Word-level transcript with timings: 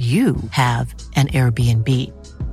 you 0.00 0.36
have 0.52 0.94
an 1.14 1.28
Airbnb. 1.28 1.86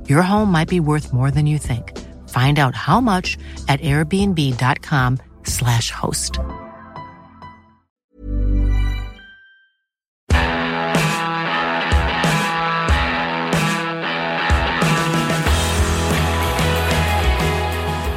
Your 0.06 0.20
home 0.20 0.52
might 0.52 0.68
be 0.68 0.80
worth 0.80 1.14
more 1.14 1.30
than 1.30 1.46
you 1.46 1.56
think. 1.56 1.96
Find 2.28 2.58
out 2.58 2.74
how 2.74 3.00
much 3.00 3.38
at 3.68 3.80
airbnb.com/slash 3.80 5.90
host. 5.90 6.38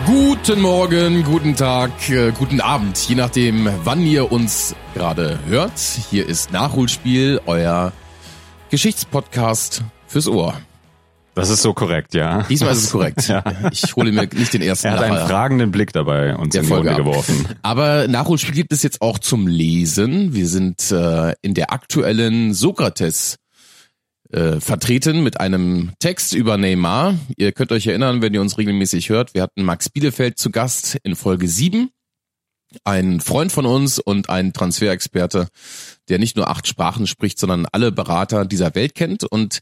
Guten 0.06 0.60
Morgen, 0.60 1.24
guten 1.24 1.56
Tag, 1.56 2.10
äh, 2.10 2.32
guten 2.32 2.60
Abend, 2.60 2.98
je 3.08 3.16
nachdem, 3.16 3.70
wann 3.86 4.02
ihr 4.02 4.30
uns 4.32 4.76
gerade 4.94 5.40
hört. 5.46 5.80
Hier 5.80 6.28
ist 6.28 6.52
Nachholspiel, 6.52 7.40
euer 7.46 7.94
Geschichtspodcast 8.72 9.84
fürs 10.08 10.28
Ohr. 10.28 10.60
Das 11.36 11.50
ist 11.50 11.62
so 11.62 11.74
korrekt, 11.74 12.14
ja. 12.14 12.44
Diesmal 12.44 12.72
ist 12.72 12.84
es 12.86 12.92
korrekt. 12.92 13.28
Ja. 13.28 13.44
Ich 13.72 13.96
hole 13.96 14.12
mir 14.12 14.28
nicht 14.34 14.54
den 14.54 14.62
ersten 14.62 14.88
Er 14.88 14.94
hat 14.94 15.02
einen 15.04 15.14
Lacher 15.16 15.28
fragenden 15.28 15.72
Blick 15.72 15.92
dabei 15.94 16.36
uns 16.36 16.54
der 16.54 16.62
in 16.62 16.68
die 16.68 16.74
Folge 16.74 16.90
Runde 16.90 17.02
ab. 17.02 17.06
geworfen. 17.08 17.46
Aber 17.62 18.08
Nachholspiel 18.08 18.54
gibt 18.56 18.74
es 18.74 18.82
jetzt 18.82 19.02
auch 19.02 19.20
zum 19.20 19.48
Lesen. 19.48 20.34
Wir 20.34 20.48
sind 20.48 20.90
äh, 20.92 21.34
in 21.42 21.54
der 21.54 21.72
aktuellen 21.74 22.54
Sokrates 22.54 23.36
äh, 24.32 24.60
vertreten 24.62 25.22
mit 25.24 25.40
einem 25.40 25.92
Text 26.00 26.34
über 26.34 26.58
Neymar. 26.58 27.16
Ihr 27.38 27.52
könnt 27.52 27.72
euch 27.74 27.88
erinnern, 27.88 28.22
wenn 28.22 28.34
ihr 28.34 28.42
uns 28.42 28.58
regelmäßig 28.58 29.10
hört, 29.10 29.34
wir 29.34 29.42
hatten 29.42 29.64
Max 29.64 29.90
Bielefeld 29.90 30.38
zu 30.38 30.50
Gast 30.50 30.98
in 31.04 31.16
Folge 31.16 31.48
7. 31.48 31.90
Ein 32.84 33.20
Freund 33.20 33.52
von 33.52 33.66
uns 33.66 34.00
und 34.00 34.30
ein 34.30 34.54
Transferexperte, 34.54 35.48
der 36.10 36.20
nicht 36.20 36.38
nur 36.38 36.50
acht 36.50 36.68
Sprachen 36.68 37.06
spricht, 37.08 37.38
sondern 37.40 37.68
alle 37.72 37.92
Berater 37.92 38.46
dieser 38.46 38.74
Welt 38.76 38.96
kennt. 38.96 39.24
Und 39.24 39.60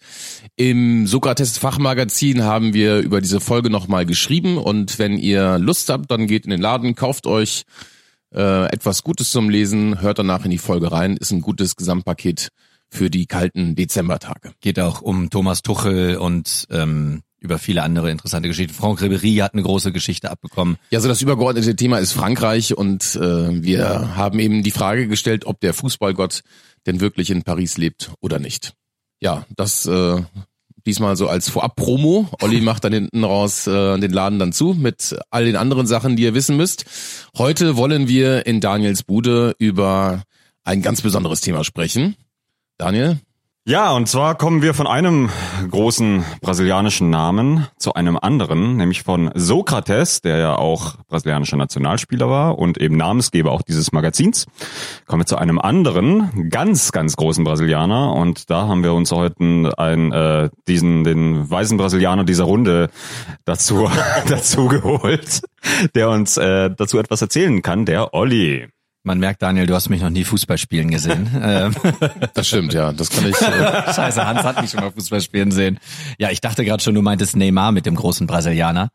im 0.56 1.08
Sokrates 1.08 1.58
Fachmagazin 1.58 2.44
haben 2.44 2.74
wir 2.74 3.00
über 3.00 3.22
diese 3.22 3.40
Folge 3.40 3.70
nochmal 3.70 4.06
geschrieben. 4.06 4.58
Und 4.58 5.00
wenn 5.00 5.18
ihr 5.18 5.58
Lust 5.60 5.90
habt, 5.90 6.12
dann 6.12 6.28
geht 6.28 6.46
in 6.46 6.52
den 6.52 6.62
Laden, 6.62 6.96
kauft 6.96 7.26
euch 7.28 7.64
äh, 8.34 8.66
etwas 8.72 9.04
Gutes 9.04 9.32
zum 9.32 9.50
Lesen, 9.50 10.02
hört 10.02 10.20
danach 10.20 10.46
in 10.46 10.52
die 10.52 10.58
Folge 10.58 10.92
rein. 10.92 11.18
Ist 11.18 11.32
ein 11.32 11.42
gutes 11.42 11.76
Gesamtpaket 11.76 12.50
für 12.90 13.10
die 13.10 13.28
kalten 13.28 13.76
Dezembertage. 13.76 14.54
Geht 14.62 14.80
auch 14.80 15.02
um 15.02 15.30
Thomas 15.30 15.62
Tuchel 15.62 16.18
und 16.18 16.66
ähm, 16.72 17.22
über 17.40 17.58
viele 17.58 17.84
andere 17.84 18.12
interessante 18.12 18.48
Geschichten. 18.48 18.74
Franck 18.74 19.02
Ribéry 19.02 19.42
hat 19.42 19.54
eine 19.54 19.64
große 19.64 19.92
Geschichte 19.92 20.32
abbekommen. 20.32 20.78
Ja, 20.90 21.00
so 21.00 21.08
das 21.08 21.22
übergeordnete 21.22 21.76
Thema 21.76 22.00
ist 22.00 22.12
Frankreich 22.12 22.78
und 22.78 23.16
äh, 23.16 23.64
wir 23.64 24.16
haben 24.16 24.40
eben 24.40 24.64
die 24.64 24.72
Frage 24.72 25.08
gestellt, 25.08 25.46
ob 25.46 25.60
der 25.60 25.74
Fußballgott 25.74 26.42
denn 26.86 27.00
wirklich 27.00 27.32
in 27.32 27.44
Paris 27.44 27.78
lebt 27.78 28.12
oder 28.22 28.40
nicht. 28.40 28.74
Ja, 29.22 29.46
das 29.56 29.86
äh, 29.86 30.22
diesmal 30.86 31.16
so 31.16 31.28
als 31.28 31.50
Vorab-Promo. 31.50 32.30
Olli 32.42 32.62
macht 32.62 32.84
dann 32.84 32.94
hinten 32.94 33.24
raus 33.24 33.68
äh, 33.68 33.98
den 33.98 34.12
Laden 34.12 34.40
dann 34.40 34.54
zu 34.54 34.74
mit 34.74 35.18
all 35.30 35.46
den 35.46 35.56
anderen 35.56 35.88
Sachen, 35.88 36.16
die 36.16 36.24
ihr 36.24 36.34
wissen 36.34 36.58
müsst. 36.58 36.86
Heute 37.38 37.78
wollen 37.78 38.08
wir 38.08 38.46
in 38.46 38.60
Daniels 38.60 39.04
Bude 39.04 39.56
über 39.60 40.24
ein 40.64 40.82
ganz 40.82 41.02
besonderes 41.02 41.42
Thema 41.42 41.64
sprechen. 41.64 42.16
Daniel? 42.78 43.20
Ja, 43.70 43.92
und 43.92 44.10
zwar 44.10 44.34
kommen 44.34 44.64
wir 44.64 44.74
von 44.74 44.88
einem 44.88 45.30
großen 45.70 46.26
brasilianischen 46.42 47.12
Namen 47.12 47.68
zu 47.78 47.94
einem 47.94 48.18
anderen, 48.18 48.78
nämlich 48.78 49.04
von 49.04 49.30
Sokrates, 49.36 50.22
der 50.22 50.38
ja 50.38 50.56
auch 50.56 50.96
brasilianischer 51.08 51.56
Nationalspieler 51.56 52.28
war 52.32 52.58
und 52.58 52.80
eben 52.80 52.98
Namensgeber 52.98 53.52
auch 53.52 53.62
dieses 53.62 53.92
Magazins. 53.92 54.48
Kommen 55.06 55.22
wir 55.22 55.28
zu 55.28 55.38
einem 55.38 55.60
anderen, 55.60 56.50
ganz, 56.50 56.92
ganz 56.92 57.16
großen 57.16 57.44
Brasilianer 57.44 58.14
und 58.14 58.50
da 58.50 58.68
haben 58.68 58.82
wir 58.82 58.96
uns 58.96 59.12
heute 59.12 59.72
einen, 59.78 60.12
äh, 60.14 60.50
diesen, 60.68 61.04
den 61.04 61.52
weisen 61.52 61.78
Brasilianer 61.78 62.24
dieser 62.24 62.46
Runde 62.46 62.90
dazu, 63.46 63.88
dazu 64.28 64.68
geholt, 64.68 65.42
der 65.94 66.10
uns 66.10 66.38
äh, 66.38 66.72
dazu 66.76 66.98
etwas 66.98 67.22
erzählen 67.22 67.62
kann, 67.62 67.86
der 67.86 68.16
Olli. 68.16 68.68
Man 69.10 69.18
merkt, 69.18 69.42
Daniel, 69.42 69.66
du 69.66 69.74
hast 69.74 69.90
mich 69.90 70.04
noch 70.04 70.12
nie 70.12 70.24
Fußball 70.24 70.60
spielen 70.60 70.92
gesehen. 70.92 71.32
ähm, 71.44 71.74
Das 72.36 72.48
stimmt, 72.48 72.76
ja. 72.76 72.94
Das 72.94 73.10
kann 73.10 73.28
ich. 73.28 73.42
Äh, 73.42 73.92
Scheiße, 73.92 74.24
Hans 74.24 74.44
hat 74.44 74.62
mich 74.62 74.70
schon 74.70 74.82
mal 74.82 74.92
Fußball 74.92 75.20
spielen 75.20 75.50
sehen. 75.50 75.80
Ja, 76.20 76.30
ich 76.30 76.42
dachte 76.42 76.64
gerade 76.64 76.84
schon, 76.84 76.94
du 76.94 77.02
meintest 77.02 77.36
Neymar 77.36 77.72
mit 77.72 77.88
dem 77.88 77.96
großen 77.96 78.28
Brasilianer. 78.28 78.92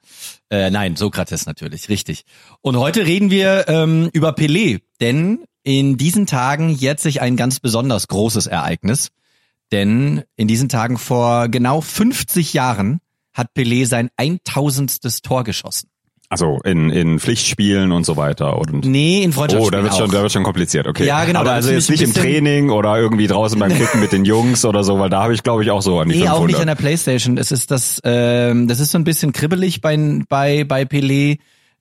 Äh, 0.50 0.70
nein, 0.70 0.94
Sokrates 0.94 1.46
natürlich, 1.46 1.88
richtig. 1.88 2.26
Und 2.60 2.76
heute 2.76 3.04
reden 3.04 3.32
wir 3.32 3.64
ähm, 3.66 4.08
über 4.12 4.36
Pelé, 4.36 4.82
denn 5.00 5.46
in 5.64 5.96
diesen 5.96 6.26
Tagen 6.26 6.70
jährt 6.70 7.00
sich 7.00 7.20
ein 7.20 7.34
ganz 7.34 7.58
besonders 7.58 8.06
großes 8.06 8.46
Ereignis. 8.46 9.08
Denn 9.72 10.22
in 10.36 10.46
diesen 10.46 10.68
Tagen 10.68 10.96
vor 10.96 11.48
genau 11.48 11.80
50 11.80 12.54
Jahren 12.54 13.00
hat 13.32 13.48
Pelé 13.52 13.84
sein 13.84 14.10
1000. 14.16 15.24
Tor 15.24 15.42
geschossen. 15.42 15.88
Also 16.34 16.58
in, 16.64 16.90
in 16.90 17.18
Pflichtspielen 17.18 17.92
und 17.92 18.04
so 18.04 18.16
weiter. 18.16 18.58
Und 18.58 18.84
Nee, 18.84 19.22
in 19.22 19.30
Oh, 19.30 19.34
Freundschaftsspielen 19.34 19.84
da 19.84 19.90
wird 19.90 19.94
schon, 19.96 20.10
da 20.10 20.22
wird 20.22 20.32
schon 20.32 20.42
kompliziert. 20.42 20.86
Okay. 20.86 21.06
Ja, 21.06 21.24
genau, 21.24 21.40
Aber 21.40 21.52
also 21.52 21.70
jetzt 21.70 21.90
nicht 21.90 22.02
im 22.02 22.12
Training 22.12 22.70
oder 22.70 22.96
irgendwie 22.98 23.26
draußen 23.26 23.58
beim 23.58 23.72
Kicken 23.76 24.00
mit 24.00 24.12
den 24.12 24.24
Jungs 24.24 24.64
oder 24.64 24.82
so, 24.84 24.98
weil 24.98 25.10
da 25.10 25.22
habe 25.22 25.34
ich 25.34 25.42
glaube 25.42 25.62
ich 25.62 25.70
auch 25.70 25.82
so 25.82 26.00
an 26.00 26.08
die 26.08 26.16
Nee, 26.16 26.22
500. 26.22 26.42
auch 26.42 26.46
nicht 26.46 26.60
an 26.60 26.66
der 26.66 26.74
Playstation. 26.74 27.38
Es 27.38 27.52
ist 27.52 27.70
das, 27.70 28.00
ähm, 28.04 28.68
das 28.68 28.80
ist 28.80 28.90
so 28.90 28.98
ein 28.98 29.04
bisschen 29.04 29.32
kribbelig 29.32 29.80
bei, 29.80 29.96
bei, 30.28 30.64
bei 30.64 30.82
Pelé. 30.82 31.38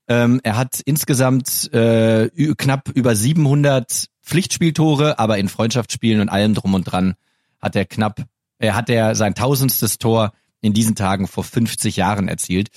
Ähm, 0.08 0.40
er 0.44 0.58
hat 0.58 0.82
insgesamt 0.86 1.74
äh, 1.74 2.30
knapp 2.58 2.90
über 2.94 3.16
700 3.16 4.08
Pflichtspieltore, 4.24 5.20
aber 5.20 5.38
in 5.38 5.50
Freundschaftsspielen 5.50 6.22
und 6.22 6.30
allem 6.30 6.54
drum 6.54 6.74
und 6.74 6.84
dran 6.84 7.16
hat 7.62 7.76
er 7.76 7.86
knapp, 7.86 8.22
er 8.60 8.76
hat 8.76 8.90
er 8.90 9.16
sein 9.16 9.36
tausendstes 9.36 9.98
Tor 9.98 10.34
in 10.62 10.74
diesen 10.74 10.96
Tagen 10.96 11.28
vor 11.28 11.44
50 11.44 11.98
Jahren 11.98 12.28
erzielt. 12.28 12.70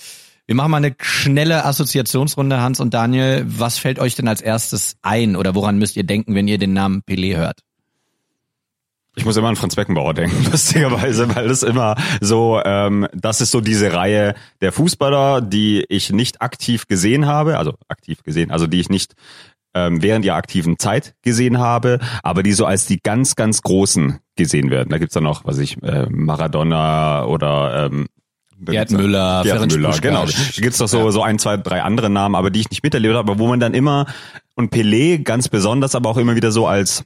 Wir 0.46 0.54
machen 0.54 0.70
mal 0.70 0.76
eine 0.76 0.94
schnelle 1.00 1.64
Assoziationsrunde, 1.64 2.60
Hans 2.60 2.78
und 2.78 2.94
Daniel. 2.94 3.44
Was 3.48 3.78
fällt 3.78 3.98
euch 3.98 4.14
denn 4.14 4.28
als 4.28 4.40
erstes 4.40 4.96
ein 5.02 5.34
oder 5.34 5.56
woran 5.56 5.78
müsst 5.78 5.96
ihr 5.96 6.04
denken, 6.04 6.36
wenn 6.36 6.46
ihr 6.46 6.58
den 6.58 6.72
Namen 6.72 7.02
Pelé 7.02 7.36
hört? 7.36 7.62
Ich 9.16 9.24
muss 9.24 9.36
immer 9.36 9.48
an 9.48 9.56
Franz 9.56 9.74
Beckenbauer 9.74 10.14
denken, 10.14 10.44
lustigerweise, 10.52 11.34
weil 11.34 11.48
das 11.48 11.62
immer 11.64 11.96
so, 12.20 12.60
ähm, 12.64 13.08
das 13.12 13.40
ist 13.40 13.50
so 13.50 13.60
diese 13.60 13.92
Reihe 13.92 14.34
der 14.60 14.70
Fußballer, 14.70 15.40
die 15.40 15.84
ich 15.88 16.12
nicht 16.12 16.42
aktiv 16.42 16.86
gesehen 16.86 17.26
habe, 17.26 17.58
also 17.58 17.74
aktiv 17.88 18.22
gesehen, 18.22 18.50
also 18.50 18.66
die 18.66 18.78
ich 18.78 18.90
nicht 18.90 19.14
ähm, 19.74 20.02
während 20.02 20.24
ihrer 20.24 20.36
aktiven 20.36 20.78
Zeit 20.78 21.14
gesehen 21.22 21.58
habe, 21.58 21.98
aber 22.22 22.42
die 22.42 22.52
so 22.52 22.66
als 22.66 22.86
die 22.86 23.00
ganz, 23.02 23.34
ganz 23.34 23.62
Großen 23.62 24.18
gesehen 24.36 24.70
werden. 24.70 24.90
Da 24.90 24.98
gibt's 24.98 25.14
dann 25.14 25.24
noch, 25.24 25.44
was 25.44 25.58
ich, 25.58 25.82
äh, 25.82 26.06
Maradona 26.08 27.24
oder 27.24 27.86
ähm, 27.86 28.06
Gerd 28.60 28.90
Müller, 28.90 29.42
Gerd 29.42 29.56
Ferenc 29.56 29.72
Müller, 29.72 29.90
Puskás. 29.90 30.00
genau. 30.00 30.24
Da 30.26 30.32
gibt's 30.62 30.78
doch 30.78 30.88
so, 30.88 31.10
so 31.10 31.22
ein, 31.22 31.38
zwei, 31.38 31.56
drei 31.56 31.82
andere 31.82 32.10
Namen, 32.10 32.34
aber 32.34 32.50
die 32.50 32.60
ich 32.60 32.70
nicht 32.70 32.82
miterlebt 32.82 33.14
habe, 33.14 33.30
aber 33.30 33.38
wo 33.38 33.48
man 33.48 33.60
dann 33.60 33.74
immer, 33.74 34.06
und 34.54 34.72
Pelé 34.72 35.22
ganz 35.22 35.48
besonders, 35.48 35.94
aber 35.94 36.08
auch 36.10 36.16
immer 36.16 36.36
wieder 36.36 36.50
so 36.52 36.66
als 36.66 37.04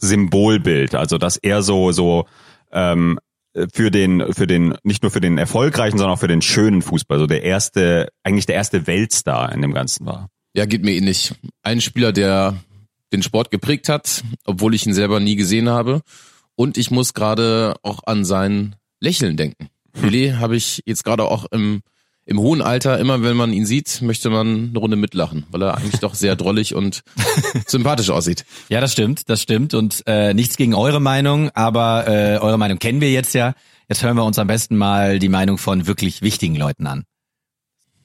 Symbolbild, 0.00 0.94
also 0.94 1.18
dass 1.18 1.36
er 1.36 1.62
so 1.62 1.92
so 1.92 2.26
ähm, 2.72 3.18
für 3.72 3.90
den 3.90 4.32
für 4.32 4.46
den 4.46 4.76
nicht 4.82 5.02
nur 5.02 5.10
für 5.10 5.20
den 5.20 5.38
erfolgreichen, 5.38 5.98
sondern 5.98 6.14
auch 6.14 6.20
für 6.20 6.28
den 6.28 6.42
schönen 6.42 6.82
Fußball, 6.82 7.18
so 7.18 7.26
der 7.26 7.42
erste 7.42 8.08
eigentlich 8.22 8.46
der 8.46 8.54
erste 8.56 8.86
Weltstar 8.86 9.52
in 9.52 9.62
dem 9.62 9.72
Ganzen 9.72 10.06
war. 10.06 10.28
Ja, 10.54 10.66
geht 10.66 10.84
mir 10.84 10.92
ähnlich. 10.92 11.34
Ein 11.62 11.80
Spieler, 11.80 12.12
der 12.12 12.56
den 13.12 13.22
Sport 13.22 13.50
geprägt 13.50 13.88
hat, 13.88 14.22
obwohl 14.44 14.74
ich 14.74 14.86
ihn 14.86 14.94
selber 14.94 15.20
nie 15.20 15.36
gesehen 15.36 15.68
habe. 15.68 16.02
Und 16.54 16.78
ich 16.78 16.90
muss 16.90 17.14
gerade 17.14 17.74
auch 17.82 18.00
an 18.06 18.24
sein 18.24 18.76
Lächeln 19.00 19.36
denken. 19.36 19.68
Pelé 20.02 20.36
habe 20.38 20.56
ich 20.56 20.82
jetzt 20.86 21.04
gerade 21.04 21.24
auch 21.24 21.46
im, 21.50 21.82
im 22.24 22.40
hohen 22.40 22.62
Alter, 22.62 22.98
immer 22.98 23.22
wenn 23.22 23.36
man 23.36 23.52
ihn 23.52 23.66
sieht, 23.66 24.02
möchte 24.02 24.30
man 24.30 24.70
eine 24.70 24.78
Runde 24.78 24.96
mitlachen, 24.96 25.46
weil 25.50 25.62
er 25.62 25.76
eigentlich 25.76 26.00
doch 26.00 26.14
sehr 26.14 26.36
drollig 26.36 26.74
und 26.74 27.02
sympathisch 27.66 28.10
aussieht. 28.10 28.44
Ja, 28.68 28.80
das 28.80 28.92
stimmt, 28.92 29.28
das 29.28 29.42
stimmt. 29.42 29.74
Und 29.74 30.02
äh, 30.06 30.34
nichts 30.34 30.56
gegen 30.56 30.74
eure 30.74 31.00
Meinung, 31.00 31.50
aber 31.54 32.06
äh, 32.06 32.38
eure 32.38 32.58
Meinung 32.58 32.78
kennen 32.78 33.00
wir 33.00 33.10
jetzt 33.10 33.34
ja. 33.34 33.54
Jetzt 33.88 34.02
hören 34.02 34.16
wir 34.16 34.24
uns 34.24 34.38
am 34.38 34.48
besten 34.48 34.76
mal 34.76 35.18
die 35.18 35.28
Meinung 35.28 35.58
von 35.58 35.86
wirklich 35.86 36.20
wichtigen 36.22 36.56
Leuten 36.56 36.86
an. 36.86 37.04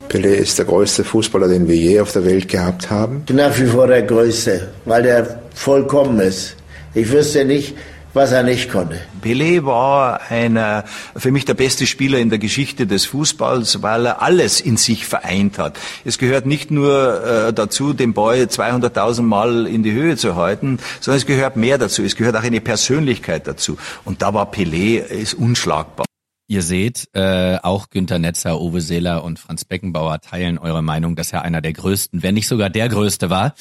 Pelé 0.10 0.34
ist 0.34 0.58
der 0.58 0.66
größte 0.66 1.04
Fußballer, 1.04 1.48
den 1.48 1.68
wir 1.68 1.76
je 1.76 2.00
auf 2.02 2.12
der 2.12 2.26
Welt 2.26 2.48
gehabt 2.48 2.90
haben. 2.90 3.24
nach 3.32 3.58
wie 3.60 3.66
vor 3.66 3.88
der 3.88 4.04
Größte, 4.04 4.72
weil 4.86 5.04
der 5.04 5.42
vollkommen 5.54 6.20
ist. 6.20 6.56
Ich 6.94 7.10
wüsste 7.12 7.46
nicht, 7.46 7.76
was 8.14 8.32
er 8.32 8.44
nicht 8.44 8.72
konnte. 8.72 9.00
Pelé 9.22 9.66
war 9.66 10.22
einer, 10.30 10.84
für 11.16 11.32
mich 11.32 11.46
der 11.46 11.54
beste 11.54 11.86
Spieler 11.88 12.20
in 12.20 12.30
der 12.30 12.40
Geschichte 12.40 12.88
des 12.88 13.06
Fußballs, 13.06 13.82
weil 13.82 14.06
er 14.06 14.22
alles 14.22 14.62
in 14.62 14.78
sich 14.78 15.06
vereint 15.06 15.58
hat. 15.58 15.78
Es 16.04 16.18
gehört 16.18 16.46
nicht 16.46 16.72
nur 16.72 17.24
äh, 17.24 17.54
dazu, 17.54 17.94
den 17.94 18.14
Boy 18.14 18.44
200.000 18.44 19.22
Mal 19.22 19.68
in 19.68 19.84
die 19.84 19.94
Höhe 19.94 20.18
zu 20.18 20.36
halten, 20.36 20.80
sondern 21.00 21.18
es 21.20 21.26
gehört 21.26 21.56
mehr 21.56 21.78
dazu. 21.78 22.04
Es 22.04 22.16
gehört 22.16 22.36
auch 22.36 22.44
eine 22.44 22.62
Persönlichkeit 22.62 23.48
dazu. 23.48 23.78
Und 24.06 24.22
da 24.22 24.34
war 24.34 24.52
Pelé 24.52 25.00
ist 25.00 25.34
unschlagbar. 25.34 26.06
Ihr 26.52 26.64
seht, 26.64 27.08
äh, 27.14 27.60
auch 27.64 27.90
Günter 27.92 28.20
Netzer, 28.20 28.60
Uwe 28.60 28.82
Seeler 28.82 29.24
und 29.24 29.40
Franz 29.40 29.64
Beckenbauer 29.64 30.20
teilen 30.20 30.58
eure 30.58 30.82
Meinung, 30.82 31.16
dass 31.16 31.32
er 31.32 31.44
einer 31.44 31.62
der 31.62 31.72
größten, 31.72 32.24
wenn 32.24 32.34
nicht 32.34 32.50
sogar 32.50 32.70
der 32.70 32.90
größte 32.90 33.30
war. 33.30 33.54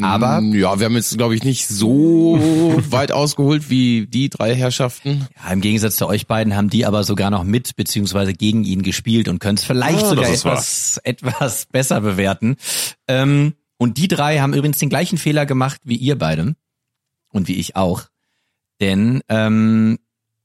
Aber 0.00 0.40
Mm, 0.40 0.52
ja, 0.52 0.76
wir 0.80 0.86
haben 0.86 0.96
jetzt, 0.96 1.16
glaube 1.16 1.36
ich, 1.36 1.44
nicht 1.44 1.68
so 1.68 2.36
weit 2.90 3.12
ausgeholt 3.12 3.70
wie 3.70 4.08
die 4.08 4.28
drei 4.28 4.56
Herrschaften. 4.56 5.28
ja, 5.40 5.52
im 5.52 5.60
Gegensatz 5.60 5.94
zu 5.94 6.08
euch 6.08 6.26
beiden 6.26 6.56
haben 6.56 6.68
die 6.68 6.84
aber 6.84 7.04
sogar 7.04 7.30
noch 7.30 7.44
mit 7.44 7.76
beziehungsweise 7.76 8.32
gegen 8.32 8.64
ihn 8.64 8.82
gespielt 8.82 9.28
und 9.28 9.38
können 9.38 9.58
es 9.58 9.62
vielleicht 9.62 10.02
Ah, 10.02 10.08
sogar 10.08 10.28
etwas, 10.28 11.00
etwas 11.04 11.66
besser 11.66 12.00
bewerten. 12.00 12.56
Ähm, 13.06 13.54
und 13.78 13.98
die 13.98 14.08
drei 14.08 14.40
haben 14.40 14.52
übrigens 14.52 14.78
den 14.78 14.88
gleichen 14.88 15.16
Fehler 15.16 15.46
gemacht 15.46 15.80
wie 15.84 15.94
ihr 15.96 16.18
beide 16.18 16.56
und 17.30 17.46
wie 17.46 17.54
ich 17.54 17.76
auch. 17.76 18.02
Denn 18.80 19.22
ähm, 19.28 20.00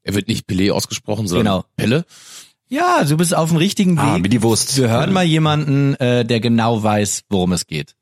Er 0.08 0.16
wird 0.16 0.28
nicht 0.30 0.48
Pelé 0.50 0.72
ausgesprochen, 0.72 1.28
sondern 1.28 1.46
Genau. 1.46 1.66
Pelle. 1.76 2.06
ja, 2.70 3.04
du 3.04 3.18
bist 3.18 3.36
auf 3.36 3.50
dem 3.50 3.58
richtigen 3.58 3.98
Weg. 3.98 4.04
Ah, 4.04 4.18
wie 4.22 4.30
die 4.30 4.42
Wurst. 4.42 4.78
Wir 4.78 4.90
hören 4.90 5.12
mal 5.14 5.26
jemanden, 5.26 5.96
äh, 5.96 6.24
der 6.26 6.40
genau 6.40 6.82
weiß, 6.82 7.24
worum 7.30 7.52
es 7.52 7.68
geht. 7.68 7.94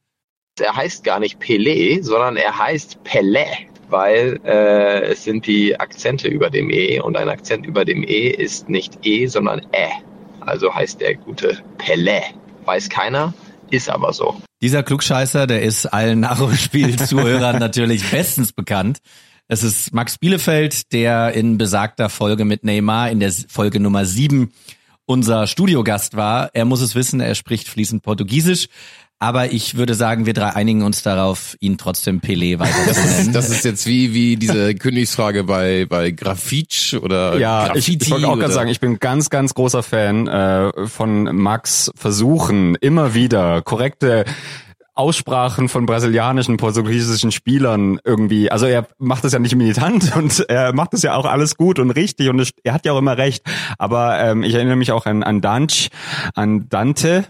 er 0.60 0.76
heißt 0.76 1.04
gar 1.04 1.20
nicht 1.20 1.40
Pelé, 1.42 2.02
sondern 2.04 2.38
er 2.38 2.58
heißt 2.58 3.00
Pelé, 3.04 3.46
weil 3.90 4.40
äh, 4.46 5.12
es 5.12 5.24
sind 5.24 5.48
die 5.48 5.80
Akzente 5.80 6.28
über 6.28 6.50
dem 6.50 6.70
E 6.70 7.00
und 7.00 7.18
ein 7.18 7.28
Akzent 7.30 7.66
über 7.66 7.84
dem 7.86 8.04
E 8.04 8.30
ist 8.30 8.70
nicht 8.70 9.00
E, 9.04 9.26
sondern 9.28 9.60
Ä. 9.74 9.90
Also 10.42 10.74
heißt 10.74 11.02
der 11.02 11.16
gute 11.16 11.58
Pelé. 11.80 12.22
Weiß 12.66 12.88
keiner, 12.90 13.34
ist 13.72 13.90
aber 13.90 14.14
so. 14.14 14.40
Dieser 14.62 14.84
Klugscheißer, 14.84 15.48
der 15.48 15.64
ist 15.64 15.88
allen 15.88 16.20
Nachholspiel-Zuhörern 16.22 17.60
natürlich 17.60 18.10
bestens 18.12 18.54
bekannt. 18.54 19.00
Es 19.48 19.62
ist 19.62 19.94
Max 19.94 20.18
Bielefeld, 20.18 20.92
der 20.92 21.34
in 21.34 21.60
besagter 21.60 22.10
Folge 22.10 22.46
mit 22.46 22.64
Neymar 22.64 23.12
in 23.12 23.20
der 23.20 23.32
Folge 23.48 23.80
Nummer 23.80 24.06
sieben 24.06 24.52
unser 25.06 25.46
Studiogast 25.46 26.16
war. 26.16 26.50
Er 26.54 26.66
muss 26.66 26.82
es 26.82 26.96
wissen, 26.96 27.20
er 27.20 27.36
spricht 27.36 27.68
fließend 27.68 28.02
Portugiesisch. 28.02 28.70
Aber 29.20 29.54
ich 29.54 29.78
würde 29.78 29.94
sagen, 29.94 30.26
wir 30.26 30.34
drei 30.34 30.50
einigen 30.56 30.82
uns 30.82 31.04
darauf, 31.04 31.56
ihn 31.60 31.78
trotzdem 31.78 32.22
Pelé 32.22 32.60
weiter 32.60 32.92
zu 32.92 33.02
nennen. 33.02 33.34
Das 33.34 33.50
ist 33.50 33.64
jetzt 33.64 33.86
wie, 33.86 34.14
wie 34.14 34.36
diese 34.36 34.74
Königsfrage 34.74 35.44
bei, 35.44 35.86
bei 35.88 36.10
Grafitsch 36.10 36.96
oder 36.96 37.38
Ja, 37.38 37.68
ich, 37.68 37.72
Graffiti 37.74 38.06
ich 38.06 38.12
wollte 38.12 38.28
auch 38.28 38.38
gerade 38.38 38.52
sagen, 38.52 38.70
ich 38.70 38.80
bin 38.80 39.00
ganz, 39.00 39.30
ganz 39.30 39.54
großer 39.54 39.84
Fan 39.84 40.28
äh, 40.28 40.88
von 40.88 41.24
Max 41.36 41.92
Versuchen, 41.96 42.76
immer 42.82 43.14
wieder 43.14 43.62
korrekte 43.62 44.26
Aussprachen 44.96 45.70
von 45.70 45.86
brasilianischen, 45.86 46.58
portugiesischen 46.58 47.32
Spielern 47.32 48.00
irgendwie, 48.04 48.50
also 48.50 48.66
er 48.66 48.88
macht 48.98 49.24
das 49.24 49.34
ja 49.34 49.40
nicht 49.40 49.56
militant 49.56 50.16
und 50.18 50.40
er 50.50 50.74
macht 50.74 50.94
das 50.94 51.04
ja 51.04 51.16
auch 51.16 51.26
alles 51.26 51.58
gut 51.58 51.80
und 51.80 51.92
richtig 51.92 52.30
und 52.30 52.50
er 52.64 52.74
hat 52.74 52.86
ja 52.86 52.94
auch 52.94 53.00
immer 53.00 53.18
recht, 53.18 53.46
aber 53.78 54.20
ähm, 54.20 54.44
ich 54.44 54.54
erinnere 54.54 54.78
mich 54.78 54.92
auch 54.92 55.06
an, 55.06 55.24
an 55.24 55.42
Danch, 55.42 55.90
an 56.34 56.70
Dante, 56.70 57.26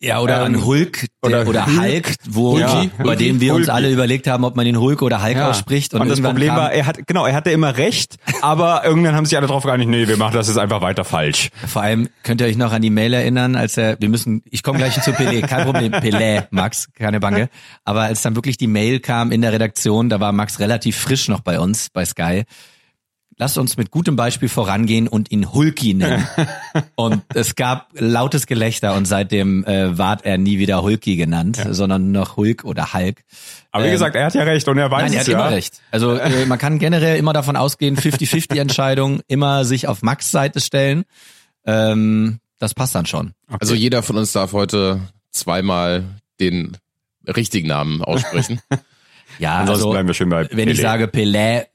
Ja, 0.00 0.20
oder 0.20 0.38
Ähm, 0.46 0.54
an 0.54 0.64
Hulk 0.64 1.06
der, 1.24 1.28
oder 1.28 1.48
oder, 1.48 1.66
Hulk. 1.66 1.78
Hulk, 1.80 2.14
wo, 2.28 2.56
Ja, 2.58 2.84
bei 3.02 3.16
dem 3.16 3.40
wir 3.40 3.52
uns 3.54 3.66
Hulki. 3.66 3.70
alle 3.72 3.90
überlegt 3.90 4.26
haben, 4.28 4.44
ob 4.44 4.54
man 4.54 4.64
den 4.64 4.78
Hulk 4.78 5.02
oder 5.02 5.22
Hulk 5.24 5.36
ausspricht. 5.38 5.92
Und, 5.94 6.02
Und, 6.02 6.08
das 6.08 6.20
Problem 6.20 6.54
war, 6.54 6.72
er 6.72 6.86
hat, 6.86 7.06
genau, 7.06 7.26
er 7.26 7.34
hatte 7.34 7.50
immer 7.50 7.76
recht, 7.76 8.16
aber 8.40 8.82
irgendwann 8.84 9.16
haben 9.16 9.26
sich 9.26 9.36
alle 9.36 9.48
drauf 9.48 9.64
geeinigt, 9.64 9.90
nee, 9.90 10.06
wir 10.06 10.16
machen 10.16 10.34
das 10.34 10.46
jetzt 10.46 10.56
einfach 10.58 10.80
weiter 10.82 11.04
falsch. 11.04 11.50
Vor 11.66 11.82
allem 11.82 12.08
könnt 12.22 12.40
ihr 12.40 12.46
euch 12.46 12.56
noch 12.56 12.72
an 12.72 12.80
die 12.82 12.90
Mail 12.90 13.12
erinnern, 13.12 13.56
als 13.56 13.76
er, 13.76 14.00
wir 14.00 14.08
müssen, 14.08 14.42
ich 14.50 14.62
komme 14.62 14.78
gleich 14.78 15.00
zu 15.02 15.10
Pelé, 15.10 15.40
kein 15.46 15.64
Problem, 15.64 15.92
Pelé, 15.94 16.46
Max, 16.50 16.88
keine 16.94 17.18
Bange. 17.18 17.48
Aber 17.84 18.02
als 18.02 18.22
dann 18.22 18.36
wirklich 18.36 18.56
die 18.56 18.68
Mail 18.68 19.00
kam 19.00 19.32
in 19.32 19.42
der 19.42 19.52
Redaktion, 19.52 20.08
da 20.08 20.20
war 20.20 20.30
Max 20.32 20.60
relativ 20.60 20.96
frisch 20.96 21.28
noch 21.28 21.40
bei 21.40 21.58
uns, 21.58 21.90
bei 21.90 22.04
Sky. 22.04 22.44
Lasst 23.40 23.56
uns 23.56 23.76
mit 23.76 23.92
gutem 23.92 24.16
Beispiel 24.16 24.48
vorangehen 24.48 25.06
und 25.06 25.30
ihn 25.30 25.52
Hulki 25.52 25.94
nennen. 25.94 26.26
und 26.96 27.22
es 27.34 27.54
gab 27.54 27.90
lautes 27.94 28.46
Gelächter 28.48 28.94
und 28.94 29.06
seitdem 29.06 29.64
äh, 29.64 29.96
ward 29.96 30.24
er 30.24 30.38
nie 30.38 30.58
wieder 30.58 30.82
Hulki 30.82 31.14
genannt, 31.14 31.64
sondern 31.70 32.10
noch 32.10 32.36
Hulk 32.36 32.64
oder 32.64 32.92
Hulk. 32.92 33.22
Aber 33.70 33.84
wie 33.84 33.88
Ähm, 33.88 33.92
gesagt, 33.92 34.16
er 34.16 34.26
hat 34.26 34.34
ja 34.34 34.42
recht 34.42 34.66
und 34.66 34.76
er 34.76 34.90
weiß 34.90 35.02
Nein, 35.04 35.12
er 35.12 35.20
es 35.20 35.28
hat 35.28 35.32
ja. 35.32 35.38
immer 35.40 35.50
recht. 35.50 35.80
Also 35.92 36.16
äh, 36.16 36.46
man 36.46 36.58
kann 36.58 36.80
generell 36.80 37.16
immer 37.16 37.32
davon 37.32 37.54
ausgehen, 37.54 37.96
50-50 37.96 38.58
Entscheidung, 38.58 39.20
immer 39.28 39.64
sich 39.64 39.86
auf 39.86 40.02
Max 40.02 40.32
Seite 40.32 40.60
stellen. 40.60 41.04
Ähm, 41.64 42.40
das 42.58 42.74
passt 42.74 42.96
dann 42.96 43.06
schon. 43.06 43.34
Also 43.60 43.74
jeder 43.74 44.02
von 44.02 44.16
uns 44.16 44.32
darf 44.32 44.52
heute 44.52 45.00
zweimal 45.30 46.02
den 46.40 46.76
richtigen 47.24 47.68
Namen 47.68 48.02
aussprechen. 48.02 48.60
Ja, 49.38 49.58
Ansonsten 49.58 49.84
also 49.84 49.90
bleiben 49.92 50.08
wir 50.08 50.14
schön 50.14 50.30
bei 50.30 50.48
wenn 50.50 50.68
ich 50.68 50.78
Pelé. 50.78 50.82
sage 50.82 51.04
Pelé, 51.04 51.66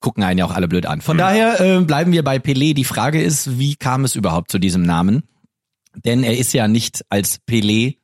gucken 0.00 0.22
einen 0.22 0.38
ja 0.38 0.44
auch 0.44 0.54
alle 0.54 0.68
blöd 0.68 0.86
an. 0.86 1.00
Von 1.00 1.18
daher 1.18 1.60
äh, 1.60 1.80
bleiben 1.80 2.12
wir 2.12 2.22
bei 2.22 2.36
Pelé. 2.36 2.74
Die 2.74 2.84
Frage 2.84 3.22
ist, 3.22 3.58
wie 3.58 3.76
kam 3.76 4.04
es 4.04 4.14
überhaupt 4.14 4.50
zu 4.50 4.58
diesem 4.58 4.82
Namen? 4.82 5.22
Denn 6.04 6.22
er 6.22 6.36
ist 6.36 6.52
ja 6.52 6.68
nicht 6.68 7.04
als 7.08 7.38
Pelé, 7.48 7.96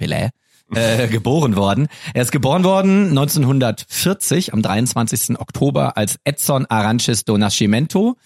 Pelé, 0.00 0.30
äh, 0.74 1.08
geboren 1.10 1.56
worden. 1.56 1.88
Er 2.14 2.22
ist 2.22 2.32
geboren 2.32 2.64
worden 2.64 3.08
1940 3.10 4.52
am 4.52 4.62
23. 4.62 5.38
Oktober 5.38 5.96
als 5.96 6.18
Edson 6.24 6.66
Aranches 6.66 7.24
do 7.24 7.36
Nascimento. 7.36 8.16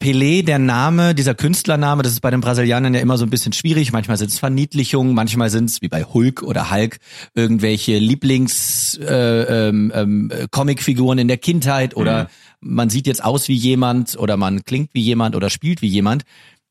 Pelé, 0.00 0.42
der 0.42 0.58
Name, 0.58 1.14
dieser 1.14 1.34
Künstlername, 1.34 2.02
das 2.02 2.12
ist 2.12 2.20
bei 2.20 2.30
den 2.30 2.40
Brasilianern 2.40 2.94
ja 2.94 3.00
immer 3.00 3.18
so 3.18 3.26
ein 3.26 3.30
bisschen 3.30 3.52
schwierig. 3.52 3.92
Manchmal 3.92 4.16
sind 4.16 4.30
es 4.30 4.38
Verniedlichungen, 4.38 5.14
manchmal 5.14 5.50
sind 5.50 5.68
es 5.68 5.82
wie 5.82 5.88
bei 5.88 6.04
Hulk 6.04 6.42
oder 6.42 6.70
Hulk 6.70 6.98
irgendwelche 7.34 7.98
Lieblings 7.98 8.98
äh, 8.98 9.68
ähm, 9.68 9.92
ähm, 9.94 10.32
Comicfiguren 10.50 11.18
in 11.18 11.28
der 11.28 11.36
Kindheit 11.36 11.96
oder 11.96 12.30
man 12.60 12.88
sieht 12.88 13.06
jetzt 13.06 13.22
aus 13.22 13.48
wie 13.48 13.54
jemand 13.54 14.18
oder 14.18 14.38
man 14.38 14.64
klingt 14.64 14.88
wie 14.94 15.02
jemand 15.02 15.36
oder 15.36 15.50
spielt 15.50 15.82
wie 15.82 15.88
jemand. 15.88 16.24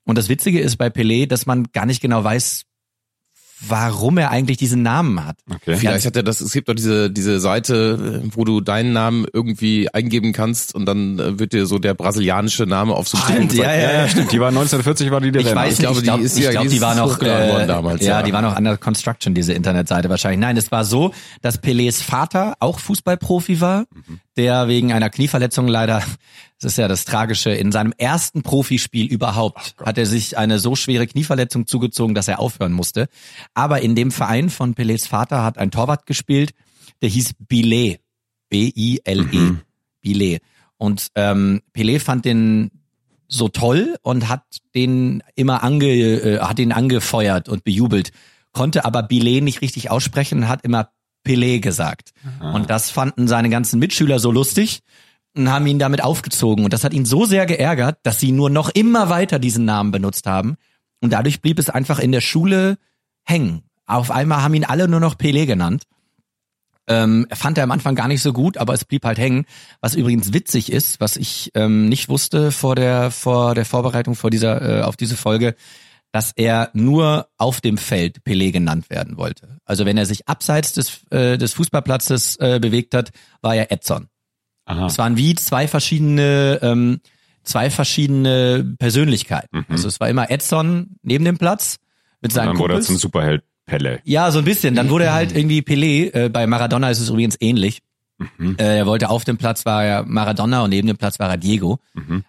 Und 0.05 0.17
das 0.17 0.27
Witzige 0.27 0.59
ist 0.59 0.77
bei 0.77 0.87
Pelé, 0.87 1.27
dass 1.27 1.45
man 1.45 1.67
gar 1.71 1.85
nicht 1.85 2.01
genau 2.01 2.23
weiß, 2.23 2.65
warum 3.67 4.17
er 4.17 4.31
eigentlich 4.31 4.57
diesen 4.57 4.81
Namen 4.83 5.25
hat. 5.25 5.35
Okay. 5.49 5.75
Vielleicht 5.75 6.05
hat 6.05 6.15
er 6.15 6.23
das, 6.23 6.39
es 6.41 6.51
gibt 6.53 6.69
doch 6.69 6.73
diese, 6.75 7.11
diese 7.11 7.39
Seite, 7.39 8.21
wo 8.33 8.45
du 8.45 8.61
deinen 8.61 8.93
Namen 8.93 9.25
irgendwie 9.33 9.93
eingeben 9.93 10.31
kannst 10.31 10.73
und 10.73 10.85
dann 10.85 11.19
äh, 11.19 11.39
wird 11.39 11.53
dir 11.53 11.65
so 11.65 11.77
der 11.79 11.93
brasilianische 11.93 12.65
Name 12.65 12.93
auf 12.93 13.07
so 13.09 13.17
einem 13.27 13.49
Stift 13.49 13.63
ja, 13.63 13.73
ja, 13.75 13.91
ja, 13.93 14.07
Stimmt, 14.07 14.31
die 14.31 14.39
war 14.39 14.47
1940 14.49 15.11
war 15.11 15.19
die 15.21 15.31
der 15.31 15.41
Ich 15.41 15.47
Renner. 15.47 15.61
weiß 15.61 15.73
Ich 15.73 15.79
nicht, 15.79 15.85
glaube, 15.87 15.97
ich 15.99 16.03
glaube, 16.05 16.19
die 16.19 16.25
ist 16.25 16.37
ich 16.37 16.43
ja- 16.45 16.51
glaub, 16.51 16.63
die 16.63 16.69
die 16.69 16.75
ist 16.77 16.81
war 16.81 16.95
noch 16.95 17.21
äh, 17.21 17.51
worden 17.51 17.67
damals, 17.67 18.01
ja, 18.05 18.19
ja. 18.19 18.23
die 18.23 18.31
war 18.33 18.41
noch 18.41 18.57
under 18.57 18.77
construction 18.77 19.33
diese 19.35 19.53
Internetseite 19.53 20.09
wahrscheinlich. 20.09 20.39
Nein, 20.39 20.55
es 20.57 20.71
war 20.71 20.85
so, 20.85 21.13
dass 21.41 21.61
Pelés 21.61 22.01
Vater 22.01 22.55
auch 22.59 22.79
Fußballprofi 22.79 23.59
war, 23.61 23.85
der 24.37 24.67
wegen 24.69 24.93
einer 24.93 25.09
Knieverletzung 25.09 25.67
leider, 25.67 26.01
das 26.61 26.73
ist 26.73 26.77
ja 26.77 26.87
das 26.87 27.05
Tragische, 27.05 27.51
in 27.51 27.71
seinem 27.71 27.93
ersten 27.97 28.43
Profispiel 28.43 29.05
überhaupt 29.05 29.75
hat 29.83 29.97
er 29.97 30.05
sich 30.05 30.37
eine 30.37 30.59
so 30.59 30.75
schwere 30.75 31.07
Knieverletzung 31.07 31.67
zugezogen, 31.67 32.15
dass 32.15 32.27
er 32.27 32.39
aufhören 32.39 32.73
musste. 32.73 33.07
Aber 33.53 33.81
in 33.81 33.95
dem 33.95 34.11
Verein 34.11 34.49
von 34.49 34.75
Pelés 34.75 35.07
Vater 35.07 35.43
hat 35.43 35.57
ein 35.57 35.71
Torwart 35.71 36.05
gespielt, 36.05 36.51
der 37.01 37.09
hieß 37.09 37.35
Billet, 37.47 38.01
B-I-L-E, 38.49 39.55
Billet. 40.01 40.41
Und 40.77 41.07
ähm, 41.15 41.61
Pelé 41.73 41.99
fand 41.99 42.25
den 42.25 42.71
so 43.29 43.47
toll 43.47 43.95
und 44.01 44.27
hat 44.27 44.43
den 44.75 45.23
immer 45.35 45.63
ange, 45.63 45.87
äh, 45.87 46.39
hat 46.39 46.59
ihn 46.59 46.73
angefeuert 46.73 47.47
und 47.47 47.63
bejubelt, 47.63 48.11
konnte 48.51 48.83
aber 48.83 49.03
Billet 49.03 49.41
nicht 49.41 49.61
richtig 49.61 49.91
aussprechen, 49.91 50.49
hat 50.49 50.63
immer 50.65 50.89
Pelé 51.25 51.59
gesagt. 51.59 52.11
Und 52.53 52.69
das 52.69 52.89
fanden 52.89 53.27
seine 53.27 53.49
ganzen 53.49 53.79
Mitschüler 53.79 54.19
so 54.19 54.31
lustig 54.31 54.81
und 55.39 55.51
haben 55.51 55.67
ihn 55.67 55.79
damit 55.79 56.03
aufgezogen. 56.03 56.63
Und 56.65 56.73
das 56.73 56.83
hat 56.83 56.93
ihn 56.93 57.05
so 57.05 57.25
sehr 57.25 57.45
geärgert, 57.45 57.99
dass 58.03 58.19
sie 58.19 58.31
nur 58.31 58.49
noch 58.49 58.69
immer 58.69 59.09
weiter 59.09 59.39
diesen 59.39 59.65
Namen 59.65 59.91
benutzt 59.91 60.27
haben. 60.27 60.57
Und 61.01 61.13
dadurch 61.13 61.41
blieb 61.41 61.59
es 61.59 61.69
einfach 61.69 61.99
in 61.99 62.11
der 62.11 62.21
Schule 62.21 62.77
hängen. 63.23 63.63
Auf 63.85 64.11
einmal 64.11 64.43
haben 64.43 64.53
ihn 64.53 64.65
alle 64.65 64.87
nur 64.87 64.99
noch 64.99 65.15
Pelé 65.15 65.45
genannt. 65.45 65.83
Ähm, 66.87 67.27
fand 67.31 67.57
er 67.57 67.63
am 67.63 67.71
Anfang 67.71 67.95
gar 67.95 68.07
nicht 68.07 68.21
so 68.21 68.33
gut, 68.33 68.57
aber 68.57 68.73
es 68.73 68.83
blieb 68.83 69.05
halt 69.05 69.19
hängen. 69.19 69.45
Was 69.79 69.95
übrigens 69.95 70.33
witzig 70.33 70.71
ist, 70.71 70.99
was 70.99 71.17
ich 71.17 71.51
ähm, 71.53 71.87
nicht 71.87 72.09
wusste 72.09 72.51
vor 72.51 72.75
der 72.75 73.11
vor 73.11 73.53
der 73.53 73.65
Vorbereitung 73.65 74.15
vor 74.15 74.31
dieser 74.31 74.79
äh, 74.79 74.81
auf 74.81 74.97
diese 74.97 75.15
Folge, 75.15 75.55
dass 76.11 76.31
er 76.35 76.71
nur 76.73 77.27
auf 77.37 77.61
dem 77.61 77.77
Feld 77.77 78.23
Pelé 78.25 78.51
genannt 78.51 78.89
werden 78.89 79.17
wollte. 79.17 79.59
Also 79.65 79.85
wenn 79.85 79.97
er 79.97 80.07
sich 80.07 80.27
abseits 80.27 80.73
des 80.73 81.01
äh, 81.11 81.37
des 81.37 81.53
Fußballplatzes 81.53 82.37
äh, 82.37 82.59
bewegt 82.59 82.95
hat, 82.95 83.11
war 83.41 83.55
er 83.55 83.71
Edson. 83.71 84.08
Aha. 84.69 84.85
Es 84.85 84.97
waren 84.97 85.17
wie 85.17 85.33
zwei 85.35 85.67
verschiedene 85.67 86.59
ähm, 86.61 87.01
zwei 87.43 87.71
verschiedene 87.71 88.75
Persönlichkeiten. 88.77 89.65
Also 89.67 89.87
es 89.87 89.99
war 89.99 90.09
immer 90.09 90.29
Edson 90.29 90.97
neben 91.01 91.25
dem 91.25 91.37
Platz 91.37 91.77
mit 92.21 92.31
seinen 92.31 92.49
Dann 92.49 92.57
wurde 92.59 92.75
er 92.75 92.81
zum 92.81 92.97
Superheld 92.97 93.43
Pelle. 93.65 93.99
Ja, 94.03 94.31
so 94.31 94.39
ein 94.39 94.45
bisschen. 94.45 94.75
Dann 94.75 94.89
wurde 94.89 95.05
er 95.05 95.13
halt 95.13 95.35
irgendwie 95.35 95.61
Pelé. 95.61 96.13
Äh, 96.13 96.29
bei 96.29 96.45
Maradona 96.47 96.89
ist 96.89 96.99
es 96.99 97.09
übrigens 97.09 97.35
ähnlich. 97.39 97.79
Äh, 98.37 98.79
er 98.79 98.85
wollte 98.85 99.09
auf 99.09 99.23
dem 99.23 99.37
Platz 99.37 99.65
war 99.65 99.83
er 99.83 100.03
Maradona 100.05 100.63
und 100.63 100.71
neben 100.71 100.87
dem 100.87 100.97
Platz 100.97 101.19
war 101.19 101.29
er 101.29 101.37
Diego. 101.37 101.79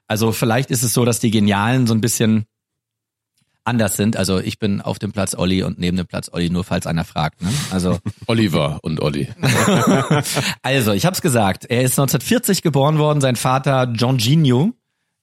Also 0.06 0.32
vielleicht 0.32 0.70
ist 0.70 0.82
es 0.82 0.94
so, 0.94 1.04
dass 1.04 1.18
die 1.20 1.30
Genialen 1.30 1.86
so 1.86 1.94
ein 1.94 2.00
bisschen 2.00 2.44
anders 3.64 3.96
sind. 3.96 4.16
Also 4.16 4.38
ich 4.38 4.58
bin 4.58 4.80
auf 4.80 4.98
dem 4.98 5.12
Platz 5.12 5.34
Olli 5.34 5.62
und 5.62 5.78
neben 5.78 5.96
dem 5.96 6.06
Platz 6.06 6.30
Olli, 6.32 6.50
nur 6.50 6.64
falls 6.64 6.86
einer 6.86 7.04
fragt. 7.04 7.42
Ne? 7.42 7.48
Also 7.70 7.98
Oliver 8.26 8.80
und 8.82 9.00
Olli. 9.00 9.28
Also, 10.62 10.92
ich 10.92 11.06
hab's 11.06 11.22
gesagt. 11.22 11.66
Er 11.66 11.82
ist 11.82 11.98
1940 11.98 12.62
geboren 12.62 12.98
worden. 12.98 13.20
Sein 13.20 13.36
Vater 13.36 13.90
Jorginho, 13.94 14.72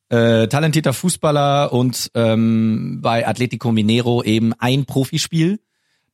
äh, 0.10 0.48
talentierter 0.48 0.94
Fußballer 0.94 1.72
und 1.74 2.12
ähm, 2.16 3.00
bei 3.02 3.28
Atletico 3.28 3.72
Mineiro 3.72 4.24
eben 4.24 4.54
ein 4.54 4.86
Profispiel, 4.86 5.60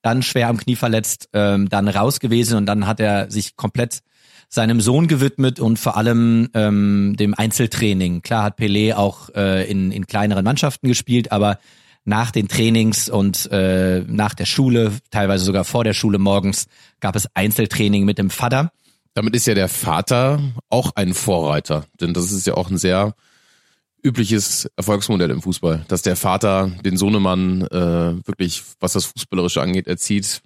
dann 0.02 0.24
schwer 0.24 0.50
am 0.50 0.58
Knie 0.58 0.76
verletzt, 0.76 1.30
ähm, 1.34 1.70
dann 1.70 1.88
raus 1.88 2.20
gewesen 2.20 2.58
und 2.58 2.66
dann 2.66 2.88
hat 2.88 3.00
er 3.00 3.32
sich 3.32 3.56
komplett 3.56 4.02
seinem 4.50 4.82
Sohn 4.82 5.08
gewidmet 5.08 5.60
und 5.60 5.80
vor 5.80 5.98
allem 5.98 6.50
ähm, 6.54 7.16
dem 7.18 7.34
Einzeltraining. 7.34 8.22
Klar 8.22 8.44
hat 8.44 8.60
Pelé 8.60 8.94
auch 8.94 9.30
äh, 9.36 9.70
in, 9.70 9.92
in 9.92 10.06
kleineren 10.06 10.44
Mannschaften 10.44 10.88
gespielt, 10.88 11.32
aber 11.32 11.58
nach 12.06 12.32
den 12.32 12.48
Trainings 12.48 13.10
und 13.10 13.50
äh, 13.52 14.04
nach 14.08 14.34
der 14.34 14.46
Schule, 14.46 14.94
teilweise 15.10 15.46
sogar 15.46 15.64
vor 15.64 15.84
der 15.84 15.94
Schule 15.94 16.18
morgens, 16.18 16.68
gab 17.00 17.16
es 17.16 17.28
Einzeltraining 17.34 18.06
mit 18.06 18.18
dem 18.18 18.30
Vater. 18.30 18.72
Damit 19.14 19.36
ist 19.36 19.48
ja 19.48 19.54
der 19.54 19.70
Vater 19.70 20.42
auch 20.70 20.92
ein 20.96 21.14
Vorreiter, 21.14 21.86
denn 22.02 22.14
das 22.14 22.32
ist 22.32 22.48
ja 22.48 22.56
auch 22.56 22.70
ein 22.70 22.78
sehr 22.78 23.14
übliches 24.04 24.70
Erfolgsmodell 24.76 25.30
im 25.32 25.42
Fußball, 25.42 25.86
dass 25.88 26.02
der 26.02 26.16
Vater 26.16 26.72
den 26.84 26.98
Sohnemann 26.98 27.62
äh, 27.62 28.28
wirklich, 28.28 28.64
was 28.80 28.94
das 28.94 29.06
Fußballerische 29.06 29.62
angeht, 29.62 29.88
erzieht. 29.88 30.42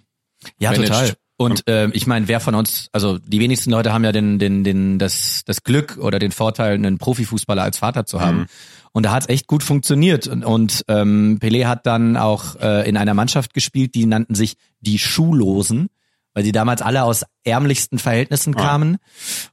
Ja, 0.60 0.70
managt. 0.70 0.92
total. 0.92 1.14
Und 1.40 1.62
ähm, 1.66 1.92
ich 1.94 2.06
meine, 2.06 2.26
wer 2.26 2.40
von 2.40 2.56
uns, 2.56 2.88
also 2.92 3.18
die 3.18 3.38
wenigsten 3.38 3.70
Leute 3.70 3.92
haben 3.92 4.04
ja 4.04 4.10
den, 4.10 4.40
den, 4.40 4.64
den, 4.64 4.98
das, 4.98 5.42
das 5.44 5.62
Glück 5.62 5.96
oder 6.00 6.18
den 6.18 6.32
Vorteil, 6.32 6.74
einen 6.74 6.98
Profifußballer 6.98 7.62
als 7.62 7.78
Vater 7.78 8.06
zu 8.06 8.20
haben. 8.20 8.46
Und 8.98 9.04
da 9.04 9.12
hat's 9.12 9.28
echt 9.28 9.46
gut 9.46 9.62
funktioniert. 9.62 10.26
Und, 10.26 10.44
und 10.44 10.84
ähm, 10.88 11.38
Pelé 11.40 11.66
hat 11.66 11.86
dann 11.86 12.16
auch 12.16 12.56
äh, 12.56 12.88
in 12.88 12.96
einer 12.96 13.14
Mannschaft 13.14 13.54
gespielt, 13.54 13.94
die 13.94 14.06
nannten 14.06 14.34
sich 14.34 14.56
die 14.80 14.98
Schuhlosen, 14.98 15.86
weil 16.34 16.42
sie 16.42 16.50
damals 16.50 16.82
alle 16.82 17.04
aus 17.04 17.24
ärmlichsten 17.44 18.00
Verhältnissen 18.00 18.56
kamen 18.56 18.96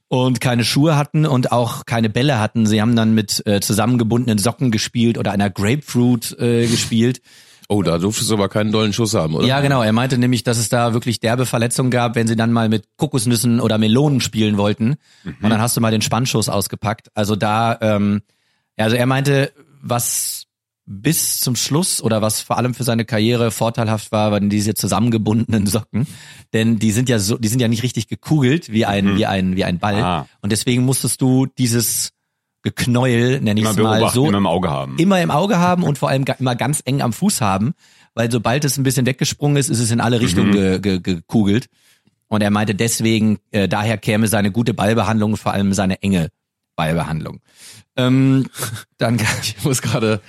und 0.08 0.40
keine 0.40 0.64
Schuhe 0.64 0.96
hatten 0.96 1.26
und 1.26 1.52
auch 1.52 1.84
keine 1.86 2.10
Bälle 2.10 2.40
hatten. 2.40 2.66
Sie 2.66 2.80
haben 2.80 2.96
dann 2.96 3.14
mit 3.14 3.46
äh, 3.46 3.60
zusammengebundenen 3.60 4.38
Socken 4.38 4.72
gespielt 4.72 5.16
oder 5.16 5.30
einer 5.30 5.48
Grapefruit 5.48 6.36
äh, 6.40 6.66
gespielt. 6.66 7.20
Oh, 7.68 7.84
da 7.84 7.98
durftest 7.98 8.28
du 8.30 8.34
aber 8.34 8.48
keinen 8.48 8.72
dollen 8.72 8.92
Schuss 8.92 9.14
haben, 9.14 9.36
oder? 9.36 9.46
Ja, 9.46 9.60
genau. 9.60 9.80
Er 9.80 9.92
meinte 9.92 10.18
nämlich, 10.18 10.42
dass 10.42 10.58
es 10.58 10.70
da 10.70 10.92
wirklich 10.92 11.20
derbe 11.20 11.46
Verletzungen 11.46 11.92
gab, 11.92 12.16
wenn 12.16 12.26
sie 12.26 12.34
dann 12.34 12.52
mal 12.52 12.68
mit 12.68 12.88
Kokosnüssen 12.96 13.60
oder 13.60 13.78
Melonen 13.78 14.20
spielen 14.20 14.56
wollten. 14.56 14.96
Und 15.24 15.50
dann 15.50 15.60
hast 15.60 15.76
du 15.76 15.80
mal 15.80 15.92
den 15.92 16.02
Spannschuss 16.02 16.48
ausgepackt. 16.48 17.10
Also 17.14 17.36
da, 17.36 17.78
ähm, 17.80 18.22
ja, 18.22 18.35
also 18.84 18.96
er 18.96 19.06
meinte, 19.06 19.52
was 19.82 20.44
bis 20.88 21.40
zum 21.40 21.56
Schluss 21.56 22.00
oder 22.00 22.22
was 22.22 22.40
vor 22.40 22.58
allem 22.58 22.72
für 22.74 22.84
seine 22.84 23.04
Karriere 23.04 23.50
vorteilhaft 23.50 24.12
war, 24.12 24.30
waren 24.30 24.48
diese 24.50 24.74
zusammengebundenen 24.74 25.66
Socken, 25.66 26.06
denn 26.52 26.78
die 26.78 26.92
sind 26.92 27.08
ja 27.08 27.18
so, 27.18 27.38
die 27.38 27.48
sind 27.48 27.60
ja 27.60 27.66
nicht 27.66 27.82
richtig 27.82 28.06
gekugelt 28.06 28.70
wie 28.70 28.86
ein 28.86 29.16
wie 29.16 29.26
ein 29.26 29.56
wie 29.56 29.64
ein 29.64 29.78
Ball 29.80 30.00
Ah. 30.02 30.26
und 30.42 30.52
deswegen 30.52 30.84
musstest 30.84 31.20
du 31.20 31.46
dieses 31.46 32.10
Geknäuel, 32.62 33.40
nenne 33.40 33.60
ich 33.60 33.66
es 33.66 33.76
mal 33.76 34.10
so, 34.10 34.26
immer 34.26 34.38
im 34.38 34.46
Auge 34.46 34.70
haben. 34.70 34.96
immer 34.98 35.20
im 35.20 35.30
Auge 35.30 35.58
haben 35.58 35.82
und 35.82 35.98
vor 35.98 36.08
allem 36.08 36.24
immer 36.38 36.56
ganz 36.56 36.82
eng 36.84 37.00
am 37.00 37.12
Fuß 37.12 37.40
haben, 37.40 37.74
weil 38.14 38.30
sobald 38.30 38.64
es 38.64 38.76
ein 38.76 38.82
bisschen 38.82 39.06
weggesprungen 39.06 39.56
ist, 39.56 39.68
ist 39.68 39.78
es 39.80 39.90
in 39.90 40.00
alle 40.00 40.20
Richtungen 40.20 40.52
ge, 40.52 40.78
ge, 40.80 41.00
gekugelt. 41.00 41.66
Und 42.28 42.42
er 42.42 42.50
meinte 42.50 42.74
deswegen, 42.74 43.38
äh, 43.52 43.68
daher 43.68 43.98
käme 43.98 44.26
seine 44.26 44.50
gute 44.50 44.74
Ballbehandlung, 44.74 45.32
und 45.32 45.36
vor 45.36 45.52
allem 45.52 45.72
seine 45.74 46.02
enge 46.02 46.28
Ballbehandlung. 46.76 47.40
Ähm, 47.96 48.46
dann 48.98 49.16
Ich 49.42 49.64
muss 49.64 49.82
gerade 49.82 50.20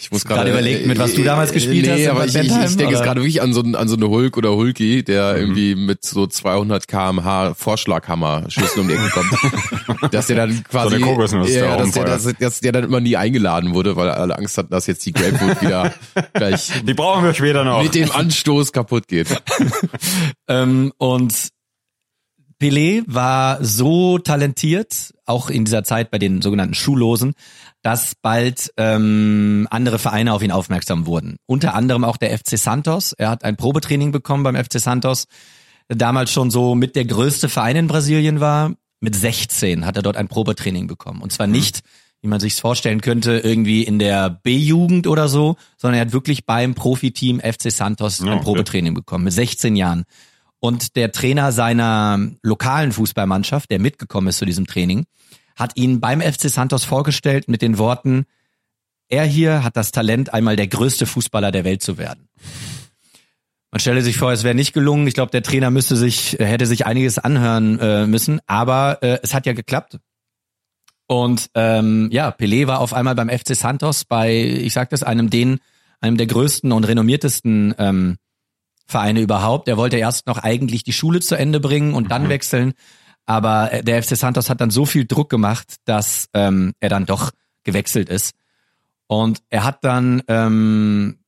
ich 0.00 0.10
muss 0.10 0.24
gerade 0.24 0.50
überlegt, 0.50 0.86
mit 0.86 0.98
was 0.98 1.14
du 1.14 1.22
damals 1.22 1.52
gespielt 1.52 1.86
hast 1.86 1.96
nee, 1.96 2.04
in 2.04 2.10
aber 2.10 2.24
ich, 2.24 2.34
ich, 2.34 2.40
Bentheim, 2.40 2.64
ich 2.66 2.76
denke 2.76 2.92
jetzt 2.92 3.00
oder? 3.00 3.06
gerade 3.08 3.20
wirklich 3.20 3.42
an 3.42 3.52
so, 3.52 3.60
an 3.60 3.88
so 3.88 3.94
eine 3.94 4.08
Hulk 4.08 4.36
oder 4.38 4.56
Hulki, 4.56 4.96
Mhm. 5.00 5.04
der 5.04 5.36
irgendwie 5.36 5.74
mit 5.74 6.04
so 6.04 6.26
200 6.26 6.88
kmh 6.88 7.54
Vorschlaghammer 7.54 8.46
Schüssen 8.48 8.80
um 8.80 8.88
die 8.88 8.94
Ecke 8.94 9.10
kommt. 9.10 10.10
dass 10.14 10.26
der 10.28 10.36
dann 10.36 10.64
quasi, 10.64 10.96
eine 10.96 11.04
Kokosnuss, 11.04 11.50
ja, 11.50 11.76
der 11.76 11.76
dass, 11.76 11.90
der, 11.92 12.04
dass, 12.04 12.24
dass 12.40 12.60
der 12.60 12.72
dann 12.72 12.84
immer 12.84 13.00
nie 13.00 13.16
eingeladen 13.16 13.74
wurde, 13.74 13.94
weil 13.94 14.08
alle 14.08 14.36
Angst 14.36 14.56
hatten, 14.58 14.70
dass 14.70 14.86
jetzt 14.86 15.04
die 15.04 15.12
Grapefruit 15.12 15.60
wieder 15.60 15.92
gleich 16.32 16.72
Die 16.84 16.94
brauchen 16.94 17.24
wir 17.24 17.34
später 17.34 17.62
noch. 17.62 17.82
mit 17.82 17.94
dem 17.94 18.10
Anstoß 18.10 18.72
kaputt 18.72 19.06
geht. 19.08 19.28
Ähm, 20.48 20.92
und 20.96 21.34
Pelé 22.62 23.02
war 23.08 23.58
so 23.64 24.18
talentiert, 24.18 25.12
auch 25.26 25.50
in 25.50 25.64
dieser 25.64 25.82
Zeit 25.82 26.12
bei 26.12 26.18
den 26.18 26.42
sogenannten 26.42 26.74
Schullosen, 26.74 27.34
dass 27.82 28.14
bald 28.14 28.72
ähm, 28.76 29.66
andere 29.68 29.98
Vereine 29.98 30.32
auf 30.32 30.44
ihn 30.44 30.52
aufmerksam 30.52 31.06
wurden. 31.06 31.38
Unter 31.46 31.74
anderem 31.74 32.04
auch 32.04 32.16
der 32.16 32.38
FC 32.38 32.56
Santos. 32.56 33.14
Er 33.14 33.30
hat 33.30 33.42
ein 33.42 33.56
Probetraining 33.56 34.12
bekommen 34.12 34.44
beim 34.44 34.54
FC 34.54 34.78
Santos, 34.78 35.26
der 35.88 35.96
damals 35.96 36.30
schon 36.30 36.52
so 36.52 36.76
mit 36.76 36.94
der 36.94 37.04
größte 37.04 37.48
Verein 37.48 37.74
in 37.74 37.86
Brasilien 37.88 38.38
war. 38.38 38.74
Mit 39.00 39.16
16 39.16 39.84
hat 39.84 39.96
er 39.96 40.04
dort 40.04 40.16
ein 40.16 40.28
Probetraining 40.28 40.86
bekommen. 40.86 41.20
Und 41.20 41.32
zwar 41.32 41.48
nicht, 41.48 41.80
wie 42.20 42.28
man 42.28 42.38
sich's 42.38 42.60
vorstellen 42.60 43.00
könnte, 43.00 43.40
irgendwie 43.42 43.82
in 43.82 43.98
der 43.98 44.30
B-Jugend 44.30 45.08
oder 45.08 45.26
so, 45.28 45.56
sondern 45.78 45.98
er 45.98 46.06
hat 46.06 46.12
wirklich 46.12 46.46
beim 46.46 46.76
Profiteam 46.76 47.40
FC 47.40 47.72
Santos 47.72 48.20
Ja, 48.20 48.26
ein 48.26 48.32
okay. 48.34 48.44
Probetraining 48.44 48.94
bekommen, 48.94 49.24
mit 49.24 49.32
16 49.32 49.74
Jahren. 49.74 50.04
Und 50.64 50.94
der 50.94 51.10
Trainer 51.10 51.50
seiner 51.50 52.20
lokalen 52.40 52.92
Fußballmannschaft, 52.92 53.68
der 53.68 53.80
mitgekommen 53.80 54.28
ist 54.28 54.38
zu 54.38 54.44
diesem 54.44 54.68
Training, 54.68 55.06
hat 55.56 55.76
ihn 55.76 55.98
beim 55.98 56.20
FC 56.20 56.48
Santos 56.48 56.84
vorgestellt 56.84 57.48
mit 57.48 57.62
den 57.62 57.78
Worten, 57.78 58.26
er 59.08 59.24
hier 59.24 59.64
hat 59.64 59.76
das 59.76 59.90
Talent, 59.90 60.32
einmal 60.32 60.54
der 60.54 60.68
größte 60.68 61.04
Fußballer 61.04 61.50
der 61.50 61.64
Welt 61.64 61.82
zu 61.82 61.98
werden. 61.98 62.28
Man 63.72 63.80
stelle 63.80 64.02
sich 64.02 64.16
vor, 64.16 64.30
es 64.30 64.44
wäre 64.44 64.54
nicht 64.54 64.72
gelungen. 64.72 65.08
Ich 65.08 65.14
glaube, 65.14 65.32
der 65.32 65.42
Trainer 65.42 65.72
müsste 65.72 65.96
sich, 65.96 66.36
hätte 66.38 66.66
sich 66.66 66.86
einiges 66.86 67.18
anhören 67.18 67.80
äh, 67.80 68.06
müssen, 68.06 68.40
aber 68.46 68.98
äh, 69.02 69.18
es 69.20 69.34
hat 69.34 69.46
ja 69.46 69.54
geklappt. 69.54 69.98
Und 71.08 71.50
ähm, 71.54 72.08
ja, 72.12 72.30
Pelé 72.30 72.68
war 72.68 72.78
auf 72.78 72.94
einmal 72.94 73.16
beim 73.16 73.28
FC 73.28 73.56
Santos 73.56 74.04
bei, 74.04 74.32
ich 74.32 74.74
sag 74.74 74.90
das, 74.90 75.02
einem 75.02 75.28
den, 75.28 75.58
einem 76.00 76.16
der 76.16 76.28
größten 76.28 76.70
und 76.70 76.84
renommiertesten 76.84 77.74
ähm, 77.78 78.18
Vereine 78.92 79.20
überhaupt. 79.20 79.66
Er 79.66 79.76
wollte 79.76 79.96
erst 79.96 80.26
noch 80.26 80.38
eigentlich 80.38 80.84
die 80.84 80.92
Schule 80.92 81.20
zu 81.20 81.34
Ende 81.34 81.58
bringen 81.58 81.94
und 81.94 82.10
dann 82.10 82.28
wechseln. 82.28 82.74
Aber 83.26 83.72
äh, 83.72 83.82
der 83.82 84.02
FC 84.02 84.16
Santos 84.16 84.48
hat 84.48 84.60
dann 84.60 84.70
so 84.70 84.86
viel 84.86 85.06
Druck 85.06 85.28
gemacht, 85.28 85.76
dass 85.84 86.28
ähm, 86.34 86.72
er 86.78 86.88
dann 86.88 87.06
doch 87.06 87.32
gewechselt 87.64 88.08
ist. 88.08 88.34
Und 89.08 89.42
er 89.50 89.64
hat 89.64 89.84
dann 89.84 90.22
ähm, 90.28 91.18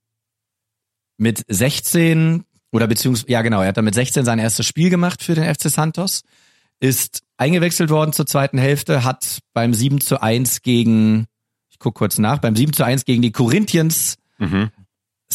mit 1.16 1.44
16 1.49 2.44
oder 2.71 2.87
beziehungsweise, 2.87 3.30
ja 3.30 3.42
genau, 3.42 3.61
er 3.61 3.68
hat 3.68 3.76
dann 3.76 3.85
mit 3.85 3.94
16 3.94 4.25
sein 4.25 4.38
erstes 4.38 4.66
Spiel 4.66 4.90
gemacht 4.90 5.23
für 5.23 5.35
den 5.35 5.52
FC 5.52 5.71
Santos, 5.71 6.23
ist 6.80 7.23
eingewechselt 7.37 7.90
worden 7.90 8.12
zur 8.12 8.26
zweiten 8.26 8.59
Hälfte, 8.59 9.04
hat 9.04 9.40
beim 9.52 9.75
7 9.75 10.00
zu 10.00 10.21
1 10.21 10.62
gegen, 10.62 11.26
ich 11.71 11.78
guck 11.78 11.94
kurz 11.94 12.18
nach, 12.18 12.38
beim 12.38 12.56
7 12.56 12.73
zu 12.73 12.85
1 12.85 13.04
gegen 13.04 13.23
die 13.23 13.33
Corinthians 13.33 14.16
Mhm. 14.38 14.71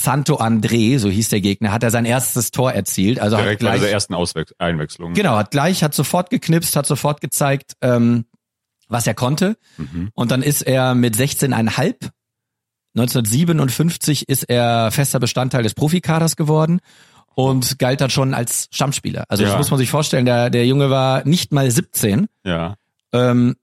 Santo 0.03 0.35
André, 0.39 0.99
so 0.99 1.09
hieß 1.09 1.29
der 1.29 1.41
Gegner, 1.41 1.71
hat 1.71 1.83
er 1.83 1.91
sein 1.91 2.05
erstes 2.05 2.51
Tor 2.51 2.71
erzielt. 2.73 3.19
Also 3.19 3.37
hat 3.37 3.45
Direkt 3.45 3.61
bei 3.61 3.67
gleich, 3.71 3.81
der 3.81 3.91
ersten 3.91 4.13
Auswech 4.13 4.47
Einwechslung. 4.57 5.13
Genau, 5.13 5.35
hat 5.37 5.51
gleich, 5.51 5.83
hat 5.83 5.93
sofort 5.93 6.29
geknipst, 6.29 6.75
hat 6.75 6.85
sofort 6.85 7.21
gezeigt, 7.21 7.73
ähm, 7.81 8.25
was 8.87 9.05
er 9.07 9.13
konnte. 9.13 9.57
Mhm. 9.77 10.09
Und 10.13 10.31
dann 10.31 10.41
ist 10.41 10.61
er 10.63 10.95
mit 10.95 11.15
16,5, 11.15 12.09
1957 12.95 14.27
ist 14.27 14.43
er 14.49 14.91
fester 14.91 15.19
Bestandteil 15.19 15.63
des 15.63 15.73
Profikaders 15.73 16.35
geworden 16.35 16.79
und 17.35 17.79
galt 17.79 18.01
dann 18.01 18.09
schon 18.09 18.33
als 18.33 18.67
Stammspieler. 18.71 19.25
Also 19.29 19.43
das 19.43 19.53
Ja. 19.53 19.57
muss 19.57 19.69
man 19.71 19.77
sich 19.77 19.89
vorstellen, 19.89 20.25
der, 20.25 20.49
der 20.49 20.65
Junge 20.65 20.89
war 20.89 21.25
nicht 21.27 21.51
mal 21.53 21.69
17 21.69 22.27
Ja. 22.43 22.75
ähm, 23.13 23.55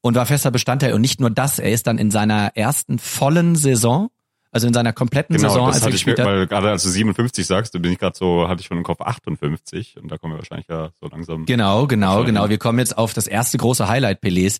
und 0.00 0.14
war 0.14 0.26
fester 0.26 0.50
Bestandteil. 0.50 0.92
Und 0.92 1.00
nicht 1.00 1.20
nur 1.20 1.30
das, 1.30 1.58
er 1.58 1.70
ist 1.72 1.86
dann 1.86 1.98
in 1.98 2.10
seiner 2.10 2.56
ersten 2.56 2.98
vollen 2.98 3.56
Saison, 3.56 4.10
also 4.50 4.66
in 4.66 4.72
seiner 4.72 4.92
kompletten 4.92 5.36
Genau, 5.36 5.48
Saison, 5.48 5.66
das 5.66 5.76
als 5.76 5.82
er 5.82 5.86
hatte 5.86 5.96
ich, 5.96 6.04
gespielt 6.04 6.18
hat, 6.18 6.26
weil 6.26 6.46
gerade 6.46 6.70
als 6.70 6.82
du 6.82 6.88
57 6.88 7.46
sagst, 7.46 7.74
da 7.74 7.78
bin 7.78 7.92
ich 7.92 7.98
gerade 7.98 8.16
so, 8.16 8.48
hatte 8.48 8.60
ich 8.60 8.66
schon 8.66 8.78
im 8.78 8.82
Kopf 8.82 9.00
58 9.00 9.96
und 10.00 10.10
da 10.10 10.16
kommen 10.16 10.34
wir 10.34 10.38
wahrscheinlich 10.38 10.68
ja 10.68 10.90
so 11.00 11.08
langsam. 11.08 11.44
Genau, 11.44 11.86
genau, 11.86 12.24
genau. 12.24 12.48
Wir 12.48 12.58
kommen 12.58 12.78
jetzt 12.78 12.96
auf 12.96 13.12
das 13.12 13.26
erste 13.26 13.58
große 13.58 13.88
Highlight 13.88 14.22
Pelés. 14.22 14.58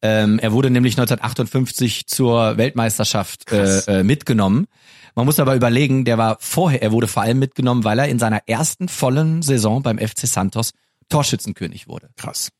Ähm, 0.00 0.38
er 0.38 0.52
wurde 0.52 0.70
nämlich 0.70 0.94
1958 0.94 2.06
zur 2.06 2.56
Weltmeisterschaft 2.56 3.50
äh, 3.50 4.00
äh, 4.00 4.02
mitgenommen. 4.02 4.66
Man 5.14 5.24
muss 5.26 5.40
aber 5.40 5.56
überlegen, 5.56 6.04
der 6.04 6.18
war 6.18 6.36
vorher, 6.40 6.82
er 6.82 6.92
wurde 6.92 7.08
vor 7.08 7.22
allem 7.22 7.40
mitgenommen, 7.40 7.82
weil 7.82 7.98
er 7.98 8.08
in 8.08 8.20
seiner 8.20 8.42
ersten 8.46 8.88
vollen 8.88 9.42
Saison 9.42 9.82
beim 9.82 9.98
FC 9.98 10.26
Santos 10.26 10.72
Torschützenkönig 11.08 11.88
wurde. 11.88 12.10
Krass. 12.16 12.50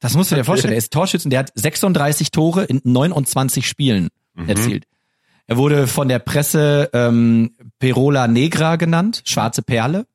Das 0.00 0.14
musst 0.14 0.30
du 0.30 0.34
dir 0.34 0.44
vorstellen. 0.46 0.72
Er 0.72 0.78
ist 0.78 0.92
Torschützen, 0.92 1.30
der 1.30 1.40
hat 1.40 1.52
36 1.54 2.30
Tore 2.30 2.64
in 2.64 2.80
29 2.84 3.66
Spielen 3.66 4.08
erzielt. 4.46 4.84
Er 5.48 5.56
wurde 5.56 5.86
von 5.86 6.08
der 6.08 6.18
Presse 6.18 6.90
ähm, 6.92 7.52
Perola 7.78 8.28
Negra 8.28 8.76
genannt, 8.76 9.22
schwarze 9.24 9.62
Perle. 9.62 10.06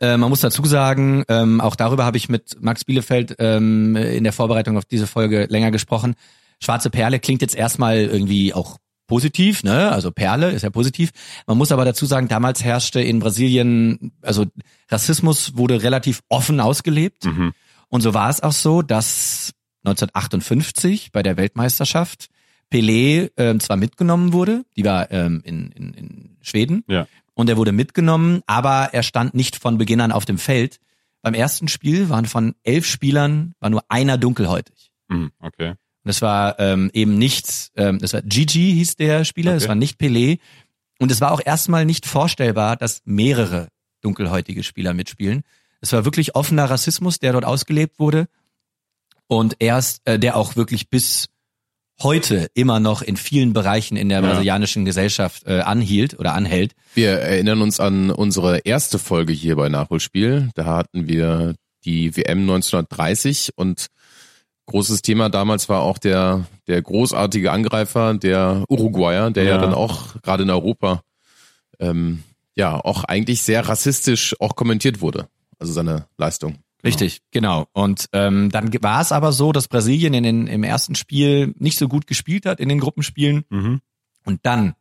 Äh, 0.00 0.16
man 0.16 0.30
muss 0.30 0.40
dazu 0.40 0.64
sagen, 0.64 1.24
ähm, 1.28 1.60
auch 1.60 1.74
darüber 1.74 2.04
habe 2.04 2.16
ich 2.16 2.28
mit 2.28 2.56
Max 2.60 2.84
Bielefeld 2.84 3.34
ähm, 3.40 3.96
in 3.96 4.22
der 4.22 4.32
Vorbereitung 4.32 4.78
auf 4.78 4.84
diese 4.84 5.08
Folge 5.08 5.46
länger 5.50 5.72
gesprochen. 5.72 6.14
Schwarze 6.62 6.88
Perle 6.88 7.18
klingt 7.18 7.42
jetzt 7.42 7.56
erstmal 7.56 7.98
irgendwie 7.98 8.54
auch 8.54 8.78
positiv, 9.08 9.64
ne? 9.64 9.90
Also 9.90 10.12
Perle 10.12 10.50
ist 10.50 10.62
ja 10.62 10.70
positiv. 10.70 11.10
Man 11.48 11.58
muss 11.58 11.72
aber 11.72 11.84
dazu 11.84 12.06
sagen, 12.06 12.28
damals 12.28 12.62
herrschte 12.62 13.00
in 13.00 13.18
Brasilien, 13.18 14.12
also 14.22 14.46
Rassismus 14.88 15.56
wurde 15.56 15.82
relativ 15.82 16.20
offen 16.28 16.60
ausgelebt. 16.60 17.24
Mhm. 17.24 17.52
Und 17.88 18.02
so 18.02 18.14
war 18.14 18.30
es 18.30 18.40
auch 18.40 18.52
so, 18.52 18.82
dass 18.82 19.52
1958 19.84 21.10
bei 21.10 21.24
der 21.24 21.36
Weltmeisterschaft 21.36 22.28
Pelé 22.72 23.30
ähm, 23.36 23.60
zwar 23.60 23.76
mitgenommen 23.76 24.32
wurde, 24.32 24.64
die 24.76 24.84
war 24.84 25.10
ähm, 25.10 25.40
in, 25.44 25.70
in, 25.72 25.94
in 25.94 26.36
Schweden, 26.40 26.84
Ja. 26.88 27.06
und 27.34 27.48
er 27.48 27.56
wurde 27.56 27.72
mitgenommen, 27.72 28.42
aber 28.46 28.90
er 28.92 29.02
stand 29.02 29.34
nicht 29.34 29.56
von 29.56 29.78
Beginn 29.78 30.00
an 30.00 30.12
auf 30.12 30.24
dem 30.24 30.38
Feld. 30.38 30.78
Beim 31.22 31.34
ersten 31.34 31.68
Spiel 31.68 32.08
waren 32.08 32.26
von 32.26 32.54
elf 32.62 32.86
Spielern 32.86 33.54
war 33.60 33.70
nur 33.70 33.84
einer 33.88 34.18
dunkelhäutig. 34.18 34.90
Mhm. 35.08 35.30
Okay. 35.40 35.70
Und 36.04 36.10
es 36.10 36.22
war 36.22 36.58
ähm, 36.60 36.90
eben 36.92 37.18
nicht, 37.18 37.72
ähm, 37.76 37.98
das 37.98 38.12
war 38.12 38.22
Gigi 38.22 38.72
hieß 38.74 38.96
der 38.96 39.24
Spieler, 39.24 39.54
es 39.54 39.62
Okay. 39.64 39.68
war 39.70 39.74
nicht 39.76 40.00
Pelé. 40.00 40.38
Und 40.98 41.10
es 41.10 41.20
war 41.20 41.32
auch 41.32 41.40
erstmal 41.44 41.84
nicht 41.84 42.06
vorstellbar, 42.06 42.76
dass 42.76 43.02
mehrere 43.04 43.68
dunkelhäutige 44.02 44.62
Spieler 44.62 44.94
mitspielen. 44.94 45.42
Es 45.80 45.92
war 45.92 46.04
wirklich 46.04 46.34
offener 46.36 46.70
Rassismus, 46.70 47.18
der 47.18 47.32
dort 47.32 47.44
ausgelebt 47.44 47.98
wurde. 47.98 48.28
Und 49.26 49.56
erst, 49.58 50.06
äh, 50.06 50.18
der 50.18 50.36
auch 50.36 50.54
wirklich 50.56 50.88
bis 50.88 51.28
heute 52.02 52.48
immer 52.54 52.78
noch 52.80 53.02
in 53.02 53.16
vielen 53.16 53.52
Bereichen 53.52 53.96
in 53.96 54.08
der 54.08 54.20
brasilianischen 54.22 54.84
Gesellschaft 54.84 55.46
äh, 55.46 55.60
anhielt 55.60 56.18
oder 56.18 56.34
anhält. 56.34 56.72
Wir 56.94 57.12
erinnern 57.12 57.62
uns 57.62 57.80
an 57.80 58.10
unsere 58.10 58.58
erste 58.58 58.98
Folge 58.98 59.32
hier 59.32 59.56
bei 59.56 59.68
Nachholspiel. 59.68 60.50
Da 60.54 60.64
hatten 60.66 61.08
wir 61.08 61.54
die 61.84 62.16
WM 62.16 62.40
1930 62.40 63.50
und 63.56 63.86
großes 64.66 65.00
Thema 65.02 65.28
damals 65.30 65.68
war 65.68 65.80
auch 65.82 65.98
der, 65.98 66.46
der 66.66 66.82
großartige 66.82 67.52
Angreifer, 67.52 68.14
der 68.14 68.64
Uruguayer, 68.68 69.30
der 69.30 69.44
ja, 69.44 69.50
Ja. 69.54 69.58
dann 69.58 69.72
auch 69.74 70.20
gerade 70.22 70.42
in 70.42 70.50
Europa 70.50 71.02
ähm, 71.78 72.22
ja 72.56 72.78
auch 72.78 73.04
eigentlich 73.04 73.42
sehr 73.42 73.68
rassistisch 73.68 74.34
auch 74.40 74.56
kommentiert 74.56 75.00
wurde. 75.00 75.28
Also 75.58 75.72
seine 75.72 76.06
Leistung. 76.18 76.56
Richtig, 76.86 77.20
genau. 77.30 77.66
Und 77.72 78.08
ähm, 78.12 78.50
dann 78.50 78.72
war 78.82 79.00
es 79.00 79.12
aber 79.12 79.32
so, 79.32 79.52
dass 79.52 79.68
Brasilien 79.68 80.14
in 80.14 80.22
den, 80.22 80.46
im 80.46 80.62
ersten 80.62 80.94
Spiel 80.94 81.54
nicht 81.58 81.78
so 81.78 81.88
gut 81.88 82.06
gespielt 82.06 82.46
hat 82.46 82.60
in 82.60 82.68
den 82.68 82.80
Gruppenspielen. 82.80 83.44
Mhm. 83.50 83.80
Und 84.24 84.40
dann 84.44 84.74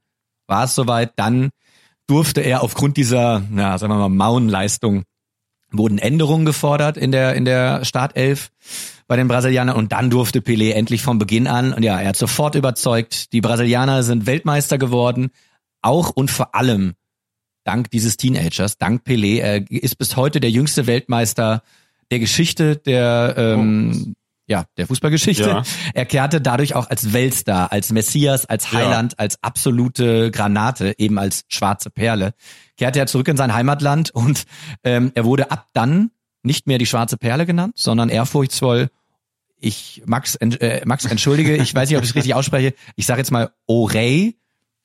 war 0.48 0.66
es 0.66 0.76
soweit, 0.76 1.14
dann 1.18 1.50
durfte 2.08 2.42
er 2.42 2.62
aufgrund 2.62 2.98
dieser, 2.98 3.44
na, 3.50 3.78
sagen 3.78 3.92
wir 3.92 3.98
mal, 3.98 4.10
Mauenleistung, 4.10 5.04
wurden 5.72 5.98
Änderungen 5.98 6.46
gefordert 6.46 6.98
in 6.98 7.12
der, 7.12 7.36
in 7.36 7.46
der 7.46 7.84
Startelf 7.86 8.52
bei 9.08 9.16
den 9.18 9.28
Brasilianern 9.28 9.76
und 9.76 9.92
dann 9.92 10.10
durfte 10.10 10.40
Pelé 10.40 10.72
endlich 10.72 11.02
von 11.02 11.18
Beginn 11.20 11.48
an, 11.48 11.74
und 11.74 11.84
ja, 11.84 12.00
er 12.00 12.10
hat 12.10 12.16
sofort 12.16 12.56
überzeugt, 12.56 13.34
die 13.34 13.42
Brasilianer 13.42 14.04
sind 14.04 14.26
Weltmeister 14.26 14.78
geworden, 14.78 15.32
auch 15.82 16.12
und 16.12 16.32
vor 16.32 16.56
allem 16.56 16.94
dank 17.64 17.90
dieses 17.92 18.18
Teenagers, 18.18 18.78
dank 18.78 19.06
Pelé, 19.06 19.40
er 19.40 19.70
ist 19.70 19.98
bis 19.98 20.16
heute 20.16 20.40
der 20.40 20.52
jüngste 20.52 20.88
Weltmeister 20.88 21.62
der 22.12 22.20
Geschichte 22.20 22.78
der, 22.78 23.36
ähm, 23.38 24.16
ja, 24.48 24.66
der 24.78 24.88
Fußballgeschichte. 24.88 25.48
Ja. 25.50 25.64
Er 25.94 26.06
kehrte 26.06 26.40
dadurch 26.40 26.76
auch 26.76 26.90
als 26.90 27.14
Weltstar, 27.14 27.72
als 27.72 27.92
Messias, 27.92 28.46
als 28.46 28.72
Ja. 28.72 28.80
Heiland, 28.80 29.18
als 29.18 29.42
absolute 29.42 30.30
Granate, 30.32 30.94
eben 31.00 31.18
als 31.18 31.46
schwarze 31.48 31.90
Perle, 31.90 32.34
kehrte 32.78 33.00
er 33.00 33.08
zurück 33.08 33.28
in 33.28 33.38
sein 33.38 33.54
Heimatland 33.54 34.12
und 34.12 34.46
ähm, 34.84 35.12
er 35.16 35.26
wurde 35.26 35.50
ab 35.52 35.68
dann 35.74 36.12
nicht 36.44 36.68
mehr 36.68 36.78
die 36.78 36.86
schwarze 36.86 37.18
Perle 37.18 37.48
genannt, 37.48 37.74
sondern 37.78 38.10
ehrfurchtsvoll, 38.10 38.90
ich, 39.58 40.04
Max, 40.06 40.36
äh, 40.36 40.82
Max, 40.86 41.06
entschuldige, 41.06 41.56
ich 41.56 41.74
weiß 41.74 41.90
nicht, 41.90 41.98
ob 41.98 42.04
ich 42.04 42.12
es 42.12 42.16
richtig 42.16 42.36
ausspreche, 42.36 42.76
ich 42.96 43.08
sage 43.08 43.22
jetzt 43.22 43.32
mal, 43.32 43.52
Orey 43.66 44.38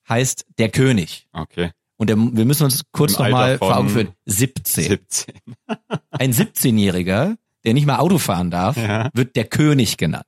heißt 0.09 0.47
der 0.59 0.71
König. 0.71 1.29
Okay. 1.35 1.71
Und 2.01 2.07
der, 2.09 2.17
wir 2.17 2.47
müssen 2.47 2.65
uns 2.65 2.81
kurz 2.93 3.19
nochmal 3.19 3.59
vor 3.59 3.77
Augen 3.77 3.91
führen. 3.91 4.09
17. 4.25 4.85
17. 4.85 5.35
Ein 6.13 6.33
17-Jähriger, 6.33 7.37
der 7.67 7.75
nicht 7.75 7.85
mal 7.87 7.99
Auto 7.99 8.17
fahren 8.17 8.51
darf, 8.51 8.79
Ja. 8.79 9.11
wird 9.13 9.37
der 9.37 9.45
König 9.45 9.99
genannt. 9.99 10.25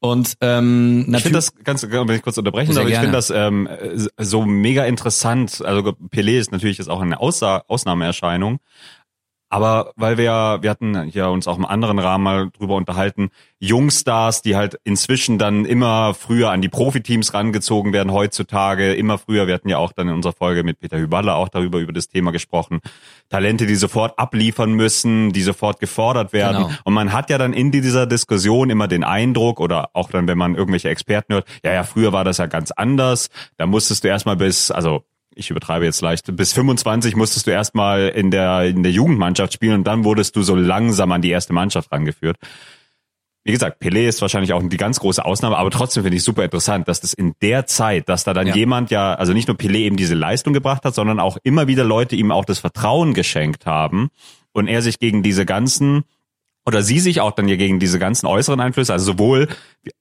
Und 0.00 0.36
ähm, 0.42 0.98
Ich 0.98 1.04
finde 1.04 1.10
natürlich, 1.12 1.32
das 1.32 1.54
ganz, 1.64 1.82
wenn 1.90 2.10
ich 2.10 2.20
kurz 2.20 2.36
unterbrechen 2.36 2.74
darf, 2.74 2.86
ich 2.86 2.98
finde 2.98 3.12
das 3.12 3.30
ähm, 3.30 3.66
äh, 3.66 3.96
so 4.22 4.44
mega 4.44 4.84
interessant. 4.84 5.64
Also 5.64 5.80
Pelé 6.10 6.38
ist 6.38 6.52
natürlich 6.52 6.76
jetzt 6.76 6.88
auch 6.88 7.00
eine 7.00 7.18
Aussa 7.18 7.64
Ausnahmeerscheinung. 7.66 8.58
Aber 9.54 9.92
weil 9.94 10.16
wir, 10.18 10.24
ja- 10.24 10.62
wir 10.64 10.68
hatten 10.70 11.08
ja 11.10 11.28
uns 11.28 11.46
auch 11.46 11.56
im 11.58 11.64
anderen 11.64 12.00
Rahmen 12.00 12.24
mal 12.24 12.50
drüber 12.58 12.74
unterhalten, 12.74 13.28
Jungstars, 13.60 14.42
die 14.42 14.56
halt 14.56 14.80
inzwischen 14.82 15.38
dann 15.38 15.64
immer 15.64 16.12
früher 16.12 16.50
an 16.50 16.60
die 16.60 16.68
Profiteams 16.68 17.34
rangezogen 17.34 17.92
werden 17.92 18.10
heutzutage, 18.12 18.94
immer 18.94 19.16
früher. 19.16 19.46
Wir 19.46 19.54
hatten 19.54 19.68
ja 19.68 19.78
auch 19.78 19.92
dann 19.92 20.08
in 20.08 20.14
unserer 20.14 20.32
Folge 20.32 20.64
mit 20.64 20.80
Peter 20.80 20.98
Hüballer 20.98 21.36
auch 21.36 21.48
darüber 21.48 21.78
über 21.78 21.92
das 21.92 22.08
Thema 22.08 22.32
gesprochen. 22.32 22.80
Talente, 23.28 23.66
die 23.66 23.76
sofort 23.76 24.18
abliefern 24.18 24.72
müssen, 24.72 25.32
die 25.32 25.42
sofort 25.42 25.78
gefordert 25.78 26.32
werden. 26.32 26.64
Genau. 26.64 26.70
Und 26.82 26.94
man 26.94 27.12
hat 27.12 27.30
ja 27.30 27.38
dann 27.38 27.52
in 27.52 27.70
dieser 27.70 28.06
Diskussion 28.06 28.70
immer 28.70 28.88
den 28.88 29.04
Eindruck 29.04 29.60
oder 29.60 29.90
auch 29.92 30.10
dann, 30.10 30.26
wenn 30.26 30.36
man 30.36 30.56
irgendwelche 30.56 30.88
Experten 30.88 31.32
hört, 31.34 31.46
ja, 31.64 31.72
ja, 31.72 31.84
früher 31.84 32.12
war 32.12 32.24
das 32.24 32.38
ja 32.38 32.46
ganz 32.46 32.72
anders. 32.72 33.28
Da 33.56 33.66
musstest 33.66 34.02
du 34.02 34.08
erstmal 34.08 34.34
bis, 34.36 34.72
also 34.72 35.04
ich 35.36 35.50
übertreibe 35.50 35.84
jetzt 35.84 36.00
leicht, 36.00 36.34
bis 36.36 36.52
25 36.52 37.16
musstest 37.16 37.46
du 37.46 37.50
erstmal 37.50 38.08
in 38.08 38.30
der, 38.30 38.64
in 38.64 38.82
der 38.82 38.92
Jugendmannschaft 38.92 39.52
spielen 39.52 39.74
und 39.74 39.84
dann 39.84 40.04
wurdest 40.04 40.36
du 40.36 40.42
so 40.42 40.54
langsam 40.54 41.12
an 41.12 41.22
die 41.22 41.30
erste 41.30 41.52
Mannschaft 41.52 41.92
rangeführt. 41.92 42.36
Wie 43.46 43.52
gesagt, 43.52 43.82
Pelé 43.82 44.08
ist 44.08 44.22
wahrscheinlich 44.22 44.54
auch 44.54 44.62
die 44.62 44.76
ganz 44.78 45.00
große 45.00 45.22
Ausnahme, 45.22 45.58
aber 45.58 45.70
trotzdem 45.70 46.02
finde 46.02 46.16
ich 46.16 46.24
super 46.24 46.44
interessant, 46.44 46.88
dass 46.88 47.02
das 47.02 47.12
in 47.12 47.34
der 47.42 47.66
Zeit, 47.66 48.08
dass 48.08 48.24
da 48.24 48.32
dann 48.32 48.46
Ja. 48.46 48.54
jemand 48.54 48.90
ja, 48.90 49.14
also 49.14 49.34
nicht 49.34 49.48
nur 49.48 49.56
Pelé 49.58 49.80
eben 49.80 49.98
diese 49.98 50.14
Leistung 50.14 50.54
gebracht 50.54 50.84
hat, 50.84 50.94
sondern 50.94 51.20
auch 51.20 51.36
immer 51.42 51.66
wieder 51.66 51.84
Leute 51.84 52.16
ihm 52.16 52.30
auch 52.30 52.46
das 52.46 52.58
Vertrauen 52.58 53.12
geschenkt 53.12 53.66
haben 53.66 54.08
und 54.52 54.66
er 54.66 54.80
sich 54.80 54.98
gegen 54.98 55.22
diese 55.22 55.44
ganzen 55.44 56.04
oder 56.66 56.82
sie 56.82 56.98
sich 56.98 57.20
auch 57.20 57.32
dann 57.32 57.46
ja 57.46 57.56
gegen 57.56 57.78
diese 57.78 57.98
ganzen 57.98 58.26
äußeren 58.26 58.58
Einflüsse, 58.60 58.94
also 58.94 59.04
sowohl 59.12 59.48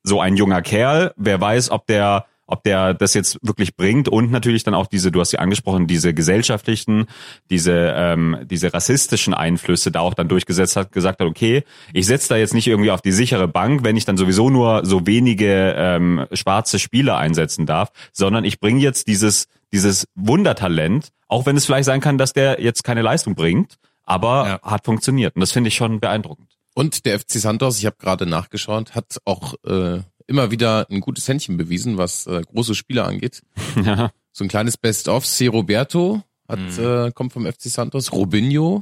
so 0.03 0.21
ein 0.21 0.37
junger 0.37 0.61
Kerl, 0.61 1.13
wer 1.17 1.41
weiß, 1.41 1.71
ob 1.71 1.85
der 1.87 2.25
ob 2.45 2.63
der 2.63 2.93
das 2.93 3.13
jetzt 3.13 3.37
wirklich 3.41 3.75
bringt 3.75 4.09
und 4.09 4.31
natürlich 4.31 4.63
dann 4.63 4.73
auch 4.73 4.87
diese, 4.87 5.11
du 5.11 5.19
hast 5.19 5.31
ja 5.31 5.39
angesprochen, 5.39 5.87
diese 5.87 6.13
gesellschaftlichen, 6.13 7.05
diese 7.49 7.93
ähm, 7.95 8.37
diese 8.45 8.73
rassistischen 8.73 9.33
Einflüsse 9.33 9.91
da 9.91 10.01
auch 10.01 10.13
dann 10.13 10.27
durchgesetzt 10.27 10.75
hat, 10.75 10.91
gesagt 10.91 11.19
hat, 11.21 11.27
okay, 11.27 11.63
ich 11.93 12.05
setze 12.05 12.29
da 12.29 12.35
jetzt 12.37 12.53
nicht 12.53 12.67
irgendwie 12.67 12.91
auf 12.91 13.01
die 13.01 13.11
sichere 13.11 13.47
Bank, 13.47 13.83
wenn 13.83 13.95
ich 13.97 14.05
dann 14.05 14.17
sowieso 14.17 14.49
nur 14.49 14.85
so 14.85 15.07
wenige 15.07 15.73
ähm, 15.77 16.25
schwarze 16.33 16.79
Spieler 16.79 17.17
einsetzen 17.17 17.65
darf, 17.65 17.91
sondern 18.11 18.43
ich 18.43 18.59
bringe 18.59 18.79
jetzt 18.81 19.07
dieses 19.07 19.47
dieses 19.71 20.05
Wundertalent, 20.15 21.09
auch 21.27 21.45
wenn 21.45 21.57
es 21.57 21.65
vielleicht 21.65 21.85
sein 21.85 21.99
kann, 22.01 22.17
dass 22.19 22.33
der 22.33 22.61
jetzt 22.61 22.83
keine 22.83 23.01
Leistung 23.01 23.33
bringt, 23.35 23.75
aber 24.03 24.59
Ja. 24.63 24.71
hat 24.71 24.85
funktioniert 24.85 25.35
und 25.35 25.39
das 25.41 25.51
finde 25.51 25.69
ich 25.69 25.75
schon 25.75 25.99
beeindruckend. 25.99 26.49
Und 26.75 27.05
der 27.05 27.19
FC 27.19 27.33
Santos, 27.33 27.77
ich 27.79 27.85
habe 27.85 27.95
gerade 27.99 28.25
nachgeschaut, 28.25 28.95
hat 28.95 29.17
auch 29.25 29.53
äh, 29.65 29.99
immer 30.27 30.51
wieder 30.51 30.87
ein 30.89 30.99
gutes 30.99 31.27
Händchen 31.27 31.57
bewiesen, 31.57 31.97
was 31.97 32.27
äh, 32.27 32.41
große 32.41 32.75
Spieler 32.75 33.07
angeht. 33.07 33.41
Ja. 33.83 34.11
So 34.31 34.43
ein 34.43 34.47
kleines 34.47 34.77
Best-of. 34.77 35.25
C. 35.25 35.45
Roberto 35.47 36.23
hat, 36.47 36.59
äh, 36.79 37.11
kommt 37.11 37.33
vom 37.33 37.45
FC 37.45 37.63
Santos. 37.63 38.11
Robinho 38.11 38.81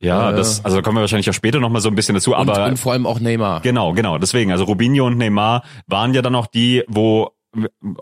Ja, 0.00 0.30
Äh, 0.30 0.36
das, 0.36 0.64
also 0.64 0.78
da 0.78 0.82
kommen 0.82 0.96
wir 0.96 1.02
wahrscheinlich 1.02 1.28
auch 1.28 1.34
später 1.34 1.60
nochmal 1.60 1.82
so 1.82 1.88
ein 1.90 1.94
bisschen 1.94 2.14
dazu, 2.14 2.34
und, 2.34 2.48
aber 2.48 2.66
und 2.66 2.78
vor 2.78 2.92
allem 2.92 3.06
auch 3.06 3.20
Neymar. 3.20 3.60
genau, 3.60 3.92
genau, 3.92 4.16
deswegen, 4.18 4.52
also 4.52 4.64
Rubinho 4.64 5.06
und 5.06 5.18
Neymar 5.18 5.64
waren 5.86 6.14
ja 6.14 6.22
dann 6.22 6.34
auch 6.34 6.46
die, 6.46 6.82
wo 6.88 7.30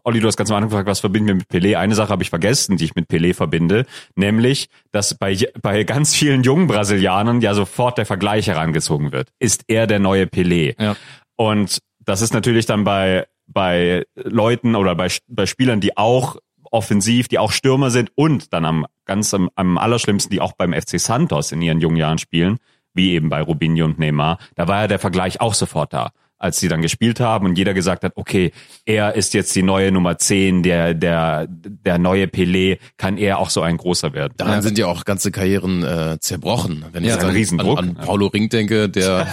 Olli, 0.04 0.20
du 0.20 0.26
hast 0.26 0.36
ganz 0.36 0.50
am 0.50 0.56
Anfang 0.56 0.70
gefragt, 0.70 0.88
was 0.88 1.00
verbinden 1.00 1.28
wir 1.28 1.34
mit 1.34 1.50
Pelé? 1.50 1.76
Eine 1.76 1.94
Sache 1.94 2.08
habe 2.08 2.22
ich 2.22 2.30
vergessen, 2.30 2.76
die 2.76 2.84
ich 2.84 2.94
mit 2.94 3.10
Pelé 3.10 3.34
verbinde, 3.34 3.84
nämlich, 4.14 4.68
dass 4.92 5.14
bei, 5.14 5.36
bei 5.60 5.84
ganz 5.84 6.14
vielen 6.14 6.42
jungen 6.42 6.68
Brasilianern 6.68 7.40
ja 7.40 7.52
sofort 7.54 7.98
der 7.98 8.06
Vergleich 8.06 8.46
herangezogen 8.46 9.12
wird. 9.12 9.28
Ist 9.38 9.64
er 9.68 9.86
der 9.86 9.98
neue 9.98 10.24
Pelé? 10.24 10.80
Ja. 10.82 10.96
Und 11.36 11.80
das 12.04 12.22
ist 12.22 12.32
natürlich 12.32 12.66
dann 12.66 12.84
bei, 12.84 13.26
bei 13.46 14.04
Leuten 14.14 14.74
oder 14.74 14.94
bei, 14.94 15.08
bei 15.28 15.46
Spielern, 15.46 15.80
die 15.80 15.96
auch 15.96 16.36
offensiv, 16.70 17.28
die 17.28 17.38
auch 17.38 17.52
Stürmer 17.52 17.90
sind 17.90 18.10
und 18.14 18.52
dann 18.52 18.64
am 18.64 18.86
ganz 19.04 19.34
am, 19.34 19.50
am 19.54 19.78
allerschlimmsten, 19.78 20.30
die 20.30 20.40
auch 20.40 20.52
beim 20.52 20.72
FC 20.72 20.98
Santos 20.98 21.52
in 21.52 21.60
ihren 21.60 21.80
jungen 21.80 21.96
Jahren 21.96 22.18
spielen, 22.18 22.58
wie 22.94 23.12
eben 23.12 23.28
bei 23.28 23.42
Rubinho 23.42 23.84
und 23.84 23.98
Neymar, 23.98 24.38
da 24.54 24.68
war 24.68 24.82
ja 24.82 24.88
der 24.88 24.98
Vergleich 24.98 25.40
auch 25.40 25.54
sofort 25.54 25.92
da, 25.92 26.12
als 26.42 26.58
sie 26.58 26.68
dann 26.68 26.82
gespielt 26.82 27.20
haben 27.20 27.46
und 27.46 27.56
jeder 27.56 27.72
gesagt 27.74 28.02
hat, 28.04 28.12
okay, 28.16 28.52
er 28.84 29.14
ist 29.14 29.32
jetzt 29.34 29.54
die 29.54 29.62
neue 29.62 29.92
Nummer 29.92 30.18
10, 30.18 30.62
der, 30.62 30.92
der, 30.94 31.46
der 31.48 31.98
neue 31.98 32.24
Pelé, 32.26 32.78
kann 32.96 33.16
er 33.16 33.38
auch 33.38 33.48
so 33.50 33.62
ein 33.62 33.76
großer 33.76 34.12
werden. 34.12 34.34
Daran 34.36 34.60
sind 34.62 34.76
ja 34.78 34.86
auch 34.86 35.04
ganze 35.04 35.30
Karrieren 35.30 35.82
äh, 35.84 36.18
zerbrochen. 36.20 36.84
Wenn 36.92 37.04
Ja, 37.04 37.14
ich 37.14 37.20
ein 37.20 37.26
an, 37.28 37.34
Riesendruck. 37.34 37.78
an, 37.78 37.96
an 37.96 38.04
Paulo 38.06 38.26
Ring 38.26 38.48
denke, 38.48 38.88
der 38.88 39.26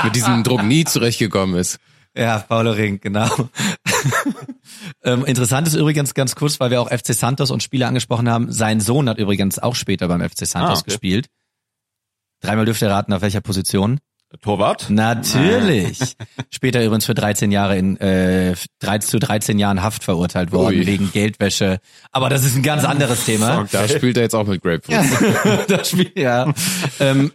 mit 0.04 0.14
diesem 0.16 0.42
Druck 0.44 0.62
nie 0.62 0.84
zurechtgekommen 0.84 1.56
ist. 1.58 1.78
ja, 2.16 2.38
Paulo 2.38 2.70
Ring, 2.72 3.00
genau. 3.00 3.28
Ähm, 5.04 5.24
interessant 5.24 5.66
ist 5.68 5.74
übrigens 5.74 6.12
ganz 6.14 6.34
kurz, 6.34 6.58
weil 6.60 6.70
wir 6.70 6.80
auch 6.80 6.88
FC 6.90 7.14
Santos 7.14 7.50
und 7.50 7.62
Spieler 7.62 7.86
angesprochen 7.88 8.28
haben. 8.28 8.50
Sein 8.52 8.80
Sohn 8.80 9.08
hat 9.08 9.18
übrigens 9.18 9.58
auch 9.58 9.74
später 9.74 10.08
beim 10.08 10.20
FC 10.20 10.46
Santos 10.46 10.78
Ah, 10.78 10.80
okay. 10.80 10.84
gespielt. 10.90 11.26
Dreimal 12.40 12.64
dürft 12.64 12.82
ihr 12.82 12.90
raten, 12.90 13.12
auf 13.12 13.22
welcher 13.22 13.40
Position? 13.40 13.98
Torwart? 14.40 14.90
Natürlich. 14.90 16.16
Später 16.50 16.84
übrigens 16.84 17.06
für 17.06 17.14
13 17.14 17.50
Jahre 17.52 17.78
in 17.78 17.96
äh, 17.98 18.54
13 18.80 19.08
zu 19.08 19.18
13 19.18 19.58
Jahren 19.58 19.82
Haft 19.82 20.04
verurteilt 20.04 20.52
worden 20.52 20.78
Ui. 20.78 20.86
wegen 20.86 21.12
Geldwäsche. 21.12 21.78
Aber 22.12 22.28
das 22.28 22.44
ist 22.44 22.56
ein 22.56 22.62
ganz 22.62 22.84
anderes 22.84 23.24
Thema. 23.24 23.66
Da 23.70 23.88
spielt 23.88 24.16
er 24.16 24.24
jetzt 24.24 24.34
auch 24.34 24.46
mit 24.46 24.62
Grapefruit. 24.62 24.98
das 25.68 25.90
Spiel, 25.90 26.12
ja. 26.16 26.52
ähm, 27.00 27.32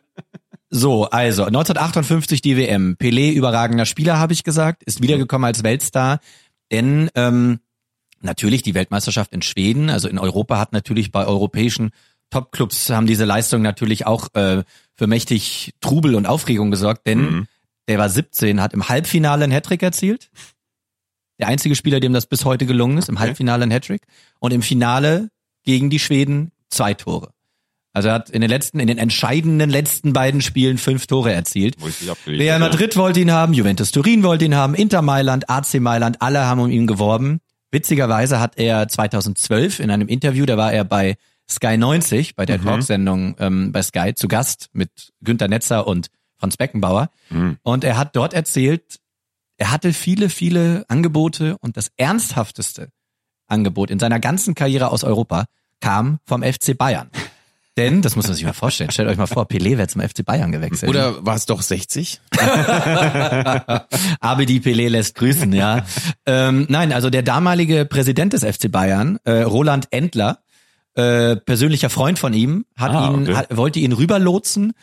so, 0.69 1.05
also 1.05 1.43
1958 1.43 2.41
die 2.41 2.57
WM. 2.57 2.95
Pelé 2.97 3.33
überragender 3.33 3.85
Spieler, 3.85 4.19
habe 4.19 4.33
ich 4.33 4.43
gesagt, 4.43 4.83
ist 4.83 5.01
wiedergekommen 5.01 5.45
als 5.45 5.63
Weltstar, 5.63 6.19
denn 6.71 7.09
ähm, 7.15 7.59
natürlich 8.21 8.63
die 8.63 8.73
Weltmeisterschaft 8.73 9.33
in 9.33 9.41
Schweden, 9.41 9.89
also 9.89 10.07
in 10.07 10.19
Europa 10.19 10.59
hat 10.59 10.71
natürlich 10.71 11.11
bei 11.11 11.25
europäischen 11.25 11.91
Topclubs 12.31 12.89
haben 12.89 13.05
diese 13.05 13.25
Leistungen 13.25 13.61
natürlich 13.63 14.07
auch 14.07 14.29
äh, 14.33 14.63
für 14.95 15.05
mächtig 15.07 15.73
Trubel 15.81 16.15
und 16.15 16.25
Aufregung 16.25 16.71
gesorgt, 16.71 17.05
denn 17.05 17.19
Mhm. 17.19 17.47
der 17.87 17.99
war 17.99 18.09
17, 18.09 18.59
hat 18.61 18.73
im 18.73 18.89
Halbfinale 18.89 19.43
einen 19.43 19.53
Hattrick 19.53 19.83
erzielt. 19.83 20.29
Der 21.39 21.47
einzige 21.47 21.75
Spieler, 21.75 21.99
dem 21.99 22.13
das 22.13 22.25
bis 22.25 22.45
heute 22.45 22.65
gelungen 22.65 22.97
ist, 22.97 23.09
im 23.09 23.19
Halbfinale 23.19 23.63
ein 23.63 23.71
Hattrick 23.71 24.01
und 24.39 24.53
im 24.53 24.61
Finale 24.61 25.29
gegen 25.63 25.89
die 25.89 25.99
Schweden 25.99 26.51
zwei 26.69 26.93
Tore. 26.93 27.31
Also 27.93 28.07
er 28.07 28.13
hat 28.15 28.29
in 28.29 28.39
den 28.41 28.49
letzten, 28.49 28.79
in 28.79 28.87
den 28.87 28.97
entscheidenden 28.97 29.69
letzten 29.69 30.13
beiden 30.13 30.41
Spielen 30.41 30.77
fünf 30.77 31.07
Tore 31.07 31.33
erzielt. 31.33 31.75
Real. 32.39 32.59
Madrid 32.59 32.95
wollte 32.95 33.19
ihn 33.19 33.31
haben, 33.31 33.53
Juventus 33.53 33.91
Turin 33.91 34.23
wollte 34.23 34.45
ihn 34.45 34.55
haben, 34.55 34.75
Inter 34.75 35.01
Mailand, 35.01 35.49
AC 35.49 35.79
Mailand, 35.81 36.21
alle 36.21 36.45
haben 36.45 36.61
um 36.61 36.69
ihn 36.71 36.87
geworben. 36.87 37.41
Witzigerweise 37.71 38.39
hat 38.39 38.57
er 38.57 38.87
2012 38.87 39.79
in 39.79 39.91
einem 39.91 40.07
Interview, 40.07 40.45
da 40.45 40.55
war 40.57 40.71
er 40.71 40.85
bei 40.85 41.15
Sky 41.51 41.77
90, 41.77 42.35
bei 42.35 42.45
der 42.45 42.59
Mhm. 42.59 42.63
Talksendung 42.63 43.35
ähm, 43.39 43.71
bei 43.71 43.81
Sky, 43.81 44.13
zu 44.15 44.27
Gast 44.27 44.69
mit 44.73 45.11
Günter 45.21 45.47
Netzer 45.47 45.85
und 45.85 46.07
Franz 46.37 46.57
Beckenbauer. 46.57 47.09
Mhm. 47.29 47.57
Und 47.61 47.83
er 47.83 47.97
hat 47.97 48.15
dort 48.15 48.33
erzählt, 48.33 48.99
er 49.57 49.71
hatte 49.71 49.93
viele, 49.93 50.29
viele 50.29 50.85
Angebote 50.87 51.57
und 51.59 51.77
das 51.77 51.91
ernsthafteste 51.97 52.89
Angebot 53.47 53.91
in 53.91 53.99
seiner 53.99 54.19
ganzen 54.19 54.55
Karriere 54.55 54.91
aus 54.91 55.03
Europa 55.03 55.45
kam 55.81 56.19
vom 56.25 56.41
FC 56.41 56.77
Bayern. 56.77 57.09
Denn, 57.77 58.01
das 58.01 58.17
muss 58.17 58.27
man 58.27 58.35
sich 58.35 58.43
mal 58.43 58.51
vorstellen, 58.51 58.91
stellt 58.91 59.07
euch 59.07 59.17
mal 59.17 59.27
vor, 59.27 59.45
Pelé 59.47 59.77
wäre 59.77 59.87
zum 59.87 60.01
FC 60.01 60.25
Bayern 60.25 60.51
gewechselt. 60.51 60.89
Oder 60.89 61.25
war 61.25 61.35
es 61.35 61.45
doch 61.45 61.61
60? 61.61 62.19
Abedi 64.19 64.59
Pelé 64.59 64.89
lässt 64.89 65.15
grüßen, 65.15 65.53
ja. 65.53 65.85
ähm, 66.25 66.65
nein, 66.69 66.91
also 66.91 67.09
der 67.09 67.23
damalige 67.23 67.85
Präsident 67.85 68.33
des 68.33 68.43
FC 68.43 68.69
Bayern, 68.69 69.19
äh, 69.23 69.43
Roland 69.43 69.87
Endler, 69.91 70.39
äh, 70.95 71.35
persönlicher 71.37 71.89
Freund 71.89 72.19
von 72.19 72.33
ihm, 72.33 72.65
hat 72.75 72.91
Ah, 72.91 73.07
ihn, 73.09 73.23
okay. 73.23 73.35
hat, 73.35 73.55
wollte 73.57 73.79
ihn 73.79 73.93
rüberlotsen. 73.93 74.73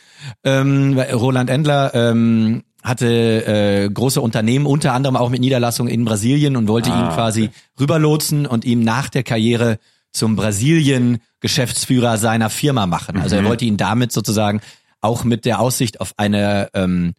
Ähm, 0.44 0.99
Roland 1.12 1.51
Endler 1.51 1.94
ähm, 1.94 2.62
hatte 2.83 3.07
äh, 3.47 3.90
große 3.90 4.21
Unternehmen, 4.21 4.64
unter 4.66 4.94
anderem 4.94 5.16
auch 5.16 5.29
mit 5.29 5.40
Niederlassungen 5.40 5.92
in 5.92 6.05
Brasilien 6.05 6.57
und 6.57 6.68
wollte 6.68 6.90
Ah, 6.92 7.09
ihn 7.11 7.14
quasi 7.14 7.51
rüberlotsen 7.79 8.47
und 8.47 8.64
ihm 8.64 8.81
nach 8.83 9.09
der 9.11 9.23
Karriere 9.23 9.79
zum 10.12 10.37
Brasilien 10.37 11.18
Geschäftsführer 11.40 12.16
seiner 12.16 12.51
Firma 12.51 12.87
machen. 12.87 13.18
Also 13.18 13.37
er 13.37 13.44
wollte 13.44 13.64
ihn 13.66 13.77
damit 13.77 14.11
sozusagen 14.11 14.61
auch 15.01 15.25
mit 15.25 15.44
der 15.44 15.61
Aussicht 15.61 16.01
auf 16.01 16.12
eine 16.16 16.71
ähm, 16.75 17.12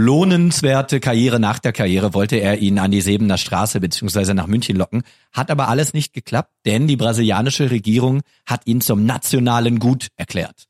lohnenswerte 0.00 1.00
Karriere 1.00 1.40
nach 1.40 1.58
der 1.58 1.72
Karriere 1.72 2.14
wollte 2.14 2.36
er 2.36 2.58
ihn 2.58 2.78
an 2.78 2.90
die 2.90 3.00
Sebener 3.00 3.38
Straße 3.38 3.80
beziehungsweise 3.80 4.34
nach 4.34 4.46
München 4.46 4.76
locken. 4.76 5.02
Hat 5.32 5.50
aber 5.50 5.68
alles 5.68 5.94
nicht 5.94 6.12
geklappt, 6.12 6.52
denn 6.66 6.86
die 6.86 6.96
brasilianische 6.96 7.70
Regierung 7.70 8.22
hat 8.46 8.66
ihn 8.66 8.80
zum 8.80 9.04
nationalen 9.04 9.78
Gut 9.78 10.08
erklärt. 10.16 10.66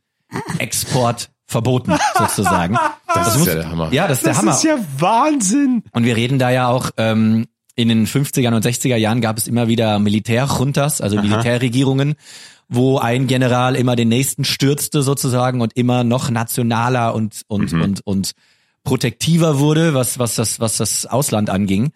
Export 0.58 1.30
verboten, 1.46 1.94
sozusagen. 2.18 2.76
Das, 3.12 3.36
ist 3.36 3.46
ja 3.46 3.54
der 3.54 3.70
Hammer. 3.70 3.92
Ja, 3.92 4.06
das 4.06 4.18
ist 4.18 4.26
der 4.26 4.36
Hammer. 4.36 4.58
ja 4.62 4.78
Wahnsinn. 4.98 5.82
Und 5.92 6.04
wir 6.04 6.16
reden 6.16 6.38
da 6.38 6.50
ja 6.50 6.68
auch, 6.68 6.90
ähm, 6.96 7.46
in 7.74 7.88
den 7.88 8.06
50er 8.06 8.52
und 8.54 8.64
60er 8.64 8.96
Jahren 8.96 9.20
gab 9.20 9.38
es 9.38 9.46
immer 9.46 9.68
wieder 9.68 10.00
Militärjuntas, 10.00 11.00
also 11.00 11.14
Militärregierungen, 11.14 12.16
wo 12.68 12.98
ein 12.98 13.28
General 13.28 13.76
immer 13.76 13.94
den 13.94 14.08
nächsten 14.08 14.44
stürzte 14.44 15.02
sozusagen 15.02 15.60
und 15.60 15.76
immer 15.76 16.02
noch 16.02 16.28
nationaler 16.28 17.14
und, 17.14 17.42
und, 17.46 17.72
und, 17.72 18.00
und 18.04 18.32
protektiver 18.88 19.58
wurde, 19.58 19.92
was, 19.92 20.18
was 20.18 20.34
das, 20.34 20.60
was 20.60 20.78
das 20.78 21.04
Ausland 21.04 21.50
anging. 21.50 21.92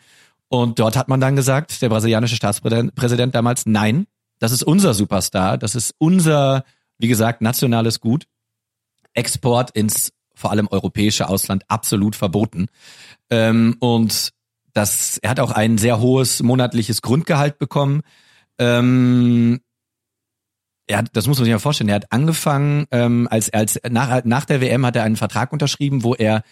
Und 0.48 0.78
dort 0.78 0.94
hat 0.94 1.09
man 1.09 1.22
dann 1.22 1.37
gesagt, 1.37 1.81
der 1.81 1.88
brasilianische 1.88 2.37
Staatspräsident 2.37 2.94
Präsident 2.94 3.35
damals, 3.35 3.64
nein, 3.64 4.07
das 4.38 4.52
ist 4.52 4.62
unser 4.62 4.92
Superstar, 4.92 5.57
das 5.57 5.74
ist 5.74 5.94
unser, 5.96 6.64
wie 6.98 7.09
gesagt, 7.09 7.40
nationales 7.40 7.98
Gut. 7.98 8.26
Export 9.14 9.70
ins 9.70 10.12
vor 10.35 10.50
allem 10.50 10.68
europäische 10.68 11.31
Ausland 11.31 11.64
absolut 11.68 12.14
verboten. 12.14 12.66
Ähm, 13.31 13.76
und 13.81 14.33
das, 14.74 15.16
er 15.22 15.31
hat 15.31 15.40
auch 15.40 15.52
ein 15.52 15.78
sehr 15.78 15.98
hohes 15.98 16.42
monatliches 16.42 17.00
Grundgehalt 17.00 17.59
bekommen. 17.59 18.02
Ähm, 18.59 19.61
er 20.87 20.98
hat, 20.98 21.09
das 21.14 21.26
muss 21.26 21.38
man 21.38 21.46
sich 21.46 21.55
mal 21.55 21.59
vorstellen. 21.59 21.88
Er 21.88 21.96
hat 21.96 22.12
angefangen, 22.12 22.85
ähm, 22.90 23.28
als, 23.31 23.50
als 23.50 23.81
nach, 23.88 24.24
nach 24.24 24.44
der 24.44 24.61
WM 24.61 24.85
hat 24.85 24.96
er 24.96 25.05
einen 25.05 25.16
Vertrag 25.16 25.55
unterschrieben, 25.55 26.02
wo 26.02 26.14
er 26.14 26.42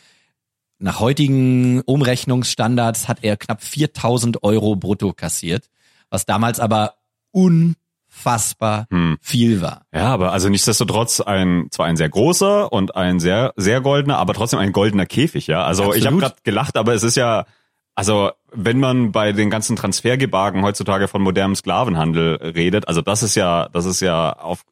nach 0.80 0.98
heutigen 0.98 1.82
Umrechnungsstandards 1.82 3.06
hat 3.06 3.18
er 3.22 3.36
knapp 3.36 3.62
4000 3.62 4.42
Euro 4.42 4.76
brutto 4.76 5.12
kassiert, 5.12 5.68
was 6.08 6.26
damals 6.26 6.58
aber 6.58 6.94
unfassbar 7.32 8.86
Hm. 8.90 9.18
viel 9.20 9.60
war. 9.60 9.82
Ja, 9.94 10.08
aber 10.08 10.32
also 10.32 10.48
nichtsdestotrotz 10.48 11.20
ein 11.20 11.68
zwar 11.70 11.86
ein 11.86 11.96
sehr 11.96 12.08
großer 12.08 12.72
und 12.72 12.96
ein 12.96 13.20
sehr 13.20 13.52
sehr 13.56 13.80
goldener, 13.80 14.18
aber 14.18 14.34
trotzdem 14.34 14.58
ein 14.58 14.72
goldener 14.72 15.06
Käfig, 15.06 15.46
ja. 15.46 15.62
Also 15.64 15.82
ich 15.94 16.06
habe 16.06 16.16
Absolut. 16.16 16.20
gerade 16.20 16.36
gelacht, 16.42 16.76
aber 16.76 16.94
es 16.94 17.02
ist 17.02 17.16
ja 17.16 17.44
also 17.94 18.30
wenn 18.52 18.80
man 18.80 19.12
bei 19.12 19.32
den 19.32 19.50
ganzen 19.50 19.76
Transfergebagen 19.76 20.62
heutzutage 20.64 21.06
von 21.06 21.22
modernem 21.22 21.54
Sklavenhandel 21.54 22.36
redet, 22.36 22.88
also 22.88 23.02
das 23.02 23.22
ist 23.22 23.34
ja 23.34 23.68
das 23.72 23.84
ist 23.84 24.00
ja 24.00 24.32
auf 24.32 24.64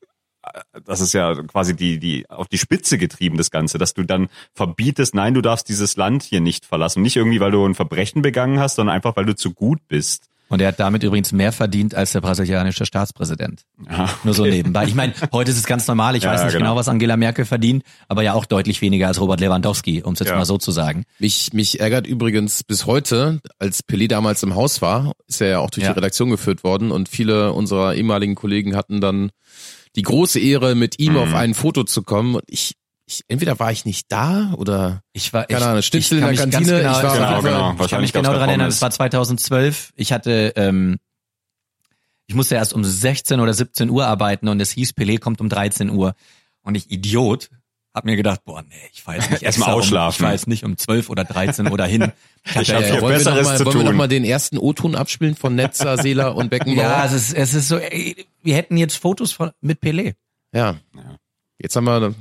das 0.84 1.00
ist 1.00 1.12
ja 1.12 1.34
quasi 1.44 1.74
die 1.76 1.98
die 1.98 2.28
auf 2.28 2.48
die 2.48 2.58
Spitze 2.58 2.98
getrieben 2.98 3.37
das 3.37 3.50
Ganze, 3.50 3.78
dass 3.78 3.94
du 3.94 4.02
dann 4.02 4.28
verbietest, 4.54 5.14
nein, 5.14 5.34
du 5.34 5.40
darfst 5.42 5.68
dieses 5.68 5.96
Land 5.96 6.22
hier 6.22 6.40
nicht 6.40 6.66
verlassen, 6.66 7.02
nicht 7.02 7.16
irgendwie 7.16 7.40
weil 7.40 7.50
du 7.50 7.64
ein 7.64 7.74
Verbrechen 7.74 8.22
begangen 8.22 8.58
hast, 8.58 8.76
sondern 8.76 8.94
einfach 8.94 9.16
weil 9.16 9.26
du 9.26 9.34
zu 9.34 9.52
gut 9.52 9.78
bist. 9.88 10.26
Und 10.50 10.62
er 10.62 10.68
hat 10.68 10.80
damit 10.80 11.02
übrigens 11.02 11.30
mehr 11.30 11.52
verdient 11.52 11.94
als 11.94 12.12
der 12.12 12.22
brasilianische 12.22 12.87
Staatspräsident. 12.87 13.64
Ja, 13.87 14.08
Nur 14.24 14.32
so 14.32 14.46
nebenbei. 14.46 14.87
Ich 14.87 14.94
meine, 14.94 15.12
heute 15.30 15.50
ist 15.50 15.58
es 15.58 15.66
ganz 15.66 15.87
normal. 15.87 16.16
Ich 16.16 16.22
Ja, 16.22 16.32
weiß 16.32 16.42
nicht 16.44 16.52
genau. 16.54 16.64
genau. 16.70 16.76
was 16.76 16.88
Angela 16.88 17.18
Merkel 17.18 17.44
verdient, 17.44 17.82
aber 18.08 18.22
ja 18.22 18.32
auch 18.32 18.46
deutlich 18.46 18.80
weniger 18.80 19.08
als 19.08 19.20
Robert 19.20 19.40
Lewandowski, 19.40 20.02
um 20.04 20.14
es 20.14 20.20
jetzt 20.20 20.30
Ja. 20.30 20.37
mal 20.37 20.46
so 20.46 20.56
zu 20.56 20.70
sagen. 20.70 21.04
Mich, 21.18 21.52
mich 21.52 21.80
ärgert 21.80 22.06
übrigens 22.06 22.64
bis 22.64 22.87
heute, 22.87 23.40
als 23.58 23.84
Pelé 23.87 24.08
damals 24.08 24.42
im 24.42 24.54
Haus 24.54 24.80
war, 24.80 25.12
ist 25.26 25.42
er 25.42 25.48
ja 25.48 25.58
auch 25.58 25.68
durch 25.68 25.84
Ja. 25.84 25.92
die 25.92 25.98
Redaktion 25.98 26.30
geführt 26.30 26.64
worden 26.64 26.92
und 26.92 27.11
viele 27.11 27.52
unserer 27.52 27.94
ehemaligen 27.94 28.34
Kollegen 28.34 28.74
hatten 28.74 29.02
dann 29.02 29.28
die 29.96 30.03
große 30.03 30.38
Ehre, 30.40 30.74
mit 30.74 30.98
ihm 30.98 31.12
Mhm. 31.12 31.18
auf 31.18 31.35
ein 31.35 31.55
Foto 31.55 31.85
zu 31.85 32.03
kommen 32.03 32.35
und 32.37 32.44
ich, 32.46 32.74
ich, 33.07 33.22
entweder 33.29 33.59
war 33.59 33.72
ich 33.72 33.85
nicht 33.85 34.07
da 34.12 34.53
oder 34.57 35.03
Ich 35.12 35.33
war, 35.33 35.44
Keine 35.46 35.61
ich, 35.61 35.66
Ahnung, 35.66 35.83
Schnitzel 35.83 36.18
in 36.18 36.24
kann 36.24 36.35
der 36.37 36.46
mich 36.46 36.53
ganz 36.53 36.66
Kantine, 36.66 36.79
Genau, 36.83 36.96
ich 36.98 37.03
war- 37.05 37.14
genau, 37.14 37.29
Fall- 37.29 37.42
genau. 37.42 37.85
Ich 37.85 37.90
kann 37.90 38.01
mich 38.03 38.12
genau 38.12 38.33
daran 38.33 38.40
da 38.40 38.53
erinnern, 38.53 38.68
es 38.68 38.83
war 38.83 38.90
2012. 38.90 39.92
Ich 39.96 40.12
hatte, 40.12 40.53
ähm, 40.57 40.96
ich 42.27 42.35
musste 42.35 42.57
erst 42.57 42.74
um 42.74 42.85
16 42.85 43.40
oder 43.40 43.55
17 43.55 43.88
Uhr 43.88 44.07
arbeiten 44.07 44.48
und 44.48 44.61
es 44.61 44.70
hieß, 44.72 44.90
Pelé 44.92 45.18
kommt 45.18 45.40
um 45.40 45.48
13 45.48 45.88
Uhr. 45.90 46.14
Und 46.62 46.74
ich, 46.74 46.90
Idiot, 46.90 47.48
hab 47.98 48.04
mir 48.04 48.16
gedacht, 48.16 48.44
boah, 48.44 48.62
nee, 48.62 48.74
ich 48.92 49.02
fahr 49.02 49.16
jetzt 49.16 49.30
nicht 49.30 49.42
Erst 49.42 49.58
mal 49.58 49.66
extra 49.66 49.72
ausschlafen. 49.78 50.08
Um, 50.08 50.12
ich 50.14 50.22
fahr 50.26 50.32
jetzt 50.32 50.46
nicht 50.48 50.64
um 50.64 50.76
12 50.76 51.11
oder 51.11 51.24
13 51.24 51.68
oder 51.68 51.84
hin. 51.87 52.12
Ich 52.44 52.56
hab 52.56 52.66
Ja, 52.66 52.78
hier 52.80 53.00
wollen, 53.02 53.02
wir 53.02 53.08
Besseres 53.18 53.37
noch 53.42 53.44
mal, 53.50 53.58
zu 53.58 53.64
wollen 53.66 53.74
wir 53.74 53.82
tun. 53.82 53.90
noch 53.90 53.98
mal 53.98 54.08
den 54.08 54.24
ersten 54.24 54.56
O-Ton 54.56 54.94
abspielen 54.94 55.34
von 55.34 55.54
Netzer, 55.54 55.98
Seeler 55.98 56.34
und 56.34 56.48
Beckenbauer? 56.48 56.82
Ja, 56.82 57.04
es 57.04 57.12
ist, 57.12 57.34
es 57.34 57.52
ist 57.52 57.68
so, 57.68 57.76
ey, 57.76 58.26
wir 58.42 58.54
hätten 58.54 58.78
jetzt 58.78 58.96
Fotos 58.96 59.32
von, 59.32 59.50
mit 59.61 59.82
Pelé. 59.82 60.14
ja. 60.54 60.76
Jetzt 61.58 61.74
haben 61.76 61.84
wir 61.84 62.14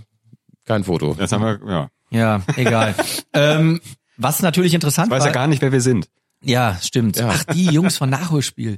kein 0.65 0.83
Foto. 0.83 1.15
Jetzt 1.19 1.31
haben 1.31 1.43
wir 1.43 1.59
ja. 1.71 1.89
Ja, 2.09 2.41
egal. 2.57 2.95
ähm, 3.33 3.79
was 4.17 4.41
natürlich 4.41 4.73
interessant 4.73 5.07
Ich 5.07 5.11
weiß 5.11 5.21
war. 5.21 5.27
ja 5.27 5.33
gar 5.33 5.47
nicht, 5.47 5.61
wer 5.61 5.71
wir 5.71 5.81
sind. 5.81 6.09
Ja, 6.43 6.77
stimmt. 6.81 7.17
Ja. 7.17 7.29
Ach, 7.31 7.43
die 7.45 7.65
Jungs 7.65 7.97
von 7.97 8.09
Nachholspiel. 8.09 8.77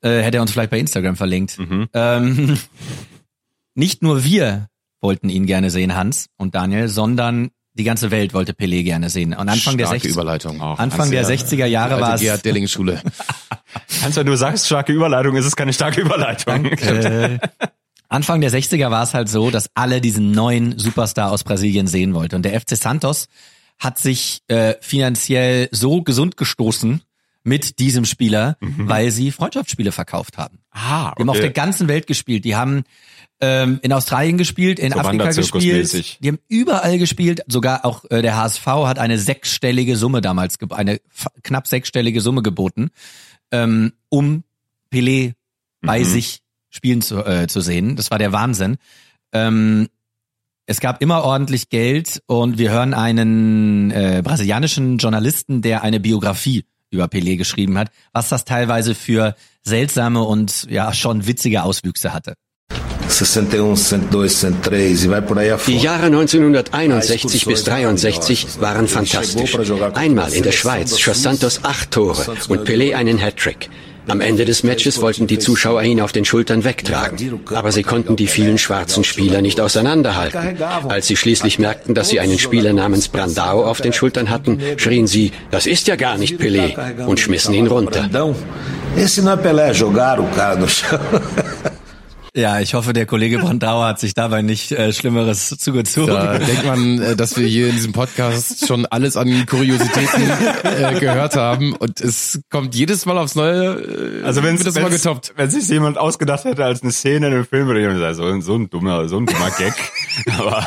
Äh, 0.00 0.20
hätte 0.22 0.38
er 0.38 0.42
uns 0.42 0.52
vielleicht 0.52 0.70
bei 0.70 0.78
Instagram 0.78 1.16
verlinkt. 1.16 1.58
Mhm. 1.58 1.88
Ähm, 1.92 2.58
nicht 3.74 4.02
nur 4.02 4.22
wir 4.24 4.68
wollten 5.00 5.28
ihn 5.28 5.46
gerne 5.46 5.70
sehen, 5.70 5.94
Hans 5.94 6.26
und 6.36 6.54
Daniel, 6.54 6.88
sondern 6.88 7.50
die 7.74 7.84
ganze 7.84 8.10
Welt 8.10 8.34
wollte 8.34 8.52
Pelé 8.52 8.82
gerne 8.82 9.08
sehen. 9.08 9.32
Und 9.32 9.48
Anfang 9.48 9.78
der, 9.78 9.86
Starke 9.86 10.00
60, 10.00 10.12
Überleitung. 10.12 10.60
Auch. 10.60 10.78
Anfang 10.78 11.10
der 11.10 11.24
60er 11.24 11.66
Jahre 11.66 12.00
war 12.00 12.14
es. 12.14 12.20
Gerhard 12.20 12.44
Delling 12.44 12.66
Schule. 12.66 13.00
Hans, 14.02 14.16
wenn 14.16 14.26
du 14.26 14.36
sagst, 14.36 14.66
starke 14.66 14.92
Überleitung, 14.92 15.36
ist 15.36 15.44
es 15.44 15.54
keine 15.54 15.72
starke 15.72 16.00
Überleitung. 16.00 16.64
Danke. 16.64 17.40
Anfang 18.08 18.40
der 18.40 18.50
60er 18.50 18.90
war 18.90 19.02
es 19.02 19.14
halt 19.14 19.28
so, 19.28 19.50
dass 19.50 19.70
alle 19.74 20.00
diesen 20.00 20.32
neuen 20.32 20.78
Superstar 20.78 21.30
aus 21.30 21.44
Brasilien 21.44 21.86
sehen 21.86 22.14
wollten. 22.14 22.36
Und 22.36 22.42
der 22.42 22.58
FC 22.58 22.76
Santos 22.76 23.28
hat 23.78 23.98
sich 23.98 24.40
äh, 24.48 24.74
finanziell 24.80 25.68
so 25.70 26.02
gesund 26.02 26.36
gestoßen 26.36 27.02
mit 27.48 27.78
diesem 27.78 28.04
Spieler, 28.04 28.56
weil 28.60 29.10
sie 29.10 29.32
Freundschaftsspiele 29.32 29.90
verkauft 29.92 30.38
haben. 30.38 30.58
Ah, 30.70 31.12
Die 31.16 31.22
haben 31.22 31.30
auf 31.30 31.40
der 31.40 31.50
ganzen 31.50 31.88
Welt 31.88 32.06
gespielt. 32.06 32.44
Die 32.44 32.54
haben 32.54 32.84
ähm, 33.40 33.78
in 33.82 33.92
Australien 33.92 34.36
gespielt, 34.38 34.78
in 34.78 34.92
So 34.92 34.98
Afrika 34.98 35.24
gespielt. 35.32 36.18
Die 36.20 36.28
haben 36.28 36.38
überall 36.48 36.98
gespielt. 36.98 37.42
Sogar 37.48 37.84
auch 37.84 38.04
äh, 38.10 38.22
der 38.22 38.36
HSV 38.36 38.66
hat 38.66 38.98
eine 38.98 39.18
sechsstellige 39.18 39.96
Summe 39.96 40.20
damals, 40.20 40.56
eine 40.70 41.00
knapp 41.42 41.66
sechsstellige 41.66 42.20
Summe 42.20 42.42
geboten, 42.42 42.90
ähm, 43.50 43.92
um 44.08 44.44
Pelé 44.92 45.34
bei 45.80 46.00
Mhm. 46.00 46.04
sich 46.04 46.40
spielen 46.70 47.00
zu, 47.00 47.24
äh, 47.24 47.46
zu 47.46 47.60
sehen. 47.60 47.96
Das 47.96 48.10
war 48.10 48.18
der 48.18 48.32
Wahnsinn. 48.32 48.76
Ähm, 49.32 49.88
es 50.66 50.80
gab 50.80 51.00
immer 51.00 51.24
ordentlich 51.24 51.70
Geld 51.70 52.22
und 52.26 52.58
wir 52.58 52.70
hören 52.70 52.92
einen 52.92 53.90
äh, 53.90 54.20
brasilianischen 54.22 54.98
Journalisten, 54.98 55.62
der 55.62 55.82
eine 55.82 55.98
Biografie 56.00 56.64
über 56.90 57.06
Pelé 57.06 57.36
geschrieben 57.36 57.78
hat, 57.78 57.90
was 58.12 58.28
das 58.28 58.44
teilweise 58.44 58.94
für 58.94 59.34
seltsame 59.62 60.22
und 60.22 60.66
ja 60.70 60.92
schon 60.92 61.26
witzige 61.26 61.62
Auswüchse 61.62 62.12
hatte. 62.12 62.34
61, 63.08 64.10
62, 64.10 64.60
63 64.62 65.10
e 65.10 65.38
aí 65.38 65.50
afora. 65.50 65.76
Die 65.76 65.82
Jahre 65.82 66.06
1961 66.06 67.46
bis 67.46 67.64
63 67.64 68.60
waren 68.60 68.86
fantastisch. 68.86 69.56
Einmal 69.94 70.32
in 70.32 70.42
der 70.42 70.52
Schweiz 70.52 70.98
schoss 70.98 71.22
Santos 71.22 71.64
acht 71.64 71.90
Tore 71.90 72.36
und 72.48 72.68
Pelé 72.68 72.94
einen 72.94 73.18
Hattrick. 73.18 73.70
Am 74.08 74.20
Ende 74.20 74.44
des 74.44 74.62
Matches 74.62 75.00
wollten 75.00 75.26
die 75.26 75.38
Zuschauer 75.38 75.82
ihn 75.82 76.00
auf 76.00 76.12
den 76.12 76.24
Schultern 76.24 76.64
wegtragen. 76.64 77.40
Aber 77.54 77.72
sie 77.72 77.82
konnten 77.82 78.16
die 78.16 78.26
vielen 78.26 78.58
schwarzen 78.58 79.04
Spieler 79.04 79.42
nicht 79.42 79.60
auseinanderhalten. 79.60 80.58
Als 80.88 81.06
sie 81.06 81.16
schließlich 81.16 81.58
merkten, 81.58 81.94
dass 81.94 82.08
sie 82.08 82.20
einen 82.20 82.38
Spieler 82.38 82.72
namens 82.72 83.08
Brandao 83.08 83.64
auf 83.64 83.80
den 83.80 83.92
Schultern 83.92 84.30
hatten, 84.30 84.60
schrien 84.76 85.06
sie, 85.06 85.32
das 85.50 85.66
ist 85.66 85.86
ja 85.88 85.96
gar 85.96 86.18
nicht 86.18 86.40
Pelé 86.40 87.04
und 87.06 87.20
schmissen 87.20 87.54
ihn 87.54 87.66
runter. 87.66 88.08
Ja, 92.38 92.60
ich 92.60 92.74
hoffe, 92.74 92.92
der 92.92 93.04
Kollege 93.04 93.38
Brandauer 93.40 93.86
hat 93.86 93.98
sich 93.98 94.14
dabei 94.14 94.42
nicht 94.42 94.70
äh, 94.70 94.92
Schlimmeres 94.92 95.48
zugezogen. 95.58 96.14
Da 96.14 96.38
denkt 96.38 96.64
man, 96.66 97.00
äh, 97.00 97.16
dass 97.16 97.36
wir 97.36 97.44
hier 97.48 97.66
in 97.68 97.74
diesem 97.74 97.92
Podcast 97.92 98.64
schon 98.66 98.86
alles 98.86 99.16
an 99.16 99.44
Kuriositäten 99.46 100.22
äh, 100.62 101.00
gehört 101.00 101.34
haben 101.34 101.74
und 101.74 102.00
es 102.00 102.40
kommt 102.48 102.76
jedes 102.76 103.06
Mal 103.06 103.18
aufs 103.18 103.34
Neue. 103.34 104.20
Äh, 104.20 104.24
Also 104.24 104.44
wenn 104.44 104.56
das 104.56 104.74
mal 104.76 104.88
getoppt. 104.88 105.32
wenn 105.34 105.50
sich 105.50 105.68
jemand 105.68 105.98
ausgedacht 105.98 106.44
hätte 106.44 106.64
als 106.64 106.82
eine 106.82 106.92
Szene 106.92 107.26
in 107.26 107.32
einem 107.34 107.44
Film, 107.46 107.66
würde 107.66 107.80
jemand 107.80 107.98
sagen, 107.98 108.14
so, 108.14 108.40
so 108.40 108.54
ein 108.54 108.70
dummer, 108.70 109.08
so 109.08 109.18
ein 109.18 109.26
dummer 109.26 109.50
Gag. 109.50 109.74
Aber 110.38 110.64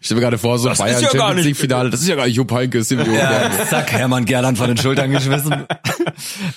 Ich 0.00 0.06
stelle 0.06 0.20
mir 0.20 0.26
gerade 0.26 0.38
vor, 0.38 0.58
so 0.58 0.68
Das 0.68 0.78
Bayern 0.78 1.02
ist 1.02 1.12
ja 1.12 1.18
Champions 1.18 1.44
League 1.46 1.56
Finale, 1.56 1.90
das 1.90 2.00
ist 2.00 2.08
ja 2.08 2.14
gar 2.14 2.26
nicht 2.26 2.36
Jupp 2.36 2.52
Heynckes. 2.52 2.90
Ja. 2.90 3.02
Ja, 3.04 3.50
zack, 3.68 3.90
Hermann 3.90 4.24
Gerland 4.24 4.56
von 4.56 4.68
den 4.68 4.76
Schultern 4.76 5.10
geschmissen. 5.10 5.66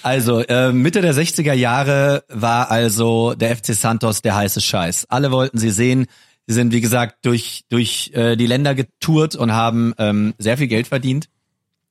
Also, 0.01 0.39
äh, 0.39 0.71
Mitte 0.71 1.01
der 1.01 1.13
60er 1.13 1.54
Jahre 1.54 2.23
war 2.30 2.71
also 2.71 3.36
der 3.36 3.56
FC 3.56 3.75
Santos 3.75 4.23
der 4.23 4.36
heiße 4.36 4.60
Scheiß. 4.60 5.06
Alle 5.10 5.32
wollten 5.32 5.60
sie 5.60 5.69
sehen. 5.69 6.08
Sie 6.47 6.56
sind, 6.56 6.73
wie 6.73 6.82
gesagt, 6.82 7.25
durch, 7.25 7.65
durch 7.69 8.12
äh, 8.15 8.36
die 8.36 8.47
Länder 8.47 8.73
getourt 8.73 9.36
und 9.36 9.54
haben 9.54 9.93
ähm, 9.99 10.34
sehr 10.39 10.58
viel 10.58 10.67
Geld 10.67 10.88
verdient. 10.88 11.30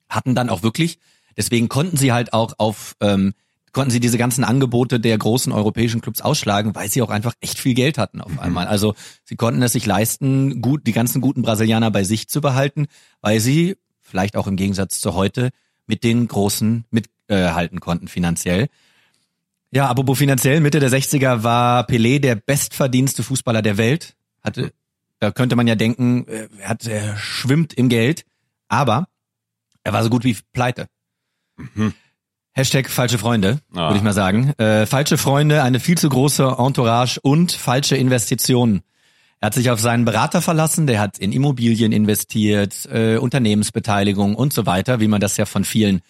Hatten 0.09 0.35
dann 0.35 0.51
auch 0.51 0.65
wirklich, 0.65 0.99
deswegen 1.37 1.69
konnten 1.69 1.97
sie 1.97 2.13
halt 2.13 2.33
auch 2.33 2.55
auf, 2.59 2.97
ähm, 3.01 3.35
konnten 3.73 3.91
sie 3.91 4.01
diese 4.01 4.19
ganzen 4.19 4.45
Angebote 4.45 5.01
der 5.01 5.17
großen 5.17 5.53
europäischen 5.53 6.01
Clubs 6.01 6.21
ausschlagen, 6.21 6.75
weil 6.75 6.91
sie 6.91 7.03
auch 7.03 7.11
einfach 7.11 7.35
echt 7.41 7.59
viel 7.59 7.75
Geld 7.75 7.99
hatten 7.99 8.21
auf 8.21 8.39
einmal. 8.39 8.67
Also 8.67 8.95
sie 9.25 9.37
konnten 9.37 9.63
es 9.63 9.73
sich 9.73 9.87
leisten, 9.87 10.61
gut, 10.61 10.87
die 10.87 10.93
ganzen 10.93 11.21
guten 11.21 11.43
Brasilianer 11.43 11.91
bei 11.91 12.05
sich 12.05 12.29
zu 12.29 12.41
behalten, 12.41 12.87
weil 13.21 13.41
sie, 13.41 13.77
vielleicht 14.03 14.37
auch 14.37 14.47
im 14.47 14.57
Gegensatz 14.57 15.01
zu 15.01 15.15
heute, 15.15 15.51
mit 15.87 16.05
den 16.05 16.29
Großen 16.29 16.85
mithalten 16.91 17.79
äh, 17.79 17.81
konnten 17.81 18.09
finanziell. 18.09 18.69
Ja, 19.73 19.89
apropos 19.89 20.19
finanziell, 20.19 20.61
Mitte 20.61 20.81
der 20.81 20.91
60er 20.91 21.45
war 21.45 21.87
Pelé 21.87 22.19
der 22.19 22.35
bestverdienste 22.35 23.23
Fußballer 23.23 23.63
der 23.63 23.77
Welt. 23.77 24.17
Hatte, 24.43 24.73
da 25.21 25.31
könnte 25.31 25.55
man 25.55 25.69
ja 25.69 25.77
denken, 25.77 26.27
äh, 26.27 26.49
er, 26.59 26.69
hat, 26.71 26.87
er 26.87 27.17
schwimmt 27.17 27.73
im 27.75 27.89
Geld, 27.89 28.25
aber 28.69 29.07
er 29.85 29.93
war 29.93 30.03
so 30.03 30.11
gut 30.11 30.25
wie 30.25 30.37
pleite. 30.53 30.89
Hashtag 32.53 32.91
falsche 32.91 33.19
Freunde, 33.19 33.61
Ah. 33.75 33.89
würde 33.89 33.99
ich 33.99 34.03
mal 34.03 34.13
sagen. 34.13 34.53
Äh, 34.59 34.87
falsche 34.87 35.19
Freunde, 35.19 35.63
eine 35.63 35.81
viel 35.81 35.97
zu 35.97 36.09
große 36.09 36.57
Entourage 36.59 37.19
und 37.23 37.53
falsche 37.53 37.97
Investitionen. 37.97 38.83
Er 39.41 39.47
hat 39.47 39.55
sich 39.55 39.71
auf 39.71 39.81
seinen 39.81 40.05
Berater 40.05 40.43
verlassen, 40.43 40.87
der 40.87 41.01
hat 41.01 41.19
in 41.19 41.33
Immobilien 41.33 41.93
investiert, 41.93 42.87
äh, 42.93 43.17
Unternehmensbeteiligung 43.17 44.35
und 44.35 44.53
so 44.53 44.67
weiter, 44.67 45.01
wie 45.01 45.09
man 45.09 45.21
das 45.21 45.37
ja 45.37 45.47
von 45.47 45.65
vielen 45.65 46.03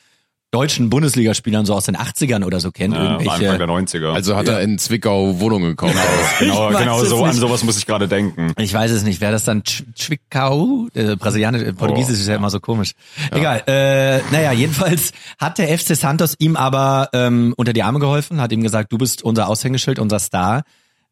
deutschen 0.52 0.90
Bundesligaspielern 0.90 1.64
so 1.64 1.74
aus 1.74 1.84
den 1.84 1.96
80ern 1.96 2.44
oder 2.44 2.58
so 2.58 2.72
kennt. 2.72 2.94
ja, 2.94 3.16
Anfang 3.18 3.40
der 3.40 3.68
90er. 3.68 4.12
Also 4.12 4.36
hat 4.36 4.48
er 4.48 4.60
in 4.62 4.78
Zwickau 4.78 5.38
Wohnungen 5.38 5.70
gekauft. 5.76 5.94
genau, 6.40 6.70
weiß 6.72 6.78
genau 6.78 7.02
es 7.02 7.08
so, 7.08 7.24
an 7.24 7.32
sowas 7.34 7.62
muss 7.62 7.78
ich 7.78 7.86
gerade 7.86 8.08
denken. 8.08 8.52
Ich 8.58 8.74
weiß 8.74 8.90
es 8.90 9.04
nicht. 9.04 9.20
Wäre 9.20 9.30
das 9.32 9.44
dann 9.44 9.62
Zwickau? 9.64 10.88
Äh, 10.94 11.14
Brasilianisch, 11.16 11.62
äh, 11.62 11.72
Portugiesisch 11.72 12.18
ist 12.18 12.26
ja 12.26 12.34
immer 12.34 12.50
so 12.50 12.58
komisch. 12.58 12.92
Egal. 13.30 13.62
Äh, 13.68 14.20
naja, 14.32 14.50
jedenfalls 14.52 15.12
hat 15.38 15.58
der 15.58 15.68
FC 15.78 15.94
Santos 15.94 16.34
ihm 16.38 16.56
aber 16.56 17.10
ähm, 17.12 17.54
unter 17.56 17.72
die 17.72 17.84
Arme 17.84 18.00
geholfen, 18.00 18.40
hat 18.40 18.50
ihm 18.50 18.62
gesagt, 18.62 18.92
du 18.92 18.98
bist 18.98 19.22
unser 19.22 19.48
Aushängeschild, 19.48 20.00
unser 20.00 20.18
Star. 20.18 20.62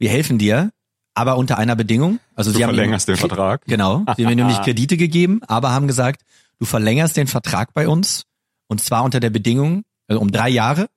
Wir 0.01 0.11
helfen 0.11 0.39
dir, 0.39 0.71
aber 1.15 1.37
unter 1.37 1.59
einer 1.59 1.77
Bedingung. 1.77 2.19
Also 2.35 2.51
Du 2.51 2.57
sie 2.59 2.65
haben 2.65 2.71
ihm- 2.71 2.77
verlängerst 2.77 3.07
den 3.07 3.17
Vertrag. 3.17 3.63
Genau. 3.67 4.05
Sie 4.17 4.25
haben 4.25 4.33
ihm 4.33 4.37
nämlich 4.39 4.61
Kredite 4.63 4.97
gegeben, 4.97 5.43
aber 5.47 5.71
haben 5.71 5.87
gesagt, 5.87 6.23
du 6.59 6.65
verlängerst 6.67 7.17
den 7.17 7.29
Vertrag 7.29 7.73
bei 7.73 7.87
uns 7.87 8.25
und 8.69 8.81
zwar 8.81 9.03
unter 9.05 9.19
der 9.21 9.31
Bedingung, 9.31 9.83
also 10.07 10.21
um 10.21 10.31
drei 10.31 10.49
Jahre. 10.49 10.89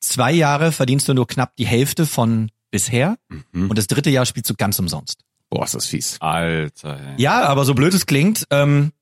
Zwei 0.00 0.32
Jahre 0.32 0.72
verdienst 0.72 1.08
du 1.08 1.14
nur 1.14 1.26
knapp 1.26 1.54
die 1.56 1.66
Hälfte 1.66 2.06
von 2.06 2.50
bisher 2.70 3.16
Mhm. 3.52 3.68
und 3.70 3.76
das 3.78 3.86
dritte 3.86 4.10
Jahr 4.10 4.24
spielst 4.26 4.48
du 4.50 4.54
ganz 4.54 4.78
umsonst. 4.78 5.20
Boah, 5.50 5.64
ist 5.64 5.74
das 5.74 5.86
fies. 5.86 6.16
Alter. 6.20 7.00
ey. 7.00 7.14
Ja, 7.22 7.42
aber 7.44 7.64
so 7.64 7.74
blöd 7.74 7.94
es 7.94 8.06
klingt, 8.06 8.46
ähm, 8.50 8.92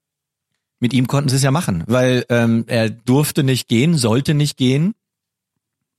mit 0.78 0.92
ihm 0.92 1.06
konnten 1.06 1.28
sie 1.28 1.36
es 1.36 1.42
ja 1.42 1.50
machen, 1.50 1.84
weil 1.86 2.24
ähm, 2.28 2.64
er 2.68 2.88
durfte 2.90 3.42
nicht 3.42 3.66
gehen, 3.68 3.96
sollte 3.96 4.34
nicht 4.34 4.56
gehen 4.56 4.94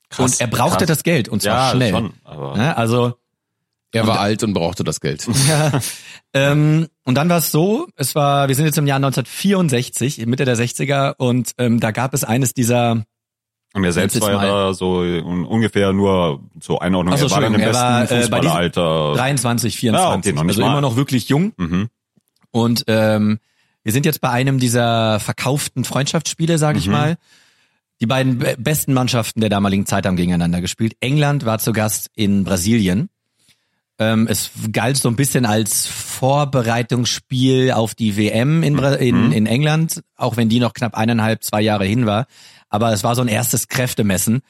Krass, 0.10 0.34
und 0.34 0.42
er 0.42 0.48
brauchte 0.48 0.86
krass. 0.86 0.98
das 0.98 1.04
Geld 1.04 1.28
und 1.30 1.42
zwar 1.42 1.70
ja, 1.70 1.72
schnell. 1.76 1.92
Schon, 1.92 2.14
aber 2.24 2.56
Ne? 2.56 2.78
Also 2.78 3.18
Er 3.94 4.06
war 4.06 4.20
alt 4.20 4.44
und 4.44 4.54
brauchte 4.54 4.84
das 4.84 5.00
Geld. 5.00 5.26
ja. 5.48 5.80
ähm, 6.34 6.88
und 7.06 7.16
dann 7.16 7.30
war 7.30 7.38
es 7.38 7.52
so, 7.52 7.88
es 7.96 8.16
war, 8.16 8.48
wir 8.50 8.56
sind 8.56 8.66
jetzt 8.66 8.78
im 8.78 8.86
Jahr 8.88 8.98
1964, 8.98 10.26
Mitte 10.26 10.46
der 10.46 10.58
60er 10.58 11.16
und 11.18 11.52
ähm, 11.58 11.80
da 11.80 11.92
gab 11.92 12.14
es 12.14 12.24
eines 12.24 12.54
dieser 12.54 13.04
Und 13.74 13.84
er 13.84 13.94
selbst 13.94 14.20
war 14.22 14.46
ja 14.46 14.74
so 14.74 14.98
un- 15.00 15.46
ungefähr 15.46 15.94
nur 15.94 16.42
zur 16.60 16.82
Einordnung. 16.82 17.14
Ach 17.16 17.18
so, 17.20 17.28
er 17.28 17.32
war 17.32 17.42
dann 17.42 17.54
im 17.54 17.60
er 17.62 17.68
besten 17.70 17.82
war, 17.84 18.04
äh, 18.12 18.22
Fußballeralter. 18.22 19.14
23, 19.16 19.78
24, 19.78 20.06
Ah, 20.06 20.16
okay, 20.18 20.34
noch 20.34 20.44
nicht 20.44 20.50
also 20.58 20.62
mal. 20.62 20.72
immer 20.72 20.82
noch 20.82 20.96
wirklich 20.98 21.30
jung 21.30 21.54
mhm. 21.58 21.88
und 22.52 22.84
ähm, 22.88 23.40
wir 23.84 23.94
sind 23.94 24.06
jetzt 24.06 24.20
bei 24.20 24.30
einem 24.30 24.60
dieser 24.60 25.20
verkauften 25.22 25.86
Freundschaftsspiele, 25.86 26.58
sage 26.58 26.78
ich 26.78 26.88
Mhm. 26.88 26.92
mal. 26.94 27.18
Die 28.02 28.06
beiden 28.06 28.38
be- 28.38 28.56
besten 28.60 28.94
Mannschaften 28.94 29.40
der 29.40 29.50
damaligen 29.50 29.86
Zeit 29.86 30.06
haben 30.06 30.18
gegeneinander 30.18 30.60
gespielt. 30.62 30.96
England 31.00 31.46
war 31.46 31.58
zu 31.60 31.72
Gast 31.72 32.10
in 32.16 32.44
Brasilien. 32.44 33.10
Ähm, 34.00 34.28
es 34.30 34.52
galt 34.72 34.98
so 34.98 35.10
ein 35.10 35.16
bisschen 35.16 35.46
als 35.46 35.88
Vorbereitungsspiel 35.88 37.72
auf 37.72 37.96
die 37.96 38.16
WM 38.16 38.64
in, 38.64 38.78
in, 38.78 39.32
in 39.32 39.46
England, 39.46 40.04
auch 40.16 40.38
wenn 40.38 40.50
die 40.50 40.60
noch 40.60 40.74
knapp 40.74 40.96
eineinhalb, 40.96 41.44
zwei 41.44 41.62
Jahre 41.62 41.86
hin 41.86 42.06
war. 42.06 42.28
Aber 42.70 42.92
es 42.92 43.04
war 43.04 43.16
so 43.16 43.22
ein 43.22 43.28
erstes 43.28 43.68
Kräftemessen 43.68 44.42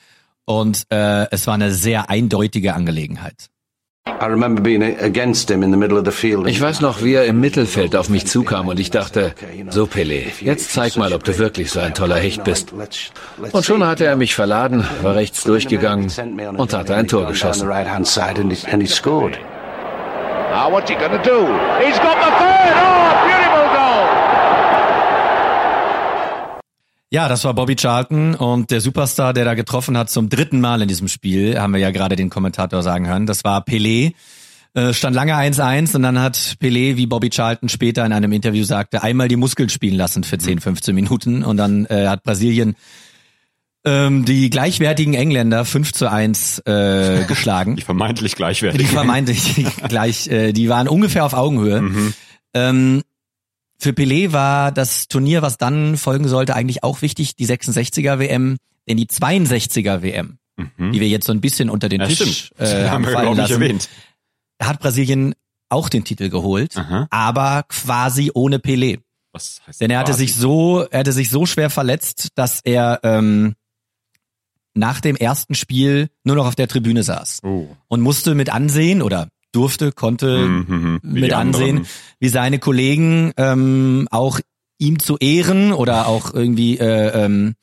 und 0.45 0.85
äh, 0.89 1.29
es 1.31 1.47
war 1.47 1.53
eine 1.53 1.71
sehr 1.71 2.09
eindeutige 2.09 2.73
Angelegenheit. 2.73 3.49
Ich 6.47 6.61
weiß 6.61 6.81
noch, 6.81 7.03
wie 7.03 7.13
er 7.13 7.25
im 7.25 7.39
Mittelfeld 7.39 7.95
auf 7.95 8.09
mich 8.09 8.27
zukam 8.27 8.67
und 8.67 8.79
ich 8.79 8.91
dachte, 8.91 9.33
so 9.69 9.85
Pelé, 9.85 10.23
jetzt 10.41 10.73
zeig 10.73 10.97
mal, 10.97 11.13
ob 11.13 11.23
du 11.23 11.37
wirklich 11.37 11.71
so 11.71 11.79
ein 11.79 11.93
toller 11.93 12.17
Hecht 12.17 12.43
bist. 12.43 12.73
Und 13.51 13.65
schon 13.65 13.85
hatte 13.85 14.05
er 14.05 14.15
mich 14.15 14.35
verladen, 14.35 14.85
war 15.01 15.15
rechts 15.15 15.43
durchgegangen 15.43 16.11
und 16.57 16.73
hatte 16.73 16.95
ein 16.95 17.07
Tor 17.07 17.27
geschossen. 17.27 17.69
Now 20.49 20.71
what's 20.71 20.89
he 20.89 20.95
gonna 20.95 21.21
do? 21.21 21.45
He's 21.79 21.99
got 21.99 22.17
the 22.19 22.31
third! 22.39 22.73
Oh, 22.73 23.36
Ja, 27.09 27.29
das 27.29 27.45
war 27.45 27.53
Bobby 27.53 27.75
Charlton 27.75 28.35
und 28.35 28.69
der 28.69 28.81
Superstar, 28.81 29.33
der 29.33 29.45
da 29.45 29.53
getroffen 29.53 29.97
hat 29.97 30.09
zum 30.09 30.27
dritten 30.27 30.59
Mal 30.59 30.81
in 30.81 30.89
diesem 30.89 31.07
Spiel, 31.07 31.57
haben 31.57 31.73
wir 31.73 31.79
ja 31.79 31.91
gerade 31.91 32.17
den 32.17 32.29
Kommentator 32.29 32.83
sagen 32.83 33.07
hören, 33.07 33.25
das 33.25 33.45
war 33.45 33.63
Pelé. 33.63 34.13
Äh, 34.73 34.93
Stand 34.93 35.15
lange 35.15 35.33
1-1 35.33 35.95
und 35.95 36.03
dann 36.03 36.19
hat 36.19 36.35
Pelé, 36.59 36.97
wie 36.97 37.07
Bobby 37.07 37.29
Charlton 37.29 37.69
später 37.69 38.05
in 38.05 38.11
einem 38.11 38.33
Interview 38.33 38.65
sagte, 38.65 39.03
einmal 39.03 39.29
die 39.29 39.37
Muskeln 39.37 39.69
spielen 39.69 39.95
lassen 39.95 40.25
für 40.25 40.37
10, 40.37 40.59
15 40.59 40.93
Minuten 40.93 41.43
und 41.43 41.55
dann 41.55 41.85
äh, 41.85 42.07
hat 42.07 42.23
Brasilien 42.23 42.75
ähm, 43.85 44.25
die 44.25 44.49
gleichwertigen 44.49 45.13
Engländer 45.13 45.63
5 45.63 45.93
zu 45.93 46.11
1 46.11 46.59
äh, 46.65 47.23
geschlagen. 47.27 47.77
Die 47.77 47.83
vermeintlich 47.83 48.35
gleichwertig. 48.35 48.81
Die 48.81 48.85
vermeintlich 48.85 49.65
gleich, 49.87 50.27
äh, 50.27 50.51
die 50.51 50.67
waren 50.67 50.89
ungefähr 50.89 51.23
auf 51.23 51.33
Augenhöhe. 51.33 51.81
Mhm. 51.81 52.13
Ähm, 52.53 53.01
für 53.79 53.91
Pelé 53.91 54.31
war 54.31 54.71
das 54.71 55.07
Turnier, 55.07 55.41
was 55.41 55.57
dann 55.57 55.97
folgen 55.97 56.27
sollte, 56.27 56.55
eigentlich 56.55 56.83
auch 56.83 57.01
wichtig, 57.01 57.35
die 57.35 57.45
66er 57.47 58.19
WM, 58.19 58.57
Denn 58.87 58.97
die 58.97 59.07
62er 59.07 60.01
WM, 60.01 60.37
Mhm. 60.55 60.91
die 60.93 60.99
wir 61.01 61.07
jetzt 61.09 61.27
so 61.27 61.33
ein 61.33 61.41
bisschen 61.41 61.69
unter 61.69 61.87
den 61.89 62.01
Ja, 62.01 62.07
Tisch 62.07 62.45
stimmt. 62.47 62.59
äh, 62.61 62.89
haben 62.89 63.03
fallen 63.05 63.35
lassen, 63.37 63.53
erwähnt. 63.53 63.89
da 64.57 64.67
hat 64.67 64.79
Brasilien 64.79 65.35
auch 65.69 65.89
den 65.89 66.03
Titel 66.05 66.29
geholt, 66.29 66.75
Aha. 66.77 67.07
aber 67.11 67.63
quasi 67.67 68.31
ohne 68.33 68.57
Pelé. 68.59 68.99
Was 69.33 69.61
heißt 69.67 69.81
Denn 69.81 69.91
er 69.91 69.99
hatte 69.99 70.11
quasi? 70.13 70.25
sich 70.27 70.35
so, 70.35 70.83
er 70.89 71.01
hatte 71.01 71.11
sich 71.11 71.29
so 71.29 71.45
schwer 71.45 71.69
verletzt, 71.69 72.29
dass 72.35 72.61
er 72.63 73.01
ähm, 73.03 73.53
nach 74.73 75.01
dem 75.01 75.15
ersten 75.15 75.53
Spiel 75.55 76.09
nur 76.23 76.35
noch 76.35 76.47
auf 76.47 76.55
der 76.55 76.67
Tribüne 76.67 77.03
saß 77.03 77.41
Oh. 77.43 77.67
und 77.87 78.01
musste 78.01 78.33
mit 78.35 78.49
ansehen 78.51 79.01
oder 79.01 79.27
durfte, 79.57 79.91
konnte 79.91 80.47
Mhm, 80.47 80.65
mhm. 80.67 80.99
Wie 81.03 81.21
mit 81.21 81.33
ansehen, 81.33 81.77
anderen. 81.77 81.87
wie 82.19 82.29
seine 82.29 82.59
Kollegen 82.59 83.33
ähm, 83.37 84.07
auch 84.11 84.39
ihm 84.77 84.99
zu 84.99 85.17
ehren 85.17 85.73
oder 85.73 86.07
auch 86.07 86.33
irgendwie 86.33 86.77
äh, 86.77 87.25
ähm, 87.25 87.55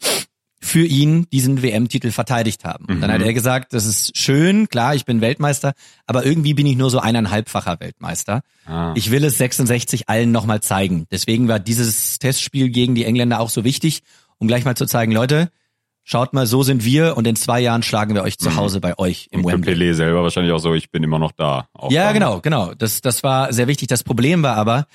für 0.60 0.84
ihn 0.84 1.26
diesen 1.30 1.62
WM-Titel 1.62 2.10
verteidigt 2.10 2.64
haben. 2.64 2.86
Mhm. 2.88 3.00
Dann 3.02 3.12
hat 3.12 3.20
er 3.20 3.34
gesagt, 3.34 3.74
das 3.74 3.84
ist 3.84 4.16
schön, 4.16 4.68
klar, 4.68 4.94
ich 4.94 5.04
bin 5.04 5.20
Weltmeister, 5.20 5.74
aber 6.06 6.24
irgendwie 6.24 6.54
bin 6.54 6.66
ich 6.66 6.76
nur 6.76 6.90
so 6.90 6.98
eineinhalbfacher 7.00 7.80
Weltmeister. 7.80 8.40
Ah. 8.64 8.92
Ich 8.96 9.10
will 9.10 9.24
es 9.24 9.36
66 9.38 10.08
allen 10.08 10.32
nochmal 10.32 10.62
zeigen. 10.62 11.06
Deswegen 11.10 11.48
war 11.48 11.60
dieses 11.60 12.18
Testspiel 12.18 12.70
gegen 12.70 12.94
die 12.94 13.04
Engländer 13.04 13.40
auch 13.40 13.50
so 13.50 13.62
wichtig, 13.62 14.02
um 14.38 14.48
gleich 14.48 14.64
mal 14.64 14.74
zu 14.74 14.86
zeigen, 14.86 15.12
Leute, 15.12 15.50
schaut 16.04 16.32
mal, 16.34 16.46
so 16.46 16.62
sind 16.62 16.84
wir 16.84 17.16
und 17.16 17.26
in 17.26 17.34
zwei 17.34 17.60
Jahren 17.60 17.82
schlagen 17.82 18.14
wir 18.14 18.22
euch 18.22 18.38
zu 18.38 18.54
Hause 18.56 18.80
bei 18.80 18.96
euch 18.98 19.28
im 19.30 19.40
Mhm. 19.40 19.44
Und 19.46 19.50
für 19.50 19.56
Wembley. 19.66 19.74
Pelé 19.74 19.94
selber 19.94 20.22
wahrscheinlich 20.22 20.52
auch 20.52 20.58
so, 20.58 20.74
ich 20.74 20.90
bin 20.90 21.02
immer 21.02 21.18
noch 21.18 21.32
da. 21.32 21.66
Ja, 21.88 22.04
dann. 22.04 22.14
genau, 22.14 22.40
genau. 22.40 22.74
Das, 22.74 23.00
das 23.00 23.22
war 23.22 23.52
sehr 23.52 23.66
wichtig. 23.66 23.88
Das 23.88 24.04
Problem 24.04 24.42
war 24.42 24.56
aber, 24.56 24.86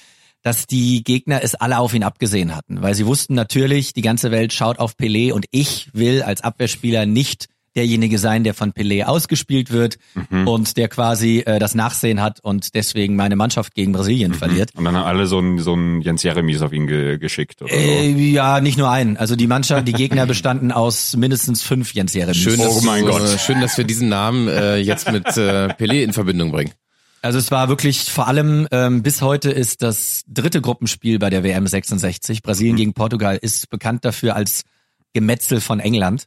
dass 0.41 0.67
die 0.67 1.03
Gegner 1.03 1.43
es 1.43 1.55
alle 1.55 1.79
auf 1.79 1.93
ihn 1.93 2.03
abgesehen 2.03 2.55
hatten, 2.55 2.81
weil 2.81 2.93
sie 2.95 3.05
wussten 3.05 3.33
natürlich, 3.33 3.93
die 3.93 4.01
ganze 4.01 4.31
Welt 4.31 4.53
schaut 4.53 4.79
auf 4.79 4.93
Pelé 4.93 5.33
und 5.33 5.45
ich 5.51 5.89
will 5.93 6.21
als 6.21 6.41
Abwehrspieler 6.41 7.05
nicht 7.05 7.47
derjenige 7.79 8.17
sein, 8.19 8.43
der 8.43 8.53
von 8.53 8.73
Pelé 8.73 9.03
ausgespielt 9.05 9.71
wird 9.71 9.97
Mhm. 10.29 10.47
und 10.47 10.75
der 10.77 10.89
quasi 10.89 11.39
äh, 11.45 11.59
das 11.59 11.75
Nachsehen 11.75 12.21
hat 12.21 12.39
und 12.41 12.75
deswegen 12.75 13.15
meine 13.15 13.35
Mannschaft 13.37 13.73
gegen 13.73 13.93
Brasilien 13.93 14.33
verliert. 14.33 14.71
Und 14.75 14.83
dann 14.83 14.95
haben 14.97 15.05
alle 15.05 15.25
so 15.27 15.39
ein, 15.39 15.59
so 15.59 15.73
ein 15.75 16.01
Jens 16.01 16.23
Jeremies 16.23 16.61
auf 16.61 16.73
ihn 16.73 16.87
ge 16.87 17.17
geschickt. 17.17 17.61
Oder 17.61 17.71
Äh, 17.73 18.09
ja, 18.11 18.59
nicht 18.59 18.77
nur 18.77 18.89
einen. 18.91 19.15
Also 19.17 19.35
die 19.37 19.47
Mannschaft, 19.47 19.87
die 19.87 19.93
Gegner 19.93 20.25
bestanden 20.33 20.71
aus 20.73 21.15
mindestens 21.15 21.61
fünf 21.63 21.93
Jens 21.93 22.13
Jeremies. 22.13 22.37
Schön, 22.41 22.59
dass, 22.59 22.77
Oh 22.77 22.81
mein 22.85 23.05
Gott. 23.05 23.21
äh, 23.21 23.37
schön, 23.39 23.61
dass 23.61 23.77
wir 23.77 23.85
diesen 23.85 24.09
Namen 24.09 24.47
äh, 24.49 24.75
jetzt 24.77 25.11
mit 25.11 25.25
äh, 25.37 25.67
Pelé 25.79 26.03
in 26.03 26.11
Verbindung 26.13 26.51
bringen. 26.51 26.71
Also 27.21 27.37
es 27.39 27.51
war 27.51 27.67
wirklich 27.69 28.03
vor 28.11 28.27
allem 28.27 28.67
ähm, 28.71 29.03
bis 29.03 29.21
heute 29.21 29.51
ist 29.51 29.81
das 29.81 30.23
dritte 30.27 30.61
Gruppenspiel 30.61 31.19
bei 31.19 31.29
der 31.29 31.43
WM 31.43 31.65
66. 31.67 32.41
Brasilien 32.43 32.75
gegen 32.77 32.93
Portugal 32.93 33.37
ist 33.41 33.69
bekannt 33.69 34.05
dafür 34.05 34.35
als 34.35 34.63
Gemetzel 35.13 35.61
von 35.61 35.79
England. 35.79 36.25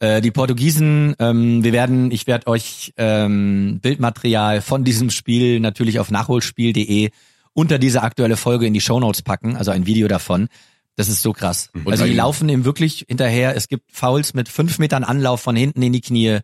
Äh, 0.00 0.20
die 0.20 0.30
Portugiesen, 0.30 1.14
ähm, 1.18 1.64
wir 1.64 1.72
werden, 1.72 2.10
ich 2.10 2.26
werde 2.26 2.46
euch 2.46 2.92
ähm, 2.96 3.80
Bildmaterial 3.80 4.60
von 4.60 4.84
diesem 4.84 5.10
Spiel 5.10 5.60
natürlich 5.60 5.98
auf 5.98 6.10
nachholspiel.de 6.10 7.10
unter 7.52 7.78
diese 7.78 8.02
aktuelle 8.02 8.36
Folge 8.36 8.66
in 8.66 8.74
die 8.74 8.80
Shownotes 8.80 9.22
packen, 9.22 9.56
also 9.56 9.70
ein 9.70 9.86
Video 9.86 10.08
davon. 10.08 10.48
Das 10.96 11.08
ist 11.08 11.22
so 11.22 11.32
krass. 11.32 11.70
Also 11.86 12.04
die 12.04 12.12
laufen 12.12 12.48
ihm 12.48 12.64
wirklich 12.64 13.06
hinterher. 13.08 13.56
Es 13.56 13.68
gibt 13.68 13.90
Fouls 13.90 14.34
mit 14.34 14.48
fünf 14.48 14.78
Metern 14.78 15.02
Anlauf 15.02 15.40
von 15.40 15.56
hinten 15.56 15.80
in 15.82 15.92
die 15.94 16.02
Knie, 16.02 16.40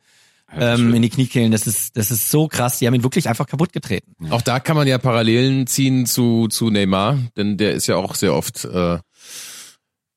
ähm, 0.54 0.94
in 0.94 1.02
die 1.02 1.10
Kniekehlen. 1.10 1.52
Das 1.52 1.66
ist, 1.66 1.96
das 1.96 2.10
ist 2.10 2.30
so 2.30 2.48
krass. 2.48 2.78
Die 2.78 2.86
haben 2.86 2.94
ihn 2.94 3.02
wirklich 3.02 3.28
einfach 3.28 3.46
kaputt 3.46 3.72
getreten. 3.72 4.14
Auch 4.30 4.40
da 4.40 4.58
kann 4.58 4.76
man 4.76 4.86
ja 4.86 4.96
Parallelen 4.96 5.66
ziehen 5.66 6.06
zu, 6.06 6.48
zu 6.48 6.70
Neymar, 6.70 7.18
denn 7.36 7.58
der 7.58 7.72
ist 7.72 7.86
ja 7.86 7.96
auch 7.96 8.14
sehr 8.14 8.34
oft 8.34 8.64
äh, 8.64 8.98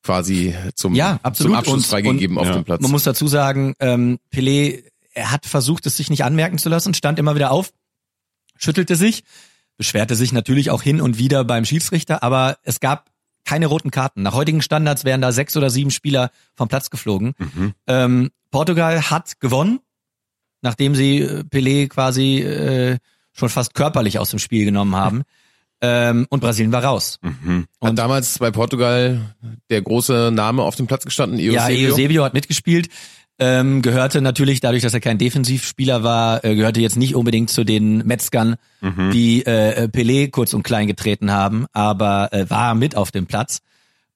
quasi 0.02 0.54
zum, 0.74 0.94
Ja, 0.94 1.20
absolut. 1.22 1.52
zum 1.52 1.58
Abschluss 1.58 1.86
freigegeben 1.86 2.36
und- 2.36 2.42
auf 2.42 2.48
ja. 2.48 2.54
dem 2.54 2.64
Platz. 2.64 2.80
Man 2.80 2.90
muss 2.90 3.04
dazu 3.04 3.26
sagen, 3.28 3.74
ähm, 3.80 4.18
Pelé, 4.32 4.84
er 5.12 5.30
hat 5.30 5.46
versucht, 5.46 5.86
es 5.86 5.96
sich 5.96 6.10
nicht 6.10 6.24
anmerken 6.24 6.58
zu 6.58 6.68
lassen, 6.68 6.94
stand 6.94 7.18
immer 7.18 7.34
wieder 7.34 7.50
auf, 7.50 7.72
schüttelte 8.56 8.96
sich, 8.96 9.24
beschwerte 9.76 10.14
sich 10.14 10.32
natürlich 10.32 10.70
auch 10.70 10.82
hin 10.82 11.00
und 11.00 11.18
wieder 11.18 11.44
beim 11.44 11.64
Schiedsrichter, 11.64 12.22
aber 12.22 12.58
es 12.62 12.80
gab 12.80 13.10
keine 13.44 13.66
roten 13.66 13.90
Karten. 13.90 14.22
Nach 14.22 14.34
heutigen 14.34 14.62
Standards 14.62 15.04
wären 15.04 15.20
da 15.20 15.32
sechs 15.32 15.56
oder 15.56 15.70
sieben 15.70 15.90
Spieler 15.90 16.30
vom 16.54 16.68
Platz 16.68 16.90
geflogen. 16.90 17.32
Mhm. 17.38 17.74
Ähm, 17.86 18.30
Portugal 18.50 19.10
hat 19.10 19.40
gewonnen, 19.40 19.80
nachdem 20.62 20.94
sie 20.94 21.20
äh, 21.20 21.40
Pelé 21.44 21.88
quasi 21.88 22.38
äh, 22.38 22.98
schon 23.32 23.48
fast 23.48 23.74
körperlich 23.74 24.18
aus 24.18 24.30
dem 24.30 24.38
Spiel 24.38 24.64
genommen 24.64 24.94
haben. 24.94 25.22
Ähm, 25.82 26.26
und 26.28 26.40
Brasilien 26.40 26.72
war 26.72 26.84
raus. 26.84 27.18
Mhm. 27.22 27.66
Hat 27.82 27.96
damals 27.98 28.38
bei 28.38 28.50
Portugal 28.50 29.20
der 29.70 29.80
große 29.82 30.30
Name 30.32 30.62
auf 30.62 30.76
dem 30.76 30.86
Platz 30.86 31.04
gestanden, 31.04 31.38
Ja, 31.38 31.66
Eusebio? 31.66 31.92
Eusebio 31.94 32.24
hat 32.24 32.34
mitgespielt. 32.34 32.88
Ähm, 33.42 33.80
gehörte 33.80 34.20
natürlich, 34.20 34.60
dadurch, 34.60 34.82
dass 34.82 34.92
er 34.92 35.00
kein 35.00 35.16
Defensivspieler 35.16 36.02
war, 36.02 36.44
äh, 36.44 36.54
gehörte 36.54 36.80
jetzt 36.82 36.98
nicht 36.98 37.14
unbedingt 37.14 37.48
zu 37.48 37.64
den 37.64 37.98
Metzgern, 38.06 38.56
Mhm. 38.82 39.10
die 39.12 39.46
äh, 39.46 39.88
Pelé 39.88 40.30
kurz 40.30 40.52
und 40.52 40.62
klein 40.62 40.86
getreten 40.86 41.30
haben, 41.30 41.64
aber 41.72 42.30
äh, 42.34 42.50
war 42.50 42.74
mit 42.74 42.94
auf 42.96 43.10
dem 43.10 43.24
Platz. 43.26 43.60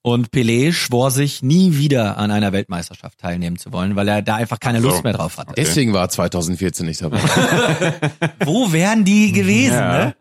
Und 0.02 0.28
Pelé 0.30 0.74
schwor 0.74 1.10
sich, 1.10 1.42
nie 1.42 1.78
wieder 1.78 2.18
an 2.18 2.30
einer 2.30 2.52
Weltmeisterschaft 2.52 3.18
teilnehmen 3.18 3.56
zu 3.56 3.72
wollen, 3.72 3.96
weil 3.96 4.06
er 4.08 4.20
da 4.20 4.34
einfach 4.34 4.60
keine 4.60 4.82
So. 4.82 4.88
Lust 4.88 5.02
mehr 5.02 5.14
drauf 5.14 5.38
hatte. 5.38 5.54
Deswegen 5.56 5.94
war 5.94 6.02
er 6.02 6.08
2014 6.10 6.84
nicht 6.84 7.00
dabei. 7.00 7.18
Wo 8.44 8.70
wären 8.72 9.06
die 9.06 9.32
gewesen, 9.32 9.72
Ja. 9.78 10.04
ne? 10.06 10.14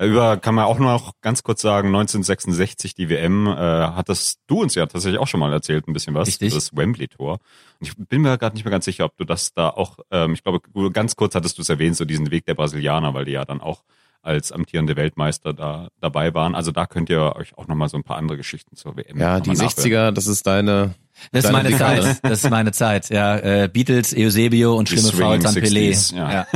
Über 0.00 0.36
kann 0.38 0.54
man 0.54 0.64
auch 0.64 0.78
noch 0.78 1.12
ganz 1.20 1.42
kurz 1.42 1.60
sagen, 1.62 1.88
1966 1.88 2.94
die 2.94 3.08
WM, 3.10 3.46
äh, 3.46 3.50
hattest 3.54 4.40
du 4.46 4.62
uns 4.62 4.74
ja 4.74 4.86
tatsächlich 4.86 5.20
auch 5.20 5.26
schon 5.28 5.40
mal 5.40 5.52
erzählt, 5.52 5.86
ein 5.88 5.92
bisschen 5.92 6.14
was, 6.14 6.28
Richtig. 6.28 6.54
das 6.54 6.74
Wembley-Tor. 6.76 7.32
Und 7.34 7.86
ich 7.86 7.94
bin 7.96 8.22
mir 8.22 8.38
gerade 8.38 8.54
nicht 8.56 8.64
mehr 8.64 8.70
ganz 8.72 8.84
sicher, 8.86 9.04
ob 9.04 9.16
du 9.16 9.24
das 9.24 9.52
da 9.52 9.68
auch, 9.68 9.98
ähm, 10.10 10.32
ich 10.34 10.42
glaube, 10.42 10.60
du- 10.72 10.90
ganz 10.90 11.16
kurz 11.16 11.34
hattest 11.34 11.58
du 11.58 11.62
es 11.62 11.68
erwähnt, 11.68 11.96
so 11.96 12.04
diesen 12.04 12.30
Weg 12.30 12.46
der 12.46 12.54
Brasilianer, 12.54 13.12
weil 13.14 13.24
die 13.26 13.32
ja 13.32 13.44
dann 13.44 13.60
auch 13.60 13.82
als 14.22 14.52
amtierende 14.52 14.96
Weltmeister 14.96 15.54
da 15.54 15.88
dabei 16.00 16.34
waren. 16.34 16.54
Also 16.54 16.72
da 16.72 16.84
könnt 16.86 17.08
ihr 17.08 17.34
euch 17.36 17.56
auch 17.56 17.68
nochmal 17.68 17.88
so 17.88 17.96
ein 17.96 18.02
paar 18.02 18.18
andere 18.18 18.36
Geschichten 18.36 18.76
zur 18.76 18.96
WM 18.96 19.18
Ja, 19.18 19.40
die 19.40 19.48
mal 19.50 19.54
nachhören. 19.56 19.70
60er, 19.70 20.10
das 20.12 20.26
ist 20.26 20.46
deine. 20.46 20.94
Das 21.32 21.44
ist 21.46 21.52
meine 21.52 21.68
Dekade. 21.70 22.02
Zeit. 22.02 22.18
Das 22.22 22.44
ist 22.44 22.50
meine 22.50 22.72
Zeit. 22.72 23.08
Ja, 23.10 23.36
äh, 23.38 23.68
Beatles, 23.72 24.14
Eusebio 24.16 24.76
und 24.76 24.90
Die 24.90 24.98
schlimme 24.98 25.12
Fouls 25.12 25.44
an 25.46 25.54
Pelé. 25.54 25.90
60s, 25.90 26.14
ja. 26.16 26.32
Ja. 26.32 26.46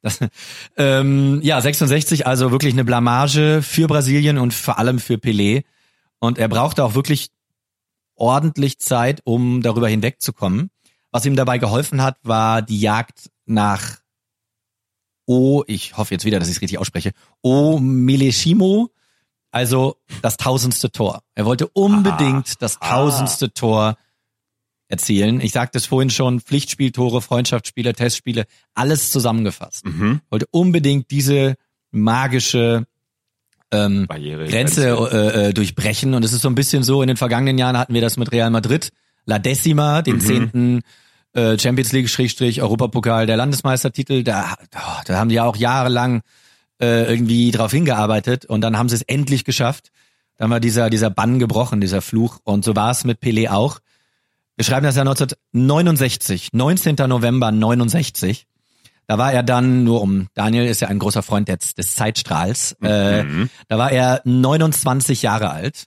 Das, 0.00 0.20
ähm, 0.76 1.40
ja, 1.42 1.60
66, 1.60 2.26
also 2.26 2.50
wirklich 2.50 2.72
eine 2.72 2.84
Blamage 2.84 3.62
für 3.62 3.88
Brasilien 3.88 4.38
und 4.38 4.54
vor 4.54 4.78
allem 4.78 4.98
für 4.98 5.14
Pelé. 5.14 5.64
Und 6.20 6.38
er 6.38 6.48
brauchte 6.48 6.84
auch 6.84 6.94
wirklich 6.94 7.30
ordentlich 8.14 8.78
Zeit, 8.78 9.20
um 9.24 9.62
darüber 9.62 9.88
hinwegzukommen. 9.88 10.70
Was 11.10 11.24
ihm 11.26 11.36
dabei 11.36 11.58
geholfen 11.58 12.02
hat, 12.02 12.16
war 12.22 12.62
die 12.62 12.80
Jagd 12.80 13.30
nach 13.46 13.98
O, 15.26 15.62
ich 15.66 15.96
hoffe 15.96 16.14
jetzt 16.14 16.24
wieder, 16.24 16.38
dass 16.38 16.48
ich 16.48 16.56
es 16.56 16.62
richtig 16.62 16.78
ausspreche, 16.78 17.12
O 17.42 17.78
Mileshimo, 17.78 18.90
also 19.50 19.96
das 20.22 20.36
tausendste 20.36 20.90
Tor. 20.90 21.22
Er 21.34 21.44
wollte 21.44 21.68
unbedingt 21.68 22.60
das 22.62 22.78
tausendste 22.78 23.52
Tor 23.52 23.96
erzielen. 24.88 25.40
Ich 25.40 25.52
sagte 25.52 25.78
es 25.78 25.86
vorhin 25.86 26.10
schon, 26.10 26.40
Pflichtspieltore, 26.40 27.20
Freundschaftsspiele, 27.22 27.92
Testspiele, 27.92 28.44
alles 28.74 29.10
zusammengefasst. 29.10 29.84
Mhm. 29.84 30.20
Wollte 30.30 30.46
unbedingt 30.50 31.10
diese 31.10 31.54
magische 31.90 32.86
ähm, 33.70 34.06
Barriere. 34.06 34.46
Grenze 34.46 34.88
äh, 34.88 35.48
äh, 35.48 35.52
durchbrechen. 35.52 36.14
Und 36.14 36.24
es 36.24 36.32
ist 36.32 36.42
so 36.42 36.48
ein 36.48 36.54
bisschen 36.54 36.82
so, 36.82 37.02
in 37.02 37.08
den 37.08 37.16
vergangenen 37.16 37.58
Jahren 37.58 37.76
hatten 37.76 37.94
wir 37.94 38.00
das 38.00 38.16
mit 38.16 38.32
Real 38.32 38.50
Madrid, 38.50 38.90
La 39.26 39.38
Decima, 39.38 40.00
den 40.02 40.16
Mhm. 40.16 40.20
zehnten 40.20 40.80
äh, 41.34 41.58
Champions 41.58 41.92
League 41.92 42.08
Schrägstrich 42.08 42.62
Europapokal 42.62 43.26
der 43.26 43.36
Landesmeistertitel. 43.36 44.24
Da, 44.24 44.54
oh, 44.74 45.02
da 45.04 45.18
haben 45.18 45.28
die 45.28 45.34
ja 45.34 45.44
auch 45.44 45.56
jahrelang 45.56 46.22
äh, 46.80 47.04
irgendwie 47.10 47.50
drauf 47.50 47.72
hingearbeitet 47.72 48.46
und 48.46 48.62
dann 48.62 48.78
haben 48.78 48.88
sie 48.88 48.94
es 48.94 49.02
endlich 49.02 49.44
geschafft. 49.44 49.90
Dann 50.38 50.48
war 50.50 50.60
dieser, 50.60 50.88
dieser 50.88 51.10
Bann 51.10 51.38
gebrochen, 51.38 51.80
dieser 51.80 52.00
Fluch. 52.00 52.38
Und 52.44 52.64
so 52.64 52.74
war 52.74 52.90
es 52.92 53.04
mit 53.04 53.20
Pelé 53.20 53.50
auch. 53.50 53.80
Wir 54.58 54.64
schreiben 54.64 54.84
das 54.84 54.96
Jahr 54.96 55.06
1969, 55.06 56.48
19. 56.52 56.96
November 57.06 57.52
69. 57.52 58.46
Da 59.06 59.16
war 59.16 59.32
er 59.32 59.44
dann, 59.44 59.84
nur 59.84 60.02
um, 60.02 60.26
Daniel 60.34 60.66
ist 60.66 60.80
ja 60.80 60.88
ein 60.88 60.98
großer 60.98 61.22
Freund 61.22 61.48
des, 61.48 61.74
des 61.74 61.94
Zeitstrahls, 61.94 62.76
äh, 62.82 63.22
Mhm. 63.22 63.50
da 63.68 63.78
war 63.78 63.92
er 63.92 64.20
29 64.24 65.22
Jahre 65.22 65.50
alt, 65.50 65.84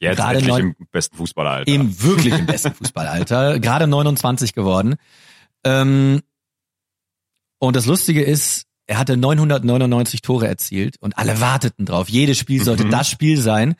Jetzt 0.00 0.16
gerade 0.16 0.38
endlich 0.40 0.48
neun- 0.52 0.74
im 0.78 0.86
besten 0.90 1.16
Fußballeralter. 1.16 1.70
im 1.72 2.02
wirklich 2.02 2.34
im 2.36 2.44
besten 2.46 2.74
Fußballalter, 2.74 3.60
gerade 3.60 3.86
29 3.86 4.52
geworden. 4.52 4.96
Ähm, 5.64 6.20
und 7.60 7.76
das 7.76 7.86
Lustige 7.86 8.22
ist, 8.22 8.64
er 8.86 8.98
hatte 8.98 9.16
999 9.16 10.22
Tore 10.22 10.48
erzielt 10.48 10.96
und 11.00 11.16
alle 11.16 11.40
warteten 11.40 11.86
drauf. 11.86 12.08
Jedes 12.08 12.36
Spiel 12.36 12.62
sollte 12.64 12.84
Mhm. 12.84 12.90
das 12.90 13.08
Spiel 13.08 13.38
sein. 13.40 13.76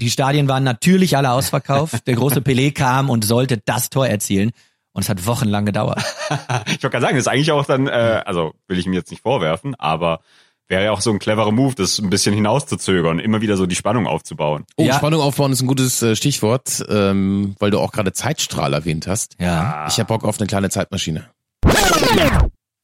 Die 0.00 0.10
Stadien 0.10 0.48
waren 0.48 0.64
natürlich 0.64 1.16
alle 1.16 1.30
ausverkauft. 1.30 1.94
Der 2.06 2.14
große 2.14 2.40
Pelé 2.40 2.72
kam 2.72 3.10
und 3.10 3.24
sollte 3.24 3.58
das 3.64 3.90
Tor 3.90 4.06
erzielen. 4.06 4.50
Und 4.92 5.02
es 5.02 5.08
hat 5.08 5.26
wochenlang 5.26 5.66
gedauert. 5.66 6.02
Ich 6.66 6.82
wollte 6.84 6.90
gerade 6.90 7.02
sagen, 7.02 7.16
das 7.16 7.26
ist 7.26 7.28
eigentlich 7.28 7.50
auch 7.52 7.66
dann, 7.66 7.86
äh, 7.88 8.22
also 8.24 8.54
will 8.68 8.78
ich 8.78 8.86
ihm 8.86 8.92
jetzt 8.92 9.10
nicht 9.10 9.22
vorwerfen, 9.22 9.74
aber 9.76 10.20
wäre 10.68 10.84
ja 10.84 10.92
auch 10.92 11.00
so 11.00 11.10
ein 11.10 11.18
cleverer 11.18 11.50
Move, 11.50 11.74
das 11.74 11.98
ein 11.98 12.08
bisschen 12.08 12.32
hinauszuzögern, 12.34 13.18
immer 13.18 13.40
wieder 13.40 13.56
so 13.56 13.66
die 13.66 13.74
Spannung 13.74 14.06
aufzubauen. 14.06 14.64
Oh, 14.76 14.84
Ja. 14.84 14.94
Spannung 14.94 15.20
aufbauen 15.20 15.52
ist 15.52 15.60
ein 15.60 15.66
gutes 15.66 16.00
äh, 16.02 16.14
Stichwort, 16.14 16.84
ähm, 16.88 17.56
weil 17.58 17.72
du 17.72 17.80
auch 17.80 17.90
gerade 17.92 18.12
Zeitstrahl 18.12 18.72
erwähnt 18.72 19.06
hast. 19.08 19.34
Ja. 19.40 19.86
Ich 19.88 19.98
hab 19.98 20.06
Bock 20.08 20.24
auf 20.24 20.38
eine 20.38 20.46
kleine 20.46 20.70
Zeitmaschine. 20.70 21.26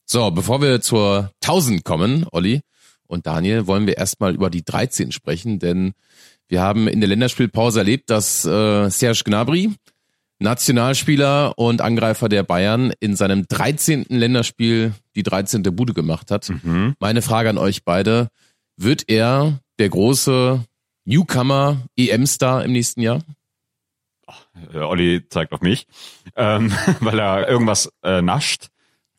So, 0.05 0.31
bevor 0.31 0.61
wir 0.61 0.81
zur 0.81 1.31
1000 1.43 1.83
kommen, 1.83 2.25
Olli 2.31 2.61
und 3.07 3.25
Daniel, 3.25 3.67
wollen 3.67 3.87
wir 3.87 3.97
erstmal 3.97 4.33
über 4.33 4.49
die 4.49 4.63
13 4.63 5.11
sprechen, 5.11 5.59
denn 5.59 5.93
wir 6.47 6.61
haben 6.61 6.87
in 6.87 7.01
der 7.01 7.09
Länderspielpause 7.09 7.79
erlebt, 7.79 8.09
dass 8.09 8.45
äh, 8.45 8.89
Serge 8.89 9.21
Gnabry, 9.25 9.71
Nationalspieler 10.39 11.57
und 11.57 11.81
Angreifer 11.81 12.29
der 12.29 12.43
Bayern, 12.43 12.93
in 12.99 13.15
seinem 13.15 13.47
13. 13.47 14.05
Länderspiel 14.09 14.93
die 15.15 15.23
13. 15.23 15.63
Bude 15.63 15.93
gemacht 15.93 16.31
hat. 16.31 16.49
Mhm. 16.49 16.95
Meine 16.99 17.21
Frage 17.21 17.49
an 17.49 17.57
euch 17.57 17.83
beide, 17.83 18.29
wird 18.77 19.09
er 19.09 19.59
der 19.79 19.89
große 19.89 20.63
Newcomer 21.05 21.77
EM-Star 21.97 22.63
im 22.63 22.71
nächsten 22.71 23.01
Jahr? 23.01 23.21
Äh, 24.73 24.79
Olli 24.79 25.27
zeigt 25.29 25.53
auf 25.53 25.61
mich, 25.61 25.87
ähm, 26.35 26.71
weil 26.99 27.19
er 27.19 27.47
irgendwas 27.47 27.91
äh, 28.03 28.21
nascht. 28.21 28.67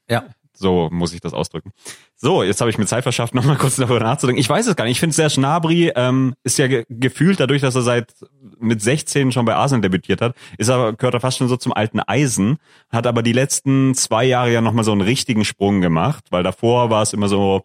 Ja. 0.09 0.24
So 0.53 0.89
muss 0.91 1.12
ich 1.12 1.20
das 1.20 1.33
ausdrücken. 1.33 1.72
So, 2.21 2.43
jetzt 2.43 2.61
habe 2.61 2.69
ich 2.69 2.79
mir 2.79 2.87
Zeit 2.87 3.05
verschafft, 3.05 3.33
nochmal 3.33 3.57
kurz 3.57 3.77
darüber 3.77 4.01
nachzudenken. 4.01 4.41
Ich 4.41 4.49
weiß 4.49 4.66
es 4.66 4.75
gar 4.75 4.85
nicht. 4.85 4.97
Ich 4.97 5.01
finde, 5.01 5.14
Serge 5.14 5.37
Gnabry 5.37 5.93
ähm, 5.95 6.35
ist 6.43 6.59
ja 6.59 6.66
ge 6.66 6.85
gefühlt 6.89 7.39
dadurch, 7.39 7.62
dass 7.62 7.77
er 7.77 7.83
seit 7.83 8.12
mit 8.59 8.83
16 8.83 9.31
schon 9.31 9.45
bei 9.45 9.55
Arsenal 9.55 9.83
debütiert 9.83 10.21
hat, 10.21 10.35
ist 10.59 10.69
er, 10.69 10.95
gehört 10.95 11.14
er 11.14 11.21
fast 11.21 11.39
schon 11.39 11.47
so 11.47 11.57
zum 11.57 11.73
alten 11.73 12.01
Eisen, 12.01 12.59
hat 12.91 13.07
aber 13.07 13.23
die 13.23 13.33
letzten 13.33 13.95
zwei 13.95 14.25
Jahre 14.25 14.53
ja 14.53 14.61
nochmal 14.61 14.83
so 14.83 14.91
einen 14.91 15.01
richtigen 15.01 15.45
Sprung 15.45 15.81
gemacht, 15.81 16.25
weil 16.31 16.43
davor 16.43 16.91
war 16.91 17.03
es 17.03 17.12
immer 17.12 17.29
so, 17.29 17.62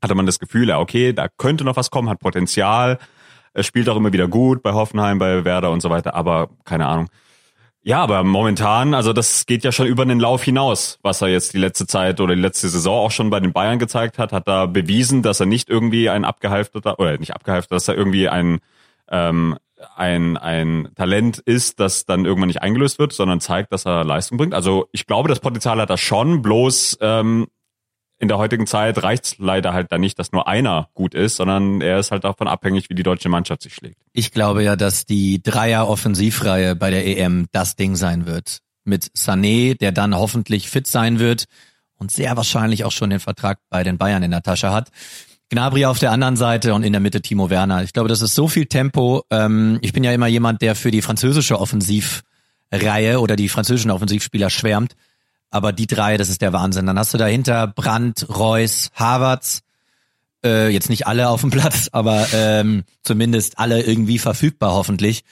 hatte 0.00 0.14
man 0.14 0.26
das 0.26 0.38
Gefühl, 0.38 0.68
ja, 0.68 0.78
okay, 0.78 1.12
da 1.12 1.26
könnte 1.26 1.64
noch 1.64 1.74
was 1.74 1.90
kommen, 1.90 2.08
hat 2.08 2.20
Potenzial, 2.20 3.00
er 3.52 3.64
spielt 3.64 3.88
auch 3.88 3.96
immer 3.96 4.12
wieder 4.12 4.28
gut 4.28 4.62
bei 4.62 4.74
Hoffenheim, 4.74 5.18
bei 5.18 5.44
Werder 5.44 5.72
und 5.72 5.82
so 5.82 5.90
weiter, 5.90 6.14
aber 6.14 6.50
keine 6.64 6.86
Ahnung. 6.86 7.08
Ja, 7.84 8.00
aber 8.00 8.22
momentan, 8.22 8.94
also 8.94 9.12
das 9.12 9.44
geht 9.44 9.64
ja 9.64 9.72
schon 9.72 9.88
über 9.88 10.06
den 10.06 10.20
Lauf 10.20 10.44
hinaus, 10.44 11.00
was 11.02 11.20
er 11.20 11.28
jetzt 11.28 11.52
die 11.52 11.58
letzte 11.58 11.88
Zeit 11.88 12.20
oder 12.20 12.36
die 12.36 12.40
letzte 12.40 12.68
Saison 12.68 13.06
auch 13.06 13.10
schon 13.10 13.28
bei 13.28 13.40
den 13.40 13.52
Bayern 13.52 13.80
gezeigt 13.80 14.18
hat, 14.18 14.32
hat 14.32 14.46
da 14.46 14.66
bewiesen, 14.66 15.22
dass 15.22 15.40
er 15.40 15.46
nicht 15.46 15.68
irgendwie 15.68 16.08
ein 16.08 16.24
abgehalfterter, 16.24 17.00
oder 17.00 17.18
nicht 17.18 17.34
abgehalfterter, 17.34 17.74
dass 17.74 17.88
er 17.88 17.96
irgendwie 17.96 18.28
ein, 18.28 18.60
ähm, 19.10 19.58
ein, 19.96 20.36
ein 20.36 20.90
Talent 20.94 21.38
ist, 21.40 21.80
das 21.80 22.06
dann 22.06 22.24
irgendwann 22.24 22.46
nicht 22.46 22.62
eingelöst 22.62 23.00
wird, 23.00 23.12
sondern 23.12 23.40
zeigt, 23.40 23.72
dass 23.72 23.84
er 23.84 24.04
Leistung 24.04 24.38
bringt. 24.38 24.54
Also 24.54 24.88
ich 24.92 25.06
glaube, 25.06 25.28
das 25.28 25.40
Potenzial 25.40 25.80
hat 25.80 25.90
er 25.90 25.98
schon, 25.98 26.40
bloß 26.40 26.98
ähm, 27.00 27.48
in 28.22 28.28
der 28.28 28.38
heutigen 28.38 28.68
Zeit 28.68 29.02
reicht's 29.02 29.34
leider 29.38 29.72
halt 29.72 29.90
da 29.90 29.98
nicht, 29.98 30.16
dass 30.16 30.30
nur 30.30 30.46
einer 30.46 30.88
gut 30.94 31.12
ist, 31.12 31.34
sondern 31.34 31.80
er 31.80 31.98
ist 31.98 32.12
halt 32.12 32.22
davon 32.22 32.46
abhängig, 32.46 32.88
wie 32.88 32.94
die 32.94 33.02
deutsche 33.02 33.28
Mannschaft 33.28 33.62
sich 33.62 33.74
schlägt. 33.74 33.96
Ich 34.12 34.30
glaube 34.30 34.62
ja, 34.62 34.76
dass 34.76 35.06
die 35.06 35.42
Dreier-Offensivreihe 35.42 36.76
bei 36.76 36.90
der 36.90 37.04
EM 37.04 37.46
das 37.50 37.74
Ding 37.74 37.96
sein 37.96 38.24
wird. 38.24 38.58
Mit 38.84 39.06
Sané, 39.16 39.76
der 39.76 39.90
dann 39.90 40.14
hoffentlich 40.14 40.70
fit 40.70 40.86
sein 40.86 41.18
wird 41.18 41.46
und 41.96 42.12
sehr 42.12 42.36
wahrscheinlich 42.36 42.84
auch 42.84 42.92
schon 42.92 43.10
den 43.10 43.18
Vertrag 43.18 43.58
bei 43.68 43.82
den 43.82 43.98
Bayern 43.98 44.22
in 44.22 44.30
der 44.30 44.42
Tasche 44.42 44.70
hat. 44.70 44.90
Gnabry 45.50 45.86
auf 45.86 45.98
der 45.98 46.12
anderen 46.12 46.36
Seite 46.36 46.74
und 46.74 46.84
in 46.84 46.92
der 46.92 47.00
Mitte 47.00 47.22
Timo 47.22 47.50
Werner. 47.50 47.82
Ich 47.82 47.92
glaube, 47.92 48.08
das 48.08 48.22
ist 48.22 48.36
so 48.36 48.46
viel 48.46 48.66
Tempo. 48.66 49.24
Ähm, 49.30 49.80
ich 49.82 49.92
bin 49.92 50.04
ja 50.04 50.12
immer 50.12 50.28
jemand, 50.28 50.62
der 50.62 50.76
für 50.76 50.92
die 50.92 51.02
französische 51.02 51.58
Offensivreihe 51.58 53.18
oder 53.18 53.34
die 53.34 53.48
französischen 53.48 53.90
Offensivspieler 53.90 54.48
schwärmt. 54.48 54.94
Aber 55.52 55.72
die 55.72 55.86
drei, 55.86 56.16
das 56.16 56.30
ist 56.30 56.40
der 56.40 56.52
Wahnsinn. 56.52 56.86
Dann 56.86 56.98
hast 56.98 57.12
du 57.12 57.18
dahinter 57.18 57.66
Brandt, 57.66 58.26
Reus, 58.28 58.90
Havertz, 58.94 59.60
äh, 60.42 60.70
jetzt 60.70 60.88
nicht 60.88 61.06
alle 61.06 61.28
auf 61.28 61.42
dem 61.42 61.50
Platz, 61.50 61.90
aber 61.92 62.26
ähm, 62.32 62.84
zumindest 63.02 63.58
alle 63.58 63.82
irgendwie 63.82 64.18
verfügbar 64.18 64.72
hoffentlich. 64.72 65.22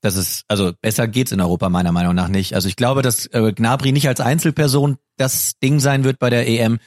Das 0.00 0.16
ist, 0.16 0.44
also 0.48 0.72
besser 0.80 1.08
geht's 1.08 1.32
in 1.32 1.40
Europa 1.40 1.68
meiner 1.70 1.90
Meinung 1.90 2.14
nach 2.14 2.28
nicht. 2.28 2.54
Also 2.54 2.68
ich 2.68 2.76
glaube, 2.76 3.02
dass 3.02 3.26
äh, 3.26 3.52
Gnabry 3.52 3.90
nicht 3.90 4.06
als 4.06 4.20
Einzelperson 4.20 4.96
das 5.16 5.58
Ding 5.58 5.80
sein 5.80 6.04
wird 6.04 6.18
bei 6.18 6.30
der 6.30 6.46
EM, 6.46 6.78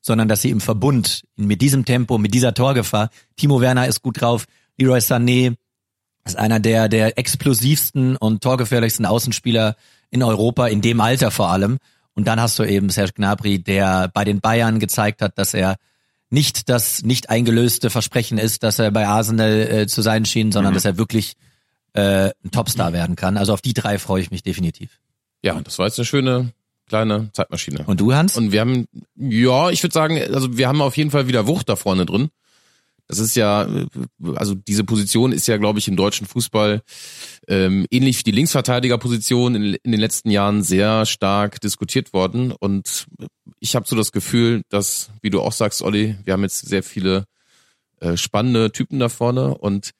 sondern 0.00 0.28
dass 0.28 0.42
sie 0.42 0.50
im 0.50 0.60
Verbund 0.60 1.24
mit 1.34 1.62
diesem 1.62 1.84
Tempo, 1.84 2.16
mit 2.16 2.32
dieser 2.32 2.54
Torgefahr, 2.54 3.10
Timo 3.36 3.60
Werner 3.60 3.88
ist 3.88 4.02
gut 4.02 4.20
drauf, 4.20 4.44
Leroy 4.78 4.98
Sané 4.98 5.56
ist 6.24 6.36
einer 6.36 6.60
der 6.60 6.88
der 6.88 7.18
explosivsten 7.18 8.16
und 8.16 8.42
torgefährlichsten 8.42 9.06
Außenspieler 9.06 9.74
in 10.10 10.22
Europa 10.22 10.68
in 10.68 10.80
dem 10.80 11.00
Alter 11.00 11.32
vor 11.32 11.48
allem. 11.48 11.78
Und 12.16 12.26
dann 12.26 12.40
hast 12.40 12.58
du 12.58 12.64
eben 12.64 12.88
Serge 12.88 13.12
Gnabry, 13.12 13.60
der 13.62 14.10
bei 14.12 14.24
den 14.24 14.40
Bayern 14.40 14.80
gezeigt 14.80 15.22
hat, 15.22 15.38
dass 15.38 15.54
er 15.54 15.76
nicht 16.30 16.68
das 16.68 17.02
nicht 17.02 17.30
eingelöste 17.30 17.90
Versprechen 17.90 18.38
ist, 18.38 18.62
dass 18.62 18.78
er 18.78 18.90
bei 18.90 19.06
Arsenal 19.06 19.60
äh, 19.60 19.86
zu 19.86 20.02
sein 20.02 20.24
schien, 20.24 20.50
sondern 20.50 20.74
dass 20.74 20.84
er 20.84 20.98
wirklich 20.98 21.34
äh, 21.92 22.30
ein 22.44 22.50
Topstar 22.50 22.92
werden 22.92 23.16
kann. 23.16 23.36
Also 23.36 23.52
auf 23.52 23.60
die 23.60 23.74
drei 23.74 23.98
freue 23.98 24.22
ich 24.22 24.30
mich 24.30 24.42
definitiv. 24.42 24.98
Ja, 25.42 25.60
das 25.60 25.78
war 25.78 25.86
jetzt 25.86 25.98
eine 25.98 26.06
schöne 26.06 26.52
kleine 26.88 27.30
Zeitmaschine. 27.32 27.84
Und 27.86 28.00
du, 28.00 28.14
Hans? 28.14 28.36
Und 28.36 28.50
wir 28.50 28.60
haben, 28.60 28.88
ja, 29.14 29.70
ich 29.70 29.82
würde 29.82 29.92
sagen, 29.92 30.20
also 30.32 30.56
wir 30.56 30.68
haben 30.68 30.80
auf 30.80 30.96
jeden 30.96 31.10
Fall 31.10 31.28
wieder 31.28 31.46
Wucht 31.46 31.68
da 31.68 31.76
vorne 31.76 32.06
drin. 32.06 32.30
Das 33.08 33.20
ist 33.20 33.36
ja, 33.36 33.68
also 34.34 34.54
diese 34.54 34.82
Position 34.82 35.30
ist 35.32 35.46
ja, 35.46 35.58
glaube 35.58 35.78
ich, 35.78 35.86
im 35.86 35.96
deutschen 35.96 36.26
Fußball 36.26 36.82
ähm, 37.46 37.86
ähnlich 37.90 38.18
wie 38.18 38.24
die 38.24 38.32
Linksverteidigerposition 38.32 39.54
in, 39.54 39.74
in 39.74 39.92
den 39.92 40.00
letzten 40.00 40.30
Jahren 40.30 40.62
sehr 40.62 41.06
stark 41.06 41.60
diskutiert 41.60 42.12
worden. 42.12 42.50
Und 42.50 43.06
ich 43.60 43.76
habe 43.76 43.86
so 43.86 43.94
das 43.94 44.10
Gefühl, 44.10 44.62
dass, 44.70 45.10
wie 45.22 45.30
du 45.30 45.40
auch 45.40 45.52
sagst, 45.52 45.82
Olli, 45.82 46.16
wir 46.24 46.32
haben 46.32 46.42
jetzt 46.42 46.66
sehr 46.66 46.82
viele 46.82 47.26
äh, 48.00 48.16
spannende 48.16 48.72
Typen 48.72 48.98
da 48.98 49.08
vorne 49.08 49.56
und 49.56 49.92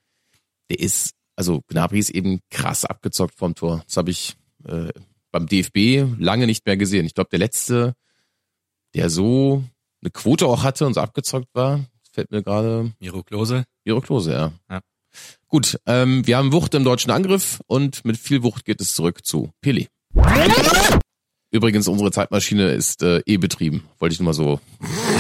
der 0.69 0.81
ist, 0.81 1.13
also 1.37 1.63
Gnabry 1.69 2.01
ist 2.01 2.11
eben 2.11 2.41
krass 2.51 2.85
abgezockt 2.85 3.37
vom 3.37 3.55
Tor. 3.55 3.85
Das 3.87 3.97
habe 3.97 4.11
ich 4.11 4.37
äh, 4.65 4.89
beim 5.31 5.47
DFB 5.47 6.19
lange 6.19 6.47
nicht 6.47 6.67
mehr 6.67 6.77
gesehen. 6.77 7.07
Ich 7.07 7.15
glaube, 7.15 7.31
der 7.31 7.39
letzte, 7.39 7.95
der 8.95 9.11
so 9.11 9.63
eine 10.03 10.11
Quote 10.11 10.47
auch 10.47 10.65
hatte 10.65 10.87
und 10.87 10.95
so 10.95 11.01
abgezockt 11.01 11.49
war, 11.55 11.85
fällt 12.17 12.31
mir 12.31 12.43
gerade 12.43 12.93
Miro 12.99 13.23
Klose. 13.23 13.65
Miro 13.85 14.01
Klose, 14.01 14.33
ja. 14.33 14.53
Ja. 14.71 14.81
Gut, 15.49 15.79
ähm, 15.87 16.27
wir 16.27 16.39
haben 16.39 16.51
Wucht 16.53 16.75
im 16.75 16.83
deutschen 16.83 17.11
Angriff 17.11 17.61
und 17.67 18.05
mit 18.07 18.17
viel 18.17 18.43
Wucht 18.43 18.65
geht 18.65 18.81
es 18.81 18.95
zurück 18.95 19.25
zu 19.25 19.51
Pele. 19.61 19.87
Übrigens, 21.53 21.87
unsere 21.89 22.11
Zeitmaschine 22.11 22.71
ist 22.71 23.03
äh, 23.03 23.21
eh 23.27 23.37
betrieben. 23.37 23.85
Wollte 23.99 24.15
ich 24.15 24.19
nur 24.19 24.27
mal 24.27 24.33
so. 24.33 24.61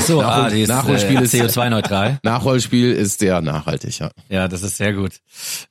So, 0.07 0.21
Nachhol- 0.21 0.25
ah, 0.25 0.51
die 0.51 0.63
ist, 0.63 0.69
Nachholspiel 0.69 1.19
äh, 1.19 1.23
ist- 1.25 1.35
CO2-neutral. 1.35 2.19
Nachholspiel 2.25 2.93
ist 2.93 3.19
sehr 3.21 3.41
nachhaltig, 3.41 3.99
ja. 4.01 4.11
Ja, 4.29 4.49
das 4.49 4.63
ist 4.63 4.77
sehr 4.77 4.93
gut. 4.95 5.21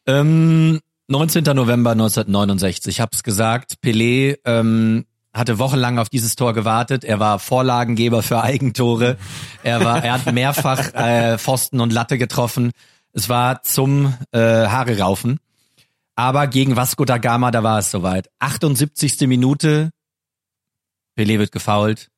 Ähm, 0.07 0.79
19. 1.07 1.43
November 1.55 1.91
1969, 1.91 2.95
ich 2.95 3.01
hab's 3.01 3.21
gesagt, 3.23 3.75
Pelé 3.83 4.37
ähm, 4.45 5.05
hatte 5.35 5.59
wochenlang 5.59 5.99
auf 5.99 6.09
dieses 6.09 6.35
Tor 6.35 6.53
gewartet. 6.53 7.03
Er 7.03 7.19
war 7.19 7.39
Vorlagengeber 7.39 8.23
für 8.23 8.41
Eigentore. 8.41 9.17
Er 9.63 9.83
war, 9.83 10.03
er 10.03 10.13
hat 10.13 10.33
mehrfach 10.33 10.93
äh, 10.93 11.37
Pfosten 11.37 11.81
und 11.81 11.91
Latte 11.91 12.17
getroffen. 12.17 12.71
Es 13.11 13.27
war 13.27 13.61
zum 13.61 14.13
äh, 14.31 14.39
Haare 14.39 14.97
raufen. 14.97 15.39
Aber 16.15 16.47
gegen 16.47 16.77
Vasco 16.77 17.03
da 17.03 17.17
Gama, 17.17 17.51
da 17.51 17.63
war 17.63 17.79
es 17.79 17.91
soweit. 17.91 18.29
78. 18.39 19.27
Minute, 19.27 19.91
Pelé 21.17 21.37
wird 21.37 21.51
gefoult. 21.51 22.09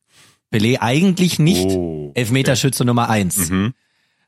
Pelé 0.51 0.77
eigentlich 0.79 1.39
nicht 1.39 1.65
Oh, 1.65 2.11
Elfmeterschütze 2.13 2.85
Nummer 2.85 3.09
eins. 3.09 3.49
Mhm. 3.49 3.73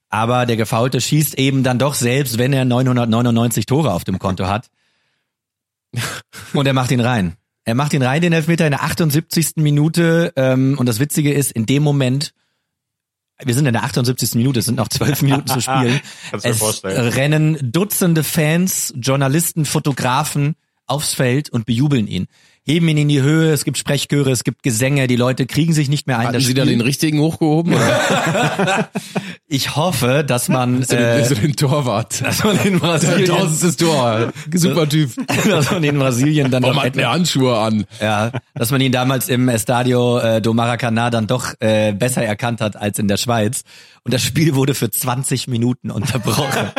Aber 0.10 0.48
der 0.48 0.58
Gefaulte 0.58 1.00
schießt 1.00 1.38
eben 1.38 1.64
dann 1.64 1.78
doch 1.78 1.94
selbst, 1.94 2.40
wenn 2.40 2.52
er 2.52 2.66
999 2.66 3.68
Tore 3.68 3.94
auf 3.94 4.04
dem 4.04 4.18
Konto 4.18 4.48
hat. 4.48 4.70
Und 6.54 6.66
er 6.66 6.74
macht 6.74 6.90
ihn 6.90 7.00
rein. 7.00 7.36
Er 7.70 7.76
macht 7.76 7.94
ihn 7.94 8.02
rein, 8.02 8.20
den 8.20 8.34
Elfmeter, 8.34 8.66
in 8.66 8.72
der 8.72 8.82
78. 8.84 9.58
Minute. 9.58 10.34
Ähm, 10.36 10.76
und 10.80 10.88
das 10.88 11.00
Witzige 11.00 11.32
ist, 11.32 11.52
in 11.52 11.68
dem 11.68 11.84
Moment, 11.84 12.34
wir 13.44 13.54
sind 13.54 13.68
in 13.68 13.74
der 13.74 13.84
78. 13.84 14.34
Minute, 14.34 14.60
es 14.60 14.66
sind 14.66 14.76
noch 14.76 14.88
zwölf 14.88 15.22
Minuten 15.22 15.46
zu 15.46 15.62
spielen. 15.62 16.02
Kannst 16.32 16.48
es 16.48 16.58
vorstellen. 16.58 17.08
rennen 17.10 17.72
Dutzende 17.72 18.24
Fans, 18.24 18.92
Journalisten, 18.98 19.66
Fotografen 19.66 20.56
aufs 20.88 21.14
Feld 21.14 21.52
und 21.52 21.68
bejubeln 21.68 22.08
ihn. 22.08 22.26
Heben 22.70 22.88
ihn 22.88 22.98
in 23.00 23.08
die 23.08 23.24
Höhe, 23.24 23.52
es 23.52 23.66
gibt 23.66 23.80
Sprechchöre, 23.80 24.30
es 24.30 24.44
gibt 24.44 24.62
Gesänge, 24.62 25.08
die 25.08 25.16
Leute 25.16 25.48
kriegen 25.48 25.74
sich 25.74 25.90
nicht 25.90 26.06
mehr 26.06 26.20
ein. 26.20 26.28
Hatten 26.28 26.34
das 26.36 26.46
Sie 26.46 26.54
da 26.54 26.62
Spiel- 26.62 26.76
den 26.78 26.82
richtigen 26.82 27.20
hochgehoben? 27.20 27.74
Ich 29.52 29.76
hoffe, 29.76 30.24
dass 30.24 30.48
man, 30.48 30.82
den, 30.92 30.98
äh, 31.00 31.18
bist 31.18 31.32
du 31.32 31.36
den 31.36 31.56
Torwart? 31.56 32.22
dass 32.24 32.44
man 32.44 32.60
in 32.60 32.78
Brasilien, 32.80 33.26
Tausendstes 33.26 33.78
Tor. 33.78 34.32
Super 34.54 34.88
Typ. 34.88 35.10
dass 35.48 35.72
man 35.72 35.84
in 35.84 35.98
Brasilien 35.98 36.52
dann 36.52 36.62
Warum 36.62 36.78
hat 36.80 36.96
etwa, 36.96 37.12
Handschuhe 37.14 37.58
an? 37.58 37.86
ja, 38.00 38.32
dass 38.54 38.70
man 38.70 38.80
ihn 38.80 38.92
damals 38.92 39.28
im 39.28 39.50
Estadio 39.50 40.20
äh, 40.20 40.40
do 40.40 40.54
Maracanã 40.54 41.10
dann 41.10 41.26
doch 41.26 41.56
äh, 41.62 41.94
besser 41.94 42.24
erkannt 42.24 42.62
hat 42.62 42.76
als 42.76 43.00
in 43.00 43.08
der 43.08 43.18
Schweiz. 43.18 43.64
Und 44.04 44.14
das 44.14 44.22
Spiel 44.22 44.54
wurde 44.54 44.76
für 44.76 44.92
20 44.92 45.48
Minuten 45.48 45.90
unterbrochen. 45.90 46.70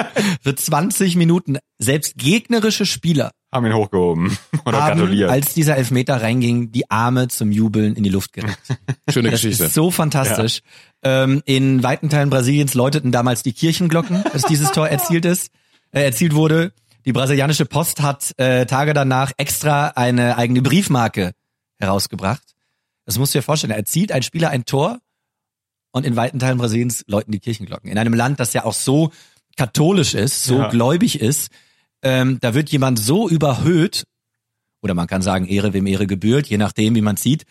für 0.40 0.54
20 0.54 1.16
Minuten. 1.16 1.58
Selbst 1.78 2.14
gegnerische 2.18 2.86
Spieler 2.86 3.32
Haben 3.52 3.66
ihn 3.66 3.74
hochgehoben 3.74 4.36
oder 4.64 4.82
haben, 4.82 4.98
gratuliert. 5.00 5.28
als 5.30 5.54
dieser 5.54 5.76
Elfmeter 5.76 6.22
reinging, 6.22 6.70
die 6.70 6.88
Arme 6.90 7.28
zum 7.28 7.50
Jubeln 7.50 7.96
in 7.96 8.04
die 8.04 8.10
Luft 8.10 8.32
gereckt. 8.32 8.58
Schöne 9.10 9.30
Das 9.30 9.40
Geschichte. 9.42 9.64
ist 9.64 9.74
so 9.74 9.90
fantastisch. 9.90 10.60
Ähm, 11.02 11.42
in 11.46 11.82
weiten 11.82 12.08
Teilen 12.10 12.30
Brasiliens 12.30 12.74
läuteten 12.74 13.10
damals 13.12 13.42
die 13.42 13.52
Kirchenglocken, 13.52 14.24
als 14.32 14.42
dieses 14.44 14.70
Tor 14.72 14.88
erzielt 14.88 15.24
ist, 15.24 15.50
äh, 15.92 16.02
erzielt 16.04 16.34
wurde. 16.34 16.72
Die 17.06 17.12
brasilianische 17.12 17.64
Post 17.66 18.02
hat 18.02 18.38
äh, 18.38 18.66
Tage 18.66 18.92
danach 18.92 19.32
extra 19.36 19.88
eine 19.88 20.36
eigene 20.36 20.62
Briefmarke 20.62 21.32
herausgebracht. 21.78 22.42
Das 23.06 23.18
musst 23.18 23.34
du 23.34 23.38
dir 23.38 23.42
vorstellen. 23.42 23.70
Er 23.72 23.78
erzielt 23.78 24.12
ein 24.12 24.22
Spieler 24.22 24.50
ein 24.50 24.64
Tor 24.66 24.98
und 25.92 26.06
in 26.06 26.14
weiten 26.14 26.38
Teilen 26.38 26.58
Brasiliens 26.58 27.02
läuten 27.08 27.32
die 27.32 27.40
Kirchenglocken. 27.40 27.90
In 27.90 27.98
einem 27.98 28.14
Land, 28.14 28.38
das 28.38 28.52
ja 28.52 28.64
auch 28.64 28.74
so 28.74 29.10
katholisch 29.56 30.14
ist, 30.14 30.44
so 30.44 30.58
Ja. 30.58 30.68
gläubig 30.68 31.20
ist, 31.20 31.50
ähm, 32.02 32.38
da 32.40 32.54
wird 32.54 32.70
jemand 32.70 32.98
so 32.98 33.28
überhöht, 33.28 34.04
oder 34.82 34.94
man 34.94 35.06
kann 35.06 35.22
sagen, 35.22 35.46
Ehre 35.46 35.72
wem 35.72 35.86
Ehre 35.86 36.06
gebührt, 36.06 36.46
je 36.46 36.56
nachdem, 36.58 36.94
wie 36.94 37.02
man 37.02 37.16
sieht. 37.16 37.44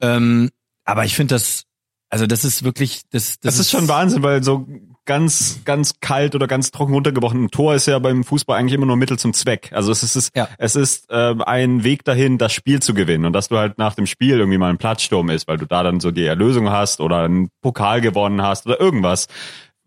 Ähm, 0.00 0.50
aber 0.84 1.04
ich 1.04 1.14
finde 1.14 1.34
das, 1.36 1.64
also 2.10 2.26
das 2.26 2.44
ist 2.44 2.64
wirklich, 2.64 3.02
das, 3.10 3.38
das, 3.40 3.54
Das 3.54 3.58
ist 3.60 3.70
schon 3.70 3.88
Wahnsinn, 3.88 4.22
weil 4.22 4.42
so 4.42 4.66
ganz, 5.04 5.60
ganz 5.64 5.94
kalt 6.00 6.34
oder 6.34 6.46
ganz 6.46 6.70
trocken 6.70 6.92
runtergebrochen. 6.94 7.44
Ein 7.44 7.50
Tor 7.50 7.74
ist 7.74 7.86
ja 7.86 7.98
beim 7.98 8.22
Fußball 8.24 8.58
eigentlich 8.58 8.74
immer 8.74 8.86
nur 8.86 8.96
Mittel 8.96 9.18
zum 9.18 9.32
Zweck. 9.32 9.70
Also 9.72 9.90
es 9.90 10.02
ist, 10.02 10.16
es 10.16 10.24
ist, 10.26 10.36
Ja. 10.36 10.48
es 10.58 10.76
ist 10.76 11.06
ähm, 11.10 11.42
ein 11.42 11.82
Weg 11.84 12.04
dahin, 12.04 12.38
das 12.38 12.52
Spiel 12.52 12.80
zu 12.80 12.94
gewinnen 12.94 13.24
und 13.24 13.32
dass 13.32 13.48
du 13.48 13.58
halt 13.58 13.78
nach 13.78 13.94
dem 13.94 14.06
Spiel 14.06 14.38
irgendwie 14.38 14.58
mal 14.58 14.70
ein 14.70 14.78
Platzsturm 14.78 15.30
ist, 15.30 15.48
weil 15.48 15.56
du 15.56 15.66
da 15.66 15.82
dann 15.82 16.00
so 16.00 16.10
die 16.10 16.24
Erlösung 16.24 16.70
hast 16.70 17.00
oder 17.00 17.22
einen 17.24 17.50
Pokal 17.62 18.00
gewonnen 18.00 18.42
hast 18.42 18.66
oder 18.66 18.78
irgendwas. 18.80 19.26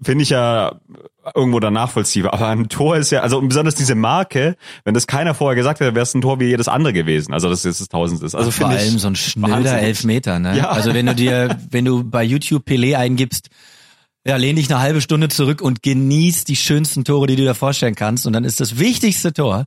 Finde 0.01 0.23
ich 0.23 0.29
ja 0.29 0.75
irgendwo 1.33 1.59
dann 1.61 1.73
nachvollziehbar. 1.73 2.33
Aber 2.33 2.49
ein 2.49 2.67
Tor 2.67 2.97
ist 2.97 3.11
ja, 3.11 3.21
also 3.21 3.39
besonders 3.41 3.75
diese 3.75 3.95
Marke, 3.95 4.57
wenn 4.83 4.93
das 4.93 5.07
keiner 5.07 5.33
vorher 5.33 5.55
gesagt 5.55 5.79
hätte, 5.79 5.95
wäre 5.95 6.03
es 6.03 6.13
ein 6.13 6.21
Tor 6.21 6.39
wie 6.39 6.45
jedes 6.45 6.67
andere 6.67 6.91
gewesen. 6.91 7.33
Also 7.33 7.49
das 7.49 7.63
ist 7.63 7.79
das 7.79 7.87
Tausendstes. 7.87 8.35
Also 8.35 8.51
vor 8.51 8.67
allem 8.67 8.99
so 8.99 9.07
ein 9.07 9.15
schnöder. 9.15 9.79
Elfmeter, 9.79 10.39
ne? 10.39 10.57
Ja. 10.57 10.69
Also 10.69 10.93
wenn 10.93 11.05
du 11.05 11.15
dir, 11.15 11.57
wenn 11.69 11.85
du 11.85 12.03
bei 12.03 12.23
YouTube 12.23 12.67
Pelé 12.67 12.97
eingibst, 12.97 13.47
ja, 14.27 14.35
lehn 14.35 14.55
dich 14.55 14.69
eine 14.69 14.81
halbe 14.81 15.01
Stunde 15.01 15.29
zurück 15.29 15.61
und 15.61 15.81
genieß 15.81 16.43
die 16.43 16.55
schönsten 16.55 17.05
Tore, 17.05 17.27
die 17.27 17.35
du 17.35 17.43
dir 17.43 17.55
vorstellen 17.55 17.95
kannst. 17.95 18.27
Und 18.27 18.33
dann 18.33 18.43
ist 18.43 18.59
das 18.59 18.79
wichtigste 18.79 19.31
Tor, 19.31 19.65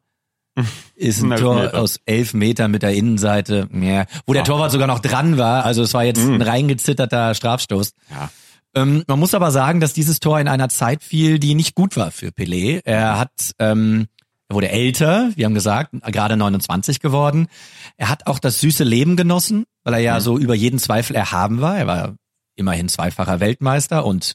ist 0.94 1.22
ein 1.22 1.36
Tor 1.36 1.74
aus 1.74 2.00
elf 2.04 2.34
Metern 2.34 2.70
mit 2.70 2.82
der 2.82 2.92
Innenseite, 2.92 3.68
ja, 3.72 4.04
wo 4.26 4.34
der 4.34 4.44
Torwart 4.44 4.72
sogar 4.72 4.88
noch 4.88 4.98
dran 4.98 5.38
war. 5.38 5.64
Also 5.64 5.82
es 5.82 5.94
war 5.94 6.04
jetzt 6.04 6.20
ein 6.20 6.42
reingezitterter 6.42 7.34
Strafstoß. 7.34 7.92
Ja. 8.10 8.30
Ähm, 8.78 9.04
man 9.06 9.18
muss 9.18 9.34
aber 9.34 9.50
sagen, 9.50 9.80
dass 9.80 9.92
dieses 9.92 10.20
Tor 10.20 10.38
in 10.40 10.48
einer 10.48 10.68
Zeit 10.68 11.02
fiel, 11.02 11.38
die 11.38 11.54
nicht 11.54 11.74
gut 11.74 11.96
war 11.96 12.10
für 12.10 12.28
Pelé. 12.28 12.80
Er 12.84 13.18
hat, 13.18 13.52
ähm, 13.58 14.06
er 14.48 14.56
wurde 14.56 14.70
älter, 14.70 15.30
wir 15.34 15.44
haben 15.44 15.54
gesagt, 15.54 15.92
gerade 16.06 16.36
29 16.36 17.00
geworden. 17.00 17.48
Er 17.96 18.08
hat 18.08 18.26
auch 18.26 18.38
das 18.38 18.60
süße 18.60 18.84
Leben 18.84 19.16
genossen, 19.16 19.64
weil 19.84 19.94
er 19.94 20.00
ja 20.00 20.20
so 20.20 20.38
über 20.38 20.54
jeden 20.54 20.78
Zweifel 20.78 21.16
erhaben 21.16 21.60
war. 21.60 21.76
Er 21.76 21.86
war 21.86 22.16
immerhin 22.56 22.88
zweifacher 22.88 23.40
Weltmeister 23.40 24.04
und 24.04 24.34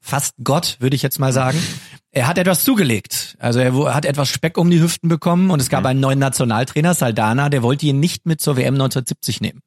fast 0.00 0.34
Gott, 0.42 0.76
würde 0.80 0.96
ich 0.96 1.02
jetzt 1.02 1.18
mal 1.18 1.32
sagen. 1.32 1.58
Er 2.12 2.26
hat 2.26 2.38
etwas 2.38 2.64
zugelegt. 2.64 3.36
Also 3.38 3.60
er 3.60 3.94
hat 3.94 4.04
etwas 4.04 4.28
Speck 4.30 4.58
um 4.58 4.68
die 4.68 4.80
Hüften 4.80 5.08
bekommen 5.08 5.52
und 5.52 5.62
es 5.62 5.68
gab 5.68 5.86
einen 5.86 6.00
neuen 6.00 6.18
Nationaltrainer, 6.18 6.92
Saldana, 6.92 7.50
der 7.50 7.62
wollte 7.62 7.86
ihn 7.86 8.00
nicht 8.00 8.26
mit 8.26 8.40
zur 8.40 8.56
WM 8.56 8.74
1970 8.74 9.40
nehmen. 9.40 9.60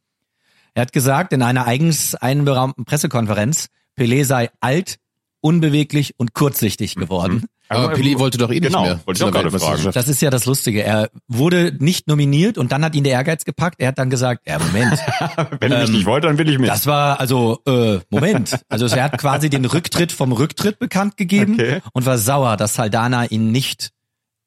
Er 0.73 0.81
hat 0.81 0.91
gesagt 0.91 1.31
in 1.31 1.41
einer 1.41 1.65
eigens 1.67 2.15
einberaumten 2.15 2.83
Pressekonferenz, 2.83 3.69
Pelé 3.97 4.23
sei 4.25 4.49
alt, 4.59 4.97
unbeweglich 5.41 6.13
und 6.17 6.33
kurzsichtig 6.33 6.95
geworden. 6.95 7.45
Aber 7.69 7.93
Pelé 7.93 8.19
wollte 8.19 8.37
doch 8.37 8.49
eh 8.49 8.53
nicht 8.59 8.63
Genau, 8.67 8.83
mehr. 8.83 8.99
wollte 9.05 9.19
ich 9.19 9.23
auch 9.27 9.31
gerade 9.31 9.51
Weltmeisterschaft. 9.51 9.95
Das 9.95 10.07
ist 10.07 10.21
ja 10.21 10.29
das 10.29 10.45
Lustige. 10.45 10.83
Er 10.83 11.09
wurde 11.27 11.75
nicht 11.79 12.07
nominiert 12.07 12.57
und 12.57 12.71
dann 12.71 12.83
hat 12.83 12.93
ihn 12.93 13.03
der 13.03 13.13
Ehrgeiz 13.13 13.45
gepackt. 13.45 13.79
Er 13.79 13.87
hat 13.89 13.97
dann 13.97 14.09
gesagt, 14.09 14.47
ja 14.47 14.59
Moment, 14.59 14.93
Wenn 15.59 15.71
ich 15.71 15.79
Ähm, 15.87 15.91
nicht 15.91 16.05
wollte, 16.05 16.27
dann 16.27 16.37
will 16.37 16.47
ich 16.49 16.59
mit. 16.59 16.69
das 16.69 16.85
war 16.85 17.19
also 17.19 17.59
äh, 17.65 17.99
Moment. 18.09 18.59
Also 18.69 18.85
er 18.87 19.03
hat 19.05 19.17
quasi 19.17 19.49
den 19.49 19.65
Rücktritt 19.65 20.11
vom 20.11 20.33
Rücktritt 20.33 20.77
bekannt 20.77 21.17
gegeben 21.17 21.53
Okay. 21.55 21.81
und 21.93 22.05
war 22.05 22.17
sauer, 22.17 22.57
dass 22.57 22.75
Saldana 22.75 23.25
ihn 23.25 23.51
nicht 23.51 23.89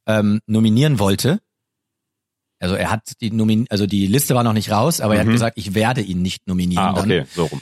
ähm, 0.07 0.40
nominieren 0.47 0.99
wollte. 1.01 1.40
Also 2.61 2.74
er 2.74 2.90
hat 2.90 3.12
die 3.20 3.30
Nomin 3.32 3.66
also 3.70 3.86
die 3.86 4.07
Liste 4.07 4.34
war 4.34 4.44
noch 4.44 4.53
nicht 4.55 4.70
raus, 4.70 5.01
aber 5.01 5.14
er 5.16 5.20
hat 5.22 5.26
gesagt, 5.28 5.59
ich 5.59 5.74
werde 5.74 6.01
ihn 6.01 6.22
nicht 6.22 6.47
nominieren. 6.47 6.84
ah, 6.84 6.92
dann. 6.92 7.05
okay, 7.05 7.24
so 7.34 7.47
rum. 7.47 7.61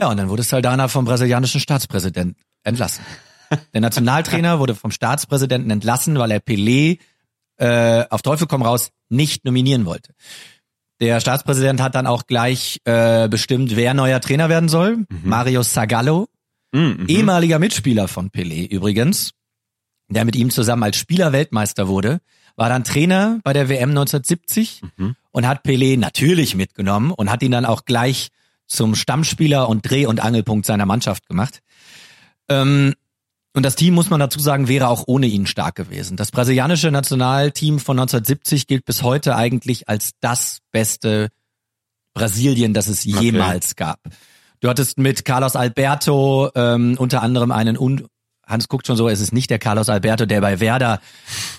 Ja, 0.00 0.08
und 0.10 0.16
dann 0.16 0.28
wurde 0.28 0.42
Saldana 0.42 0.88
vom 0.88 1.04
brasilianischen 1.04 1.60
Staatspräsidenten 1.60 2.40
entlassen. 2.64 3.04
Der 3.74 3.80
Nationaltrainer 3.80 4.58
wurde 4.58 4.74
vom 4.74 4.90
Staatspräsidenten 4.90 5.70
entlassen, 5.70 6.18
weil 6.18 6.30
er 6.30 6.40
Pelé 6.40 6.98
äh, 7.58 8.04
auf 8.08 8.22
Teufel 8.22 8.46
komm 8.46 8.62
raus 8.62 8.90
nicht 9.10 9.44
nominieren 9.44 9.84
wollte. 9.84 10.14
Der 11.00 11.20
Staatspräsident 11.20 11.80
hat 11.80 11.94
dann 11.94 12.06
auch 12.06 12.26
gleich 12.26 12.80
äh, 12.84 13.28
bestimmt, 13.28 13.76
wer 13.76 13.92
neuer 13.92 14.20
Trainer 14.20 14.48
werden 14.48 14.68
soll. 14.68 15.04
Mario 15.22 15.62
Zagallo, 15.62 16.28
Mhm. 16.74 17.04
ehemaliger 17.06 17.58
Mitspieler 17.58 18.08
von 18.08 18.30
Pelé 18.30 18.66
übrigens, 18.66 19.32
der 20.08 20.24
mit 20.24 20.34
ihm 20.36 20.48
zusammen 20.48 20.84
als 20.84 20.96
Spieler 20.96 21.30
Weltmeister 21.32 21.86
wurde, 21.86 22.20
war 22.56 22.70
dann 22.70 22.82
Trainer 22.84 23.40
bei 23.44 23.52
der 23.52 23.68
WM 23.68 23.90
1970 23.90 24.80
und 25.32 25.46
hat 25.46 25.66
Pelé 25.66 25.98
natürlich 25.98 26.54
mitgenommen 26.54 27.10
und 27.10 27.30
hat 27.30 27.42
ihn 27.42 27.52
dann 27.52 27.66
auch 27.66 27.84
gleich 27.84 28.28
zum 28.72 28.94
Stammspieler 28.94 29.68
und 29.68 29.88
Dreh- 29.88 30.06
und 30.06 30.20
Angelpunkt 30.20 30.66
seiner 30.66 30.86
Mannschaft 30.86 31.28
gemacht. 31.28 31.60
Ähm, 32.48 32.94
und 33.54 33.64
das 33.64 33.76
Team, 33.76 33.94
muss 33.94 34.08
man 34.08 34.18
dazu 34.18 34.40
sagen, 34.40 34.66
wäre 34.66 34.88
auch 34.88 35.04
ohne 35.06 35.26
ihn 35.26 35.46
stark 35.46 35.74
gewesen. 35.74 36.16
Das 36.16 36.30
brasilianische 36.30 36.90
Nationalteam 36.90 37.78
von 37.78 37.98
1970 37.98 38.66
gilt 38.66 38.86
bis 38.86 39.02
heute 39.02 39.36
eigentlich 39.36 39.88
als 39.88 40.12
das 40.20 40.58
beste 40.70 41.28
Brasilien, 42.14 42.72
das 42.72 42.86
es 42.86 43.04
jemals 43.04 43.76
gab. 43.76 44.00
Du 44.60 44.68
hattest 44.68 44.96
mit 44.96 45.24
Carlos 45.24 45.56
Alberto 45.56 46.50
ähm, 46.54 46.96
unter 46.98 47.22
anderem 47.22 47.50
einen 47.50 47.76
un 47.76 48.06
Hans 48.52 48.68
guckt 48.68 48.86
schon 48.86 48.96
so, 48.96 49.08
es 49.08 49.20
ist 49.20 49.32
nicht 49.32 49.50
der 49.50 49.58
Carlos 49.58 49.88
Alberto, 49.88 50.26
der 50.26 50.40
bei 50.40 50.60
Werder 50.60 51.00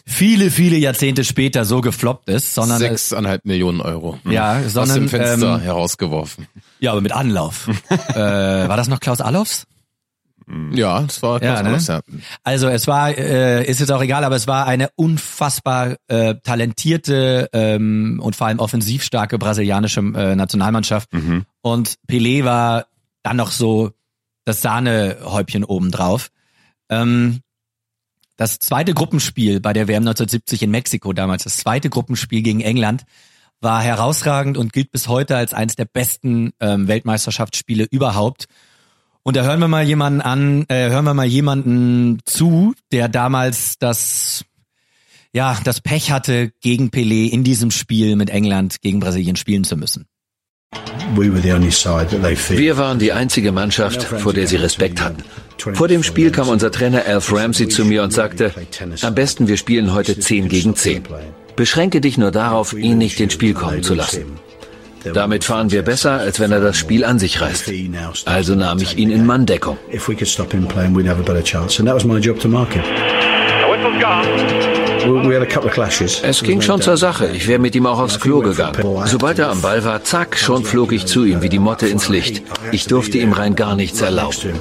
viele, 0.06 0.52
viele 0.52 0.78
Jahrzehnte 0.78 1.24
später 1.24 1.66
so 1.66 1.82
gefloppt 1.82 2.30
ist, 2.30 2.54
sondern 2.54 2.82
es, 2.82 3.10
Sechseinhalb 3.10 3.46
Millionen 3.46 3.82
Euro. 3.82 4.20
ja, 4.30 4.60
Aus 4.60 4.74
sondern 4.74 5.02
dem 5.02 5.10
Fenster 5.10 5.56
ähm, 5.56 5.62
herausgeworfen. 5.62 6.48
ja, 6.80 6.92
aber 6.92 7.02
mit 7.02 7.12
Anlauf. 7.12 7.68
äh, 7.90 8.16
war 8.16 8.78
das 8.78 8.88
noch 8.88 9.00
Klaus 9.00 9.20
Allofs? 9.22 9.66
Ja, 10.74 11.02
das 11.02 11.22
war 11.22 11.42
Ja, 11.42 11.54
Klaus 11.56 11.64
ne? 11.64 11.70
Allofs, 11.70 11.88
ja. 11.88 12.02
Also 12.44 12.68
es 12.68 12.88
war, 12.88 13.18
äh, 13.18 13.66
ist 13.66 13.80
jetzt 13.80 13.92
auch 13.92 14.02
egal, 14.02 14.24
aber 14.24 14.36
es 14.36 14.48
war 14.48 14.66
eine 14.66 14.90
unfassbar 14.96 15.96
äh, 16.08 16.36
talentierte 16.44 17.50
ähm, 17.54 18.20
und 18.22 18.36
vor 18.36 18.48
allem 18.48 18.60
offensiv 18.60 19.04
starke 19.04 19.38
brasilianische 19.38 20.02
äh, 20.02 20.36
Nationalmannschaft. 20.36 21.10
Und 21.62 21.96
Pelé 22.10 22.44
war 22.44 22.88
dann 23.24 23.38
noch 23.38 23.52
so 23.52 23.92
das 24.46 24.62
Sahnehäubchen 24.62 25.64
obendrauf. 25.64 26.30
Ähm, 26.90 27.42
das 28.38 28.60
zweite 28.60 28.94
Gruppenspiel 28.94 29.60
bei 29.60 29.74
der 29.74 29.88
WM 29.88 30.04
1970 30.04 30.64
in 30.64 30.72
Mexiko 30.72 31.14
damals, 31.14 31.44
das 31.44 31.58
zweite 31.58 31.90
Gruppenspiel 31.90 32.42
gegen 32.42 32.62
England, 32.62 33.06
war 33.62 33.82
herausragend 33.82 34.58
und 34.58 34.74
gilt 34.74 34.92
bis 34.92 35.08
heute 35.08 35.38
als 35.38 35.54
eines 35.54 35.76
der 35.76 35.86
besten 35.86 36.52
ähm, 36.60 36.88
Weltmeisterschaftsspiele 36.88 37.86
überhaupt. 37.90 38.46
Und 39.24 39.38
da 39.38 39.44
hören 39.44 39.62
wir 39.62 39.70
mal 39.70 39.86
jemanden 39.86 40.22
an, 40.22 40.66
äh, 40.68 40.90
hören 40.90 41.06
wir 41.06 41.14
mal 41.14 41.26
jemanden 41.26 42.20
zu, 42.26 42.74
der 42.92 43.08
damals 43.08 43.78
das, 43.78 44.44
ja, 45.32 45.58
das 45.64 45.80
Pech 45.80 46.12
hatte, 46.12 46.52
gegen 46.60 46.90
Pelé 46.90 47.30
in 47.30 47.46
diesem 47.46 47.72
Spiel 47.72 48.18
mit 48.18 48.30
England 48.30 48.82
gegen 48.82 49.00
Brasilien 49.00 49.38
spielen 49.38 49.64
zu 49.64 49.78
müssen. 49.78 50.08
Wir 51.16 52.78
waren 52.78 53.00
die 53.00 53.12
einzige 53.12 53.52
Mannschaft, 53.52 54.04
vor 54.04 54.34
der 54.34 54.48
sie 54.48 54.58
Respekt 54.58 55.02
hatten. 55.02 55.24
Vor 55.74 55.88
dem 55.88 56.04
Spiel 56.04 56.32
kam 56.32 56.50
unser 56.50 56.72
Trainer 56.72 57.06
Alf 57.06 57.32
Ramsey 57.32 57.68
zu 57.70 57.86
mir 57.86 58.04
und 58.04 58.12
sagte, 58.12 58.52
am 59.02 59.16
besten 59.16 59.48
wir 59.48 59.58
spielen 59.58 59.94
heute 59.94 60.18
10 60.20 60.50
gegen 60.50 60.76
10. 60.76 61.04
Beschränke 61.56 62.02
dich 62.02 62.18
nur 62.18 62.32
darauf, 62.32 62.74
ihn 62.74 62.98
nicht 62.98 63.20
ins 63.20 63.34
Spiel 63.34 63.54
kommen 63.54 63.84
zu 63.84 63.94
lassen. 63.94 64.40
Damit 65.14 65.44
fahren 65.44 65.72
wir 65.72 65.82
besser, 65.82 66.14
als 66.14 66.40
wenn 66.40 66.52
er 66.52 66.62
das 66.62 66.78
Spiel 66.78 67.04
an 67.04 67.20
sich 67.20 67.42
reißt. 67.42 67.70
Also 68.26 68.56
nahm 68.56 68.80
ich 68.80 68.98
ihn 68.98 69.12
in 69.12 69.26
Manndeckung. 69.26 69.78
If 69.92 70.08
we 70.08 70.16
could 70.16 70.30
Es 76.24 76.44
ging 76.44 76.62
schon 76.62 76.82
zur 76.82 76.98
Sache. 76.98 77.28
Ich 77.28 77.48
wäre 77.48 77.60
mit 77.60 77.76
ihm 77.76 77.86
auch 77.86 78.00
aufs 78.00 78.20
Klo 78.20 78.40
gegangen. 78.42 78.78
Sobald 79.06 79.40
er 79.40 79.50
am 79.50 79.62
Ball 79.62 79.84
war, 79.84 80.04
zack, 80.04 80.38
schon 80.38 80.64
flog 80.66 80.92
ich 80.92 81.06
zu 81.06 81.26
ihm 81.26 81.42
wie 81.42 81.50
die 81.50 81.60
Motte 81.60 81.88
ins 81.88 82.10
Licht. 82.10 82.44
Ich 82.72 82.86
durfte 82.88 83.18
ihm 83.18 83.34
rein 83.34 83.56
gar 83.56 83.76
nichts 83.76 84.02
erlauben. 84.02 84.54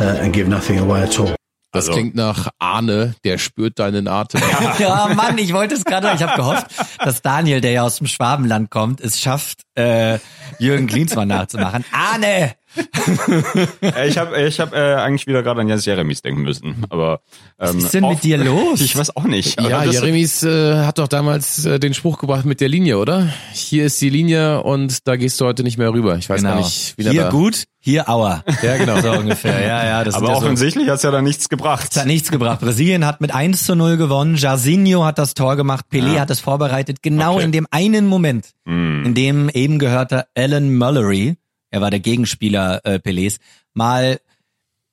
Uh, 0.00 0.04
and 0.22 0.32
give 0.32 0.48
nothing 0.48 0.78
away 0.78 1.02
at 1.02 1.18
all. 1.18 1.34
Das 1.72 1.86
Also- 1.88 1.92
klingt 1.92 2.14
nach 2.14 2.48
Arne, 2.58 3.14
der 3.24 3.36
spürt 3.38 3.78
deinen 3.78 4.08
Atem. 4.08 4.40
Ja, 4.78 5.10
Mann, 5.14 5.36
ich 5.38 5.52
wollte 5.52 5.74
es 5.74 5.84
gerade, 5.84 6.10
ich 6.14 6.22
habe 6.22 6.36
gehofft, 6.36 6.66
dass 6.98 7.20
Daniel, 7.20 7.60
der 7.60 7.72
ja 7.72 7.82
aus 7.82 7.98
dem 7.98 8.06
Schwabenland 8.06 8.70
kommt, 8.70 9.00
es 9.00 9.20
schafft, 9.20 9.62
äh, 9.74 10.18
Jürgen 10.58 10.86
Klinsmann 10.86 11.28
nachzumachen. 11.28 11.84
Arne! 11.92 12.54
Äh, 13.82 14.08
ich 14.08 14.18
habe 14.18 14.40
ich 14.42 14.60
hab, 14.60 14.74
äh, 14.74 14.94
eigentlich 14.94 15.26
wieder 15.26 15.42
gerade 15.42 15.60
an 15.60 15.68
Jens 15.68 15.84
Jeremies 15.86 16.22
denken 16.22 16.42
müssen. 16.42 16.84
Aber 16.90 17.20
ähm, 17.58 17.68
Was 17.76 17.84
ist 17.84 17.94
denn 17.94 18.06
mit 18.08 18.22
dir 18.22 18.38
los? 18.38 18.80
Ich 18.80 18.96
weiß 18.96 19.16
auch 19.16 19.24
nicht. 19.24 19.60
Ja, 19.60 19.84
Jeremies 19.84 20.42
äh, 20.42 20.84
hat 20.84 20.98
doch 20.98 21.08
damals 21.08 21.64
äh, 21.64 21.78
den 21.80 21.94
Spruch 21.94 22.18
gebracht 22.18 22.44
mit 22.44 22.60
der 22.60 22.68
Linie, 22.68 22.98
oder? 22.98 23.28
Hier 23.52 23.86
ist 23.86 24.00
die 24.00 24.10
Linie 24.10 24.62
und 24.62 25.06
da 25.08 25.16
gehst 25.16 25.40
du 25.40 25.46
heute 25.46 25.62
nicht 25.62 25.78
mehr 25.78 25.92
rüber. 25.92 26.16
Ich 26.16 26.28
weiß 26.28 26.42
gar 26.42 26.56
nicht, 26.56 26.96
wie 26.96 27.02
der 27.04 27.12
Genau. 27.12 27.22
Hier 27.22 27.30
da 27.30 27.36
gut, 27.36 27.64
hier 27.80 28.08
Aua. 28.08 28.44
Ja, 28.62 28.76
genau. 28.76 29.00
So 29.00 29.10
ungefähr. 29.12 29.60
Ja, 29.66 29.84
ja, 29.86 30.04
das 30.04 30.14
aber 30.14 30.28
ja 30.28 30.34
so. 30.34 30.40
offensichtlich 30.42 30.88
hat's 30.88 31.02
ja 31.02 31.10
dann 31.10 31.24
nichts 31.24 31.48
gebracht. 31.48 31.88
Es 31.90 31.96
hat 31.98 32.06
nichts 32.06 32.30
gebracht. 32.30 32.60
Brasilien 32.60 33.04
hat 33.06 33.20
mit 33.20 33.34
1 33.34 33.64
zu 33.64 33.74
0 33.74 33.96
gewonnen. 33.96 34.36
Jairzinho 34.36 35.04
hat 35.04 35.18
das 35.18 35.34
Tor 35.34 35.56
gemacht. 35.56 35.86
Pelé 35.90 36.18
hat 36.20 36.30
es 36.30 36.40
vorbereitet. 36.40 36.98
Genau 37.02 37.36
Okay. 37.36 37.44
in 37.44 37.52
dem 37.52 37.66
einen 37.70 38.06
Moment, 38.06 38.50
Hm. 38.66 39.04
in 39.06 39.14
dem 39.14 39.48
eben 39.48 39.78
gehörte 39.78 40.26
Alan 40.36 40.76
Mullery, 40.76 41.36
er 41.70 41.80
war 41.80 41.90
der 41.90 42.00
Gegenspieler 42.00 42.80
äh, 42.84 42.94
Pelés, 42.94 43.38
mal 43.74 44.20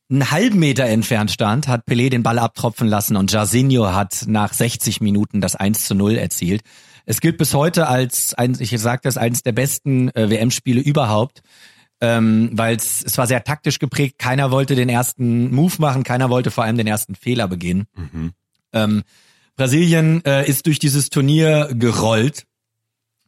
einen 0.09 0.29
halben 0.31 0.59
Meter 0.59 0.85
entfernt 0.85 1.31
stand, 1.31 1.67
hat 1.67 1.87
Pelé 1.87 2.09
den 2.09 2.23
Ball 2.23 2.37
abtropfen 2.37 2.87
lassen 2.87 3.15
und 3.15 3.31
Jairzinho 3.31 3.93
hat 3.93 4.25
nach 4.27 4.53
60 4.53 5.01
Minuten 5.01 5.41
das 5.41 5.55
1 5.55 5.85
zu 5.85 5.95
0 5.95 6.17
erzielt. 6.17 6.61
Es 7.05 7.21
gilt 7.21 7.37
bis 7.37 7.53
heute 7.53 7.87
als, 7.87 8.33
eins, 8.33 8.59
ich 8.59 8.69
sage 8.79 9.01
das, 9.03 9.17
eines 9.17 9.41
der 9.41 9.51
besten 9.51 10.09
äh, 10.09 10.29
WM-Spiele 10.29 10.81
überhaupt 10.81 11.41
ähm, 12.01 12.49
weil 12.53 12.75
es 12.75 13.17
war 13.17 13.27
sehr 13.27 13.43
taktisch 13.43 13.79
geprägt. 13.79 14.19
Keiner 14.19 14.51
wollte 14.51 14.75
den 14.75 14.89
ersten 14.89 15.53
Move 15.53 15.75
machen, 15.79 16.03
keiner 16.03 16.29
wollte 16.29 16.51
vor 16.51 16.63
allem 16.63 16.77
den 16.77 16.87
ersten 16.87 17.15
Fehler 17.15 17.47
begehen. 17.47 17.87
Ähm, 18.73 19.03
Brasilien 19.55 20.23
äh, 20.25 20.47
ist 20.47 20.65
durch 20.65 20.79
dieses 20.79 21.09
Turnier 21.09 21.69
gerollt, 21.73 22.45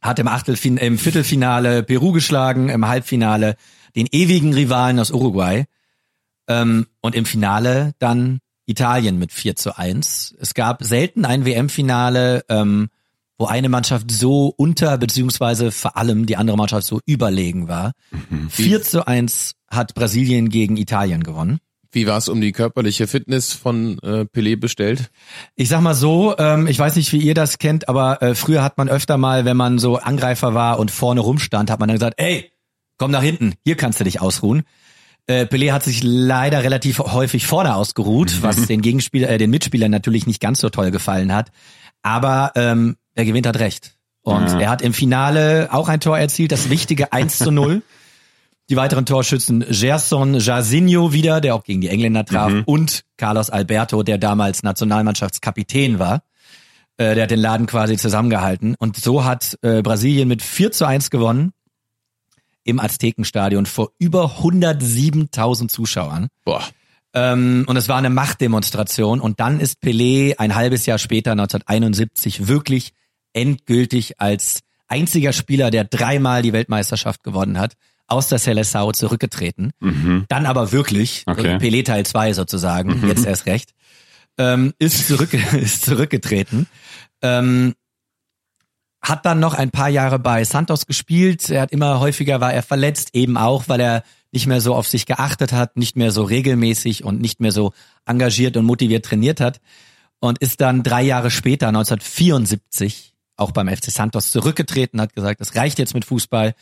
hat 0.00 0.18
im 0.18 0.28
Achtelfin 0.28 0.76
im 0.76 0.98
Viertelfinale 0.98 1.82
Peru 1.82 2.12
geschlagen, 2.12 2.68
im 2.68 2.86
Halbfinale 2.86 3.56
den 3.96 4.06
ewigen 4.10 4.54
Rivalen 4.54 5.00
aus 5.00 5.10
Uruguay 5.10 5.64
ähm, 6.46 6.86
und 7.00 7.14
im 7.14 7.24
Finale 7.24 7.92
dann 7.98 8.38
Italien 8.66 9.18
mit 9.18 9.32
4 9.32 9.56
zu 9.56 9.78
1. 9.78 10.36
Es 10.38 10.54
gab 10.54 10.84
selten 10.84 11.24
ein 11.24 11.44
WM-Finale, 11.44 12.44
ähm, 12.48 12.88
wo 13.38 13.46
eine 13.46 13.68
Mannschaft 13.68 14.10
so 14.10 14.52
unter, 14.56 14.98
beziehungsweise 14.98 15.70
vor 15.70 15.96
allem 15.96 16.26
die 16.26 16.36
andere 16.36 16.56
Mannschaft 16.56 16.86
so 16.86 17.00
überlegen 17.06 17.68
war. 17.68 17.92
4 18.50 18.82
zu 18.82 19.06
1 19.06 19.54
hat 19.70 19.94
Brasilien 19.94 20.48
gegen 20.48 20.76
Italien 20.76 21.22
gewonnen. 21.22 21.60
Wie 21.90 22.06
war 22.06 22.18
es 22.18 22.28
um 22.28 22.40
die 22.40 22.52
körperliche 22.52 23.06
Fitness 23.06 23.54
von 23.54 23.98
äh, 24.02 24.26
Pelé 24.26 24.56
bestellt? 24.60 25.10
Ich 25.56 25.68
sag 25.70 25.80
mal 25.80 25.94
so, 25.94 26.36
ähm, 26.38 26.66
ich 26.66 26.78
weiß 26.78 26.96
nicht, 26.96 27.12
wie 27.12 27.18
ihr 27.18 27.34
das 27.34 27.58
kennt, 27.58 27.88
aber 27.88 28.20
äh, 28.22 28.34
früher 28.34 28.62
hat 28.62 28.76
man 28.76 28.88
öfter 28.90 29.16
mal, 29.16 29.44
wenn 29.46 29.56
man 29.56 29.78
so 29.78 29.96
Angreifer 29.96 30.52
war 30.54 30.78
und 30.78 30.90
vorne 30.90 31.20
rumstand, 31.20 31.70
hat 31.70 31.80
man 31.80 31.88
dann 31.88 31.96
gesagt, 31.96 32.20
ey, 32.20 32.52
komm 32.98 33.10
nach 33.10 33.22
hinten, 33.22 33.54
hier 33.64 33.76
kannst 33.76 34.00
du 34.00 34.04
dich 34.04 34.20
ausruhen. 34.20 34.64
Äh, 35.26 35.44
Pelé 35.44 35.72
hat 35.72 35.82
sich 35.84 36.02
leider 36.02 36.62
relativ 36.62 36.98
häufig 36.98 37.46
vorne 37.46 37.74
ausgeruht, 37.74 38.38
was 38.42 38.66
den 38.66 38.82
Gegenspieler, 38.82 39.30
äh, 39.30 39.38
den 39.38 39.50
Mitspielern 39.50 39.90
natürlich 39.90 40.26
nicht 40.26 40.40
ganz 40.40 40.60
so 40.60 40.68
toll 40.68 40.90
gefallen 40.90 41.32
hat. 41.34 41.50
Aber 42.02 42.52
ähm, 42.54 42.96
der 43.16 43.24
gewinnt 43.24 43.46
hat 43.46 43.58
recht. 43.58 43.94
Und 44.22 44.46
Ja. 44.48 44.60
er 44.60 44.70
hat 44.70 44.82
im 44.82 44.92
Finale 44.92 45.68
auch 45.72 45.88
ein 45.88 46.00
Tor 46.00 46.18
erzielt, 46.18 46.52
das 46.52 46.68
wichtige 46.68 47.12
1 47.14 47.38
zu 47.38 47.50
0. 47.50 47.82
Die 48.70 48.76
weiteren 48.76 49.06
Torschützen 49.06 49.64
Gerson 49.70 50.38
Jairzinho 50.38 51.12
wieder, 51.12 51.40
der 51.40 51.54
auch 51.54 51.64
gegen 51.64 51.80
die 51.80 51.88
Engländer 51.88 52.26
traf, 52.26 52.52
und 52.66 53.02
Carlos 53.16 53.48
Alberto, 53.48 54.02
der 54.02 54.18
damals 54.18 54.62
Nationalmannschaftskapitän 54.62 55.98
war. 55.98 56.22
Äh, 56.98 57.14
der 57.14 57.24
hat 57.24 57.30
den 57.30 57.40
Laden 57.40 57.66
quasi 57.66 57.96
zusammengehalten. 57.96 58.74
Und 58.78 58.96
so 58.96 59.24
hat 59.24 59.56
äh, 59.62 59.80
Brasilien 59.80 60.28
mit 60.28 60.42
4 60.42 60.72
zu 60.72 60.86
1 60.86 61.08
gewonnen 61.08 61.52
im 62.64 62.78
Aztekenstadion 62.78 63.64
vor 63.64 63.92
über 63.98 64.36
107.000 64.40 65.68
Zuschauern. 65.68 66.28
Boah. 66.44 66.62
Ähm, 67.14 67.64
und 67.66 67.76
es 67.78 67.88
war 67.88 67.96
eine 67.96 68.10
Machtdemonstration. 68.10 69.20
Und 69.20 69.40
dann 69.40 69.60
ist 69.60 69.82
Pelé 69.82 70.36
ein 70.38 70.54
halbes 70.54 70.84
Jahr 70.84 70.98
später, 70.98 71.32
1971, 71.32 72.48
wirklich 72.48 72.92
endgültig 73.32 74.20
als 74.20 74.60
einziger 74.88 75.32
Spieler, 75.32 75.70
der 75.70 75.84
dreimal 75.84 76.42
die 76.42 76.52
Weltmeisterschaft 76.52 77.22
gewonnen 77.22 77.58
hat, 77.58 77.74
aus 78.08 78.28
der 78.28 78.40
Seleção 78.40 78.92
zurückgetreten. 78.92 79.72
Dann 80.28 80.46
aber 80.46 80.72
wirklich, 80.72 81.22
Okay. 81.26 81.56
Pelé 81.58 81.84
Teil 81.84 82.04
2 82.04 82.32
sozusagen, 82.32 83.06
jetzt 83.06 83.24
erst 83.26 83.46
recht, 83.46 83.74
ähm, 84.38 84.72
ist, 84.78 85.06
zurück, 85.06 85.34
ist 85.52 85.84
zurückgetreten. 85.84 86.66
Ähm, 87.22 87.74
hat 89.00 89.24
dann 89.24 89.38
noch 89.38 89.54
ein 89.54 89.70
paar 89.70 89.88
Jahre 89.88 90.18
bei 90.18 90.42
Santos 90.44 90.86
gespielt. 90.86 91.50
Er 91.50 91.62
hat 91.62 91.72
immer 91.72 92.00
häufiger 92.00 92.40
war 92.40 92.52
er 92.52 92.62
verletzt, 92.62 93.10
eben 93.12 93.36
auch, 93.36 93.64
weil 93.68 93.80
er 93.80 94.02
nicht 94.32 94.46
mehr 94.46 94.60
so 94.60 94.74
auf 94.74 94.88
sich 94.88 95.06
geachtet 95.06 95.52
hat, 95.52 95.76
nicht 95.76 95.96
mehr 95.96 96.10
so 96.10 96.22
regelmäßig 96.24 97.04
und 97.04 97.20
nicht 97.20 97.40
mehr 97.40 97.52
so 97.52 97.72
engagiert 98.06 98.56
und 98.56 98.64
motiviert 98.64 99.04
trainiert 99.04 99.40
hat 99.40 99.60
und 100.20 100.38
ist 100.38 100.60
dann 100.60 100.82
drei 100.82 101.02
Jahre 101.02 101.30
später, 101.30 101.68
1974, 101.68 103.14
auch 103.36 103.52
beim 103.52 103.68
FC 103.68 103.90
Santos 103.90 104.32
zurückgetreten, 104.32 105.00
hat 105.00 105.14
gesagt, 105.14 105.40
es 105.40 105.54
reicht 105.54 105.78
jetzt 105.78 105.94
mit 105.94 106.04
Fußball. 106.04 106.54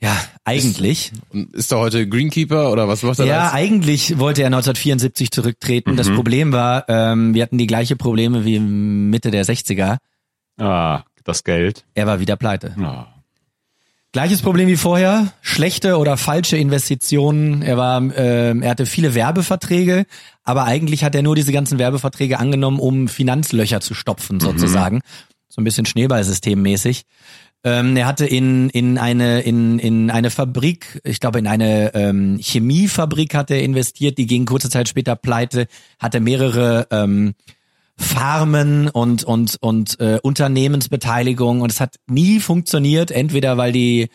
Ja, 0.00 0.16
eigentlich. 0.44 1.12
Und 1.30 1.52
ist 1.54 1.72
er 1.72 1.78
heute 1.78 2.08
Greenkeeper 2.08 2.70
oder 2.70 2.86
was 2.86 3.02
macht 3.02 3.18
er 3.18 3.26
Ja, 3.26 3.46
da? 3.48 3.52
eigentlich 3.52 4.18
wollte 4.18 4.42
er 4.42 4.46
1974 4.46 5.30
zurücktreten. 5.32 5.96
Das 5.96 6.08
Problem 6.08 6.52
war, 6.52 6.88
ähm, 6.88 7.34
wir 7.34 7.42
hatten 7.42 7.58
die 7.58 7.66
gleiche 7.66 7.96
Probleme 7.96 8.44
wie 8.44 8.60
Mitte 8.60 9.30
der 9.32 9.44
60er. 9.44 9.96
Ah, 10.58 11.02
das 11.24 11.42
Geld. 11.42 11.84
Er 11.94 12.06
war 12.06 12.20
wieder 12.20 12.36
pleite. 12.36 12.76
Ah. 12.80 13.06
Gleiches 14.12 14.40
Problem 14.40 14.68
wie 14.68 14.76
vorher, 14.76 15.32
schlechte 15.42 15.98
oder 15.98 16.16
falsche 16.16 16.56
Investitionen. 16.56 17.60
Er 17.62 17.76
war, 17.76 18.00
ähm, 18.16 18.62
er 18.62 18.70
hatte 18.70 18.86
viele 18.86 19.14
Werbeverträge, 19.14 20.06
aber 20.44 20.64
eigentlich 20.64 21.04
hat 21.04 21.14
er 21.14 21.22
nur 21.22 21.36
diese 21.36 21.52
ganzen 21.52 21.78
Werbeverträge 21.78 22.38
angenommen, 22.38 22.78
um 22.78 23.08
Finanzlöcher 23.08 23.80
zu 23.80 23.94
stopfen 23.94 24.40
sozusagen, 24.40 25.00
so 25.48 25.60
ein 25.60 25.64
bisschen 25.64 25.84
Schneeballsystemmäßig. 25.86 27.02
Ähm, 27.64 27.96
er 27.96 28.06
hatte 28.06 28.24
in 28.24 28.70
in 28.70 28.98
eine 28.98 29.40
in 29.40 29.78
in 29.78 30.10
eine 30.10 30.30
Fabrik, 30.30 31.00
ich 31.04 31.18
glaube 31.18 31.40
in 31.40 31.48
eine 31.48 31.92
ähm, 31.94 32.38
Chemiefabrik 32.40 33.34
hat 33.34 33.50
er 33.50 33.62
investiert, 33.62 34.16
die 34.18 34.26
ging 34.26 34.46
kurze 34.46 34.70
Zeit 34.70 34.88
später 34.88 35.16
pleite, 35.16 35.66
hatte 35.98 36.20
mehrere 36.20 36.86
ähm, 36.92 37.34
Farmen 37.96 38.88
und 38.88 39.24
und 39.24 39.56
und 39.60 39.98
äh, 39.98 40.20
Unternehmensbeteiligung 40.22 41.60
und 41.60 41.72
es 41.72 41.80
hat 41.80 41.96
nie 42.06 42.38
funktioniert, 42.38 43.10
entweder 43.10 43.56
weil 43.56 43.72
die 43.72 44.08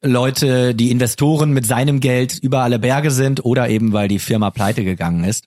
Leute, 0.00 0.74
die 0.74 0.90
Investoren 0.90 1.52
mit 1.52 1.66
seinem 1.66 2.00
Geld 2.00 2.38
über 2.38 2.62
alle 2.62 2.78
Berge 2.78 3.10
sind 3.10 3.44
oder 3.44 3.68
eben 3.68 3.92
weil 3.92 4.08
die 4.08 4.18
Firma 4.18 4.50
pleite 4.50 4.84
gegangen 4.84 5.24
ist. 5.24 5.46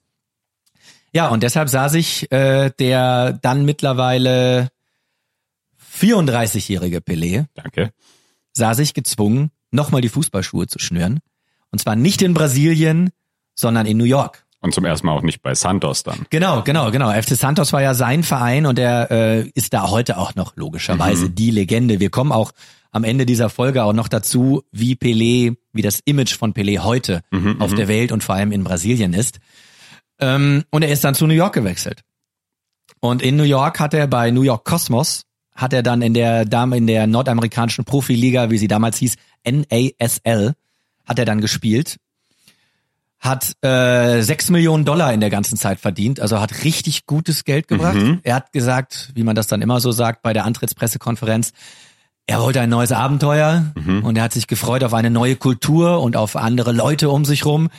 Ja, 1.14 1.30
und 1.30 1.42
deshalb 1.42 1.70
sah 1.70 1.90
sich 1.90 2.32
äh, 2.32 2.72
der 2.78 3.34
dann 3.42 3.66
mittlerweile 3.66 4.70
34-jährige 6.00 7.00
Pelé 7.00 7.46
Danke. 7.54 7.92
sah 8.54 8.74
sich 8.74 8.94
gezwungen, 8.94 9.52
nochmal 9.72 10.02
die 10.02 10.10
Fußballschuhe 10.10 10.68
zu 10.68 10.80
schnüren. 10.80 11.20
Und 11.72 11.80
zwar 11.80 11.96
nicht 11.96 12.22
in 12.22 12.34
Brasilien, 12.34 13.12
sondern 13.56 13.86
in 13.86 13.98
New 13.98 14.06
York. 14.06 14.46
Und 14.60 14.74
zum 14.74 14.86
ersten 14.86 15.08
Mal 15.08 15.14
auch 15.14 15.22
nicht 15.22 15.42
bei 15.42 15.54
Santos 15.54 16.04
dann. 16.04 16.26
Genau, 16.30 16.64
genau, 16.64 16.90
genau. 16.92 17.12
FC 17.12 17.36
Santos 17.36 17.74
war 17.74 17.82
ja 17.82 17.94
sein 17.94 18.24
Verein 18.24 18.66
und 18.66 18.80
er 18.80 19.12
äh, 19.12 19.50
ist 19.54 19.74
da 19.74 19.90
heute 19.90 20.18
auch 20.18 20.36
noch 20.36 20.56
logischerweise 20.56 21.30
die 21.30 21.52
Legende. 21.52 22.00
Wir 22.00 22.10
kommen 22.10 22.32
auch 22.32 22.52
am 22.92 23.04
Ende 23.04 23.26
dieser 23.26 23.50
Folge 23.50 23.84
auch 23.84 23.94
noch 23.94 24.08
dazu, 24.08 24.64
wie 24.72 24.96
Pelé, 24.96 25.56
wie 25.74 25.82
das 25.82 26.00
Image 26.06 26.36
von 26.36 26.54
Pelé 26.54 26.80
heute 26.80 27.22
auf 27.60 27.76
der 27.76 27.88
Welt 27.88 28.12
und 28.12 28.24
vor 28.24 28.36
allem 28.36 28.52
in 28.52 28.64
Brasilien 28.64 29.14
ist. 29.14 29.40
Ähm, 30.20 30.64
und 30.72 30.82
er 30.82 30.90
ist 30.90 31.04
dann 31.04 31.14
zu 31.14 31.28
New 31.28 31.36
York 31.36 31.54
gewechselt. 31.54 32.02
Und 33.00 33.22
in 33.22 33.36
New 33.36 33.44
York 33.44 33.80
hat 33.80 33.94
er 33.94 34.08
bei 34.08 34.32
New 34.32 34.42
York 34.42 34.66
Cosmos 34.66 35.27
hat 35.58 35.74
er 35.74 35.84
dann 35.84 36.02
in 36.02 36.14
der 36.14 36.46
Dame 36.46 36.78
in 36.78 36.88
der 36.88 37.06
nordamerikanischen 37.08 37.84
Profiliga, 37.84 38.50
wie 38.50 38.58
sie 38.58 38.70
damals 38.70 38.98
hieß, 39.00 39.16
NASL, 39.46 40.54
hat 41.06 41.20
er 41.20 41.26
dann 41.26 41.42
gespielt 41.42 41.98
hat 43.20 43.56
äh, 43.64 44.22
6 44.22 44.52
Millionen 44.52 44.86
Dollar 44.86 45.12
in 45.12 45.20
der 45.20 45.30
ganzen 45.30 45.58
Zeit 45.58 45.80
verdient, 45.80 46.20
also 46.20 46.40
hat 46.40 46.64
richtig 46.64 47.06
gutes 47.06 47.44
Geld 47.46 47.68
gebracht. 47.68 47.98
Er 48.24 48.36
hat 48.36 48.54
gesagt, 48.54 49.12
wie 49.16 49.24
man 49.24 49.36
das 49.36 49.48
dann 49.48 49.62
immer 49.62 49.80
so 49.80 49.92
sagt 49.92 50.22
bei 50.22 50.34
der 50.34 50.46
Antrittspressekonferenz, 50.46 51.52
er 52.28 52.42
wollte 52.42 52.62
ein 52.62 52.70
neues 52.70 52.92
Abenteuer 52.92 53.74
und 54.04 54.18
er 54.18 54.24
hat 54.24 54.34
sich 54.34 54.48
gefreut 54.48 54.84
auf 54.84 54.94
eine 54.94 55.10
neue 55.10 55.36
Kultur 55.36 56.02
und 56.02 56.16
auf 56.16 56.36
andere 56.36 56.74
Leute 56.74 57.10
um 57.10 57.26
sich 57.26 57.46
rum. 57.46 57.70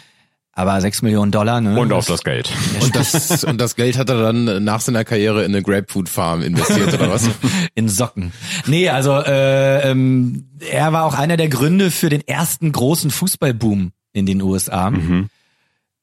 Aber 0.59 0.81
6 0.81 1.03
Millionen 1.03 1.31
Dollar, 1.31 1.61
ne? 1.61 1.79
Und 1.79 1.93
auf 1.93 2.07
das 2.07 2.25
Geld. 2.25 2.51
Und 2.81 2.97
das, 2.97 3.45
und 3.45 3.61
das 3.61 3.77
Geld 3.77 3.97
hat 3.97 4.11
er 4.11 4.21
dann 4.21 4.65
nach 4.65 4.81
seiner 4.81 5.05
Karriere 5.05 5.45
in 5.45 5.53
eine 5.53 5.63
Grapefruit 5.63 6.09
Farm 6.09 6.43
investiert 6.43 6.95
oder 6.95 7.09
was? 7.13 7.31
in 7.77 7.89
Socken. 7.89 8.33
Nee, 8.67 8.89
also 8.89 9.21
äh, 9.21 9.89
ähm, 9.89 10.49
er 10.69 10.93
war 10.93 11.05
auch 11.05 11.15
einer 11.15 11.37
der 11.37 11.49
Gründe 11.49 11.93
für 11.93 12.09
den 12.09 12.27
ersten 12.27 12.73
großen 12.73 13.13
Fußballboom 13.13 13.93
in 14.13 14.27
den 14.27 14.43
USA. 14.43 14.93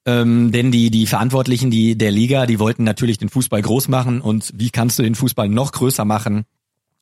Ähm, 0.05 0.51
denn 0.53 0.71
die, 0.71 0.89
die 0.89 1.05
Verantwortlichen 1.05 1.69
die, 1.69 1.97
der 1.97 2.11
Liga, 2.11 2.45
die 2.45 2.57
wollten 2.57 2.85
natürlich 2.85 3.17
den 3.17 3.27
Fußball 3.27 3.61
groß 3.61 3.89
machen. 3.89 4.21
Und 4.21 4.53
wie 4.55 4.69
kannst 4.69 4.97
du 4.97 5.03
den 5.03 5.15
Fußball 5.15 5.49
noch 5.49 5.73
größer 5.73 6.05
machen 6.05 6.45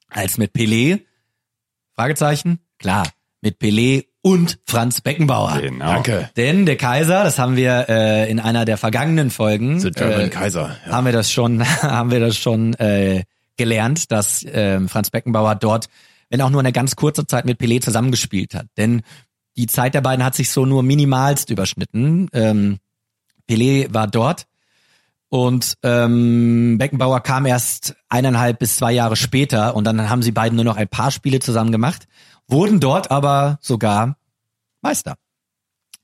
als 0.08 0.39
mit 0.39 0.56
Pelé? 0.56 1.01
Fragezeichen? 1.93 2.58
Klar, 2.80 3.08
mit 3.41 3.62
Pelé 3.62 4.06
und 4.24 4.58
Franz 4.66 5.02
Beckenbauer. 5.02 5.60
Genau. 5.60 5.86
Danke. 5.86 6.30
Denn 6.38 6.66
der 6.66 6.78
Kaiser, 6.78 7.24
das 7.26 7.38
haben 7.38 7.58
wir 7.58 7.88
äh, 7.90 8.32
in 8.32 8.40
einer 8.40 8.64
der 8.64 8.78
vergangenen 8.78 9.30
Folgen, 9.30 9.82
The 9.82 9.92
German 9.92 10.22
äh, 10.22 10.30
Kaiser. 10.30 10.78
Ja. 10.88 10.94
haben 10.94 11.06
wir 11.06 11.12
das 11.12 11.32
schon, 11.32 11.64
haben 11.82 12.10
wir 12.10 12.22
das 12.22 12.38
schon 12.38 12.74
äh, 12.76 13.24
gelernt, 13.58 14.12
dass 14.12 14.44
ähm, 14.50 14.88
Franz 14.88 15.12
Beckenbauer 15.12 15.56
dort, 15.56 15.90
wenn 16.30 16.42
auch 16.42 16.50
nur 16.50 16.62
eine 16.62 16.72
ganz 16.72 16.96
kurze 16.96 17.28
Zeit 17.28 17.46
mit 17.46 17.60
Pelé 17.60 17.82
zusammengespielt 17.82 18.56
hat. 18.56 18.68
Denn 18.78 19.02
die 19.58 19.68
Zeit 19.68 19.94
der 19.94 20.02
beiden 20.02 20.24
hat 20.24 20.36
sich 20.36 20.50
so 20.50 20.66
nur 20.66 20.84
minimalst 20.84 21.50
überschnitten. 21.50 22.30
Ähm, 22.32 22.80
Pelé 23.48 23.94
war 23.94 24.08
dort 24.08 24.48
und 25.28 25.78
ähm, 25.84 26.78
Beckenbauer 26.78 27.20
kam 27.22 27.46
erst 27.46 27.96
eineinhalb 28.08 28.60
bis 28.60 28.78
zwei 28.78 28.94
Jahre 28.94 29.18
später 29.18 29.76
und 29.76 29.84
dann 29.84 30.10
haben 30.10 30.22
sie 30.22 30.32
beiden 30.32 30.56
nur 30.56 30.66
noch 30.66 30.78
ein 30.78 30.88
paar 30.88 31.12
Spiele 31.12 31.40
zusammen 31.40 31.74
gemacht, 31.74 32.08
wurden 32.54 32.80
dort 32.80 33.12
aber 33.12 33.58
sogar 33.60 34.16
Meister 34.82 35.16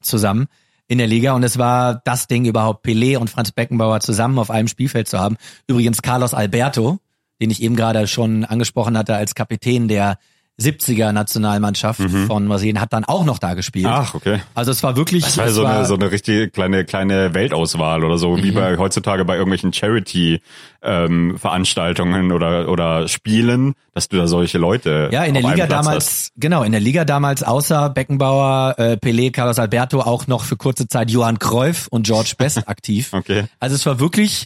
zusammen 0.01 0.47
in 0.87 0.97
der 0.97 1.07
Liga 1.07 1.33
und 1.33 1.43
es 1.43 1.57
war 1.57 2.01
das 2.03 2.27
Ding 2.27 2.45
überhaupt, 2.45 2.85
Pelé 2.85 3.17
und 3.17 3.29
Franz 3.29 3.51
Beckenbauer 3.51 3.99
zusammen 4.01 4.39
auf 4.39 4.49
einem 4.49 4.67
Spielfeld 4.67 5.07
zu 5.07 5.19
haben. 5.19 5.37
Übrigens 5.67 6.01
Carlos 6.01 6.33
Alberto, 6.33 6.97
den 7.39 7.51
ich 7.51 7.61
eben 7.61 7.75
gerade 7.75 8.07
schon 8.07 8.43
angesprochen 8.43 8.97
hatte 8.97 9.15
als 9.15 9.35
Kapitän 9.35 9.87
der 9.87 10.17
70er 10.59 11.11
Nationalmannschaft 11.11 12.01
von 12.27 12.47
Brasilien, 12.47 12.81
hat 12.81 12.93
dann 12.93 13.05
auch 13.05 13.23
noch 13.25 13.39
da 13.39 13.53
gespielt. 13.53 13.85
Mhm. 13.85 13.91
Ach, 13.93 14.13
okay. 14.13 14.39
Also 14.55 14.71
es 14.71 14.83
war 14.83 14.95
wirklich 14.97 15.23
Das 15.23 15.37
war 15.37 15.45
es 15.45 15.53
so 15.55 15.63
war, 15.63 15.75
eine, 15.77 15.85
so 15.85 15.95
eine 15.95 16.11
richtig 16.11 16.53
kleine, 16.53 16.85
kleine 16.85 17.33
Weltauswahl 17.33 18.03
oder 18.03 18.17
so, 18.17 18.37
Mhm. 18.37 18.43
wie 18.43 18.51
bei 18.51 18.77
heutzutage 18.77 19.25
bei 19.25 19.35
irgendwelchen 19.35 19.73
Charity-Veranstaltungen 19.73 22.31
oder, 22.31 22.69
oder 22.69 23.07
Spielen, 23.07 23.73
dass 23.93 24.07
du 24.09 24.17
da 24.17 24.27
solche 24.27 24.57
Leute 24.57 25.09
Ja, 25.11 25.23
in 25.23 25.33
der 25.33 25.43
Liga 25.43 25.67
damals, 25.67 26.05
hast. 26.05 26.31
genau, 26.37 26.63
in 26.63 26.71
der 26.71 26.81
Liga 26.81 27.05
damals 27.05 27.43
außer 27.43 27.89
Beckenbauer, 27.89 28.75
äh, 28.77 28.97
Pelé, 29.01 29.31
Carlos 29.31 29.59
Alberto 29.59 30.01
auch 30.01 30.27
noch 30.27 30.43
für 30.43 30.57
kurze 30.57 30.87
Zeit 30.87 31.09
Johann 31.11 31.39
Cruyff 31.39 31.87
und 31.89 32.05
George 32.05 32.33
Best 32.37 32.57
aktiv. 32.67 33.09
Okay. 33.13 33.45
Also 33.59 33.75
es 33.75 33.85
war 33.85 33.99
wirklich, 33.99 34.45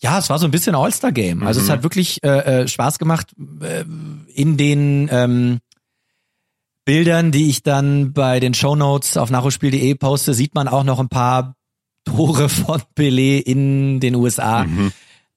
ja, 0.00 0.18
es 0.18 0.30
war 0.30 0.38
so 0.38 0.46
ein 0.46 0.50
bisschen 0.50 0.74
All-Star-Game. 0.74 1.42
Also 1.46 1.60
Mhm. 1.60 1.66
es 1.66 1.70
hat 1.70 1.82
wirklich 1.82 2.22
äh, 2.22 2.62
äh, 2.62 2.68
Spaß 2.68 2.98
gemacht 2.98 3.32
äh, 3.60 3.84
in 4.34 4.56
den 4.56 5.08
ähm, 5.10 5.58
Bildern, 6.84 7.32
die 7.32 7.50
ich 7.50 7.62
dann 7.62 8.12
bei 8.12 8.40
den 8.40 8.54
Shownotes 8.54 9.16
auf 9.16 9.30
nachholspiel.de 9.30 9.94
poste, 9.96 10.32
sieht 10.34 10.54
man 10.54 10.68
auch 10.68 10.84
noch 10.84 11.00
ein 11.00 11.08
paar 11.08 11.54
Tore 12.04 12.48
von 12.48 12.80
Pelé 12.96 13.38
in 13.42 14.00
den 14.00 14.14
USA. 14.14 14.64
Mhm. 14.64 14.92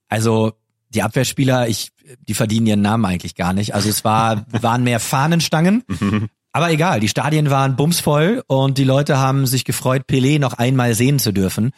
Also 0.08 0.54
die 0.90 1.02
Abwehrspieler, 1.04 1.68
ich, 1.68 1.92
die 2.28 2.34
verdienen 2.34 2.68
ihren 2.68 2.82
Namen 2.82 3.06
eigentlich 3.06 3.36
gar 3.36 3.52
nicht. 3.54 3.76
Also 3.76 3.90
es 3.90 4.06
war, 4.06 4.46
waren 4.62 4.84
mehr 4.84 5.00
Fahnenstangen. 5.02 5.84
Mhm. 5.88 6.30
Aber 6.54 6.70
egal, 6.72 7.00
die 7.00 7.08
Stadien 7.10 7.50
waren 7.50 7.76
bumsvoll 7.78 8.44
und 8.48 8.78
die 8.78 8.84
Leute 8.84 9.18
haben 9.18 9.46
sich 9.46 9.66
gefreut, 9.66 10.04
Pelé 10.10 10.38
noch 10.40 10.54
einmal 10.54 10.96
sehen 10.96 11.18
zu 11.20 11.32
dürfen. 11.32 11.72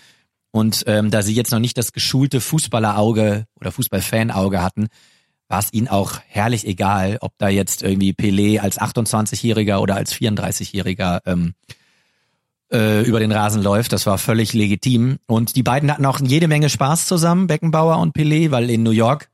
Und 0.54 0.84
ähm, 0.86 1.10
da 1.10 1.24
sie 1.24 1.34
jetzt 1.34 1.52
noch 1.52 1.60
nicht 1.60 1.80
das 1.80 1.94
geschulte 1.94 2.40
Fußballerauge 2.40 3.48
oder 3.60 3.72
Fußballfanauge 3.72 4.62
hatten, 4.62 4.88
war 5.48 5.60
es 5.60 5.74
ihnen 5.74 5.88
auch 5.88 6.20
herrlich 6.28 6.68
egal, 6.68 7.18
ob 7.22 7.34
da 7.40 7.50
jetzt 7.50 7.82
irgendwie 7.82 8.12
Pelé 8.12 8.60
als 8.60 8.80
28-Jähriger 8.80 9.80
oder 9.80 9.96
als 9.96 10.14
34-Jähriger 10.14 11.22
ähm, 11.26 11.56
äh, 12.72 13.02
über 13.02 13.20
den 13.20 13.32
Rasen 13.32 13.64
läuft. 13.64 13.94
Das 13.94 14.06
war 14.06 14.20
völlig 14.20 14.54
legitim. 14.54 15.18
Und 15.26 15.56
die 15.56 15.64
beiden 15.64 15.92
hatten 15.92 16.06
auch 16.06 16.20
jede 16.22 16.48
Menge 16.48 16.70
Spaß 16.70 17.08
zusammen, 17.08 17.48
Beckenbauer 17.48 17.98
und 17.98 18.16
Pelé, 18.16 18.52
weil 18.52 18.70
in 18.70 18.84
New 18.84 18.92
York 18.92 19.30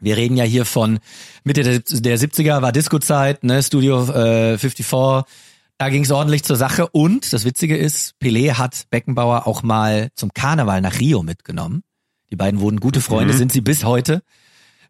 wir 0.00 0.16
reden 0.16 0.36
ja 0.36 0.44
hier 0.44 0.64
von 0.64 0.98
Mitte 1.44 1.62
der, 1.62 1.78
der 1.80 2.18
70er 2.18 2.62
war 2.62 2.72
Disco-Zeit, 2.72 3.42
ne, 3.42 3.62
Studio 3.62 4.02
äh, 4.12 4.58
54. 4.58 5.24
Da 5.78 5.88
ging 5.88 6.04
es 6.04 6.10
ordentlich 6.12 6.44
zur 6.44 6.56
Sache. 6.56 6.88
Und 6.88 7.32
das 7.32 7.44
Witzige 7.44 7.76
ist, 7.76 8.14
Pelé 8.22 8.54
hat 8.54 8.84
Beckenbauer 8.90 9.46
auch 9.46 9.62
mal 9.62 10.08
zum 10.14 10.32
Karneval 10.32 10.80
nach 10.80 10.98
Rio 11.00 11.22
mitgenommen. 11.22 11.82
Die 12.30 12.36
beiden 12.36 12.60
wurden 12.60 12.80
gute 12.80 13.00
Freunde, 13.00 13.34
Mhm. 13.34 13.38
sind 13.38 13.52
sie 13.52 13.60
bis 13.60 13.84
heute. 13.84 14.22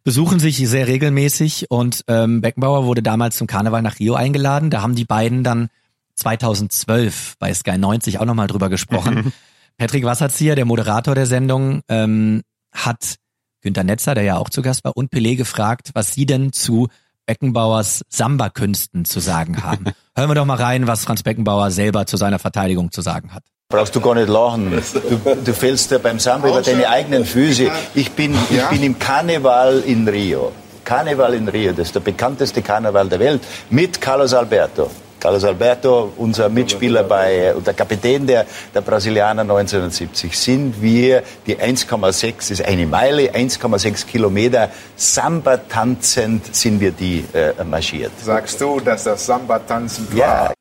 Besuchen 0.03 0.39
sich 0.39 0.57
sehr 0.59 0.87
regelmäßig 0.87 1.71
und 1.71 2.03
ähm, 2.09 2.43
Beckenbauer 2.43 2.85
wurde 2.85 3.03
damals 3.03 3.37
zum 3.37 3.47
Karneval 3.47 3.81
nach 3.81 3.99
Rio 3.99 4.15
eingeladen. 4.15 4.69
Da 4.71 4.83
haben 4.83 4.95
die 4.95 5.07
beiden 5.07 5.43
dann 5.43 5.69
2012 6.17 7.37
bei 7.39 7.53
Sky 7.55 7.79
90 7.79 8.19
auch 8.21 8.25
nochmal 8.25 8.47
drüber 8.47 8.69
gesprochen. 8.69 9.33
Patrick 9.79 10.05
Wasserzieher, 10.05 10.55
der 10.55 10.67
Moderator 10.67 11.15
der 11.15 11.27
Sendung, 11.27 11.81
ähm, 11.89 12.43
hat 12.73 13.17
Günter 13.63 13.83
Netzer, 13.85 14.15
der 14.15 14.25
ja 14.25 14.37
auch 14.37 14.51
zu 14.51 14.63
Gast 14.63 14.85
war, 14.85 14.97
und 14.97 15.11
Pelé 15.11 15.37
gefragt, 15.37 15.91
was 15.95 16.13
sie 16.13 16.27
denn 16.27 16.53
zu 16.53 16.89
Beckenbauers 17.27 18.03
Samba-Künsten 18.09 19.05
zu 19.05 19.21
sagen 19.21 19.63
haben. 19.63 19.87
Hören 20.17 20.31
wir 20.31 20.35
doch 20.35 20.45
mal 20.45 20.57
rein, 20.57 20.87
was 20.87 21.05
Franz 21.05 21.23
Beckenbauer 21.23 21.71
selber 21.71 22.07
zu 22.07 22.17
seiner 22.17 22.39
Verteidigung 22.39 22.93
zu 22.93 23.03
sagen 23.03 23.35
hat. 23.35 23.43
Brauchst 23.69 23.97
du 23.97 24.01
gar 24.01 24.15
nicht 24.15 24.29
lachen. 24.29 24.71
Du, 24.71 25.35
du 25.35 25.55
fällst 25.55 25.91
ja 25.91 25.99
beim 25.99 26.19
Samba 26.19 26.49
über 26.49 26.63
deine 26.63 26.89
eigenen 26.89 27.25
Füße. 27.25 27.71
Ich 27.95 28.13
bin, 28.13 28.37
ich 28.51 28.63
bin 28.67 28.83
im 28.83 28.99
Karneval 28.99 29.81
in 29.81 30.07
Rio. 30.07 30.53
Karneval 30.85 31.35
in 31.35 31.49
Rio, 31.49 31.73
das 31.73 31.89
ist 31.89 31.95
der 31.95 32.01
bekannteste 32.01 32.63
Karneval 32.63 33.09
der 33.09 33.19
Welt, 33.19 33.43
mit 33.71 34.01
Carlos 34.01 34.35
Alberto. 34.35 34.91
Carlos 35.25 35.43
Alberto, 35.45 36.13
unser 36.19 36.51
Mitspieler 36.51 37.03
bei, 37.03 37.55
und 37.55 37.67
der 37.67 37.73
Kapitän 37.73 38.27
der, 38.27 38.45
der 38.75 38.83
Brasilianer 38.83 39.41
1970, 39.41 40.39
sind 40.39 40.83
wir 40.83 41.23
die 41.47 41.57
1,6, 41.57 42.35
das 42.37 42.51
ist 42.51 42.63
eine 42.63 42.85
Meile, 42.85 43.35
1,6 43.35 44.05
Kilometer, 44.05 44.69
Samba 44.97 45.57
tanzend 45.57 46.55
sind 46.55 46.79
wir 46.79 46.91
die 46.91 47.25
äh, 47.33 47.65
marschiert. 47.65 48.13
Sagst 48.23 48.61
du, 48.61 48.81
dass 48.81 49.05
das 49.05 49.25
Samba-Tanzen 49.25 50.09
Ja, 50.15 50.53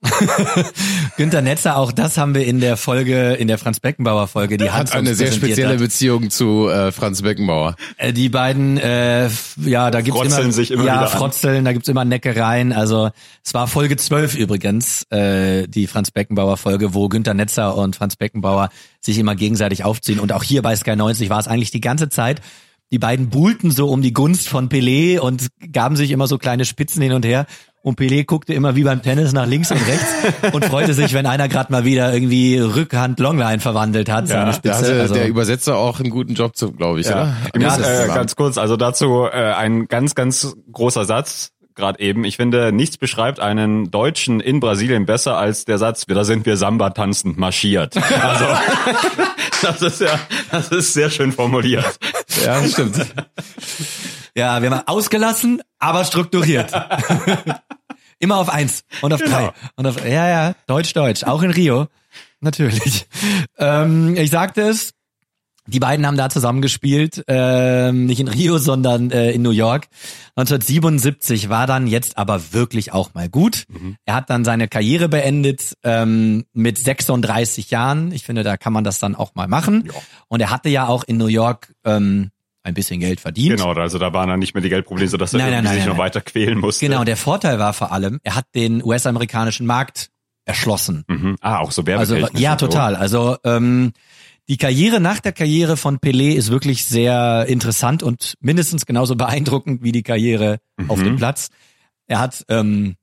Günter 1.17 1.41
Netzer, 1.41 1.75
auch 1.75 1.91
das 1.91 2.17
haben 2.17 2.33
wir 2.33 2.45
in 2.45 2.61
der 2.61 2.77
Folge, 2.77 3.33
in 3.33 3.49
der 3.49 3.57
Franz 3.57 3.81
Beckenbauer 3.81 4.27
Folge, 4.27 4.55
die 4.55 4.71
Hans 4.71 4.91
Hat 4.91 4.99
eine 4.99 5.13
sehr 5.13 5.33
spezielle 5.33 5.73
hat. 5.73 5.79
Beziehung 5.79 6.29
zu 6.29 6.69
äh, 6.69 6.93
Franz 6.93 7.21
Beckenbauer. 7.21 7.75
Äh, 7.97 8.13
Die 8.13 8.29
beiden, 8.29 8.77
äh, 8.77 9.27
ja, 9.57 9.91
da 9.91 9.99
gibt's 9.99 10.21
Frotzeln 10.21 10.43
immer, 10.43 10.53
sich 10.53 10.71
immer 10.71 10.85
ja, 10.85 10.93
wieder 10.93 11.11
an. 11.11 11.17
frotzeln, 11.17 11.65
da 11.65 11.73
gibt's 11.73 11.89
immer 11.89 12.05
Neckereien. 12.05 12.71
Also 12.71 13.11
es 13.43 13.53
war 13.53 13.67
Folge 13.67 13.97
12 13.97 14.35
übrigens, 14.35 14.52
äh, 14.57 15.67
die 15.67 15.87
Franz 15.87 16.11
Beckenbauer 16.11 16.57
Folge, 16.57 16.93
wo 16.93 17.09
Günter 17.09 17.33
Netzer 17.33 17.75
und 17.75 17.95
Franz 17.95 18.15
Beckenbauer 18.15 18.69
sich 18.99 19.17
immer 19.17 19.35
gegenseitig 19.35 19.83
aufziehen. 19.83 20.19
Und 20.19 20.31
auch 20.31 20.43
hier 20.43 20.61
bei 20.61 20.75
Sky 20.75 20.95
90 20.95 21.29
war 21.29 21.39
es 21.39 21.47
eigentlich 21.47 21.71
die 21.71 21.81
ganze 21.81 22.09
Zeit. 22.09 22.41
Die 22.91 22.99
beiden 22.99 23.29
buhlten 23.29 23.71
so 23.71 23.87
um 23.87 24.01
die 24.01 24.13
Gunst 24.13 24.47
von 24.47 24.69
Pelé 24.69 25.19
und 25.19 25.47
gaben 25.71 25.95
sich 25.95 26.11
immer 26.11 26.27
so 26.27 26.37
kleine 26.37 26.63
Spitzen 26.63 27.01
hin 27.01 27.13
und 27.13 27.25
her. 27.25 27.47
Und 27.81 27.99
Pelé 27.99 28.23
guckte 28.23 28.53
immer 28.53 28.75
wie 28.75 28.83
beim 28.83 29.01
Tennis 29.01 29.33
nach 29.33 29.45
links 29.45 29.71
und 29.71 29.79
rechts 29.87 30.05
und 30.53 30.63
freute 30.63 30.93
sich, 30.93 31.13
wenn 31.13 31.25
einer 31.25 31.49
gerade 31.49 31.71
mal 31.71 31.83
wieder 31.83 32.13
irgendwie 32.13 32.57
Rückhand 32.57 33.19
Longline 33.19 33.59
verwandelt 33.59 34.09
hat, 34.09 34.27
seine 34.27 34.51
Da 34.61 34.77
hatte 34.77 35.01
also, 35.01 35.13
der 35.15 35.27
Übersetzer 35.27 35.75
auch 35.75 35.99
einen 35.99 36.11
guten 36.11 36.35
Job 36.35 36.55
zu, 36.55 36.71
glaube 36.71 37.01
ich, 37.01 37.07
oder? 37.07 37.35
Ich 37.47 37.59
muss, 37.59 37.63
Ja, 37.63 37.77
das 37.77 38.09
äh, 38.09 38.13
ganz 38.13 38.35
kurz, 38.35 38.57
also 38.57 38.77
dazu 38.77 39.25
äh, 39.25 39.53
ein 39.53 39.87
ganz, 39.87 40.15
ganz 40.15 40.55
großer 40.71 41.03
Satz 41.03 41.52
gerade 41.75 41.99
eben. 41.99 42.23
Ich 42.23 42.37
finde, 42.37 42.71
nichts 42.71 42.97
beschreibt 42.97 43.39
einen 43.39 43.91
Deutschen 43.91 44.39
in 44.39 44.59
Brasilien 44.59 45.05
besser 45.05 45.37
als 45.37 45.65
der 45.65 45.77
Satz, 45.77 46.05
da 46.05 46.23
sind 46.23 46.45
wir 46.45 46.57
Samba 46.57 46.91
tanzend 46.91 47.37
marschiert. 47.37 47.95
Also 48.23 48.45
das 49.61 49.81
ist 49.81 50.01
ja, 50.01 50.19
das 50.51 50.69
ist 50.69 50.93
sehr 50.93 51.09
schön 51.09 51.31
formuliert. 51.31 51.97
Ja, 52.43 52.59
das 52.59 52.73
stimmt. 52.73 52.97
Ja, 54.35 54.61
wir 54.61 54.71
haben 54.71 54.87
ausgelassen, 54.87 55.61
aber 55.79 56.03
strukturiert. 56.05 56.71
Immer 58.19 58.37
auf 58.37 58.49
eins 58.49 58.83
und 59.01 59.13
auf 59.13 59.21
drei. 59.21 59.51
Und 59.75 59.85
auf, 59.85 60.03
ja, 60.05 60.27
ja, 60.27 60.55
Deutsch, 60.67 60.93
Deutsch. 60.93 61.23
Auch 61.23 61.43
in 61.43 61.51
Rio. 61.51 61.87
Natürlich. 62.39 63.05
Ähm, 63.57 64.15
ich 64.17 64.31
sagte 64.31 64.61
es, 64.61 64.93
die 65.67 65.79
beiden 65.79 66.05
haben 66.05 66.17
da 66.17 66.29
zusammengespielt, 66.29 67.23
ähm, 67.27 68.05
nicht 68.05 68.19
in 68.19 68.27
Rio, 68.27 68.57
sondern 68.57 69.11
äh, 69.11 69.31
in 69.31 69.41
New 69.41 69.51
York. 69.51 69.87
1977 70.35 71.49
war 71.49 71.67
dann 71.67 71.87
jetzt 71.87 72.17
aber 72.17 72.53
wirklich 72.53 72.91
auch 72.91 73.13
mal 73.13 73.29
gut. 73.29 73.65
Er 74.05 74.15
hat 74.15 74.29
dann 74.29 74.43
seine 74.43 74.67
Karriere 74.67 75.07
beendet 75.09 75.77
ähm, 75.83 76.45
mit 76.53 76.77
36 76.77 77.71
Jahren. 77.71 78.11
Ich 78.11 78.23
finde, 78.23 78.43
da 78.43 78.57
kann 78.57 78.73
man 78.73 78.83
das 78.83 78.99
dann 78.99 79.15
auch 79.15 79.35
mal 79.35 79.47
machen. 79.47 79.89
Und 80.27 80.41
er 80.41 80.49
hatte 80.49 80.69
ja 80.69 80.87
auch 80.87 81.03
in 81.05 81.17
New 81.17 81.27
York 81.27 81.73
ähm, 81.85 82.31
ein 82.63 82.73
bisschen 82.73 82.99
Geld 82.99 83.19
verdient. 83.19 83.57
Genau, 83.57 83.73
also 83.73 83.99
da 83.99 84.13
waren 84.13 84.29
dann 84.29 84.39
nicht 84.39 84.53
mehr 84.53 84.63
die 84.63 84.69
Geldprobleme, 84.69 85.09
sodass 85.09 85.33
er 85.33 85.39
Nein, 85.39 85.51
nein, 85.51 85.63
nein, 85.65 85.75
sich 85.75 85.85
noch 85.85 85.97
weiter 85.97 86.21
quälen 86.21 86.59
musste. 86.59 86.85
Genau, 86.85 87.03
der 87.03 87.17
Vorteil 87.17 87.59
war 87.59 87.73
vor 87.73 87.91
allem, 87.91 88.19
er 88.23 88.35
hat 88.35 88.45
den 88.55 88.83
US-amerikanischen 88.83 89.65
Markt 89.65 90.09
erschlossen. 90.45 91.05
Mhm. 91.07 91.37
Ah, 91.41 91.59
auch 91.59 91.71
so 91.71 91.83
Also 91.83 92.15
werbetechnisch. 92.15 92.41
ja, 92.41 92.55
total. 92.55 92.95
Also 92.95 93.37
ähm, 93.43 93.93
die 94.49 94.57
Karriere 94.57 94.99
nach 94.99 95.19
der 95.19 95.31
Karriere 95.31 95.77
von 95.77 95.99
Pelé 95.99 96.33
ist 96.33 96.51
wirklich 96.51 96.85
sehr 96.85 97.45
interessant 97.47 98.03
und 98.03 98.35
mindestens 98.41 98.85
genauso 98.85 99.15
beeindruckend 99.15 99.83
wie 99.83 99.91
die 99.91 100.03
Karriere 100.03 100.59
auf 100.87 100.99
dem 100.99 101.15
Platz. 101.15 101.49
Er 102.07 102.19
hat 102.19 102.45
ähm, 102.49 102.95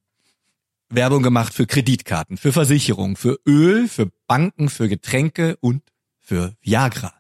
Werbung 0.90 1.22
gemacht 1.22 1.54
für 1.54 1.66
Kreditkarten, 1.66 2.36
für 2.36 2.52
Versicherungen, 2.52 3.16
für 3.16 3.38
Öl, 3.46 3.88
für 3.88 4.10
Banken, 4.26 4.68
für 4.68 4.88
Getränke 4.88 5.56
und 5.60 5.82
für 6.18 6.54
Viagra. 6.60 7.14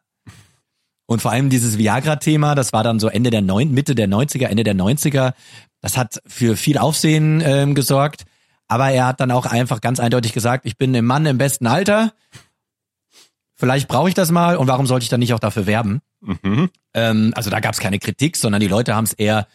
Und 1.06 1.22
vor 1.22 1.32
allem 1.32 1.50
dieses 1.50 1.78
Viagra-Thema, 1.78 2.54
das 2.54 2.72
war 2.72 2.84
dann 2.84 3.00
so 3.00 3.08
Ende 3.08 3.30
der 3.30 3.42
neun, 3.42 3.72
Mitte 3.72 3.94
der 3.94 4.08
90er, 4.08 4.46
Ende 4.46 4.62
der 4.62 4.76
90er, 4.76 5.32
das 5.80 5.96
hat 5.96 6.20
für 6.26 6.56
viel 6.56 6.78
Aufsehen 6.78 7.42
ähm, 7.44 7.74
gesorgt. 7.74 8.24
Aber 8.68 8.90
er 8.90 9.06
hat 9.06 9.18
dann 9.18 9.32
auch 9.32 9.46
einfach 9.46 9.80
ganz 9.80 9.98
eindeutig 9.98 10.32
gesagt, 10.32 10.66
ich 10.66 10.76
bin 10.76 10.94
ein 10.94 11.04
Mann 11.04 11.26
im 11.26 11.38
besten 11.38 11.66
Alter. 11.66 12.12
Vielleicht 13.60 13.88
brauche 13.88 14.08
ich 14.08 14.14
das 14.14 14.30
mal 14.30 14.56
und 14.56 14.68
warum 14.68 14.86
sollte 14.86 15.02
ich 15.02 15.10
dann 15.10 15.20
nicht 15.20 15.34
auch 15.34 15.38
dafür 15.38 15.66
werben? 15.66 16.00
Mhm. 16.22 16.70
Ähm, 16.94 17.32
also 17.36 17.50
da 17.50 17.60
gab 17.60 17.74
es 17.74 17.78
keine 17.78 17.98
Kritik, 17.98 18.38
sondern 18.38 18.62
die 18.62 18.68
Leute 18.68 18.94
haben 18.94 19.04
es 19.04 19.12
eher 19.12 19.46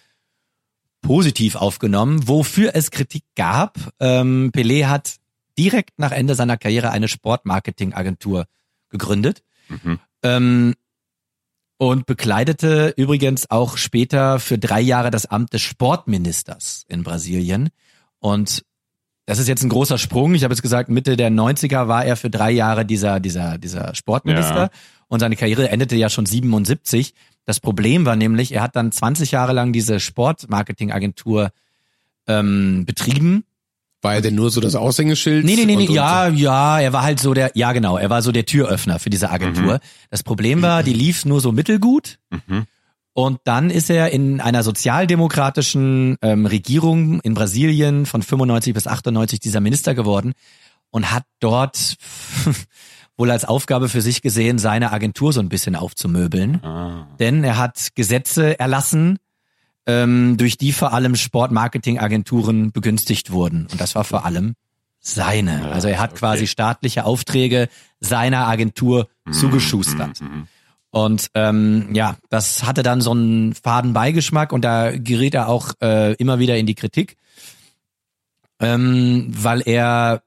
positiv 1.02 1.56
aufgenommen. 1.56 2.28
Wofür 2.28 2.76
es 2.76 2.92
Kritik 2.92 3.24
gab, 3.36 3.80
ähm, 4.00 4.52
Pelé 4.54 4.86
hat 4.86 5.16
direkt 5.58 5.98
nach 5.98 6.12
Ende 6.12 6.36
seiner 6.36 6.56
Karriere 6.56 6.92
eine 6.92 7.08
Sportmarketingagentur 7.08 8.46
gegründet. 8.90 9.42
Mhm. 9.70 10.00
Ähm, 10.22 10.76
und 11.78 12.06
bekleidete 12.06 12.94
übrigens 12.96 13.50
auch 13.50 13.76
später 13.76 14.40
für 14.40 14.60
drei 14.60 14.82
Jahre 14.82 15.10
das 15.10 15.26
Amt 15.26 15.54
des 15.54 15.64
Sportministers 15.64 16.86
in 16.88 17.02
Brasilien. 17.02 17.70
Und 18.20 18.64
das 19.26 19.40
ist 19.40 19.48
jetzt 19.48 19.64
ein 19.64 19.70
großer 19.70 19.98
Sprung. 19.98 20.36
Ich 20.36 20.44
habe 20.44 20.54
jetzt 20.54 20.62
gesagt, 20.62 20.90
Mitte 20.90 21.18
der 21.18 21.32
90er 21.32 21.88
war 21.88 22.06
er 22.06 22.16
für 22.16 22.30
drei 22.30 22.52
Jahre 22.52 22.86
dieser, 22.86 23.20
dieser, 23.20 23.58
dieser 23.58 23.96
Sportminister. 23.96 24.56
Ja. 24.64 24.70
Und 25.08 25.20
seine 25.20 25.36
Karriere 25.36 25.70
endete 25.70 25.96
ja 25.96 26.10
schon 26.10 26.26
77. 26.26 27.14
Das 27.46 27.60
Problem 27.60 28.06
war 28.06 28.16
nämlich, 28.16 28.52
er 28.54 28.62
hat 28.62 28.76
dann 28.76 28.92
20 28.92 29.32
Jahre 29.32 29.54
lang 29.54 29.72
diese 29.74 30.00
Sportmarketingagentur 30.00 31.52
ähm, 32.28 32.86
betrieben. 32.86 33.44
War 34.02 34.16
er 34.16 34.22
denn 34.22 34.36
nur 34.36 34.52
so 34.52 34.62
das 34.62 34.76
Aushängeschild? 34.76 35.46
Nee, 35.46 35.56
nee, 35.56 35.66
nee, 35.66 35.76
nee, 35.76 35.84
und- 35.84 35.90
und- 35.90 35.96
ja, 35.96 36.28
ja, 36.30 36.80
er 36.80 36.94
war 36.94 37.02
halt 37.04 37.20
so 37.20 37.34
der, 37.34 37.52
ja 37.56 37.72
genau, 37.74 37.98
er 37.98 38.10
war 38.10 38.22
so 38.22 38.32
der 38.32 38.46
Türöffner 38.46 39.00
für 39.00 39.10
diese 39.10 39.32
Agentur. 39.32 39.80
Das 40.12 40.22
Problem 40.24 40.62
war, 40.62 40.84
die 40.84 40.94
lief 40.94 41.26
nur 41.26 41.42
so 41.42 41.52
mittelgut. 41.52 42.20
Mhm. 42.30 42.66
Und 43.18 43.40
dann 43.46 43.70
ist 43.70 43.90
er 43.90 44.12
in 44.12 44.42
einer 44.42 44.62
sozialdemokratischen 44.62 46.18
ähm, 46.22 46.46
Regierung 46.46 47.22
in 47.22 47.34
Brasilien 47.34 48.06
von 48.06 48.22
95 48.22 48.74
bis 48.74 48.88
98 48.88 49.40
dieser 49.40 49.62
Minister 49.62 49.96
geworden 49.96 50.34
und 50.92 51.14
hat 51.14 51.24
dort 51.40 51.96
wohl 53.18 53.32
als 53.32 53.46
Aufgabe 53.46 53.88
für 53.88 54.02
sich 54.02 54.22
gesehen, 54.22 54.60
seine 54.60 54.92
Agentur 54.92 55.32
so 55.32 55.40
ein 55.40 55.48
bisschen 55.48 55.78
aufzumöbeln. 55.78 56.62
Ah. 56.62 57.08
Denn 57.18 57.46
er 57.46 57.58
hat 57.58 57.96
Gesetze 57.96 58.60
erlassen, 58.60 59.18
ähm, 59.86 60.36
durch 60.36 60.58
die 60.58 60.74
vor 60.74 60.92
allem 60.92 61.16
Sportmarketingagenturen 61.16 62.74
begünstigt 62.74 63.32
wurden. 63.32 63.68
Und 63.72 63.80
das 63.80 63.96
war 63.96 64.04
vor 64.04 64.26
allem 64.26 64.56
seine. 65.00 65.72
Also 65.72 65.88
er 65.88 66.00
hat 66.00 66.16
quasi 66.16 66.48
staatliche 66.48 67.06
Aufträge 67.06 67.70
seiner 68.02 68.46
Agentur 68.46 69.08
zugeschustert. 69.32 70.20
Mhm. 70.20 70.48
Und 70.96 71.30
ähm, 71.34 71.90
ja, 71.92 72.16
das 72.30 72.64
hatte 72.64 72.82
dann 72.82 73.02
so 73.02 73.12
einen 73.12 73.54
faden 73.54 73.92
Beigeschmack 73.92 74.54
und 74.54 74.64
da 74.64 74.92
geriet 74.92 75.34
er 75.34 75.50
auch 75.50 75.72
äh, 75.82 76.14
immer 76.14 76.40
wieder 76.40 76.56
in 76.56 76.68
die 76.68 76.74
Kritik, 76.74 77.18
ähm, 78.62 79.28
weil 79.28 79.62
er 79.66 80.24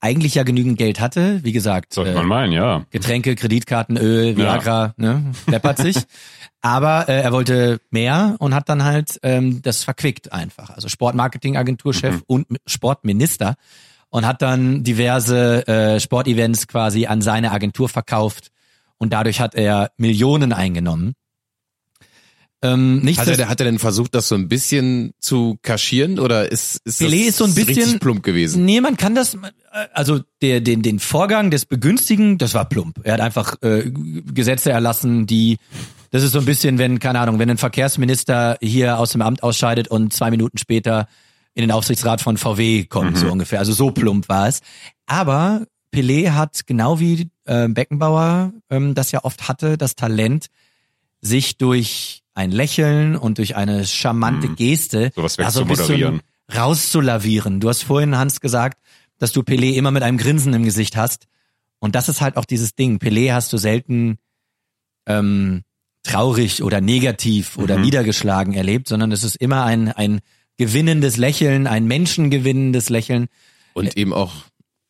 eigentlich 0.00 0.34
ja 0.34 0.42
genügend 0.42 0.76
Geld 0.76 1.00
hatte. 1.00 1.42
Wie 1.44 1.52
gesagt, 1.52 1.94
Sollte 1.94 2.10
äh, 2.10 2.14
man 2.14 2.26
meinen, 2.26 2.52
ja. 2.52 2.84
Getränke, 2.90 3.36
Kreditkarten, 3.36 3.96
Öl, 3.96 4.36
Viagra, 4.36 4.92
ne, 4.98 5.32
läppert 5.46 5.78
sich. 5.78 5.96
Aber 6.60 7.08
äh, 7.08 7.22
er 7.22 7.32
wollte 7.32 7.80
mehr 7.90 8.36
und 8.40 8.54
hat 8.54 8.68
dann 8.68 8.84
halt 8.84 9.18
ähm, 9.22 9.62
das 9.62 9.82
verquickt 9.82 10.30
einfach. 10.30 10.68
Also 10.68 10.88
Sportmarketingagenturchef 10.90 12.22
und 12.26 12.50
M- 12.50 12.58
Sportminister 12.66 13.54
und 14.10 14.26
hat 14.26 14.42
dann 14.42 14.84
diverse 14.84 15.66
äh, 15.66 16.00
Sportevents 16.00 16.68
quasi 16.68 17.06
an 17.06 17.22
seine 17.22 17.50
Agentur 17.50 17.88
verkauft 17.88 18.50
und 19.04 19.12
dadurch 19.12 19.38
hat 19.40 19.54
er 19.54 19.90
Millionen 19.98 20.54
eingenommen. 20.54 21.12
Ähm, 22.62 23.00
nicht 23.00 23.18
Hat 23.18 23.28
er, 23.28 23.48
hat 23.50 23.60
er 23.60 23.66
denn 23.66 23.78
versucht, 23.78 24.14
das 24.14 24.28
so 24.28 24.34
ein 24.34 24.48
bisschen 24.48 25.12
zu 25.20 25.58
kaschieren 25.60 26.18
oder 26.18 26.50
ist, 26.50 26.80
ist 26.84 27.02
Pelé 27.02 27.18
das 27.18 27.28
ist 27.28 27.36
so 27.36 27.44
ein 27.44 27.54
bisschen 27.54 27.76
richtig 27.76 28.00
plump 28.00 28.22
gewesen? 28.22 28.64
Nee, 28.64 28.80
man 28.80 28.96
kann 28.96 29.14
das, 29.14 29.36
also 29.92 30.20
der, 30.40 30.62
den, 30.62 30.80
den 30.80 30.98
Vorgang 30.98 31.50
des 31.50 31.66
Begünstigen, 31.66 32.38
das 32.38 32.54
war 32.54 32.66
plump. 32.66 33.00
Er 33.02 33.12
hat 33.14 33.20
einfach 33.20 33.56
äh, 33.60 33.90
Gesetze 33.90 34.70
erlassen, 34.70 35.26
die, 35.26 35.58
das 36.10 36.22
ist 36.22 36.32
so 36.32 36.38
ein 36.38 36.46
bisschen, 36.46 36.78
wenn, 36.78 37.00
keine 37.00 37.20
Ahnung, 37.20 37.38
wenn 37.38 37.50
ein 37.50 37.58
Verkehrsminister 37.58 38.56
hier 38.62 38.98
aus 38.98 39.12
dem 39.12 39.20
Amt 39.20 39.42
ausscheidet 39.42 39.88
und 39.88 40.14
zwei 40.14 40.30
Minuten 40.30 40.56
später 40.56 41.06
in 41.52 41.60
den 41.60 41.70
Aufsichtsrat 41.70 42.22
von 42.22 42.38
VW 42.38 42.84
kommt, 42.84 43.18
so 43.18 43.30
ungefähr. 43.30 43.58
Also 43.58 43.74
so 43.74 43.90
plump 43.90 44.30
war 44.30 44.48
es. 44.48 44.60
Aber 45.04 45.66
Pelé 45.94 46.30
hat 46.32 46.66
genau 46.66 47.00
wie 47.00 47.30
äh, 47.44 47.68
Beckenbauer 47.68 48.52
ähm, 48.70 48.94
das 48.94 49.12
ja 49.12 49.24
oft 49.24 49.48
hatte, 49.48 49.76
das 49.78 49.94
Talent, 49.94 50.46
sich 51.20 51.56
durch 51.56 52.22
ein 52.34 52.50
Lächeln 52.50 53.16
und 53.16 53.38
durch 53.38 53.56
eine 53.56 53.86
charmante 53.86 54.48
Geste 54.48 55.12
Sowas 55.14 55.36
da 55.36 55.50
so 55.50 55.60
ein 55.62 55.68
wegzumoderieren. 55.68 56.20
bisschen 56.46 56.60
rauszulavieren. 56.60 57.60
Du 57.60 57.68
hast 57.68 57.82
vorhin, 57.84 58.16
Hans, 58.18 58.40
gesagt, 58.40 58.78
dass 59.18 59.32
du 59.32 59.40
Pelé 59.42 59.74
immer 59.74 59.90
mit 59.90 60.02
einem 60.02 60.18
Grinsen 60.18 60.52
im 60.52 60.64
Gesicht 60.64 60.96
hast. 60.96 61.26
Und 61.78 61.94
das 61.94 62.08
ist 62.08 62.20
halt 62.20 62.36
auch 62.36 62.44
dieses 62.44 62.74
Ding. 62.74 62.98
Pelé 62.98 63.32
hast 63.32 63.52
du 63.52 63.56
selten 63.58 64.18
ähm, 65.06 65.62
traurig 66.02 66.62
oder 66.62 66.80
negativ 66.80 67.56
oder 67.56 67.76
Mhm. 67.76 67.82
niedergeschlagen 67.84 68.54
erlebt, 68.54 68.88
sondern 68.88 69.12
es 69.12 69.22
ist 69.24 69.36
immer 69.36 69.64
ein, 69.64 69.88
ein 69.92 70.20
gewinnendes 70.56 71.16
Lächeln, 71.16 71.66
ein 71.66 71.86
menschengewinnendes 71.86 72.88
Lächeln. 72.90 73.26
Und 73.74 73.96
eben 73.96 74.12
auch 74.12 74.32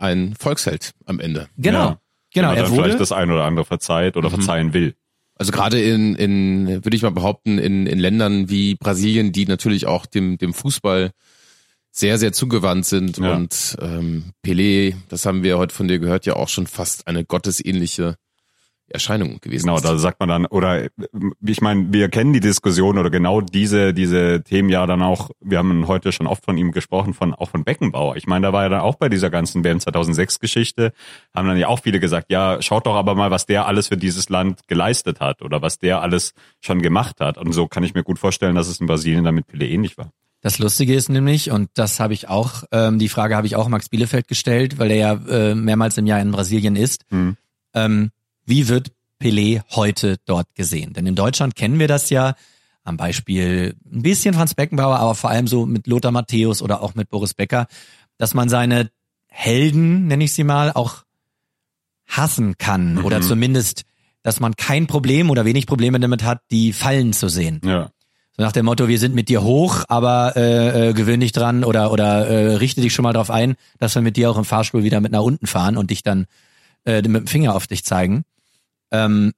ein 0.05 0.35
Volksheld 0.39 0.93
am 1.07 1.21
Ende. 1.21 1.49
Genau. 1.57 1.79
Ja. 1.79 2.01
Genau, 2.33 2.49
Wenn 2.51 2.57
man 2.57 2.65
er 2.65 2.71
wurde, 2.71 2.83
vielleicht 2.85 3.01
das 3.01 3.13
ein 3.13 3.31
oder 3.31 3.45
andere 3.45 3.65
verzeiht 3.65 4.17
oder 4.17 4.29
verzeihen 4.29 4.73
will. 4.73 4.95
Also 5.37 5.53
gerade 5.53 5.81
in, 5.81 6.15
in 6.17 6.69
würde 6.85 6.97
ich 6.97 7.03
mal 7.03 7.11
behaupten, 7.11 7.59
in, 7.59 7.87
in 7.87 7.99
Ländern 7.99 8.49
wie 8.49 8.75
Brasilien, 8.75 9.33
die 9.33 9.47
natürlich 9.47 9.87
auch 9.87 10.07
dem, 10.07 10.39
dem 10.39 10.53
Fußball 10.53 11.11
sehr, 11.93 12.19
sehr 12.19 12.33
zugewandt 12.33 12.87
sind 12.87 13.19
Ja. 13.19 13.35
und 13.35 13.77
ähm, 13.81 14.33
Pelé, 14.45 14.97
das 15.09 15.27
haben 15.27 15.45
wir 15.45 15.59
heute 15.59 15.73
von 15.75 15.87
dir 15.87 16.01
gehört, 16.01 16.27
ja 16.27 16.35
auch 16.35 16.49
schon 16.49 16.67
fast 16.67 17.07
eine 17.07 17.25
gottesähnliche 17.25 18.17
Erscheinung 18.89 19.41
gewesen 19.41 19.67
Genau, 19.67 19.77
ist. 19.77 19.85
da 19.85 19.97
sagt 19.99 20.21
man 20.21 20.29
dann, 20.29 20.47
oder 20.47 20.89
ich 21.45 21.61
meine, 21.61 21.93
wir 21.93 22.09
kennen 22.09 22.33
die 22.33 22.41
Diskussion 22.41 22.99
oder 22.99 23.11
genau 23.11 23.41
diese, 23.41 23.95
diese 23.95 24.43
Themen 24.43 24.69
ja 24.69 24.87
dann 24.87 25.03
auch, 25.03 25.31
wir 25.41 25.59
haben 25.59 25.87
heute 25.89 26.13
schon 26.13 26.27
oft 26.27 26.45
von 26.45 26.57
ihm 26.59 26.73
gesprochen, 26.73 27.15
von 27.15 27.35
auch 27.35 27.51
von 27.51 27.65
Beckenbauer. 27.65 28.17
Ich 28.17 28.27
meine, 28.27 28.47
da 28.47 28.53
war 28.53 28.65
ja 28.65 28.69
dann 28.69 28.81
auch 28.81 28.97
bei 28.97 29.09
dieser 29.09 29.31
ganzen 29.31 29.65
WM 29.65 29.81
2006 29.81 30.39
Geschichte, 30.39 30.93
haben 31.35 31.49
dann 31.49 31.57
ja 31.57 31.69
auch 31.69 31.81
viele 31.81 32.01
gesagt, 32.01 32.31
ja, 32.31 32.61
schaut 32.61 32.87
doch 32.87 32.95
aber 32.95 33.15
mal, 33.15 33.31
was 33.31 33.47
der 33.47 33.67
alles 33.67 33.89
für 33.89 33.97
dieses 33.97 34.29
Land 34.29 34.69
geleistet 34.69 35.21
hat 35.21 35.43
oder 35.43 35.63
was 35.63 35.79
der 35.79 36.03
alles 36.03 36.35
schon 36.61 36.83
gemacht 36.83 37.21
hat. 37.21 37.39
Und 37.39 37.53
so 37.53 37.67
kann 37.67 37.85
ich 37.85 37.95
mir 37.95 38.03
gut 38.05 38.19
vorstellen, 38.19 38.55
dass 38.55 38.69
es 38.69 38.81
in 38.81 38.87
Brasilien 38.87 39.25
dann 39.25 39.35
mit 39.35 39.47
Pelé 39.47 39.69
ähnlich 39.69 39.97
war. 39.99 40.11
Das 40.43 40.59
Lustige 40.59 40.95
ist 40.95 41.09
nämlich, 41.09 41.51
und 41.51 41.71
das 41.73 42.01
habe 42.01 42.13
ich 42.13 42.29
auch, 42.29 42.65
ähm, 42.71 42.99
die 42.99 43.09
Frage 43.09 43.35
habe 43.35 43.47
ich 43.47 43.57
auch 43.57 43.69
Max 43.69 43.89
Bielefeld 43.89 44.29
gestellt, 44.29 44.79
weil 44.79 44.91
er 44.91 44.97
ja 44.97 45.13
äh, 45.27 45.55
mehrmals 45.55 45.97
im 45.97 46.05
Jahr 46.05 46.21
in 46.21 46.33
Brasilien 46.33 46.77
ist. 46.77 47.07
Hm. 47.09 47.39
Ähm, 47.73 48.11
wie 48.47 48.69
wird 48.69 48.93
Pelé 49.21 49.63
heute 49.71 50.17
dort 50.25 50.55
gesehen? 50.55 50.93
Denn 50.93 51.07
in 51.07 51.15
Deutschland 51.15 51.57
kennen 51.57 51.79
wir 51.79 51.89
das 51.89 52.11
ja 52.11 52.35
am 52.85 52.97
Beispiel 52.97 53.77
ein 53.91 54.03
bisschen 54.03 54.35
Franz 54.35 54.55
Beckenbauer, 54.55 54.99
aber 54.99 55.15
vor 55.15 55.31
allem 55.31 55.47
so 55.47 55.67
mit 55.67 55.87
Lothar 55.87 56.13
Matthäus 56.13 56.63
oder 56.63 56.83
auch 56.83 56.95
mit 56.95 57.09
Boris 57.09 57.35
Becker, 57.35 57.67
dass 58.19 58.35
man 58.35 58.49
seine 58.49 58.91
Helden, 59.27 60.07
nenne 60.07 60.25
ich 60.25 60.35
sie 60.35 60.45
mal, 60.45 60.73
auch 60.73 61.05
hassen 62.07 62.57
kann 62.59 62.99
oder 62.99 63.21
zumindest, 63.23 63.83
dass 64.23 64.41
man 64.41 64.55
kein 64.57 64.87
Problem 64.87 65.31
oder 65.31 65.45
wenig 65.45 65.67
Probleme 65.67 65.99
damit 65.99 66.23
hat, 66.23 66.43
die 66.51 66.73
fallen 66.73 67.13
zu 67.13 67.29
sehen. 67.29 67.61
Ja. 67.65 67.91
So 68.37 68.43
nach 68.43 68.53
dem 68.53 68.67
Motto, 68.67 68.89
wir 68.89 68.99
sind 68.99 69.15
mit 69.15 69.29
dir 69.29 69.43
hoch, 69.43 69.85
aber 69.89 70.33
äh, 70.37 70.89
äh, 70.89 70.93
gewöhn 70.93 71.21
dich 71.21 71.33
dran 71.33 71.63
oder 71.63 71.93
oder 71.93 72.27
äh, 72.27 72.55
richte 72.57 72.81
dich 72.81 72.93
schon 72.93 73.05
mal 73.05 73.13
darauf 73.13 73.31
ein, 73.31 73.55
dass 73.79 73.95
wir 73.95 74.03
mit 74.03 74.17
dir 74.17 74.31
auch 74.31 74.37
im 74.37 74.45
Fahrstuhl 74.45 74.83
wieder 74.83 75.01
mit 75.01 75.13
nach 75.13 75.23
unten 75.23 75.47
fahren 75.47 75.77
und 75.77 75.91
dich 75.91 76.03
dann 76.03 76.27
äh, 76.85 76.97
mit 76.97 77.05
dem 77.05 77.27
Finger 77.29 77.55
auf 77.55 77.67
dich 77.67 77.85
zeigen. 77.85 78.25
Ähm, 78.95 79.33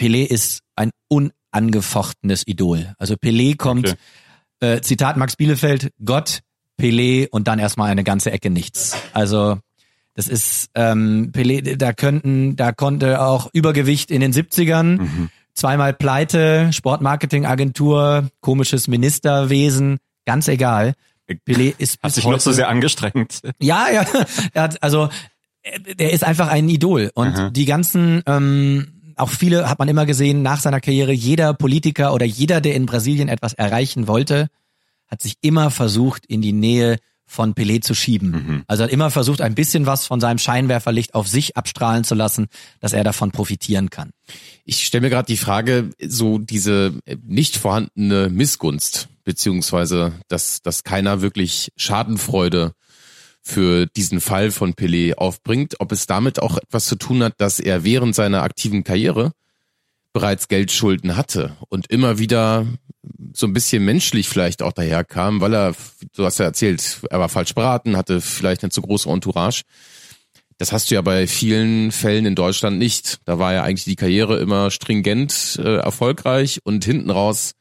Pelé 0.00 0.24
ist 0.24 0.60
ein 0.76 0.90
unangefochtenes 1.08 2.46
Idol. 2.46 2.94
Also 2.98 3.14
Pelé 3.14 3.56
kommt, 3.56 3.88
Okay. 4.60 4.76
äh, 4.76 4.80
Zitat 4.80 5.16
Max 5.16 5.36
Bielefeld, 5.36 5.92
Gott, 6.04 6.40
Pelé 6.80 7.28
und 7.30 7.46
dann 7.48 7.58
erstmal 7.58 7.90
eine 7.90 8.04
ganze 8.04 8.30
Ecke 8.30 8.50
nichts. 8.50 8.96
Also 9.12 9.58
das 10.14 10.26
ist 10.28 10.70
ähm, 10.74 11.30
Pelé, 11.32 11.76
da 11.76 11.92
könnten, 11.92 12.56
da 12.56 12.72
konnte 12.72 13.20
auch 13.22 13.48
Übergewicht 13.52 14.10
in 14.10 14.20
den 14.20 14.32
70ern, 14.32 15.28
zweimal 15.54 15.92
Pleite, 15.92 16.72
Sportmarketingagentur, 16.72 18.28
komisches 18.40 18.88
Ministerwesen, 18.88 19.98
ganz 20.26 20.48
egal. 20.48 20.94
Pelé 21.46 21.74
ist 21.78 21.94
Hat 22.02 22.08
bis 22.08 22.14
sich 22.16 22.24
heute, 22.24 22.34
noch 22.36 22.40
so 22.40 22.52
sehr 22.52 22.68
angestrengt. 22.68 23.42
ja, 23.60 23.86
ja, 23.92 24.04
er 24.52 24.62
hat, 24.62 24.82
also 24.82 25.08
der 25.98 26.12
ist 26.12 26.24
einfach 26.24 26.48
ein 26.48 26.68
Idol 26.68 27.10
und 27.14 27.28
Aha. 27.28 27.50
die 27.50 27.64
ganzen 27.64 28.22
ähm, 28.26 29.00
auch 29.16 29.30
viele 29.30 29.68
hat 29.68 29.78
man 29.78 29.88
immer 29.88 30.06
gesehen 30.06 30.42
nach 30.42 30.60
seiner 30.60 30.80
Karriere, 30.80 31.12
jeder 31.12 31.52
Politiker 31.52 32.14
oder 32.14 32.24
jeder, 32.24 32.60
der 32.60 32.74
in 32.74 32.86
Brasilien 32.86 33.28
etwas 33.28 33.52
erreichen 33.52 34.06
wollte, 34.06 34.48
hat 35.08 35.20
sich 35.20 35.34
immer 35.42 35.70
versucht, 35.70 36.24
in 36.26 36.40
die 36.40 36.52
Nähe 36.52 36.96
von 37.26 37.54
Pelé 37.54 37.80
zu 37.80 37.94
schieben. 37.94 38.30
Mhm. 38.30 38.62
Also 38.66 38.82
hat 38.82 38.90
immer 38.90 39.10
versucht, 39.10 39.40
ein 39.40 39.54
bisschen 39.54 39.86
was 39.86 40.06
von 40.06 40.20
seinem 40.20 40.38
Scheinwerferlicht 40.38 41.14
auf 41.14 41.28
sich 41.28 41.56
abstrahlen 41.56 42.02
zu 42.02 42.14
lassen, 42.16 42.48
dass 42.80 42.92
er 42.92 43.04
davon 43.04 43.30
profitieren 43.30 43.90
kann. 43.90 44.10
Ich 44.64 44.84
stelle 44.84 45.02
mir 45.02 45.10
gerade 45.10 45.26
die 45.26 45.36
Frage, 45.36 45.90
so 46.04 46.38
diese 46.38 46.94
nicht 47.22 47.56
vorhandene 47.56 48.30
Missgunst 48.30 49.08
beziehungsweise 49.22 50.12
dass, 50.26 50.62
dass 50.62 50.82
keiner 50.82 51.20
wirklich 51.20 51.70
Schadenfreude 51.76 52.72
für 53.42 53.86
diesen 53.86 54.20
Fall 54.20 54.50
von 54.50 54.74
Pelé 54.74 55.14
aufbringt, 55.14 55.80
ob 55.80 55.92
es 55.92 56.06
damit 56.06 56.40
auch 56.40 56.58
etwas 56.58 56.86
zu 56.86 56.96
tun 56.96 57.22
hat, 57.22 57.34
dass 57.38 57.60
er 57.60 57.84
während 57.84 58.14
seiner 58.14 58.42
aktiven 58.42 58.84
Karriere 58.84 59.32
bereits 60.12 60.48
Geldschulden 60.48 61.16
hatte 61.16 61.56
und 61.68 61.90
immer 61.90 62.18
wieder 62.18 62.66
so 63.32 63.46
ein 63.46 63.52
bisschen 63.52 63.84
menschlich 63.84 64.28
vielleicht 64.28 64.62
auch 64.62 64.72
daherkam, 64.72 65.40
weil 65.40 65.54
er, 65.54 65.74
du 66.14 66.24
hast 66.24 66.38
ja 66.38 66.46
erzählt, 66.46 67.00
er 67.08 67.20
war 67.20 67.28
falsch 67.28 67.54
beraten, 67.54 67.96
hatte 67.96 68.20
vielleicht 68.20 68.62
eine 68.62 68.70
zu 68.70 68.82
große 68.82 69.08
Entourage. 69.08 69.62
Das 70.58 70.72
hast 70.72 70.90
du 70.90 70.94
ja 70.94 71.00
bei 71.00 71.26
vielen 71.26 71.90
Fällen 71.90 72.26
in 72.26 72.34
Deutschland 72.34 72.78
nicht. 72.78 73.20
Da 73.24 73.38
war 73.38 73.54
ja 73.54 73.62
eigentlich 73.62 73.84
die 73.84 73.96
Karriere 73.96 74.38
immer 74.40 74.70
stringent 74.70 75.58
äh, 75.62 75.76
erfolgreich 75.76 76.60
und 76.64 76.84
hinten 76.84 77.10
raus 77.10 77.52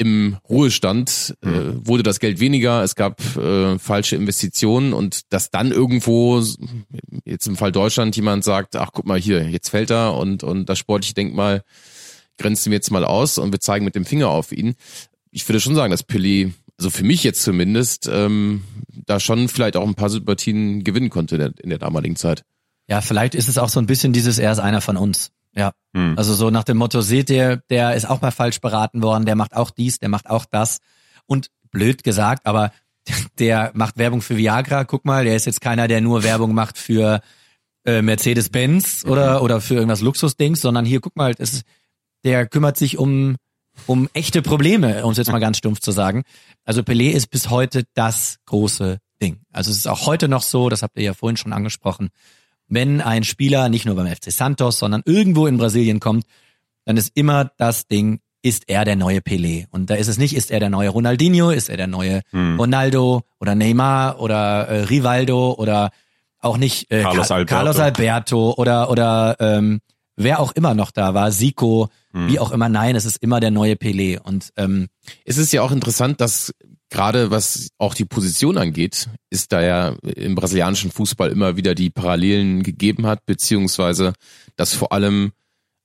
im 0.00 0.38
Ruhestand 0.48 1.36
äh, 1.44 1.48
Mhm. 1.48 1.86
wurde 1.86 2.02
das 2.02 2.20
Geld 2.20 2.40
weniger, 2.40 2.82
es 2.82 2.94
gab 2.94 3.20
äh, 3.36 3.78
falsche 3.78 4.16
Investitionen 4.16 4.94
und 4.94 5.32
dass 5.32 5.50
dann 5.50 5.72
irgendwo, 5.72 6.42
jetzt 7.26 7.46
im 7.46 7.56
Fall 7.56 7.70
Deutschland, 7.70 8.16
jemand 8.16 8.42
sagt, 8.42 8.76
ach 8.76 8.90
guck 8.94 9.04
mal 9.04 9.20
hier, 9.20 9.46
jetzt 9.46 9.68
fällt 9.68 9.90
er 9.90 10.16
und, 10.16 10.42
und 10.42 10.70
das 10.70 10.78
sportliche 10.78 11.12
Denkmal 11.12 11.62
grenzen 12.38 12.70
wir 12.70 12.76
jetzt 12.76 12.90
mal 12.90 13.04
aus 13.04 13.36
und 13.36 13.52
wir 13.52 13.60
zeigen 13.60 13.84
mit 13.84 13.94
dem 13.94 14.06
Finger 14.06 14.28
auf 14.28 14.52
ihn. 14.52 14.74
Ich 15.30 15.46
würde 15.46 15.60
schon 15.60 15.74
sagen, 15.74 15.90
dass 15.90 16.08
Pelé, 16.08 16.52
also 16.78 16.88
für 16.88 17.04
mich 17.04 17.22
jetzt 17.22 17.42
zumindest, 17.42 18.08
ähm, 18.10 18.64
da 19.04 19.20
schon 19.20 19.48
vielleicht 19.48 19.76
auch 19.76 19.86
ein 19.86 19.94
paar 19.94 20.08
Sympathien 20.08 20.82
gewinnen 20.82 21.10
konnte 21.10 21.34
in 21.34 21.40
der, 21.40 21.52
in 21.62 21.68
der 21.68 21.78
damaligen 21.78 22.16
Zeit. 22.16 22.44
Ja, 22.88 23.02
vielleicht 23.02 23.34
ist 23.34 23.48
es 23.48 23.58
auch 23.58 23.68
so 23.68 23.78
ein 23.78 23.86
bisschen 23.86 24.14
dieses, 24.14 24.38
er 24.38 24.50
ist 24.50 24.60
einer 24.60 24.80
von 24.80 24.96
uns. 24.96 25.30
Ja. 25.54 25.72
Hm. 25.94 26.14
Also 26.16 26.34
so 26.34 26.50
nach 26.50 26.64
dem 26.64 26.76
Motto, 26.76 27.00
seht 27.00 27.30
ihr, 27.30 27.62
der 27.70 27.94
ist 27.94 28.08
auch 28.08 28.20
mal 28.20 28.30
falsch 28.30 28.60
beraten 28.60 29.02
worden, 29.02 29.26
der 29.26 29.36
macht 29.36 29.54
auch 29.56 29.70
dies, 29.70 29.98
der 29.98 30.08
macht 30.08 30.28
auch 30.28 30.44
das. 30.44 30.78
Und 31.26 31.50
blöd 31.70 32.04
gesagt, 32.04 32.46
aber 32.46 32.72
der 33.38 33.70
macht 33.74 33.98
Werbung 33.98 34.22
für 34.22 34.36
Viagra. 34.36 34.84
Guck 34.84 35.04
mal, 35.04 35.24
der 35.24 35.36
ist 35.36 35.46
jetzt 35.46 35.60
keiner, 35.60 35.88
der 35.88 36.00
nur 36.00 36.22
Werbung 36.22 36.54
macht 36.54 36.78
für 36.78 37.20
äh, 37.84 38.02
Mercedes-Benz 38.02 39.04
oder, 39.06 39.42
oder 39.42 39.60
für 39.60 39.74
irgendwas 39.74 40.02
Luxusdings, 40.02 40.60
sondern 40.60 40.84
hier, 40.84 41.00
guck 41.00 41.16
mal, 41.16 41.32
ist, 41.32 41.62
der 42.24 42.46
kümmert 42.46 42.76
sich 42.76 42.98
um, 42.98 43.36
um 43.86 44.08
echte 44.12 44.42
Probleme, 44.42 45.04
um 45.04 45.12
es 45.12 45.18
jetzt 45.18 45.32
mal 45.32 45.38
ganz 45.38 45.58
stumpf 45.58 45.80
zu 45.80 45.90
sagen. 45.90 46.24
Also 46.64 46.82
Pelé 46.82 47.10
ist 47.10 47.28
bis 47.28 47.48
heute 47.48 47.84
das 47.94 48.38
große 48.46 48.98
Ding. 49.22 49.40
Also 49.52 49.70
es 49.70 49.78
ist 49.78 49.88
auch 49.88 50.06
heute 50.06 50.28
noch 50.28 50.42
so, 50.42 50.68
das 50.68 50.82
habt 50.82 50.96
ihr 50.96 51.04
ja 51.04 51.14
vorhin 51.14 51.36
schon 51.36 51.52
angesprochen, 51.52 52.10
wenn 52.70 53.00
ein 53.02 53.24
Spieler 53.24 53.68
nicht 53.68 53.84
nur 53.84 53.96
beim 53.96 54.06
FC 54.06 54.30
Santos, 54.32 54.78
sondern 54.78 55.02
irgendwo 55.04 55.46
in 55.46 55.58
Brasilien 55.58 56.00
kommt, 56.00 56.24
dann 56.86 56.96
ist 56.96 57.12
immer 57.14 57.50
das 57.58 57.86
Ding, 57.86 58.20
ist 58.42 58.68
er 58.70 58.86
der 58.86 58.96
neue 58.96 59.18
Pelé? 59.18 59.66
Und 59.70 59.90
da 59.90 59.96
ist 59.96 60.08
es 60.08 60.16
nicht, 60.16 60.34
ist 60.34 60.50
er 60.50 60.60
der 60.60 60.70
neue 60.70 60.88
Ronaldinho, 60.88 61.50
ist 61.50 61.68
er 61.68 61.76
der 61.76 61.86
neue 61.88 62.22
Hm. 62.30 62.58
Ronaldo 62.58 63.22
oder 63.38 63.54
Neymar 63.54 64.18
oder 64.20 64.66
äh, 64.68 64.80
Rivaldo 64.84 65.52
oder 65.58 65.90
auch 66.40 66.56
nicht 66.56 66.90
äh, 66.90 67.02
Carlos 67.02 67.28
Ca- 67.28 67.34
Alberto. 67.34 67.54
Carlos 67.54 67.78
Alberto 67.78 68.54
oder 68.56 68.88
oder 68.90 69.36
ähm, 69.40 69.80
wer 70.16 70.40
auch 70.40 70.52
immer 70.52 70.74
noch 70.74 70.90
da 70.90 71.12
war, 71.12 71.30
Zico, 71.30 71.90
Hm. 72.12 72.28
wie 72.28 72.38
auch 72.38 72.50
immer. 72.50 72.68
Nein, 72.68 72.96
es 72.96 73.04
ist 73.04 73.18
immer 73.22 73.40
der 73.40 73.50
neue 73.50 73.74
Pelé. 73.74 74.18
Und 74.18 74.52
ähm, 74.56 74.88
Es 75.24 75.36
ist 75.38 75.52
ja 75.52 75.62
auch 75.62 75.70
interessant, 75.70 76.20
dass 76.20 76.52
gerade 76.90 77.30
was 77.30 77.70
auch 77.78 77.94
die 77.94 78.04
Position 78.04 78.58
angeht, 78.58 79.08
ist 79.30 79.52
da 79.52 79.62
ja 79.62 79.88
im 80.02 80.34
brasilianischen 80.34 80.90
Fußball 80.90 81.30
immer 81.30 81.56
wieder 81.56 81.74
die 81.74 81.90
Parallelen 81.90 82.62
gegeben 82.62 83.06
hat, 83.06 83.24
beziehungsweise 83.26 84.12
dass 84.56 84.74
vor 84.74 84.92
allem 84.92 85.32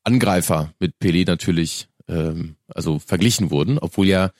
Angreifer 0.03 0.74
mit 0.80 0.95
Pelé 1.01 1.26
natürlich 1.26 1.88
ähm, 2.08 2.56
also 2.68 2.99
verglichen 2.99 3.51
wurden, 3.51 3.78
obwohl 3.80 4.08
ja 4.08 4.32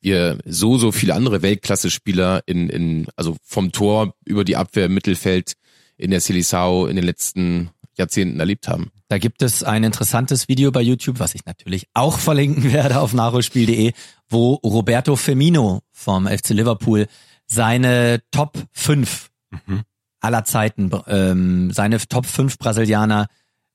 wir 0.00 0.38
so 0.46 0.78
so 0.78 0.92
viele 0.92 1.14
andere 1.14 1.42
Weltklasse-Spieler 1.42 2.42
in 2.46 2.70
in 2.70 3.06
also 3.16 3.36
vom 3.42 3.72
Tor 3.72 4.14
über 4.24 4.44
die 4.44 4.56
Abwehr 4.56 4.86
im 4.86 4.94
Mittelfeld 4.94 5.54
in 5.96 6.10
der 6.10 6.20
Seleção 6.20 6.88
in 6.88 6.96
den 6.96 7.04
letzten 7.04 7.70
Jahrzehnten 7.98 8.40
erlebt 8.40 8.68
haben. 8.68 8.90
Da 9.10 9.18
gibt 9.18 9.42
es 9.42 9.64
ein 9.64 9.82
interessantes 9.82 10.46
Video 10.46 10.70
bei 10.70 10.82
YouTube, 10.82 11.18
was 11.18 11.34
ich 11.34 11.44
natürlich 11.44 11.88
auch 11.94 12.20
verlinken 12.20 12.62
werde 12.72 13.00
auf 13.00 13.12
nachholspiel.de, 13.12 13.92
wo 14.28 14.54
Roberto 14.54 15.16
Firmino 15.16 15.80
vom 15.90 16.28
FC 16.28 16.50
Liverpool 16.50 17.08
seine 17.46 18.22
Top 18.30 18.56
5 18.72 19.28
Mhm. 19.66 19.82
aller 20.20 20.44
Zeiten, 20.44 20.92
ähm, 21.08 21.72
seine 21.72 21.98
Top 21.98 22.24
5 22.24 22.56
Brasilianer 22.56 23.26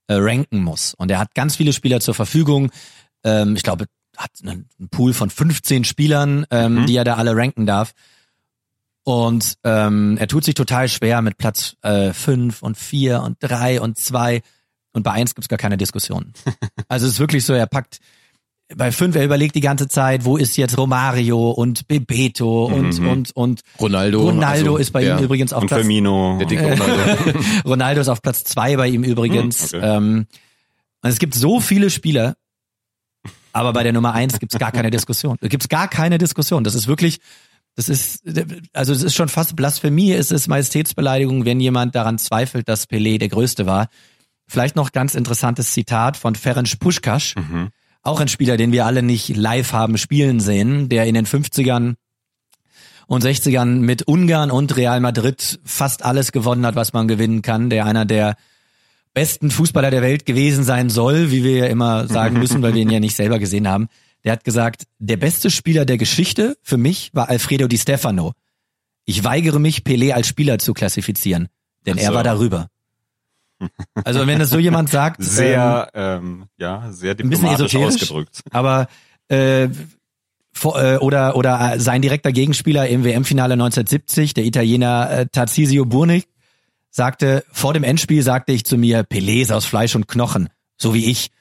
äh, 0.07 0.13
ranken 0.13 0.63
muss. 0.63 0.93
Und 0.93 1.11
er 1.11 1.19
hat 1.19 1.35
ganz 1.35 1.57
viele 1.57 1.73
Spieler 1.73 1.99
zur 1.99 2.13
Verfügung. 2.13 2.71
Ähm, 3.25 3.57
ich 3.57 3.63
glaube, 3.63 3.87
hat 4.15 4.31
einen 4.41 4.69
Pool 4.89 5.13
von 5.13 5.29
15 5.29 5.83
Spielern, 5.83 6.45
ähm, 6.49 6.75
Mhm. 6.83 6.85
die 6.85 6.95
er 6.95 7.03
da 7.03 7.15
alle 7.15 7.35
ranken 7.35 7.65
darf. 7.65 7.91
Und 9.03 9.55
ähm, 9.65 10.15
er 10.17 10.29
tut 10.29 10.45
sich 10.45 10.55
total 10.55 10.87
schwer 10.87 11.21
mit 11.21 11.37
Platz 11.37 11.75
äh, 11.81 12.13
fünf 12.13 12.61
und 12.61 12.77
vier 12.77 13.21
und 13.21 13.35
drei 13.41 13.81
und 13.81 13.97
zwei 13.97 14.41
und 14.95 15.03
bei 15.03 15.11
eins 15.11 15.35
gibt's 15.35 15.47
gar 15.49 15.57
keine 15.59 15.77
Diskussion. 15.77 16.33
Also 16.87 17.05
es 17.07 17.13
ist 17.13 17.19
wirklich 17.19 17.43
so, 17.45 17.53
er 17.53 17.67
packt 17.67 17.99
bei 18.75 18.91
fünf, 18.91 19.15
er 19.15 19.23
überlegt 19.25 19.53
die 19.55 19.61
ganze 19.61 19.87
Zeit, 19.87 20.25
wo 20.25 20.37
ist 20.37 20.57
jetzt 20.57 20.75
Romario 20.77 21.51
und 21.51 21.87
Bebeto 21.87 22.65
und 22.65 22.97
Mhm. 22.99 23.07
und 23.09 23.31
und 23.35 23.61
Ronaldo, 23.79 24.21
Ronaldo 24.21 24.71
also 24.71 24.77
ist 24.77 24.91
bei 24.91 25.03
der- 25.03 25.17
ihm 25.19 25.23
übrigens 25.25 25.53
auf 25.53 25.61
Und 25.61 25.67
Platz 25.67 25.81
Firmino. 25.81 26.37
Der 26.39 26.47
dicke 26.47 26.63
Ronaldo. 26.71 27.39
Ronaldo 27.65 28.01
ist 28.01 28.07
auf 28.09 28.21
Platz 28.23 28.43
zwei 28.43 28.75
bei 28.75 28.87
ihm 28.87 29.03
übrigens. 29.03 29.71
Hm, 29.73 29.79
okay. 29.79 29.95
ähm, 29.97 30.27
und 31.03 31.09
es 31.09 31.19
gibt 31.19 31.35
so 31.35 31.59
viele 31.59 31.89
Spieler, 31.91 32.35
aber 33.53 33.71
bei 33.73 33.83
der 33.83 33.93
Nummer 33.93 34.13
eins 34.13 34.39
gibt's 34.39 34.57
gar 34.57 34.71
keine 34.71 34.89
Diskussion. 34.91 35.37
Da 35.41 35.47
gibt's 35.47 35.69
gar 35.69 35.87
keine 35.87 36.17
Diskussion. 36.17 36.63
Das 36.63 36.73
ist 36.75 36.87
wirklich, 36.87 37.19
das 37.75 37.89
ist, 37.89 38.23
also 38.73 38.93
es 38.93 39.03
ist 39.03 39.13
schon 39.15 39.29
fast 39.29 39.55
Blasphemie, 39.55 40.11
es 40.13 40.31
ist 40.31 40.47
Majestätsbeleidigung, 40.47 41.45
wenn 41.45 41.59
jemand 41.59 41.93
daran 41.95 42.17
zweifelt, 42.17 42.67
dass 42.67 42.89
Pelé 42.89 43.17
der 43.19 43.29
Größte 43.29 43.65
war. 43.65 43.89
Vielleicht 44.47 44.75
noch 44.75 44.91
ganz 44.91 45.15
interessantes 45.15 45.71
Zitat 45.73 46.17
von 46.17 46.35
Ferenc 46.35 46.67
Puskás, 46.79 47.33
Mhm. 47.39 47.69
auch 48.03 48.19
ein 48.19 48.27
Spieler, 48.27 48.57
den 48.57 48.71
wir 48.71 48.85
alle 48.85 49.01
nicht 49.01 49.35
live 49.35 49.71
haben 49.73 49.97
spielen 49.97 50.39
sehen, 50.39 50.89
der 50.89 51.05
in 51.05 51.15
den 51.15 51.25
50ern 51.25 51.95
und 53.07 53.23
60ern 53.23 53.79
mit 53.81 54.03
Ungarn 54.03 54.51
und 54.51 54.75
Real 54.77 54.99
Madrid 54.99 55.59
fast 55.63 56.03
alles 56.03 56.31
gewonnen 56.31 56.65
hat, 56.65 56.75
was 56.75 56.93
man 56.93 57.07
gewinnen 57.07 57.41
kann, 57.41 57.69
der 57.69 57.85
einer 57.85 58.05
der 58.05 58.35
besten 59.13 59.49
Fußballer 59.51 59.91
der 59.91 60.01
Welt 60.01 60.25
gewesen 60.25 60.63
sein 60.63 60.89
soll, 60.89 61.31
wie 61.31 61.43
wir 61.43 61.57
ja 61.57 61.65
immer 61.67 62.07
sagen 62.07 62.37
müssen, 62.39 62.61
weil 62.61 62.73
wir 62.73 62.81
ihn 62.81 62.89
ja 62.89 62.99
nicht 62.99 63.15
selber 63.15 63.39
gesehen 63.39 63.67
haben. 63.67 63.87
Der 64.23 64.31
hat 64.33 64.43
gesagt, 64.43 64.85
der 64.99 65.17
beste 65.17 65.49
Spieler 65.51 65.85
der 65.85 65.97
Geschichte 65.97 66.57
für 66.63 66.77
mich 66.77 67.11
war 67.13 67.29
Alfredo 67.29 67.67
Di 67.67 67.77
Stefano. 67.77 68.33
Ich 69.05 69.23
weigere 69.23 69.59
mich, 69.59 69.79
Pelé 69.83 70.11
als 70.13 70.27
Spieler 70.27 70.57
zu 70.57 70.73
klassifizieren, 70.73 71.47
denn 71.85 71.97
Ach 71.97 72.01
er 72.01 72.07
so. 72.09 72.13
war 72.15 72.23
darüber. 72.23 72.67
Also 74.03 74.27
wenn 74.27 74.39
das 74.39 74.49
so 74.49 74.59
jemand 74.59 74.89
sagt, 74.89 75.19
ähm, 75.19 75.25
Sehr, 75.25 75.89
ähm, 75.93 76.45
ja, 76.57 76.91
sehr 76.91 77.15
diplomatisch 77.15 77.75
ausgedrückt. 77.75 78.41
aber 78.51 78.87
äh, 79.27 79.69
vor, 80.51 80.81
äh, 80.81 80.97
oder 80.97 81.35
oder 81.35 81.79
sein 81.79 82.01
direkter 82.01 82.31
Gegenspieler 82.31 82.87
im 82.87 83.03
WM-Finale 83.03 83.53
1970, 83.53 84.33
der 84.33 84.45
Italiener 84.45 85.09
äh, 85.11 85.25
Tarcisio 85.27 85.85
Burnick, 85.85 86.27
sagte 86.89 87.43
vor 87.51 87.73
dem 87.73 87.83
Endspiel 87.83 88.23
sagte 88.23 88.53
ich 88.53 88.63
zu 88.63 88.77
mir, 88.77 89.03
Pelé 89.03 89.41
ist 89.41 89.51
aus 89.51 89.65
Fleisch 89.65 89.95
und 89.95 90.07
Knochen, 90.07 90.49
so 90.77 90.93
wie 90.93 91.11
ich. 91.11 91.31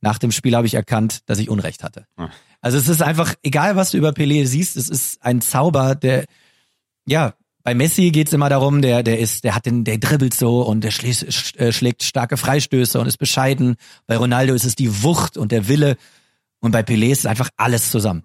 Nach 0.00 0.18
dem 0.18 0.30
Spiel 0.32 0.54
habe 0.54 0.66
ich 0.66 0.74
erkannt, 0.74 1.20
dass 1.26 1.38
ich 1.38 1.50
Unrecht 1.50 1.82
hatte. 1.82 2.06
Ah. 2.16 2.28
Also 2.60 2.78
es 2.78 2.88
ist 2.88 3.02
einfach 3.02 3.34
egal, 3.42 3.76
was 3.76 3.92
du 3.92 3.98
über 3.98 4.10
Pelé 4.10 4.46
siehst, 4.46 4.76
es 4.76 4.88
ist 4.88 5.24
ein 5.24 5.40
Zauber, 5.40 5.94
der 5.94 6.24
ja 7.06 7.34
bei 7.68 7.74
Messi 7.74 8.12
geht's 8.12 8.32
immer 8.32 8.48
darum, 8.48 8.80
der 8.80 9.02
der 9.02 9.18
ist, 9.18 9.44
der 9.44 9.54
hat 9.54 9.66
den, 9.66 9.84
der 9.84 9.98
dribbelt 9.98 10.32
so 10.32 10.62
und 10.62 10.82
der 10.82 10.90
schlägt, 10.90 11.60
äh, 11.60 11.70
schlägt 11.70 12.02
starke 12.02 12.38
Freistöße 12.38 12.98
und 12.98 13.06
ist 13.06 13.18
bescheiden. 13.18 13.76
Bei 14.06 14.16
Ronaldo 14.16 14.54
ist 14.54 14.64
es 14.64 14.74
die 14.74 15.02
Wucht 15.02 15.36
und 15.36 15.52
der 15.52 15.68
Wille. 15.68 15.98
Und 16.60 16.70
bei 16.70 16.80
Pelé 16.80 17.10
ist 17.10 17.18
es 17.18 17.26
einfach 17.26 17.50
alles 17.58 17.90
zusammen. 17.90 18.24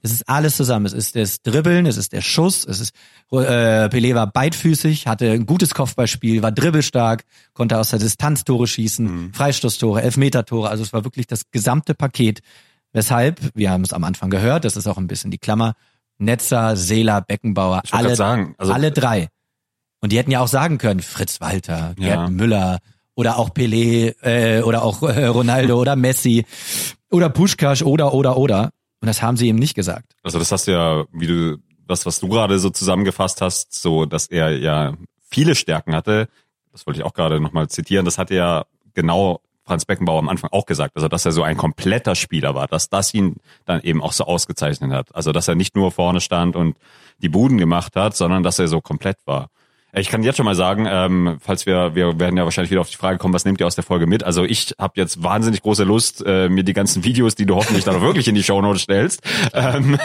Es 0.00 0.10
ist 0.10 0.26
alles 0.26 0.56
zusammen. 0.56 0.86
Es 0.86 0.94
ist 0.94 1.16
das 1.16 1.42
Dribbeln, 1.42 1.84
es 1.84 1.98
ist 1.98 2.14
der 2.14 2.22
Schuss, 2.22 2.64
es 2.64 2.80
ist 2.80 2.94
äh, 3.30 3.90
Pelé 3.90 4.14
war 4.14 4.26
beidfüßig, 4.26 5.06
hatte 5.06 5.32
ein 5.32 5.44
gutes 5.44 5.74
Kopfballspiel, 5.74 6.40
war 6.42 6.50
dribbelstark, 6.50 7.24
konnte 7.52 7.78
aus 7.78 7.90
der 7.90 7.98
Distanz 7.98 8.44
Tore 8.44 8.66
schießen, 8.66 9.34
Freistoßtore, 9.34 10.00
Elfmetertore. 10.00 10.70
Also 10.70 10.82
es 10.82 10.94
war 10.94 11.04
wirklich 11.04 11.26
das 11.26 11.50
gesamte 11.50 11.92
Paket. 11.92 12.40
Weshalb, 12.94 13.38
wir 13.54 13.70
haben 13.70 13.84
es 13.84 13.92
am 13.92 14.04
Anfang 14.04 14.30
gehört, 14.30 14.64
das 14.64 14.78
ist 14.78 14.86
auch 14.86 14.96
ein 14.96 15.08
bisschen 15.08 15.30
die 15.30 15.36
Klammer, 15.36 15.74
Netzer, 16.18 16.76
Seeler, 16.76 17.20
Beckenbauer, 17.20 17.82
alle, 17.90 18.16
sagen, 18.16 18.54
also- 18.58 18.72
alle 18.72 18.90
drei. 18.92 19.28
Und 20.00 20.12
die 20.12 20.18
hätten 20.18 20.30
ja 20.30 20.40
auch 20.40 20.48
sagen 20.48 20.78
können, 20.78 21.00
Fritz 21.00 21.40
Walter, 21.40 21.94
Gerd 21.96 22.18
Ja. 22.20 22.28
Müller 22.30 22.78
oder 23.16 23.36
auch 23.38 23.50
Pelé 23.50 24.14
äh, 24.22 24.62
oder 24.62 24.82
auch 24.84 25.02
äh, 25.02 25.26
Ronaldo 25.26 25.80
oder 25.80 25.96
Messi 25.96 26.44
oder 27.10 27.28
Puschkasch 27.30 27.82
oder 27.82 28.14
oder 28.14 28.36
oder. 28.36 28.70
Und 29.00 29.06
das 29.06 29.22
haben 29.22 29.36
sie 29.36 29.48
ihm 29.48 29.56
nicht 29.56 29.74
gesagt. 29.74 30.12
Also 30.22 30.38
das 30.38 30.52
hast 30.52 30.66
du 30.68 30.72
ja, 30.72 31.04
wie 31.12 31.26
du, 31.26 31.58
das, 31.86 32.06
was 32.06 32.20
du 32.20 32.28
gerade 32.28 32.58
so 32.60 32.70
zusammengefasst 32.70 33.40
hast, 33.40 33.72
so, 33.74 34.04
dass 34.06 34.26
er 34.28 34.56
ja 34.58 34.94
viele 35.30 35.54
Stärken 35.56 35.94
hatte, 35.96 36.28
das 36.70 36.86
wollte 36.86 37.00
ich 37.00 37.04
auch 37.06 37.14
gerade 37.14 37.40
nochmal 37.40 37.68
zitieren, 37.68 38.04
das 38.04 38.18
hat 38.18 38.30
er 38.30 38.36
ja 38.36 38.64
genau 38.94 39.40
Franz 39.68 39.84
Beckenbauer 39.84 40.18
am 40.18 40.28
Anfang 40.28 40.50
auch 40.50 40.66
gesagt, 40.66 40.96
also 40.96 41.08
dass 41.08 41.26
er 41.26 41.32
so 41.32 41.42
ein 41.42 41.56
kompletter 41.56 42.14
Spieler 42.14 42.54
war, 42.54 42.66
dass 42.66 42.88
das 42.88 43.12
ihn 43.12 43.36
dann 43.66 43.82
eben 43.82 44.02
auch 44.02 44.12
so 44.12 44.24
ausgezeichnet 44.24 44.90
hat. 44.92 45.14
Also 45.14 45.32
dass 45.32 45.46
er 45.46 45.54
nicht 45.54 45.76
nur 45.76 45.92
vorne 45.92 46.20
stand 46.20 46.56
und 46.56 46.76
die 47.22 47.28
Buden 47.28 47.58
gemacht 47.58 47.94
hat, 47.94 48.16
sondern 48.16 48.42
dass 48.42 48.58
er 48.58 48.66
so 48.66 48.80
komplett 48.80 49.18
war. 49.26 49.48
Ich 49.94 50.08
kann 50.10 50.22
jetzt 50.22 50.36
schon 50.36 50.44
mal 50.44 50.54
sagen, 50.54 50.86
ähm, 50.88 51.38
falls 51.40 51.64
wir, 51.64 51.94
wir 51.94 52.20
werden 52.20 52.36
ja 52.36 52.44
wahrscheinlich 52.44 52.70
wieder 52.70 52.82
auf 52.82 52.90
die 52.90 52.96
Frage 52.96 53.16
kommen, 53.16 53.32
was 53.32 53.46
nehmt 53.46 53.58
ihr 53.58 53.66
aus 53.66 53.74
der 53.74 53.84
Folge 53.84 54.06
mit? 54.06 54.22
Also 54.22 54.44
ich 54.44 54.74
habe 54.78 54.94
jetzt 54.96 55.22
wahnsinnig 55.22 55.62
große 55.62 55.84
Lust, 55.84 56.22
äh, 56.26 56.50
mir 56.50 56.62
die 56.62 56.74
ganzen 56.74 57.04
Videos, 57.04 57.34
die 57.34 57.46
du 57.46 57.54
hoffentlich 57.54 57.84
dann 57.84 57.96
auch 57.96 58.02
wirklich 58.02 58.28
in 58.28 58.34
die 58.34 58.42
Shownotes 58.42 58.82
stellst, 58.82 59.22
ähm, 59.54 59.98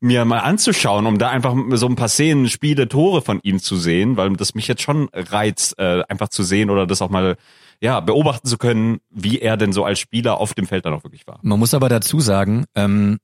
mir 0.00 0.24
mal 0.24 0.40
anzuschauen, 0.40 1.06
um 1.06 1.18
da 1.18 1.30
einfach 1.30 1.54
so 1.74 1.86
ein 1.86 1.94
paar 1.94 2.08
Szenen, 2.08 2.48
Spiele, 2.48 2.88
Tore 2.88 3.22
von 3.22 3.38
ihm 3.44 3.60
zu 3.60 3.76
sehen, 3.76 4.16
weil 4.16 4.32
das 4.32 4.56
mich 4.56 4.66
jetzt 4.66 4.82
schon 4.82 5.08
reizt, 5.12 5.78
äh, 5.78 6.02
einfach 6.08 6.28
zu 6.28 6.42
sehen 6.42 6.68
oder 6.68 6.86
das 6.86 7.00
auch 7.00 7.10
mal 7.10 7.36
ja 7.80 8.00
beobachten 8.00 8.48
zu 8.48 8.58
können, 8.58 8.98
wie 9.10 9.40
er 9.40 9.56
denn 9.56 9.72
so 9.72 9.84
als 9.84 9.98
Spieler 9.98 10.38
auf 10.38 10.54
dem 10.54 10.66
Feld 10.66 10.84
dann 10.84 10.94
auch 10.94 11.04
wirklich 11.04 11.26
war. 11.26 11.38
Man 11.42 11.58
muss 11.58 11.74
aber 11.74 11.88
dazu 11.88 12.20
sagen, 12.20 12.64
ähm, 12.74 13.18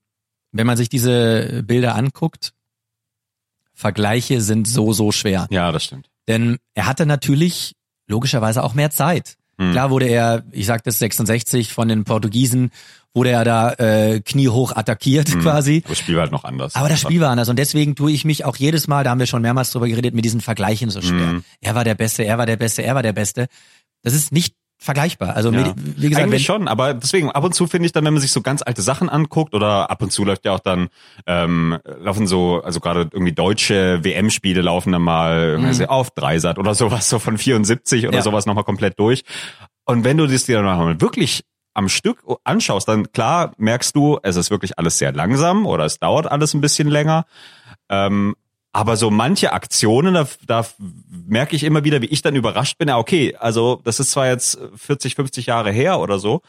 wenn 0.52 0.66
man 0.66 0.76
sich 0.76 0.88
diese 0.88 1.62
Bilder 1.66 1.96
anguckt, 1.96 2.52
Vergleiche 3.74 4.40
sind 4.40 4.68
so, 4.68 4.92
so 4.92 5.10
schwer. 5.10 5.48
Ja, 5.50 5.72
das 5.72 5.84
stimmt. 5.84 6.08
Denn 6.28 6.58
er 6.74 6.86
hatte 6.86 7.06
natürlich 7.06 7.74
logischerweise 8.06 8.62
auch 8.62 8.74
mehr 8.74 8.90
Zeit. 8.90 9.36
Hm. 9.58 9.72
Klar 9.72 9.90
wurde 9.90 10.06
er, 10.06 10.44
ich 10.52 10.66
sagte 10.66 10.90
es 10.90 10.98
66 10.98 11.72
von 11.72 11.88
den 11.88 12.04
Portugiesen, 12.04 12.70
wurde 13.12 13.30
er 13.30 13.44
da 13.44 13.72
äh, 13.74 14.20
kniehoch 14.20 14.74
attackiert 14.74 15.28
hm. 15.28 15.40
quasi. 15.42 15.82
Das 15.86 15.98
Spiel 15.98 16.16
war 16.16 16.22
halt 16.22 16.32
noch 16.32 16.44
anders. 16.44 16.74
Aber 16.74 16.88
das 16.88 17.00
Spiel 17.00 17.20
war 17.20 17.30
anders 17.30 17.48
und 17.48 17.58
deswegen 17.58 17.94
tue 17.94 18.10
ich 18.12 18.24
mich 18.24 18.44
auch 18.44 18.56
jedes 18.56 18.88
Mal, 18.88 19.04
da 19.04 19.10
haben 19.10 19.20
wir 19.20 19.26
schon 19.26 19.42
mehrmals 19.42 19.70
drüber 19.70 19.86
geredet, 19.88 20.14
mit 20.14 20.24
diesen 20.24 20.40
Vergleichen 20.40 20.90
so 20.90 21.00
schwer. 21.00 21.30
Hm. 21.30 21.44
Er 21.60 21.74
war 21.74 21.84
der 21.84 21.94
Beste, 21.94 22.24
er 22.24 22.38
war 22.38 22.46
der 22.46 22.56
Beste, 22.56 22.82
er 22.82 22.94
war 22.94 23.02
der 23.02 23.12
Beste. 23.12 23.46
Das 24.04 24.14
ist 24.14 24.30
nicht 24.30 24.54
vergleichbar. 24.78 25.34
Also 25.34 25.50
ja. 25.50 25.74
wie 25.76 26.10
gesagt, 26.10 26.26
eigentlich 26.26 26.44
schon, 26.44 26.68
aber 26.68 26.94
deswegen 26.94 27.30
ab 27.30 27.42
und 27.42 27.54
zu 27.54 27.66
finde 27.66 27.86
ich 27.86 27.92
dann, 27.92 28.04
wenn 28.04 28.12
man 28.12 28.20
sich 28.20 28.32
so 28.32 28.42
ganz 28.42 28.62
alte 28.62 28.82
Sachen 28.82 29.08
anguckt 29.08 29.54
oder 29.54 29.90
ab 29.90 30.02
und 30.02 30.12
zu 30.12 30.24
läuft 30.24 30.44
ja 30.44 30.52
auch 30.52 30.60
dann 30.60 30.88
ähm, 31.26 31.78
laufen 32.00 32.26
so, 32.26 32.60
also 32.62 32.80
gerade 32.80 33.08
irgendwie 33.10 33.32
deutsche 33.32 34.04
WM-Spiele 34.04 34.60
laufen 34.60 34.92
dann 34.92 35.02
mal 35.02 35.58
mhm. 35.58 35.86
auf 35.86 36.10
Dreisat 36.10 36.58
oder 36.58 36.74
sowas 36.74 37.08
so 37.08 37.18
von 37.18 37.38
74 37.38 38.06
oder 38.06 38.18
ja. 38.18 38.22
sowas 38.22 38.46
nochmal 38.46 38.64
komplett 38.64 38.98
durch. 38.98 39.24
Und 39.86 40.04
wenn 40.04 40.18
du 40.18 40.26
das 40.26 40.44
dir 40.44 40.56
dann 40.56 40.64
mal 40.64 41.00
wirklich 41.00 41.44
am 41.72 41.88
Stück 41.88 42.22
anschaust, 42.44 42.86
dann 42.86 43.10
klar 43.10 43.52
merkst 43.56 43.96
du, 43.96 44.18
es 44.22 44.36
ist 44.36 44.50
wirklich 44.50 44.78
alles 44.78 44.98
sehr 44.98 45.12
langsam 45.12 45.66
oder 45.66 45.84
es 45.84 45.98
dauert 45.98 46.30
alles 46.30 46.54
ein 46.54 46.60
bisschen 46.60 46.88
länger. 46.88 47.24
Ähm, 47.88 48.34
aber 48.74 48.96
so 48.96 49.08
manche 49.08 49.52
Aktionen, 49.52 50.14
da, 50.14 50.26
da 50.46 50.66
merke 51.08 51.54
ich 51.54 51.62
immer 51.62 51.84
wieder, 51.84 52.02
wie 52.02 52.06
ich 52.06 52.22
dann 52.22 52.34
überrascht 52.34 52.76
bin. 52.76 52.88
Ja, 52.88 52.98
okay, 52.98 53.36
also 53.38 53.80
das 53.84 54.00
ist 54.00 54.10
zwar 54.10 54.26
jetzt 54.26 54.58
40, 54.74 55.14
50 55.14 55.46
Jahre 55.46 55.70
her 55.70 56.00
oder 56.00 56.18
so, 56.18 56.42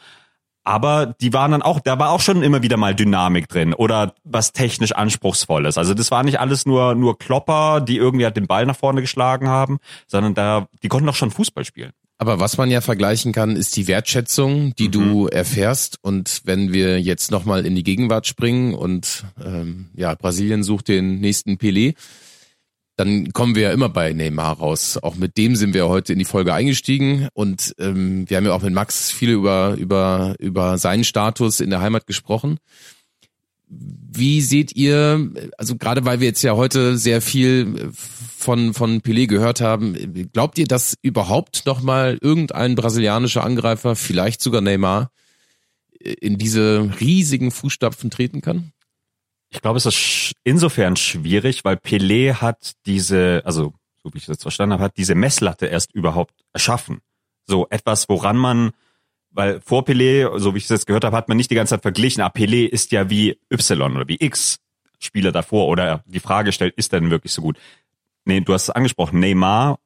aber 0.64 1.14
die 1.20 1.32
waren 1.32 1.52
dann 1.52 1.62
auch, 1.62 1.78
da 1.78 2.00
war 2.00 2.10
auch 2.10 2.20
schon 2.20 2.42
immer 2.42 2.62
wieder 2.62 2.76
mal 2.76 2.96
Dynamik 2.96 3.48
drin 3.48 3.74
oder 3.74 4.12
was 4.24 4.52
technisch 4.52 4.90
anspruchsvolles. 4.90 5.78
Also 5.78 5.94
das 5.94 6.10
war 6.10 6.24
nicht 6.24 6.40
alles 6.40 6.66
nur 6.66 6.96
nur 6.96 7.16
Klopper, 7.16 7.80
die 7.80 7.96
irgendwie 7.96 8.24
halt 8.24 8.36
den 8.36 8.48
Ball 8.48 8.66
nach 8.66 8.76
vorne 8.76 9.02
geschlagen 9.02 9.48
haben, 9.48 9.78
sondern 10.08 10.34
da 10.34 10.66
die 10.82 10.88
konnten 10.88 11.08
auch 11.08 11.14
schon 11.14 11.30
Fußball 11.30 11.64
spielen. 11.64 11.92
Aber 12.18 12.40
was 12.40 12.56
man 12.56 12.70
ja 12.70 12.80
vergleichen 12.80 13.32
kann, 13.32 13.56
ist 13.56 13.76
die 13.76 13.88
Wertschätzung, 13.88 14.74
die 14.76 14.88
mhm. 14.88 14.92
du 14.92 15.26
erfährst. 15.28 15.98
Und 16.00 16.42
wenn 16.44 16.72
wir 16.72 17.00
jetzt 17.00 17.30
nochmal 17.30 17.66
in 17.66 17.74
die 17.74 17.82
Gegenwart 17.82 18.26
springen 18.26 18.74
und 18.74 19.24
ähm, 19.44 19.90
ja, 19.94 20.14
Brasilien 20.14 20.62
sucht 20.62 20.88
den 20.88 21.20
nächsten 21.20 21.56
Pelé, 21.56 21.94
dann 22.96 23.34
kommen 23.34 23.54
wir 23.54 23.64
ja 23.64 23.72
immer 23.72 23.90
bei 23.90 24.14
Neymar 24.14 24.58
raus. 24.58 24.98
Auch 25.02 25.16
mit 25.16 25.36
dem 25.36 25.54
sind 25.54 25.74
wir 25.74 25.86
heute 25.88 26.14
in 26.14 26.18
die 26.18 26.24
Folge 26.24 26.54
eingestiegen 26.54 27.28
und 27.34 27.74
ähm, 27.78 28.24
wir 28.28 28.38
haben 28.38 28.46
ja 28.46 28.54
auch 28.54 28.62
mit 28.62 28.72
Max 28.72 29.10
viel 29.10 29.30
über 29.30 29.76
über 29.78 30.34
über 30.38 30.78
seinen 30.78 31.04
Status 31.04 31.60
in 31.60 31.68
der 31.68 31.80
Heimat 31.80 32.06
gesprochen. 32.06 32.58
Wie 33.68 34.40
seht 34.40 34.76
ihr, 34.76 35.32
also 35.58 35.76
gerade 35.76 36.04
weil 36.04 36.20
wir 36.20 36.28
jetzt 36.28 36.42
ja 36.42 36.54
heute 36.54 36.96
sehr 36.96 37.20
viel 37.20 37.90
von 37.92 38.74
von 38.74 39.00
Pelé 39.00 39.26
gehört 39.26 39.60
haben, 39.60 40.30
glaubt 40.32 40.58
ihr, 40.58 40.66
dass 40.66 40.96
überhaupt 41.02 41.66
noch 41.66 41.82
mal 41.82 42.18
irgendein 42.20 42.76
brasilianischer 42.76 43.42
Angreifer, 43.42 43.96
vielleicht 43.96 44.40
sogar 44.40 44.60
Neymar, 44.60 45.10
in 45.98 46.38
diese 46.38 46.90
riesigen 47.00 47.50
Fußstapfen 47.50 48.10
treten 48.10 48.40
kann? 48.40 48.72
Ich 49.48 49.60
glaube, 49.60 49.78
es 49.78 49.86
ist 49.86 50.32
insofern 50.44 50.96
schwierig, 50.96 51.64
weil 51.64 51.76
Pelé 51.76 52.34
hat 52.34 52.72
diese, 52.86 53.42
also 53.44 53.74
so 54.02 54.12
wie 54.12 54.18
ich 54.18 54.26
das 54.26 54.42
verstanden 54.42 54.74
habe, 54.74 54.84
hat 54.84 54.96
diese 54.96 55.14
Messlatte 55.14 55.66
erst 55.66 55.92
überhaupt 55.92 56.34
erschaffen. 56.52 57.00
So 57.46 57.66
etwas, 57.70 58.08
woran 58.08 58.36
man, 58.36 58.70
weil 59.36 59.60
vor 59.60 59.84
Pelé, 59.84 60.38
so 60.38 60.54
wie 60.54 60.58
ich 60.58 60.64
es 60.64 60.70
jetzt 60.70 60.86
gehört 60.86 61.04
habe, 61.04 61.16
hat 61.16 61.28
man 61.28 61.36
nicht 61.36 61.50
die 61.50 61.54
ganze 61.54 61.74
Zeit 61.74 61.82
verglichen, 61.82 62.22
ah, 62.22 62.28
Pelé 62.28 62.66
ist 62.66 62.90
ja 62.90 63.10
wie 63.10 63.38
Y 63.50 63.94
oder 63.94 64.08
wie 64.08 64.16
X 64.18 64.58
Spieler 64.98 65.30
davor 65.30 65.68
oder 65.68 66.02
die 66.06 66.20
Frage 66.20 66.52
stellt, 66.52 66.74
ist 66.76 66.92
er 66.94 67.00
denn 67.00 67.10
wirklich 67.10 67.32
so 67.32 67.42
gut? 67.42 67.58
Nee, 68.24 68.40
du 68.40 68.54
hast 68.54 68.64
es 68.64 68.70
angesprochen, 68.70 69.20
Neymar 69.20 69.78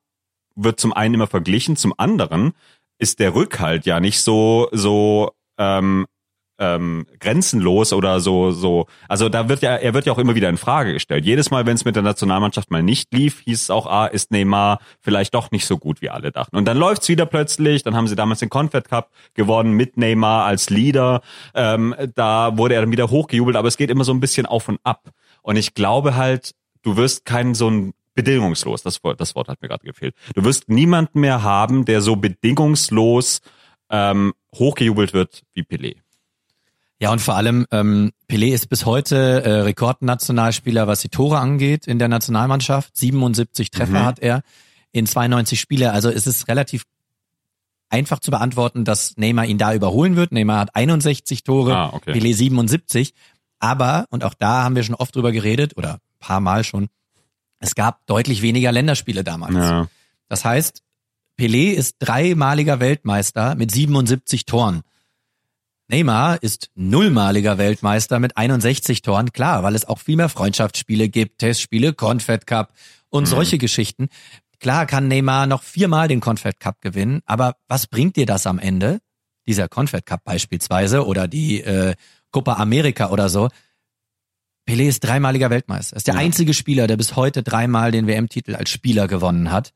wird 0.55 0.79
zum 0.79 0.93
einen 0.93 1.15
immer 1.15 1.27
verglichen, 1.27 1.77
zum 1.77 1.93
anderen 1.99 2.53
ist 2.99 3.19
der 3.19 3.35
Rückhalt 3.35 3.87
ja 3.87 3.99
nicht 3.99 4.21
so, 4.21 4.69
so 4.71 5.33
ähm, 5.59 6.07
ähm, 6.61 7.07
grenzenlos 7.19 7.93
oder 7.93 8.21
so 8.21 8.53
so. 8.53 8.87
Also 9.09 9.29
da 9.29 9.49
wird 9.49 9.63
ja 9.63 9.75
er 9.77 9.95
wird 9.95 10.07
ja 10.07 10.13
auch 10.13 10.19
immer 10.19 10.35
wieder 10.35 10.49
in 10.49 10.59
Frage 10.59 10.93
gestellt. 10.93 11.25
Jedes 11.25 11.51
Mal, 11.51 11.67
wenn 11.67 11.75
es 11.75 11.85
mit 11.85 11.97
der 11.97 12.03
Nationalmannschaft 12.03 12.71
mal 12.71 12.83
nicht 12.83 13.13
lief, 13.13 13.41
hieß 13.41 13.63
es 13.63 13.71
auch, 13.71 13.87
ah, 13.87 14.07
ist 14.07 14.31
Neymar 14.31 14.79
vielleicht 15.01 15.35
doch 15.35 15.51
nicht 15.51 15.67
so 15.67 15.79
gut 15.79 16.03
wie 16.03 16.11
alle 16.11 16.31
dachten. 16.31 16.57
Und 16.57 16.67
dann 16.67 16.77
läuft's 16.77 17.09
wieder 17.09 17.27
plötzlich. 17.27 17.83
Dann 17.83 17.97
haben 17.97 18.07
sie 18.07 18.15
damals 18.15 18.41
den 18.41 18.51
Confed 18.51 18.89
Cup 18.89 19.11
gewonnen 19.35 19.73
mit 19.73 19.97
Neymar 19.97 20.45
als 20.45 20.71
Leader. 20.71 21.23
Ähm, 21.55 21.95
da 22.15 22.57
wurde 22.59 22.75
er 22.75 22.83
dann 22.83 22.93
wieder 22.93 23.11
hochgejubelt, 23.11 23.57
aber 23.57 23.69
es 23.69 23.79
geht 23.79 23.91
immer 23.91 24.05
so 24.05 24.13
ein 24.13 24.21
bisschen 24.21 24.47
auf 24.47 24.69
und 24.69 24.79
ab. 24.85 25.11
Und 25.43 25.57
ich 25.57 25.73
glaube 25.75 26.15
halt, 26.15 26.53
du 26.83 26.97
wirst 26.97 27.25
keinen 27.25 27.55
so 27.55 27.71
ein 27.71 27.95
bedingungslos, 28.15 28.83
das 28.83 29.03
Wort, 29.03 29.19
das 29.21 29.35
Wort 29.35 29.49
hat 29.49 29.63
mir 29.63 29.69
gerade 29.69 29.85
gefehlt. 29.85 30.15
Du 30.35 30.45
wirst 30.45 30.69
niemanden 30.69 31.21
mehr 31.21 31.43
haben, 31.43 31.87
der 31.87 32.03
so 32.03 32.17
bedingungslos 32.17 33.41
ähm, 33.89 34.35
hochgejubelt 34.55 35.15
wird 35.15 35.43
wie 35.55 35.63
Pelé. 35.63 35.97
Ja, 37.01 37.11
und 37.13 37.21
vor 37.21 37.35
allem, 37.37 37.67
ähm, 37.71 38.13
Pelé 38.29 38.53
ist 38.53 38.69
bis 38.69 38.85
heute 38.85 39.43
äh, 39.43 39.51
Rekordnationalspieler, 39.63 40.87
was 40.87 41.01
die 41.01 41.09
Tore 41.09 41.39
angeht 41.39 41.87
in 41.87 41.99
der 41.99 42.09
Nationalmannschaft. 42.09 42.95
77 42.97 43.71
Treffer 43.71 44.01
mhm. 44.01 44.05
hat 44.05 44.19
er 44.19 44.43
in 44.93 45.07
92 45.07 45.59
Spiele. 45.59 45.93
Also 45.93 46.11
es 46.11 46.27
ist 46.27 46.49
relativ 46.49 46.85
einfach 47.89 48.19
zu 48.19 48.31
beantworten, 48.31 48.85
dass 48.85 49.17
Neymar 49.17 49.47
ihn 49.47 49.57
da 49.57 49.73
überholen 49.75 50.17
wird. 50.17 50.33
Neymar 50.33 50.61
hat 50.61 50.77
61 50.77 51.43
Tore, 51.43 51.75
ah, 51.75 51.91
okay. 51.95 52.13
Pelé 52.13 52.35
77. 52.35 53.15
Aber, 53.59 54.07
und 54.11 54.23
auch 54.23 54.35
da 54.35 54.63
haben 54.63 54.77
wir 54.77 54.83
schon 54.83 54.95
oft 54.95 55.17
drüber 55.17 55.33
geredet, 55.33 55.77
oder 55.77 56.01
paar 56.19 56.41
Mal 56.41 56.65
schon, 56.65 56.89
es 57.61 57.75
gab 57.75 58.07
deutlich 58.07 58.43
weniger 58.43 58.73
Länderspiele 58.73 59.25
damals. 59.25 59.55
Ja. 59.55 59.89
Das 60.29 60.45
heißt, 60.45 60.83
Pelé 61.39 61.73
ist 61.73 61.97
dreimaliger 61.99 62.81
Weltmeister 62.81 63.55
mit 63.55 63.71
77 63.71 64.45
Toren. 64.45 64.83
Neymar 65.91 66.41
ist 66.41 66.71
nullmaliger 66.77 67.59
Weltmeister 67.59 68.21
mit 68.21 68.37
61 68.37 69.03
Toren, 69.03 69.33
klar, 69.33 69.65
weil 69.65 69.75
es 69.75 69.85
auch 69.85 69.99
viel 69.99 70.15
mehr 70.15 70.29
Freundschaftsspiele 70.29 71.09
gibt, 71.09 71.41
Testspiele, 71.41 71.95
Confed 71.95 72.47
Cup 72.47 72.73
und 73.09 73.25
mhm. 73.25 73.27
solche 73.27 73.59
Geschichten. 73.59 74.09
Klar 74.61 74.87
kann 74.87 75.09
Neymar 75.09 75.49
noch 75.49 75.65
viermal 75.65 76.07
den 76.07 76.21
Confed 76.21 76.61
Cup 76.61 76.81
gewinnen, 76.81 77.23
aber 77.27 77.57
was 77.67 77.89
bringt 77.89 78.15
dir 78.15 78.25
das 78.25 78.47
am 78.47 78.61
Ende? 78.61 79.01
Dieser 79.49 79.67
Confed 79.67 80.07
Cup 80.07 80.23
beispielsweise 80.23 81.05
oder 81.05 81.27
die 81.27 81.61
äh, 81.61 81.97
Copa 82.31 82.53
America 82.55 83.11
oder 83.11 83.29
so. 83.29 83.49
Pelé 84.69 84.87
ist 84.87 85.01
dreimaliger 85.01 85.51
Weltmeister. 85.51 85.97
Ist 85.97 86.07
der 86.07 86.15
ja. 86.15 86.21
einzige 86.21 86.55
Spieler, 86.55 86.87
der 86.87 86.99
bis 86.99 87.17
heute 87.17 87.43
dreimal 87.43 87.91
den 87.91 88.07
WM-Titel 88.07 88.55
als 88.55 88.71
Spieler 88.71 89.09
gewonnen 89.09 89.51
hat. 89.51 89.73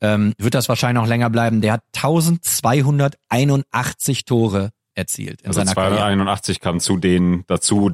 Ähm, 0.00 0.32
wird 0.38 0.54
das 0.54 0.70
wahrscheinlich 0.70 1.02
noch 1.02 1.08
länger 1.08 1.28
bleiben. 1.28 1.60
Der 1.60 1.74
hat 1.74 1.82
1281 1.94 4.24
Tore 4.24 4.70
erzielt 4.94 5.40
in 5.42 5.48
also 5.48 5.60
seiner 5.60 5.72
281 5.72 6.60
kam 6.60 6.80
zu 6.80 6.96
denen 6.96 7.44
dazu, 7.46 7.92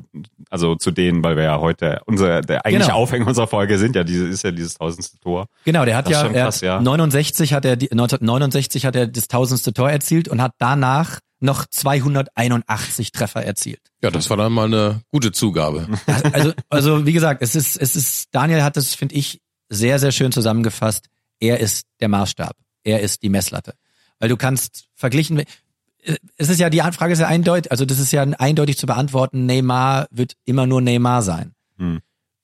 also 0.51 0.75
zu 0.75 0.91
denen, 0.91 1.23
weil 1.23 1.37
wir 1.37 1.45
ja 1.45 1.61
heute 1.61 2.01
unser 2.07 2.41
der 2.41 2.67
eigentliche 2.67 2.91
genau. 2.91 3.03
Aufhänger 3.03 3.27
unserer 3.27 3.47
Folge 3.47 3.79
sind 3.79 3.95
ja 3.97 4.05
diese 4.05 4.27
ist 4.27 4.45
ja 4.45 4.51
dieses 4.51 4.75
tausendste 4.75 5.19
Tor. 5.21 5.47
Genau, 5.65 5.85
der 5.85 5.97
hat 5.97 6.09
ja, 6.09 6.29
krass, 6.29 6.61
ja 6.61 6.81
69 6.81 7.53
hat 7.53 7.65
er 7.65 7.73
1969 7.73 8.87
hat 8.87 8.97
er 8.97 9.07
das 9.07 9.29
tausendste 9.29 9.73
Tor 9.73 9.91
erzielt 9.91 10.29
und 10.29 10.43
hat 10.43 10.53
danach 10.59 11.21
noch 11.41 11.67
281 11.67 13.13
Treffer 13.13 13.45
erzielt. 13.45 13.81
Ja, 14.03 14.11
das 14.11 14.29
war 14.29 14.37
dann 14.37 14.53
mal 14.53 14.67
eine 14.67 15.03
gute 15.13 15.33
Zugabe. 15.33 15.87
Also 16.33 16.53
also 16.69 17.07
wie 17.07 17.13
gesagt, 17.13 17.43
es 17.43 17.55
ist 17.55 17.77
es 17.77 17.97
ist 17.97 18.29
Daniel 18.33 18.63
hat 18.63 18.77
das 18.77 18.95
finde 18.95 19.15
ich 19.15 19.41
sehr 19.69 19.99
sehr 19.99 20.13
schön 20.13 20.33
zusammengefasst. 20.33 21.07
Er 21.41 21.61
ist 21.61 21.87
der 22.01 22.09
Maßstab. 22.09 22.57
Er 22.83 23.01
ist 23.01 23.23
die 23.23 23.29
Messlatte. 23.29 23.75
Weil 24.19 24.29
du 24.29 24.37
kannst 24.37 24.89
verglichen 24.95 25.45
es 26.37 26.49
ist 26.49 26.61
ja, 26.61 26.71
die 26.71 26.79
Frage 26.93 27.13
ist 27.13 27.19
ja 27.19 27.27
eindeutig, 27.29 27.71
also 27.71 27.85
das 27.85 27.99
ist 27.99 28.13
ja 28.13 28.23
eindeutig 28.23 28.79
zu 28.79 28.87
beantworten, 28.87 29.47
Neymar 29.47 30.07
wird 30.11 30.35
immer 30.45 30.67
nur 30.67 30.81
Neymar 30.81 31.23
sein. 31.23 31.53
Hm. 31.79 32.01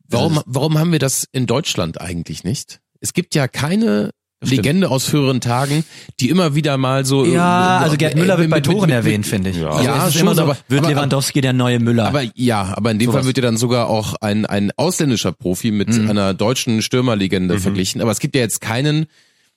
Warum, 0.08 0.40
warum 0.46 0.78
haben 0.78 0.92
wir 0.92 0.98
das 0.98 1.26
in 1.32 1.46
Deutschland 1.46 2.00
eigentlich 2.00 2.44
nicht? 2.44 2.80
Es 3.00 3.12
gibt 3.12 3.34
ja 3.34 3.48
keine 3.48 4.10
Legende 4.42 4.90
aus 4.90 5.06
früheren 5.06 5.40
Tagen, 5.40 5.84
die 6.20 6.28
immer 6.28 6.54
wieder 6.54 6.76
mal 6.76 7.06
so. 7.06 7.24
Ja, 7.24 7.78
also 7.78 7.96
Gerd 7.96 8.14
äh, 8.14 8.18
Müller 8.18 8.36
wird 8.36 8.50
bei 8.50 8.56
mit- 8.56 8.66
Toren 8.66 8.88
mit- 8.90 8.94
erwähnt, 8.94 9.26
finde 9.26 9.48
ich. 9.50 9.56
Ja. 9.56 9.70
Also 9.70 9.84
Ja, 9.88 10.10
schon, 10.10 10.20
immer 10.20 10.34
so, 10.34 10.42
aber- 10.42 10.56
wird 10.68 10.80
aber- 10.84 10.90
Lewandowski 10.90 11.40
der 11.40 11.54
neue 11.54 11.80
Müller. 11.80 12.06
Aber 12.06 12.22
ja, 12.34 12.74
aber 12.76 12.90
in 12.90 12.98
dem 12.98 13.06
Sowas. 13.06 13.20
Fall 13.20 13.26
wird 13.26 13.38
ja 13.38 13.42
dann 13.42 13.56
sogar 13.56 13.88
auch 13.88 14.16
ein, 14.20 14.44
ein 14.44 14.70
ausländischer 14.76 15.32
Profi 15.32 15.70
mit 15.70 15.88
Mhm. 15.88 16.10
einer 16.10 16.34
deutschen 16.34 16.82
Stürmerlegende 16.82 17.58
verglichen. 17.58 18.02
Aber 18.02 18.10
es 18.10 18.18
gibt 18.20 18.34
ja 18.34 18.42
jetzt 18.42 18.60
keinen 18.60 19.06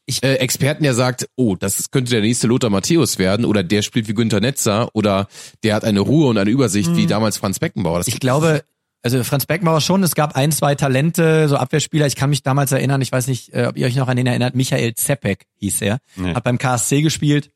äh, 0.08 0.36
Experten, 0.36 0.84
der 0.84 0.94
sagt, 0.94 1.28
oh, 1.36 1.56
das 1.56 1.92
könnte 1.92 2.12
der 2.12 2.22
nächste 2.22 2.48
Lothar 2.48 2.70
Matthäus 2.70 3.20
werden 3.20 3.46
oder 3.46 3.64
der 3.64 3.82
spielt 3.82 4.08
wie 4.08 4.14
Günter 4.14 4.40
Netzer 4.40 4.90
oder 4.94 5.28
der 5.64 5.76
hat 5.76 5.84
eine 5.84 6.00
Ruhe 6.00 6.28
und 6.28 6.38
eine 6.38 6.50
Übersicht 6.50 6.96
wie 6.96 7.06
damals 7.08 7.38
Franz 7.38 7.60
Beckenbauer. 7.60 7.98
Das 8.00 8.08
ich 8.08 8.20
glaube, 8.20 8.64
also 9.04 9.24
Franz 9.24 9.46
Beckenbauer 9.46 9.82
schon, 9.82 10.04
es 10.04 10.16
gab 10.16 10.36
ein, 10.36 10.52
zwei 10.52 10.76
Talente, 10.76 11.48
so 11.50 11.58
Abwehrspieler, 11.58 12.08
ich 12.08 12.16
kann 12.16 12.30
mich 12.30 12.42
damals 12.44 12.72
erinnern, 12.72 13.02
ich 13.02 13.12
weiß 13.12 13.28
nicht, 13.28 13.54
äh, 13.54 13.66
ob 13.68 13.78
ihr 13.78 13.86
euch 13.86 13.96
noch 13.96 14.08
an 14.08 14.18
den 14.18 14.28
erinnert, 14.28 14.56
Michael 14.56 14.94
Zepek 14.96 15.46
hieß 15.56 15.82
er, 15.82 16.00
Nee. 16.16 16.34
hat 16.34 16.44
beim 16.44 16.58
KSC 16.58 17.02
gespielt, 17.02 17.52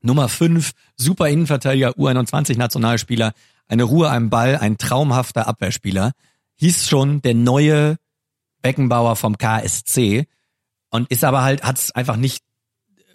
Nummer 0.00 0.28
5, 0.28 0.70
super 0.96 1.28
Innenverteidiger, 1.28 1.90
U21 1.90 2.58
Nationalspieler, 2.58 3.32
eine 3.68 3.84
Ruhe 3.84 4.10
am 4.10 4.30
Ball, 4.30 4.56
ein 4.56 4.78
traumhafter 4.78 5.46
Abwehrspieler, 5.46 6.12
hieß 6.56 6.88
schon 6.88 7.22
der 7.22 7.34
neue 7.34 7.96
Beckenbauer 8.62 9.16
vom 9.16 9.36
KSC 9.38 10.26
und 10.92 11.10
ist 11.10 11.24
aber 11.24 11.42
halt, 11.42 11.64
hat 11.64 11.78
es 11.78 11.90
einfach 11.90 12.16
nicht 12.16 12.42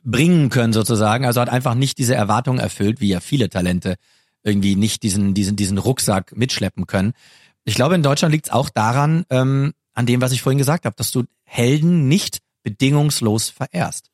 bringen 0.04 0.50
können 0.50 0.74
sozusagen, 0.74 1.26
also 1.26 1.40
hat 1.42 1.50
einfach 1.50 1.76
nicht 1.76 1.98
diese 1.98 2.16
Erwartungen 2.16 2.60
erfüllt, 2.60 3.00
wie 3.02 3.08
ja 3.10 3.20
viele 3.20 3.50
Talente 3.50 3.96
irgendwie 4.44 4.76
nicht 4.76 5.04
diesen, 5.04 5.34
diesen, 5.34 5.56
diesen 5.56 5.78
Rucksack 5.78 6.36
mitschleppen 6.36 6.88
können. 6.88 7.14
Ich 7.66 7.76
glaube, 7.76 7.96
in 7.96 8.04
Deutschland 8.04 8.32
liegt 8.34 8.48
es 8.48 8.52
auch 8.54 8.70
daran, 8.70 9.26
ähm, 9.30 9.74
an 9.94 10.06
dem, 10.06 10.22
was 10.22 10.32
ich 10.32 10.42
vorhin 10.42 10.58
gesagt 10.58 10.86
habe, 10.86 10.96
dass 10.96 11.12
du 11.12 11.24
Helden 11.44 12.08
nicht 12.08 12.40
bedingungslos 12.64 13.50
verehrst. 13.50 14.10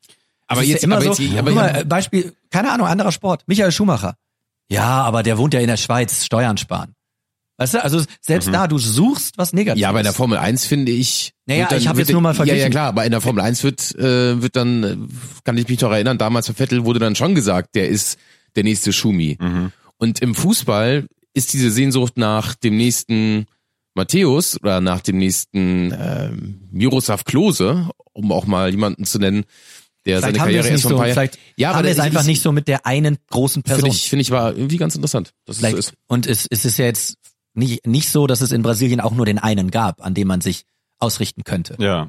Aber 0.46 0.62
ist 0.62 0.68
jetzt- 0.68 0.82
ja 0.82 0.86
immer 0.86 0.96
aber 0.96 1.14
so, 1.14 1.22
jetzt- 1.22 1.38
aber 1.38 1.50
mal, 1.52 1.80
äh, 1.80 1.84
Beispiel, 1.84 2.34
keine 2.50 2.72
Ahnung, 2.72 2.86
anderer 2.86 3.12
Sport, 3.12 3.44
Michael 3.46 3.70
Schumacher. 3.72 4.16
Ja, 4.68 5.02
aber 5.02 5.22
der 5.22 5.38
wohnt 5.38 5.54
ja 5.54 5.60
in 5.60 5.66
der 5.68 5.76
Schweiz, 5.76 6.24
Steuern 6.24 6.56
sparen. 6.56 6.94
Weißt 7.56 7.74
du, 7.74 7.84
also 7.84 8.02
selbst 8.20 8.48
da, 8.52 8.66
du 8.66 8.78
suchst 8.78 9.38
was 9.38 9.52
Negatives. 9.52 9.80
Ja, 9.80 9.90
aber 9.90 10.00
in 10.00 10.04
der 10.04 10.12
Formel 10.12 10.38
1 10.38 10.66
finde 10.66 10.90
ich. 10.92 11.32
Naja, 11.46 11.66
dann- 11.68 11.78
ich 11.78 11.86
hab 11.86 11.96
wird- 11.96 12.08
jetzt 12.08 12.12
nur 12.12 12.20
mal 12.20 12.30
Ja, 12.30 12.38
ja 12.40 12.46
verglichen. 12.46 12.70
klar, 12.72 12.88
aber 12.88 13.04
in 13.04 13.12
der 13.12 13.20
Formel 13.20 13.42
1 13.44 13.62
wird, 13.62 13.94
äh, 13.96 14.42
wird 14.42 14.56
dann, 14.56 14.82
äh, 14.82 14.96
kann 15.44 15.56
ich 15.56 15.68
mich 15.68 15.80
noch 15.80 15.92
erinnern, 15.92 16.18
damals 16.18 16.48
bei 16.48 16.54
Vettel 16.54 16.84
wurde 16.84 16.98
dann 16.98 17.14
schon 17.14 17.34
gesagt, 17.34 17.74
der 17.76 17.88
ist 17.88 18.18
der 18.56 18.64
nächste 18.64 18.92
Schumi. 18.92 19.38
Und 19.98 20.20
im 20.20 20.34
Fußball 20.34 21.06
ist 21.32 21.52
diese 21.52 21.70
Sehnsucht 21.70 22.16
nach 22.16 22.54
dem 22.54 22.76
nächsten 22.76 23.46
Matthäus 23.94 24.56
oder 24.60 24.80
nach 24.80 25.00
dem 25.00 25.18
nächsten 25.18 25.92
ähm, 25.96 26.60
Miroslav 26.72 27.24
Klose, 27.24 27.88
um 28.12 28.32
auch 28.32 28.46
mal 28.46 28.70
jemanden 28.70 29.04
zu 29.04 29.18
nennen, 29.18 29.44
der 30.06 30.18
Vielleicht 30.18 30.36
seine 30.36 30.38
Karriere 30.38 30.68
erst 30.68 30.82
so, 30.82 30.98
ein 31.00 31.14
paar 31.14 31.28
Ja, 31.56 31.72
aber 31.72 31.88
es 31.88 31.98
einfach 31.98 32.24
nicht 32.24 32.42
so 32.42 32.52
mit 32.52 32.68
der 32.68 32.84
einen 32.86 33.16
großen 33.30 33.62
Person. 33.62 33.82
Finde 33.84 33.96
ich, 33.96 34.08
finde 34.10 34.20
ich 34.22 34.30
war 34.30 34.54
irgendwie 34.54 34.76
ganz 34.76 34.94
interessant. 34.96 35.32
dass 35.46 35.62
es 35.62 35.70
so 35.70 35.76
ist. 35.76 35.92
und 36.08 36.26
es, 36.26 36.46
es 36.50 36.64
ist 36.64 36.76
ja 36.78 36.84
jetzt 36.86 37.16
nicht, 37.54 37.86
nicht 37.86 38.10
so, 38.10 38.26
dass 38.26 38.40
es 38.40 38.52
in 38.52 38.62
Brasilien 38.62 39.00
auch 39.00 39.12
nur 39.12 39.26
den 39.26 39.38
einen 39.38 39.70
gab, 39.70 40.04
an 40.04 40.14
dem 40.14 40.28
man 40.28 40.40
sich 40.40 40.64
ausrichten 40.98 41.44
könnte. 41.44 41.76
Ja. 41.78 42.08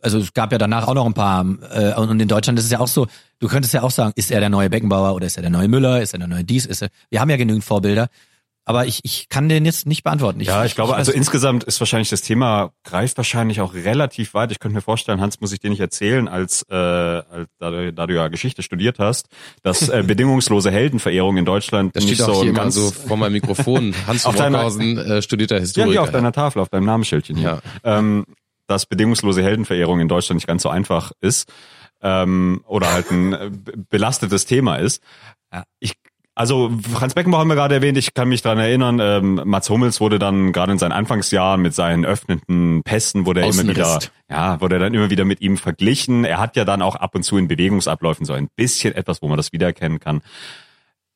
Also 0.00 0.18
es 0.18 0.32
gab 0.32 0.52
ja 0.52 0.58
danach 0.58 0.88
auch 0.88 0.94
noch 0.94 1.04
ein 1.04 1.12
paar, 1.12 1.44
äh, 1.70 1.94
und 1.94 2.18
in 2.18 2.28
Deutschland 2.28 2.58
ist 2.58 2.64
es 2.64 2.70
ja 2.70 2.80
auch 2.80 2.88
so, 2.88 3.06
du 3.40 3.48
könntest 3.48 3.74
ja 3.74 3.82
auch 3.82 3.90
sagen, 3.90 4.12
ist 4.16 4.30
er 4.30 4.40
der 4.40 4.48
neue 4.48 4.70
Beckenbauer 4.70 5.14
oder 5.14 5.26
ist 5.26 5.36
er 5.36 5.42
der 5.42 5.50
neue 5.50 5.68
Müller, 5.68 6.00
ist 6.00 6.14
er 6.14 6.18
der 6.18 6.28
neue 6.28 6.44
dies, 6.44 6.64
ist 6.64 6.80
er, 6.80 6.88
wir 7.10 7.20
haben 7.20 7.28
ja 7.28 7.36
genügend 7.36 7.62
Vorbilder, 7.62 8.08
aber 8.70 8.86
ich, 8.86 9.00
ich 9.02 9.28
kann 9.28 9.48
den 9.48 9.64
jetzt 9.64 9.86
nicht 9.86 10.04
beantworten. 10.04 10.40
ja, 10.40 10.64
ich 10.64 10.74
glaube, 10.76 10.94
also 10.94 11.10
weiß- 11.10 11.14
insgesamt 11.16 11.64
ist 11.64 11.80
wahrscheinlich 11.80 12.08
das 12.08 12.22
Thema, 12.22 12.70
greift 12.84 13.16
wahrscheinlich 13.16 13.60
auch 13.60 13.74
relativ 13.74 14.32
weit. 14.32 14.52
Ich 14.52 14.60
könnte 14.60 14.76
mir 14.76 14.80
vorstellen, 14.80 15.20
Hans, 15.20 15.40
muss 15.40 15.52
ich 15.52 15.58
dir 15.58 15.70
nicht 15.70 15.80
erzählen, 15.80 16.28
als, 16.28 16.62
äh, 16.70 16.74
als 16.74 17.48
da, 17.58 17.70
du, 17.70 17.92
da 17.92 18.06
du 18.06 18.14
ja 18.14 18.28
Geschichte 18.28 18.62
studiert 18.62 18.98
hast, 19.00 19.28
dass 19.62 19.88
äh, 19.88 20.02
bedingungslose 20.06 20.70
Heldenverehrung 20.70 21.36
in 21.36 21.44
Deutschland 21.44 21.96
Das 21.96 22.04
nicht 22.04 22.14
steht 22.14 22.28
auch 22.28 22.44
so 22.44 22.52
ganz 22.52 22.74
so 22.76 22.90
vor 22.92 23.16
meinem 23.16 23.32
Mikrofon. 23.32 23.94
Hans 24.06 24.24
Auf 24.24 24.34
von 24.36 24.42
deiner- 24.44 24.58
Rockhausen, 24.58 24.98
äh, 24.98 25.20
studierter 25.22 25.56
Ja, 25.56 25.60
Historiker. 25.62 25.90
hier 25.92 26.02
auf 26.02 26.10
deiner 26.12 26.32
Tafel, 26.32 26.62
auf 26.62 26.68
deinem 26.68 26.86
Namensschildchen 26.86 27.36
hier. 27.36 27.60
Ähm, 27.84 28.24
dass 28.66 28.86
bedingungslose 28.86 29.42
Heldenverehrung 29.42 29.98
in 29.98 30.06
Deutschland 30.06 30.36
nicht 30.36 30.46
ganz 30.46 30.62
so 30.62 30.68
einfach 30.68 31.10
ist 31.20 31.52
ähm, 32.02 32.62
oder 32.66 32.92
halt 32.92 33.10
ein 33.10 33.32
äh, 33.32 33.50
be- 33.50 33.72
belastetes 33.90 34.46
Thema 34.46 34.76
ist. 34.76 35.02
Ich 35.80 35.94
also 36.40 36.70
Franz 36.90 37.12
Beckenbauer 37.12 37.40
haben 37.40 37.48
wir 37.48 37.54
gerade 37.54 37.74
erwähnt, 37.74 37.98
ich 37.98 38.14
kann 38.14 38.30
mich 38.30 38.40
dran 38.40 38.58
erinnern, 38.58 38.98
ähm, 38.98 39.42
Mats 39.44 39.68
Hummels 39.68 40.00
wurde 40.00 40.18
dann 40.18 40.54
gerade 40.54 40.72
in 40.72 40.78
seinen 40.78 40.92
Anfangsjahren 40.92 41.60
mit 41.60 41.74
seinen 41.74 42.06
öffnenden 42.06 42.82
Pässen, 42.82 43.26
wurde 43.26 43.42
er 43.42 43.50
immer 43.50 43.68
wieder, 43.68 43.98
ja, 44.30 44.58
wurde 44.58 44.76
er 44.76 44.78
dann 44.78 44.94
immer 44.94 45.10
wieder 45.10 45.26
mit 45.26 45.42
ihm 45.42 45.58
verglichen. 45.58 46.24
Er 46.24 46.38
hat 46.38 46.56
ja 46.56 46.64
dann 46.64 46.80
auch 46.80 46.96
ab 46.96 47.14
und 47.14 47.24
zu 47.24 47.36
in 47.36 47.46
Bewegungsabläufen 47.46 48.24
so 48.24 48.32
ein 48.32 48.48
bisschen 48.56 48.94
etwas, 48.94 49.20
wo 49.20 49.28
man 49.28 49.36
das 49.36 49.52
wiedererkennen 49.52 50.00
kann. 50.00 50.22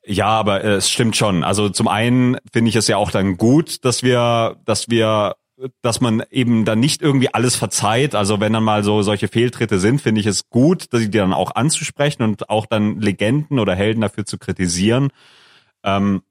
Ja, 0.04 0.26
aber 0.26 0.62
äh, 0.62 0.74
es 0.74 0.90
stimmt 0.90 1.16
schon. 1.16 1.42
Also 1.42 1.70
zum 1.70 1.88
einen 1.88 2.36
finde 2.52 2.68
ich 2.68 2.76
es 2.76 2.86
ja 2.86 2.98
auch 2.98 3.10
dann 3.10 3.38
gut, 3.38 3.82
dass 3.86 4.02
wir, 4.02 4.56
dass 4.66 4.90
wir, 4.90 5.36
dass 5.82 6.00
man 6.00 6.22
eben 6.30 6.64
dann 6.64 6.80
nicht 6.80 7.02
irgendwie 7.02 7.32
alles 7.32 7.56
verzeiht. 7.56 8.14
Also 8.14 8.40
wenn 8.40 8.52
dann 8.52 8.64
mal 8.64 8.82
so 8.82 9.02
solche 9.02 9.28
Fehltritte 9.28 9.78
sind, 9.78 10.00
finde 10.00 10.20
ich 10.20 10.26
es 10.26 10.48
gut, 10.48 10.92
dass 10.92 11.00
die 11.00 11.10
dann 11.10 11.32
auch 11.32 11.54
anzusprechen 11.54 12.22
und 12.22 12.50
auch 12.50 12.66
dann 12.66 13.00
Legenden 13.00 13.58
oder 13.58 13.74
Helden 13.74 14.00
dafür 14.00 14.24
zu 14.26 14.38
kritisieren. 14.38 15.10
Ähm, 15.84 16.22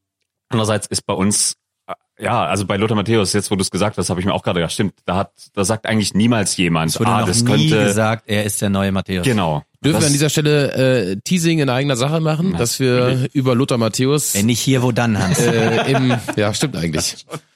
andererseits 0.50 0.88
ist 0.88 1.06
bei 1.06 1.14
uns 1.14 1.56
äh, 1.88 1.94
ja, 2.20 2.46
also 2.46 2.66
bei 2.66 2.76
Lothar 2.76 2.96
Matthäus, 2.96 3.34
jetzt 3.34 3.50
wo 3.50 3.56
du 3.56 3.62
es 3.62 3.72
gesagt 3.72 3.98
hast, 3.98 4.10
habe 4.10 4.20
ich 4.20 4.26
mir 4.26 4.34
auch 4.34 4.44
gerade 4.44 4.60
gedacht, 4.60 4.74
stimmt, 4.74 4.96
da 5.06 5.16
hat, 5.16 5.32
da 5.54 5.64
sagt 5.64 5.86
eigentlich 5.86 6.14
niemals 6.14 6.58
jemand, 6.58 6.92
es 6.92 7.00
wurde 7.00 7.12
ah, 7.12 7.22
noch 7.22 7.28
das 7.28 7.44
nie 7.44 7.70
könnte, 7.70 7.86
gesagt, 7.86 8.26
er 8.28 8.44
ist 8.44 8.62
der 8.62 8.70
neue 8.70 8.92
Matthäus. 8.92 9.26
genau. 9.26 9.64
Dürfen 9.84 9.96
das, 9.96 10.04
wir 10.04 10.08
an 10.08 10.14
dieser 10.14 10.30
Stelle 10.30 11.12
äh, 11.12 11.16
Teasing 11.24 11.60
in 11.60 11.70
eigener 11.70 11.98
Sache 11.98 12.22
machen, 12.22 12.56
dass 12.58 12.80
wir 12.80 13.28
über 13.34 13.54
Lothar 13.54 13.78
Matthäus 13.78 14.34
Wenn 14.34 14.46
nicht 14.46 14.62
hier, 14.62 14.82
wo 14.82 14.94
dann, 14.94 15.20
Hans? 15.20 15.40
äh, 15.40 15.92
im, 15.92 16.16
ja, 16.38 16.54
stimmt 16.54 16.78
eigentlich. 16.78 17.26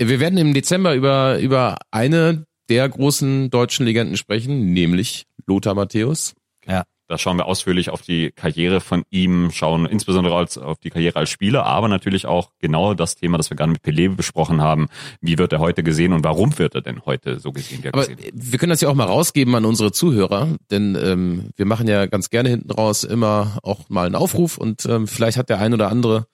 Wir 0.00 0.20
werden 0.20 0.38
im 0.38 0.54
Dezember 0.54 0.94
über, 0.94 1.40
über 1.40 1.76
eine 1.90 2.46
der 2.68 2.88
großen 2.88 3.50
deutschen 3.50 3.84
Legenden 3.84 4.16
sprechen, 4.16 4.72
nämlich 4.72 5.26
Lothar 5.46 5.74
Matthäus. 5.74 6.34
ja. 6.66 6.84
Da 7.10 7.16
schauen 7.16 7.38
wir 7.38 7.46
ausführlich 7.46 7.88
auf 7.88 8.02
die 8.02 8.32
Karriere 8.32 8.82
von 8.82 9.02
ihm, 9.08 9.50
schauen 9.50 9.86
insbesondere 9.86 10.36
als, 10.36 10.58
auf 10.58 10.76
die 10.78 10.90
Karriere 10.90 11.18
als 11.18 11.30
Spieler, 11.30 11.64
aber 11.64 11.88
natürlich 11.88 12.26
auch 12.26 12.50
genau 12.58 12.92
das 12.92 13.16
Thema, 13.16 13.38
das 13.38 13.48
wir 13.48 13.56
gerade 13.56 13.72
mit 13.72 13.82
Pelé 13.82 14.14
besprochen 14.14 14.60
haben. 14.60 14.88
Wie 15.22 15.38
wird 15.38 15.54
er 15.54 15.58
heute 15.58 15.82
gesehen 15.82 16.12
und 16.12 16.22
warum 16.22 16.58
wird 16.58 16.74
er 16.74 16.82
denn 16.82 17.06
heute 17.06 17.40
so 17.40 17.50
gesehen, 17.50 17.82
er 17.82 17.94
Aber 17.94 18.06
gesehen 18.06 18.30
wir 18.34 18.58
können 18.58 18.68
das 18.68 18.82
ja 18.82 18.90
auch 18.90 18.94
mal 18.94 19.06
rausgeben 19.06 19.54
an 19.54 19.64
unsere 19.64 19.90
Zuhörer, 19.90 20.54
denn 20.70 20.98
ähm, 21.02 21.48
wir 21.56 21.64
machen 21.64 21.88
ja 21.88 22.04
ganz 22.04 22.28
gerne 22.28 22.50
hinten 22.50 22.70
raus 22.70 23.04
immer 23.04 23.58
auch 23.62 23.88
mal 23.88 24.04
einen 24.04 24.14
Aufruf 24.14 24.58
und 24.58 24.84
ähm, 24.84 25.06
vielleicht 25.06 25.38
hat 25.38 25.48
der 25.48 25.60
ein 25.60 25.72
oder 25.72 25.88
andere 25.90 26.26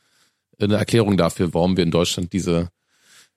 eine 0.61 0.75
Erklärung 0.75 1.17
dafür, 1.17 1.55
warum 1.55 1.77
wir 1.77 1.85
in 1.85 1.93
Deutschland 1.93 2.33
diese 2.33 2.71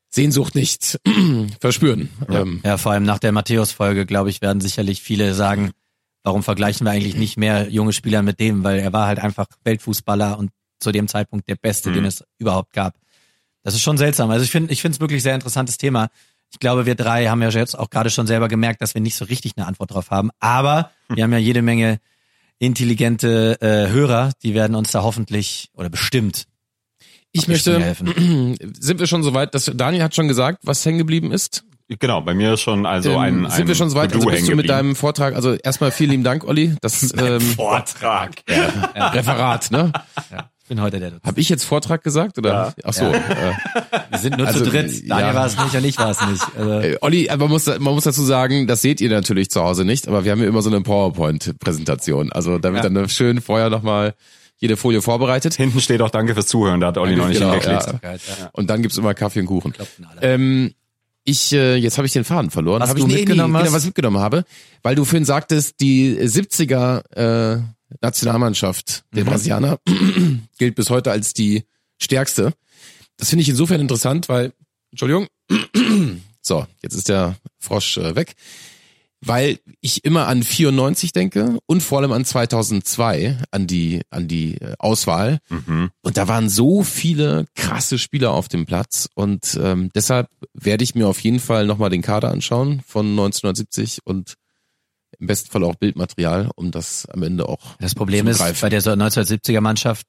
Sehnsucht 0.10 0.56
nicht 0.56 1.00
verspüren. 1.60 2.10
Ähm, 2.30 2.62
Ja, 2.64 2.78
vor 2.78 2.92
allem 2.94 3.04
nach 3.04 3.20
der 3.20 3.32
Matthäus-Folge, 3.32 4.06
glaube 4.06 4.30
ich, 4.30 4.42
werden 4.42 4.62
sicherlich 4.62 5.02
viele 5.02 5.34
sagen, 5.34 5.72
warum 6.24 6.44
vergleichen 6.44 6.86
wir 6.86 6.92
eigentlich 6.92 7.16
nicht 7.16 7.38
mehr 7.38 7.70
junge 7.70 7.94
Spieler 7.94 8.22
mit 8.22 8.40
dem, 8.40 8.64
weil 8.64 8.80
er 8.80 8.94
war 8.94 9.08
halt 9.08 9.20
einfach 9.20 9.48
Weltfußballer 9.64 10.38
und 10.38 10.52
zu 10.80 10.92
dem 10.92 11.08
Zeitpunkt 11.08 11.48
der 11.50 11.56
Beste, 11.56 11.90
Mhm. 11.90 11.94
den 11.96 12.06
es 12.06 12.24
überhaupt 12.38 12.74
gab. 12.74 12.96
Das 13.64 13.74
ist 13.74 13.82
schon 13.82 13.98
seltsam. 13.98 14.30
Also 14.30 14.44
ich 14.46 14.52
finde, 14.52 14.72
ich 14.72 14.82
finde 14.82 14.96
es 14.96 15.00
wirklich 15.02 15.24
sehr 15.24 15.36
interessantes 15.36 15.78
Thema. 15.78 16.10
Ich 16.52 16.60
glaube, 16.60 16.86
wir 16.86 16.96
drei 16.96 17.28
haben 17.28 17.42
ja 17.42 17.50
jetzt 17.50 17.78
auch 17.78 17.90
gerade 17.90 18.10
schon 18.10 18.28
selber 18.28 18.48
gemerkt, 18.48 18.82
dass 18.82 18.94
wir 18.94 19.02
nicht 19.02 19.16
so 19.16 19.26
richtig 19.26 19.54
eine 19.58 19.66
Antwort 19.68 19.92
drauf 19.92 20.12
haben. 20.12 20.30
Aber 20.40 20.92
wir 21.10 21.24
haben 21.24 21.34
ja 21.34 21.38
jede 21.40 21.62
Menge 21.62 22.00
intelligente 22.60 23.58
äh, 23.62 23.90
Hörer, 23.92 24.32
die 24.44 24.54
werden 24.54 24.76
uns 24.76 24.92
da 24.92 25.04
hoffentlich 25.04 25.70
oder 25.74 25.90
bestimmt 25.90 26.46
ich 27.38 27.48
möchte, 27.48 27.80
helfen. 27.80 28.56
sind 28.80 29.00
wir 29.00 29.08
schon 29.08 29.24
soweit, 29.24 29.54
dass 29.56 29.72
Daniel 29.74 30.04
hat 30.04 30.16
schon 30.16 30.28
gesagt, 30.28 30.60
was 30.64 30.86
hängen 30.86 30.98
geblieben 30.98 31.32
ist? 31.32 31.64
Genau, 32.00 32.20
bei 32.20 32.34
mir 32.34 32.54
ist 32.56 32.62
schon 32.62 32.86
also 32.86 33.12
Ähm, 33.12 33.18
ein, 33.18 33.46
ein 33.46 33.52
sind 33.52 33.68
wir 33.70 33.76
schon 33.76 33.90
soweit? 33.90 34.14
Also 34.14 34.28
bist 34.28 34.48
du 34.50 34.56
mit 34.56 34.70
deinem 34.70 34.94
Vortrag, 34.96 35.36
also 35.36 35.54
erstmal 35.54 35.92
vielen 35.92 36.12
lieben 36.12 36.24
Dank, 36.24 36.44
Olli. 36.44 36.76
Das 36.82 37.14
ähm, 37.18 37.40
Vortrag. 37.40 38.32
Referat, 38.96 39.72
ne? 39.72 39.94
Ich 40.64 40.68
bin 40.70 40.82
heute 40.82 41.00
der 41.00 41.12
Dozent. 41.12 41.26
Habe 41.26 41.40
ich 41.40 41.48
jetzt 41.48 41.64
Vortrag 41.64 42.04
gesagt 42.04 42.38
oder? 42.38 42.50
Ja. 42.52 42.74
Ach 42.84 42.92
so. 42.94 43.06
Äh, 43.06 43.22
Wir 44.10 44.20
sind 44.20 44.38
nur 44.38 44.48
Also, 44.48 44.66
zu 44.66 44.70
dritt. 44.70 45.10
Daniel 45.10 45.28
ja. 45.30 45.34
war 45.36 45.46
es 45.46 45.58
nicht 45.58 45.74
und 45.76 45.86
ich 45.86 45.98
war 45.98 46.10
es 46.10 46.20
nicht. 46.28 46.44
Also, 46.58 46.72
Äh, 46.82 46.98
Olli, 47.00 47.30
aber 47.30 47.46
man 47.46 47.52
muss, 47.52 47.68
man 47.68 47.80
muss 47.94 48.04
dazu 48.04 48.24
sagen, 48.24 48.68
das 48.68 48.82
seht 48.82 49.00
ihr 49.00 49.10
natürlich 49.10 49.50
zu 49.50 49.64
Hause 49.64 49.86
nicht, 49.86 50.10
aber 50.10 50.26
wir 50.26 50.34
haben 50.34 50.42
ja 50.42 50.48
immer 50.50 50.62
so 50.62 50.70
eine 50.70 50.82
PowerPoint-Präsentation. 50.82 52.34
Also 52.34 52.58
da 52.58 52.74
wird 52.74 52.84
Ja. 52.84 52.90
dann 52.90 53.08
schön 53.08 53.40
vorher 53.40 53.70
nochmal 53.70 54.14
jede 54.58 54.78
Folie 54.78 55.02
vorbereitet. 55.02 55.56
Hinten 55.56 55.80
steht 55.82 56.02
auch 56.02 56.10
Danke 56.10 56.34
fürs 56.34 56.48
Zuhören, 56.48 56.80
da 56.80 56.88
hat 56.88 56.98
Olli 56.98 57.16
noch 57.16 57.28
nicht 57.28 57.40
Genau, 57.40 57.52
hingeklickt. 57.54 58.04
ja. 58.04 58.12
ja. 58.14 58.50
Und 58.54 58.70
dann 58.70 58.82
gibt's 58.82 58.98
immer 58.98 59.14
Kaffee 59.14 59.40
und 59.42 59.46
Kuchen. 59.48 59.74
Ähm, 60.22 60.74
ich, 61.24 61.52
äh, 61.54 61.76
jetzt 61.76 61.98
habe 61.98 62.08
ich 62.08 62.14
den 62.14 62.24
Faden 62.24 62.50
verloren. 62.52 62.82
Was 62.82 62.90
hab 62.90 62.98
du 62.98 63.06
ich, 63.08 63.14
mitgenommen 63.14 63.52
nee, 63.54 63.60
hast? 63.60 63.66
Genau, 63.66 63.76
was 63.76 63.86
mitgenommen 63.86 64.18
habe, 64.20 64.46
weil 64.82 64.96
du 64.96 65.04
vorhin 65.06 65.26
sagtest, 65.26 65.80
die 65.82 66.18
70er 66.18 67.56
äh, 67.58 67.62
Nationalmannschaft 68.02 69.04
der 69.14 69.24
Mhm. 69.24 69.30
Brasilianer 69.30 69.80
gilt 70.58 70.76
bis 70.76 70.90
heute 70.90 71.12
als 71.12 71.34
die 71.34 71.64
stärkste. 72.00 72.54
Das 73.18 73.30
finde 73.30 73.42
ich 73.44 73.50
insofern 73.50 73.82
interessant, 73.82 74.30
weil, 74.30 74.54
Entschuldigung, 74.92 75.28
so, 76.42 76.66
jetzt 76.82 76.96
ist 76.96 77.10
der 77.10 77.36
Frosch 77.60 77.98
äh, 77.98 78.16
weg. 78.16 78.36
Weil 79.26 79.60
ich 79.82 80.06
immer 80.06 80.28
an 80.28 80.44
94 80.44 81.12
denke 81.12 81.58
und 81.66 81.82
vor 81.82 82.00
allem 82.00 82.12
an 82.12 82.24
2002, 82.24 83.38
an 83.52 83.66
die, 83.68 84.02
an 84.10 84.28
die 84.28 84.56
äh, 84.62 84.74
Auswahl. 84.80 85.40
Mhm. 85.50 85.90
Und 86.02 86.18
da 86.18 86.28
waren 86.28 86.50
so 86.50 86.84
viele 86.84 87.46
krasse 87.56 87.98
Spieler 87.98 88.32
auf 88.32 88.48
dem 88.48 88.66
Platz 88.66 89.10
und 89.16 89.60
ähm, 89.62 89.90
deshalb 89.96 90.30
werde 90.54 90.84
ich 90.84 90.94
mir 90.96 91.08
auf 91.08 91.20
jeden 91.22 91.40
Fall 91.40 91.66
nochmal 91.66 91.90
den 91.90 92.02
Kader 92.02 92.30
anschauen 92.32 92.82
von 92.86 93.08
1970 93.08 94.00
und 94.06 94.36
im 95.20 95.28
besten 95.28 95.50
Fall 95.50 95.64
auch 95.64 95.76
Bildmaterial, 95.76 96.52
um 96.56 96.70
das 96.70 97.08
am 97.08 97.24
Ende 97.24 97.50
auch 97.50 97.76
Das 97.80 97.96
Problem 97.96 98.26
zu 98.26 98.32
ist, 98.32 98.62
bei 98.62 98.70
der 98.70 98.82
so 98.82 98.92
1970er 98.92 99.62
Mannschaft, 99.62 100.06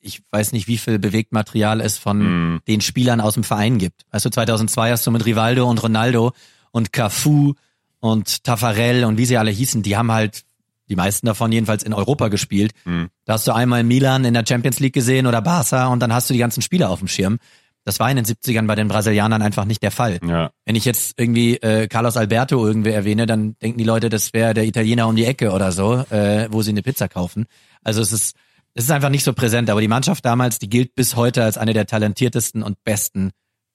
ich 0.00 0.22
weiß 0.30 0.52
nicht, 0.52 0.66
wie 0.66 0.78
viel 0.78 0.98
Bewegtmaterial 0.98 1.80
es 1.80 1.98
von 1.98 2.18
Mhm. 2.54 2.60
den 2.66 2.80
Spielern 2.80 3.20
aus 3.20 3.34
dem 3.34 3.44
Verein 3.44 3.78
gibt. 3.78 4.06
Weißt 4.10 4.24
du, 4.24 4.30
2002 4.30 4.90
hast 4.90 5.06
du 5.06 5.10
mit 5.12 5.24
Rivaldo 5.24 5.68
und 5.68 5.80
Ronaldo 5.82 6.32
und 6.72 6.92
Cafu 6.92 7.54
und 8.00 8.44
Tafarel 8.44 9.04
und 9.04 9.18
wie 9.18 9.26
sie 9.26 9.36
alle 9.36 9.50
hießen, 9.50 9.82
die 9.82 9.96
haben 9.96 10.10
halt, 10.10 10.42
die 10.88 10.96
meisten 10.96 11.26
davon 11.26 11.52
jedenfalls 11.52 11.82
in 11.82 11.92
Europa 11.92 12.28
gespielt. 12.28 12.72
Mhm. 12.84 13.08
Da 13.24 13.34
hast 13.34 13.46
du 13.46 13.52
einmal 13.52 13.84
Milan 13.84 14.24
in 14.24 14.34
der 14.34 14.44
Champions 14.46 14.80
League 14.80 14.94
gesehen 14.94 15.26
oder 15.26 15.40
Barca 15.40 15.86
und 15.88 16.00
dann 16.00 16.12
hast 16.12 16.28
du 16.28 16.34
die 16.34 16.40
ganzen 16.40 16.62
Spieler 16.62 16.90
auf 16.90 16.98
dem 16.98 17.08
Schirm. 17.08 17.38
Das 17.84 17.98
war 17.98 18.10
in 18.10 18.16
den 18.16 18.26
70ern 18.26 18.66
bei 18.66 18.74
den 18.74 18.88
Brasilianern 18.88 19.40
einfach 19.40 19.64
nicht 19.64 19.82
der 19.82 19.90
Fall. 19.90 20.18
Ja. 20.26 20.50
Wenn 20.66 20.76
ich 20.76 20.84
jetzt 20.84 21.18
irgendwie 21.18 21.56
äh, 21.56 21.88
Carlos 21.88 22.16
Alberto 22.16 22.66
irgendwie 22.66 22.90
erwähne, 22.90 23.24
dann 23.26 23.56
denken 23.62 23.78
die 23.78 23.84
Leute, 23.84 24.10
das 24.10 24.34
wäre 24.34 24.52
der 24.52 24.64
Italiener 24.64 25.08
um 25.08 25.16
die 25.16 25.24
Ecke 25.24 25.52
oder 25.52 25.72
so, 25.72 26.04
äh, 26.10 26.48
wo 26.50 26.60
sie 26.62 26.70
eine 26.70 26.82
Pizza 26.82 27.08
kaufen. 27.08 27.46
Also 27.82 28.02
es 28.02 28.12
ist, 28.12 28.36
es 28.74 28.84
ist 28.84 28.90
einfach 28.90 29.08
nicht 29.08 29.24
so 29.24 29.32
präsent. 29.32 29.70
Aber 29.70 29.80
die 29.80 29.88
Mannschaft 29.88 30.24
damals, 30.24 30.58
die 30.58 30.68
gilt 30.68 30.94
bis 30.94 31.16
heute 31.16 31.42
als 31.42 31.56
eine 31.56 31.72
der 31.72 31.86
talentiertesten 31.86 32.62
und 32.62 32.82
besten 32.84 33.30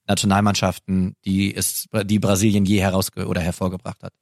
Nationalmannschaften, 0.08 1.16
die 1.26 1.56
es, 1.56 1.88
die 2.04 2.20
Brasilien 2.20 2.66
je 2.66 2.82
herausge 2.82 3.28
oder 3.28 3.42
hervorgebracht 3.42 4.04
hat. 4.04 4.14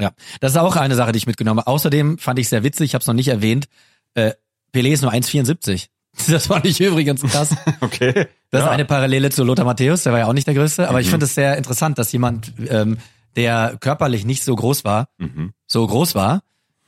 Ja, 0.00 0.12
das 0.40 0.52
ist 0.52 0.58
auch 0.58 0.76
eine 0.76 0.94
Sache, 0.94 1.12
die 1.12 1.18
ich 1.18 1.26
mitgenommen 1.26 1.60
habe. 1.60 1.66
Außerdem 1.70 2.18
fand 2.18 2.38
ich 2.38 2.48
sehr 2.48 2.62
witzig, 2.62 2.86
ich 2.86 2.94
habe 2.94 3.02
es 3.02 3.06
noch 3.08 3.14
nicht 3.14 3.28
erwähnt, 3.28 3.66
äh, 4.14 4.32
Pelé 4.72 4.92
ist 4.92 5.02
nur 5.02 5.12
1,74. 5.12 5.86
Das 6.28 6.46
fand 6.48 6.66
ich 6.66 6.80
übrigens 6.80 7.22
krass. 7.22 7.54
Okay. 7.80 8.12
Das 8.50 8.62
ist 8.62 8.66
ja. 8.66 8.70
eine 8.70 8.84
Parallele 8.84 9.30
zu 9.30 9.44
Lothar 9.44 9.64
Matthäus, 9.64 10.04
der 10.04 10.12
war 10.12 10.20
ja 10.20 10.26
auch 10.26 10.32
nicht 10.32 10.46
der 10.46 10.54
Größte, 10.54 10.88
aber 10.88 11.00
ich 11.00 11.06
Mhm. 11.08 11.10
finde 11.12 11.26
es 11.26 11.34
sehr 11.34 11.56
interessant, 11.56 11.98
dass 11.98 12.10
jemand, 12.12 12.52
ähm, 12.68 12.98
der 13.36 13.76
körperlich 13.80 14.24
nicht 14.24 14.42
so 14.42 14.54
groß 14.56 14.84
war, 14.84 15.08
Mhm. 15.18 15.52
so 15.66 15.86
groß 15.86 16.14
war. 16.14 16.42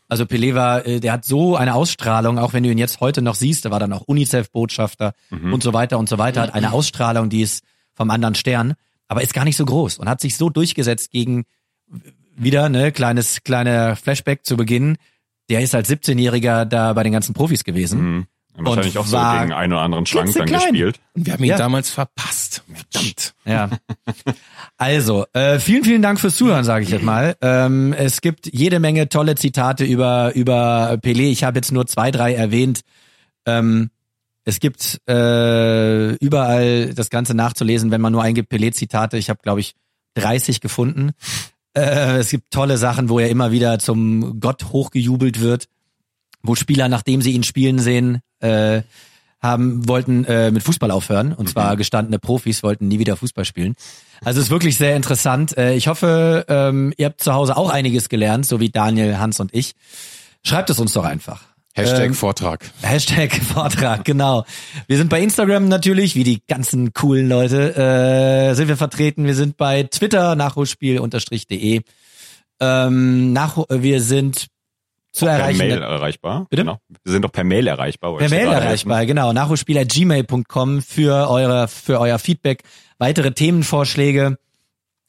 Also 0.08 0.24
Pelé 0.24 0.54
war, 0.54 0.86
äh, 0.86 0.98
der 1.00 1.12
hat 1.12 1.24
so 1.24 1.54
eine 1.56 1.74
Ausstrahlung, 1.74 2.38
auch 2.38 2.52
wenn 2.54 2.62
du 2.64 2.70
ihn 2.70 2.78
jetzt 2.78 3.00
heute 3.00 3.22
noch 3.22 3.34
siehst, 3.36 3.64
der 3.64 3.70
war 3.70 3.78
dann 3.78 3.92
auch 3.92 4.02
UNICEF-Botschafter 4.08 5.12
Mhm. 5.30 5.52
und 5.52 5.62
so 5.62 5.72
weiter 5.72 5.98
und 5.98 6.08
so 6.08 6.18
weiter, 6.18 6.40
hat 6.42 6.54
eine 6.54 6.72
Ausstrahlung, 6.72 7.28
die 7.28 7.42
ist 7.42 7.62
vom 7.94 8.10
anderen 8.10 8.34
Stern, 8.34 8.74
aber 9.08 9.22
ist 9.22 9.34
gar 9.34 9.44
nicht 9.44 9.56
so 9.56 9.64
groß 9.64 9.98
und 9.98 10.08
hat 10.08 10.20
sich 10.20 10.36
so 10.36 10.50
durchgesetzt 10.50 11.10
gegen 11.10 11.44
wieder, 12.36 12.68
ne, 12.68 12.92
kleines, 12.92 13.42
kleiner 13.44 13.96
Flashback 13.96 14.44
zu 14.46 14.56
Beginn. 14.56 14.96
Der 15.50 15.60
ist 15.60 15.74
als 15.74 15.90
17-Jähriger 15.90 16.64
da 16.64 16.92
bei 16.92 17.02
den 17.02 17.12
ganzen 17.12 17.34
Profis 17.34 17.64
gewesen. 17.64 18.00
Mhm. 18.00 18.26
Wahrscheinlich 18.62 18.96
Und 18.96 19.02
auch 19.02 19.06
so 19.06 19.16
war 19.16 19.40
gegen 19.40 19.52
einen 19.52 19.72
oder 19.72 19.82
anderen 19.82 20.06
Schrank 20.06 20.32
dann 20.34 20.46
klitzeklein. 20.46 20.72
gespielt. 20.72 21.00
Und 21.14 21.26
wir 21.26 21.32
haben 21.32 21.44
ihn 21.44 21.50
Ja. 21.50 21.56
damals 21.56 21.90
verpasst. 21.90 22.62
Verdammt. 22.72 23.34
Ja. 23.44 23.70
Also, 24.76 25.24
äh, 25.32 25.58
vielen, 25.58 25.84
vielen 25.84 26.02
Dank 26.02 26.20
fürs 26.20 26.36
Zuhören, 26.36 26.64
sage 26.64 26.84
ich 26.84 26.90
jetzt 26.90 27.04
mal. 27.04 27.36
Ähm, 27.42 27.92
es 27.92 28.20
gibt 28.20 28.52
jede 28.52 28.80
Menge 28.80 29.08
tolle 29.08 29.34
Zitate 29.34 29.84
über, 29.84 30.34
über 30.34 30.94
Pelé. 31.02 31.30
Ich 31.30 31.44
habe 31.44 31.58
jetzt 31.58 31.72
nur 31.72 31.86
zwei, 31.86 32.10
drei 32.10 32.34
erwähnt. 32.34 32.80
Ähm, 33.46 33.90
es 34.44 34.60
gibt 34.60 35.00
äh, 35.08 36.14
überall 36.16 36.94
das 36.94 37.10
Ganze 37.10 37.34
nachzulesen, 37.34 37.90
wenn 37.90 38.00
man 38.00 38.12
nur 38.12 38.22
eingibt 38.22 38.50
Pelé-Zitate. 38.52 39.18
Ich 39.18 39.30
habe, 39.30 39.40
glaube 39.42 39.60
ich, 39.60 39.74
30 40.14 40.60
gefunden. 40.60 41.12
Äh, 41.74 42.18
es 42.18 42.30
gibt 42.30 42.50
tolle 42.50 42.78
Sachen, 42.78 43.08
wo 43.08 43.18
er 43.18 43.28
immer 43.28 43.52
wieder 43.52 43.78
zum 43.78 44.40
Gott 44.40 44.64
hochgejubelt 44.72 45.40
wird, 45.40 45.66
wo 46.42 46.54
Spieler, 46.54 46.88
nachdem 46.88 47.22
sie 47.22 47.32
ihn 47.32 47.42
spielen 47.42 47.78
sehen, 47.78 48.20
äh, 48.40 48.82
haben 49.40 49.88
wollten 49.88 50.24
äh, 50.24 50.50
mit 50.50 50.62
Fußball 50.62 50.90
aufhören 50.90 51.32
und 51.32 51.48
zwar 51.48 51.76
gestandene 51.76 52.18
Profis 52.18 52.62
wollten 52.62 52.88
nie 52.88 52.98
wieder 52.98 53.16
Fußball 53.16 53.46
spielen. 53.46 53.74
Also 54.22 54.38
es 54.38 54.46
ist 54.46 54.50
wirklich 54.50 54.76
sehr 54.76 54.96
interessant. 54.96 55.56
Äh, 55.56 55.74
ich 55.74 55.88
hoffe, 55.88 56.44
ähm, 56.48 56.92
ihr 56.98 57.06
habt 57.06 57.22
zu 57.22 57.32
Hause 57.32 57.56
auch 57.56 57.70
einiges 57.70 58.10
gelernt, 58.10 58.44
so 58.44 58.60
wie 58.60 58.68
Daniel, 58.68 59.18
Hans 59.18 59.40
und 59.40 59.54
ich. 59.54 59.72
Schreibt 60.42 60.68
es 60.70 60.78
uns 60.78 60.92
doch 60.92 61.04
einfach. 61.04 61.49
Hashtag 61.74 62.06
Ähm, 62.06 62.14
Vortrag. 62.14 62.68
Hashtag 62.82 63.32
Vortrag, 63.42 64.04
genau. 64.04 64.44
Wir 64.88 64.96
sind 64.96 65.08
bei 65.08 65.20
Instagram 65.22 65.68
natürlich, 65.68 66.16
wie 66.16 66.24
die 66.24 66.42
ganzen 66.46 66.92
coolen 66.92 67.28
Leute, 67.28 67.76
äh, 67.76 68.54
sind 68.54 68.68
wir 68.68 68.76
vertreten. 68.76 69.24
Wir 69.24 69.34
sind 69.36 69.56
bei 69.56 69.84
Twitter, 69.84 70.34
nachholspiel-de. 70.34 71.82
Ähm, 72.60 73.32
nach, 73.32 73.56
wir 73.70 74.00
sind 74.02 74.48
zu 75.12 75.24
Per 75.26 75.34
erreichen. 75.34 75.58
Mail 75.58 75.82
erreichbar. 75.82 76.46
Bitte? 76.50 76.62
Genau. 76.62 76.78
Wir 77.04 77.12
sind 77.12 77.22
doch 77.24 77.32
per 77.32 77.44
Mail 77.44 77.66
erreichbar. 77.66 78.16
Per 78.16 78.28
Mail 78.28 78.48
erreichbar, 78.48 79.06
genau. 79.06 79.32
Nachholspieler.gmail.com 79.32 80.82
für 80.82 81.28
eure, 81.30 81.68
für 81.68 81.98
euer 82.00 82.18
Feedback, 82.18 82.62
weitere 82.98 83.32
Themenvorschläge. 83.32 84.36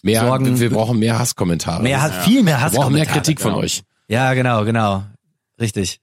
Mehr, 0.04 0.22
Sorgen- 0.22 0.60
wir 0.60 0.70
brauchen 0.72 0.98
mehr 1.00 1.20
Hasskommentare. 1.20 1.84
Mehr, 1.84 2.02
Hass- 2.02 2.24
viel 2.26 2.42
mehr 2.44 2.58
wir 2.60 2.70
brauchen 2.70 2.94
mehr 2.94 3.02
Hasskommentare. 3.02 3.18
Kritik 3.20 3.42
von 3.42 3.52
genau. 3.52 3.64
euch. 3.64 3.84
Ja, 4.08 4.34
genau, 4.34 4.64
genau. 4.66 5.04
Richtig. 5.62 6.02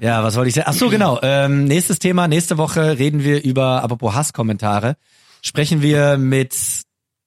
ja, 0.00 0.24
was 0.24 0.36
wollte 0.36 0.48
ich 0.48 0.54
sagen? 0.54 0.68
Ach 0.70 0.74
so, 0.74 0.88
genau. 0.88 1.20
Ähm, 1.22 1.66
nächstes 1.66 1.98
Thema, 1.98 2.26
nächste 2.26 2.56
Woche 2.56 2.98
reden 2.98 3.22
wir 3.22 3.44
über, 3.44 3.82
apropos 3.82 4.14
Hasskommentare, 4.14 4.96
sprechen 5.42 5.82
wir 5.82 6.16
mit 6.16 6.56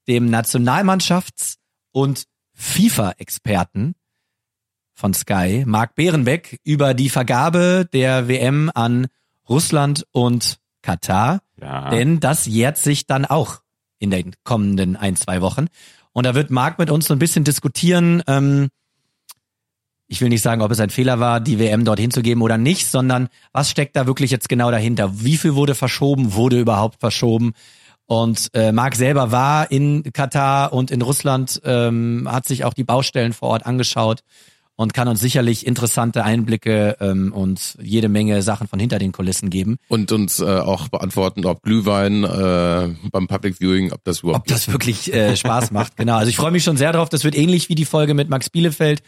dem 0.07 0.30
Nationalmannschafts- 0.34 1.57
und 1.91 2.26
FIFA-Experten 2.55 3.93
von 4.95 5.14
Sky, 5.14 5.64
Marc 5.68 5.93
Behrenbeck, 5.93 6.59
über 6.64 6.95
die 6.95 7.09
Vergabe 7.09 7.88
der 7.93 8.27
WM 8.27 8.72
an 8.73 9.07
Russland 9.47 10.07
und 10.11 10.57
Katar. 10.81 11.41
Ja. 11.61 11.91
Denn 11.91 12.19
das 12.19 12.47
jährt 12.47 12.80
sich 12.80 13.05
dann 13.05 13.26
auch 13.26 13.61
in 13.99 14.09
den 14.09 14.34
kommenden 14.43 14.95
ein, 14.95 15.15
zwei 15.15 15.41
Wochen. 15.41 15.68
Und 16.14 16.26
da 16.26 16.34
wird 16.34 16.49
Marc 16.49 16.80
mit 16.80 16.89
uns 16.89 17.05
so 17.05 17.14
ein 17.14 17.19
bisschen 17.19 17.43
diskutieren, 17.43 18.23
ähm, 18.26 18.69
ich 20.07 20.21
will 20.21 20.29
nicht 20.29 20.41
sagen, 20.41 20.61
ob 20.61 20.71
es 20.71 20.79
ein 20.79 20.89
Fehler 20.89 21.19
war, 21.19 21.39
die 21.39 21.59
WM 21.59 21.84
dorthin 21.84 22.11
zu 22.11 22.21
geben 22.21 22.41
oder 22.41 22.57
nicht, 22.57 22.89
sondern 22.89 23.27
was 23.51 23.69
steckt 23.69 23.95
da 23.95 24.07
wirklich 24.07 24.31
jetzt 24.31 24.49
genau 24.49 24.71
dahinter? 24.71 25.21
Wie 25.21 25.38
viel 25.38 25.55
wurde 25.55 25.75
verschoben? 25.75 26.34
Wurde 26.34 26.59
überhaupt 26.59 26.99
verschoben? 26.99 27.53
Und 28.05 28.49
äh, 28.53 28.71
Marc 28.71 28.95
selber 28.95 29.31
war 29.31 29.69
in 29.69 30.03
Katar 30.13 30.71
und 30.71 30.91
in 30.91 31.01
Russland, 31.01 31.61
ähm, 31.65 32.27
hat 32.31 32.45
sich 32.47 32.63
auch 32.63 32.73
die 32.73 32.85
Baustellen 32.85 33.34
vor 33.34 33.49
Ort 33.49 33.65
angeschaut 33.65 34.23
und 34.77 34.93
kann 34.93 35.09
uns 35.09 35.19
sicherlich 35.19 35.67
interessante 35.67 36.23
Einblicke 36.23 36.95
ähm, 37.01 37.34
und 37.34 37.77
jede 37.81 38.07
Menge 38.07 38.41
Sachen 38.43 38.67
von 38.67 38.79
hinter 38.79 38.99
den 38.99 39.11
Kulissen 39.11 39.49
geben. 39.49 39.77
Und 39.89 40.11
uns 40.11 40.39
äh, 40.39 40.45
auch 40.45 40.88
beantworten, 40.88 41.45
ob 41.45 41.63
Glühwein 41.63 42.23
äh, 42.23 42.95
beim 43.11 43.27
Public 43.27 43.59
Viewing, 43.59 43.91
ob 43.91 44.03
das 44.05 44.19
überhaupt 44.19 44.41
ob 44.41 44.47
das 44.47 44.71
wirklich 44.71 45.11
äh, 45.11 45.35
Spaß 45.35 45.71
macht. 45.71 45.97
Genau. 45.97 46.15
Also 46.15 46.29
ich 46.29 46.38
freue 46.38 46.51
mich 46.51 46.63
schon 46.63 46.77
sehr 46.77 46.93
drauf. 46.93 47.09
Das 47.09 47.23
wird 47.23 47.35
ähnlich 47.35 47.67
wie 47.69 47.75
die 47.75 47.85
Folge 47.85 48.13
mit 48.13 48.29
Max 48.29 48.49
Bielefeld. 48.49 49.01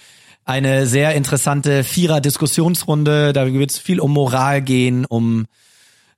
Eine 0.45 0.87
sehr 0.87 1.13
interessante 1.15 1.83
Vierer-Diskussionsrunde. 1.83 3.33
Da 3.33 3.51
wird 3.51 3.71
es 3.71 3.77
viel 3.77 3.99
um 3.99 4.13
Moral 4.13 4.61
gehen, 4.61 5.05
um 5.05 5.45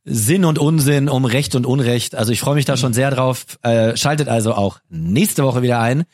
Sinn 0.03 0.45
und 0.45 0.57
Unsinn, 0.57 1.10
um 1.10 1.26
Recht 1.26 1.56
und 1.56 1.65
Unrecht. 1.65 2.15
Also 2.15 2.31
ich 2.31 2.39
freue 2.39 2.56
mich 2.56 2.65
da 2.65 2.77
schon 2.77 2.93
sehr 2.93 3.11
drauf. 3.11 3.57
Äh, 3.61 3.95
schaltet 3.98 4.30
also 4.30 4.53
auch 4.53 4.80
nächste 4.89 5.43
Woche 5.43 5.61
wieder 5.61 5.80
ein. 5.80 6.06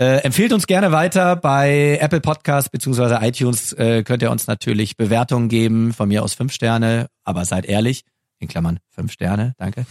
Äh, 0.00 0.18
empfehlt 0.18 0.52
uns 0.52 0.68
gerne 0.68 0.92
weiter 0.92 1.34
bei 1.34 1.98
Apple 2.00 2.20
Podcasts 2.20 2.70
beziehungsweise 2.70 3.18
iTunes. 3.20 3.72
Äh, 3.72 4.04
könnt 4.04 4.22
ihr 4.22 4.30
uns 4.30 4.46
natürlich 4.46 4.96
Bewertungen 4.96 5.48
geben, 5.48 5.92
von 5.92 6.08
mir 6.08 6.22
aus 6.22 6.34
fünf 6.34 6.52
Sterne, 6.52 7.08
aber 7.24 7.44
seid 7.44 7.66
ehrlich, 7.66 8.04
in 8.38 8.46
Klammern 8.46 8.78
fünf 8.90 9.10
Sterne, 9.10 9.54
danke. 9.58 9.86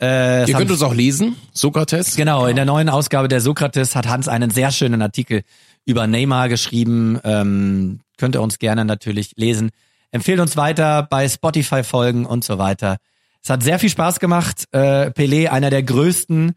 Äh, 0.00 0.48
Ihr 0.48 0.54
könnt 0.54 0.70
uns 0.70 0.82
auch 0.82 0.94
lesen, 0.94 1.36
Sokrates. 1.52 2.14
Genau, 2.14 2.46
in 2.46 2.56
der 2.56 2.64
neuen 2.64 2.88
Ausgabe 2.88 3.26
der 3.26 3.40
Sokrates 3.40 3.96
hat 3.96 4.06
Hans 4.06 4.28
einen 4.28 4.50
sehr 4.50 4.70
schönen 4.70 5.02
Artikel 5.02 5.42
über 5.84 6.06
Neymar 6.06 6.48
geschrieben. 6.48 7.18
Ähm, 7.24 8.00
könnt 8.16 8.36
ihr 8.36 8.42
uns 8.42 8.58
gerne 8.58 8.84
natürlich 8.84 9.32
lesen. 9.36 9.70
Empfehlt 10.10 10.40
uns 10.40 10.56
weiter 10.56 11.06
bei 11.08 11.28
Spotify 11.28 11.84
folgen 11.84 12.26
und 12.26 12.44
so 12.44 12.58
weiter. 12.58 12.98
Es 13.42 13.50
hat 13.50 13.62
sehr 13.62 13.78
viel 13.78 13.88
Spaß 13.88 14.20
gemacht. 14.20 14.64
Äh, 14.72 15.10
Pelé, 15.10 15.48
einer 15.48 15.70
der 15.70 15.82
größten, 15.82 16.52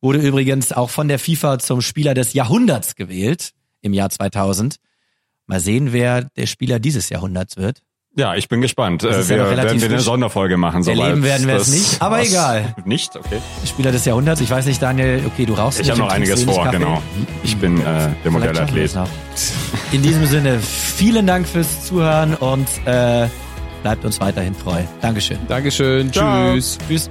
wurde 0.00 0.20
übrigens 0.20 0.72
auch 0.72 0.90
von 0.90 1.08
der 1.08 1.18
FIFA 1.18 1.58
zum 1.58 1.80
Spieler 1.80 2.14
des 2.14 2.32
Jahrhunderts 2.32 2.94
gewählt 2.94 3.52
im 3.80 3.92
Jahr 3.92 4.10
2000. 4.10 4.76
Mal 5.46 5.60
sehen, 5.60 5.92
wer 5.92 6.24
der 6.24 6.46
Spieler 6.46 6.78
dieses 6.78 7.08
Jahrhunderts 7.08 7.56
wird. 7.56 7.82
Ja, 8.18 8.34
ich 8.34 8.48
bin 8.48 8.60
gespannt. 8.60 9.04
Äh, 9.04 9.10
ja 9.10 9.28
wir 9.28 9.36
relativ 9.50 9.64
werden 9.64 9.80
wir 9.82 9.88
eine. 9.90 10.00
Sonderfolge 10.00 10.56
machen. 10.56 10.84
Erleben 10.86 11.22
werden 11.22 11.46
wir 11.46 11.54
es 11.54 11.68
nicht, 11.68 12.02
aber 12.02 12.20
egal. 12.20 12.74
Nicht? 12.84 13.14
Okay. 13.14 13.38
Spieler 13.64 13.92
des 13.92 14.04
Jahrhunderts. 14.04 14.40
Ich 14.40 14.50
weiß 14.50 14.66
nicht, 14.66 14.82
Daniel, 14.82 15.22
okay, 15.24 15.46
du 15.46 15.54
rauchst 15.54 15.78
Ich 15.78 15.88
habe 15.88 16.00
noch 16.00 16.10
einiges 16.10 16.42
vor, 16.42 16.64
Kaffee. 16.64 16.78
genau. 16.78 17.00
Ich 17.44 17.56
bin 17.58 17.80
äh, 17.80 17.84
der 17.84 18.10
Vielleicht 18.22 18.32
moderne 18.32 18.54
schaffen 18.56 18.74
wir 18.74 18.84
Athlet. 18.84 18.84
es 18.86 18.94
noch. 18.96 19.08
In 19.92 20.02
diesem 20.02 20.26
Sinne, 20.26 20.58
vielen 20.58 21.26
Dank 21.28 21.46
fürs 21.46 21.84
Zuhören 21.86 22.34
und 22.34 22.66
äh, 22.86 23.28
bleibt 23.82 24.04
uns 24.04 24.20
weiterhin 24.20 24.58
treu. 24.58 24.80
Dankeschön. 25.00 25.38
Dankeschön. 25.46 26.12
Ciao. 26.12 26.54
Tschüss. 26.54 26.76
Tschüss. 26.88 27.08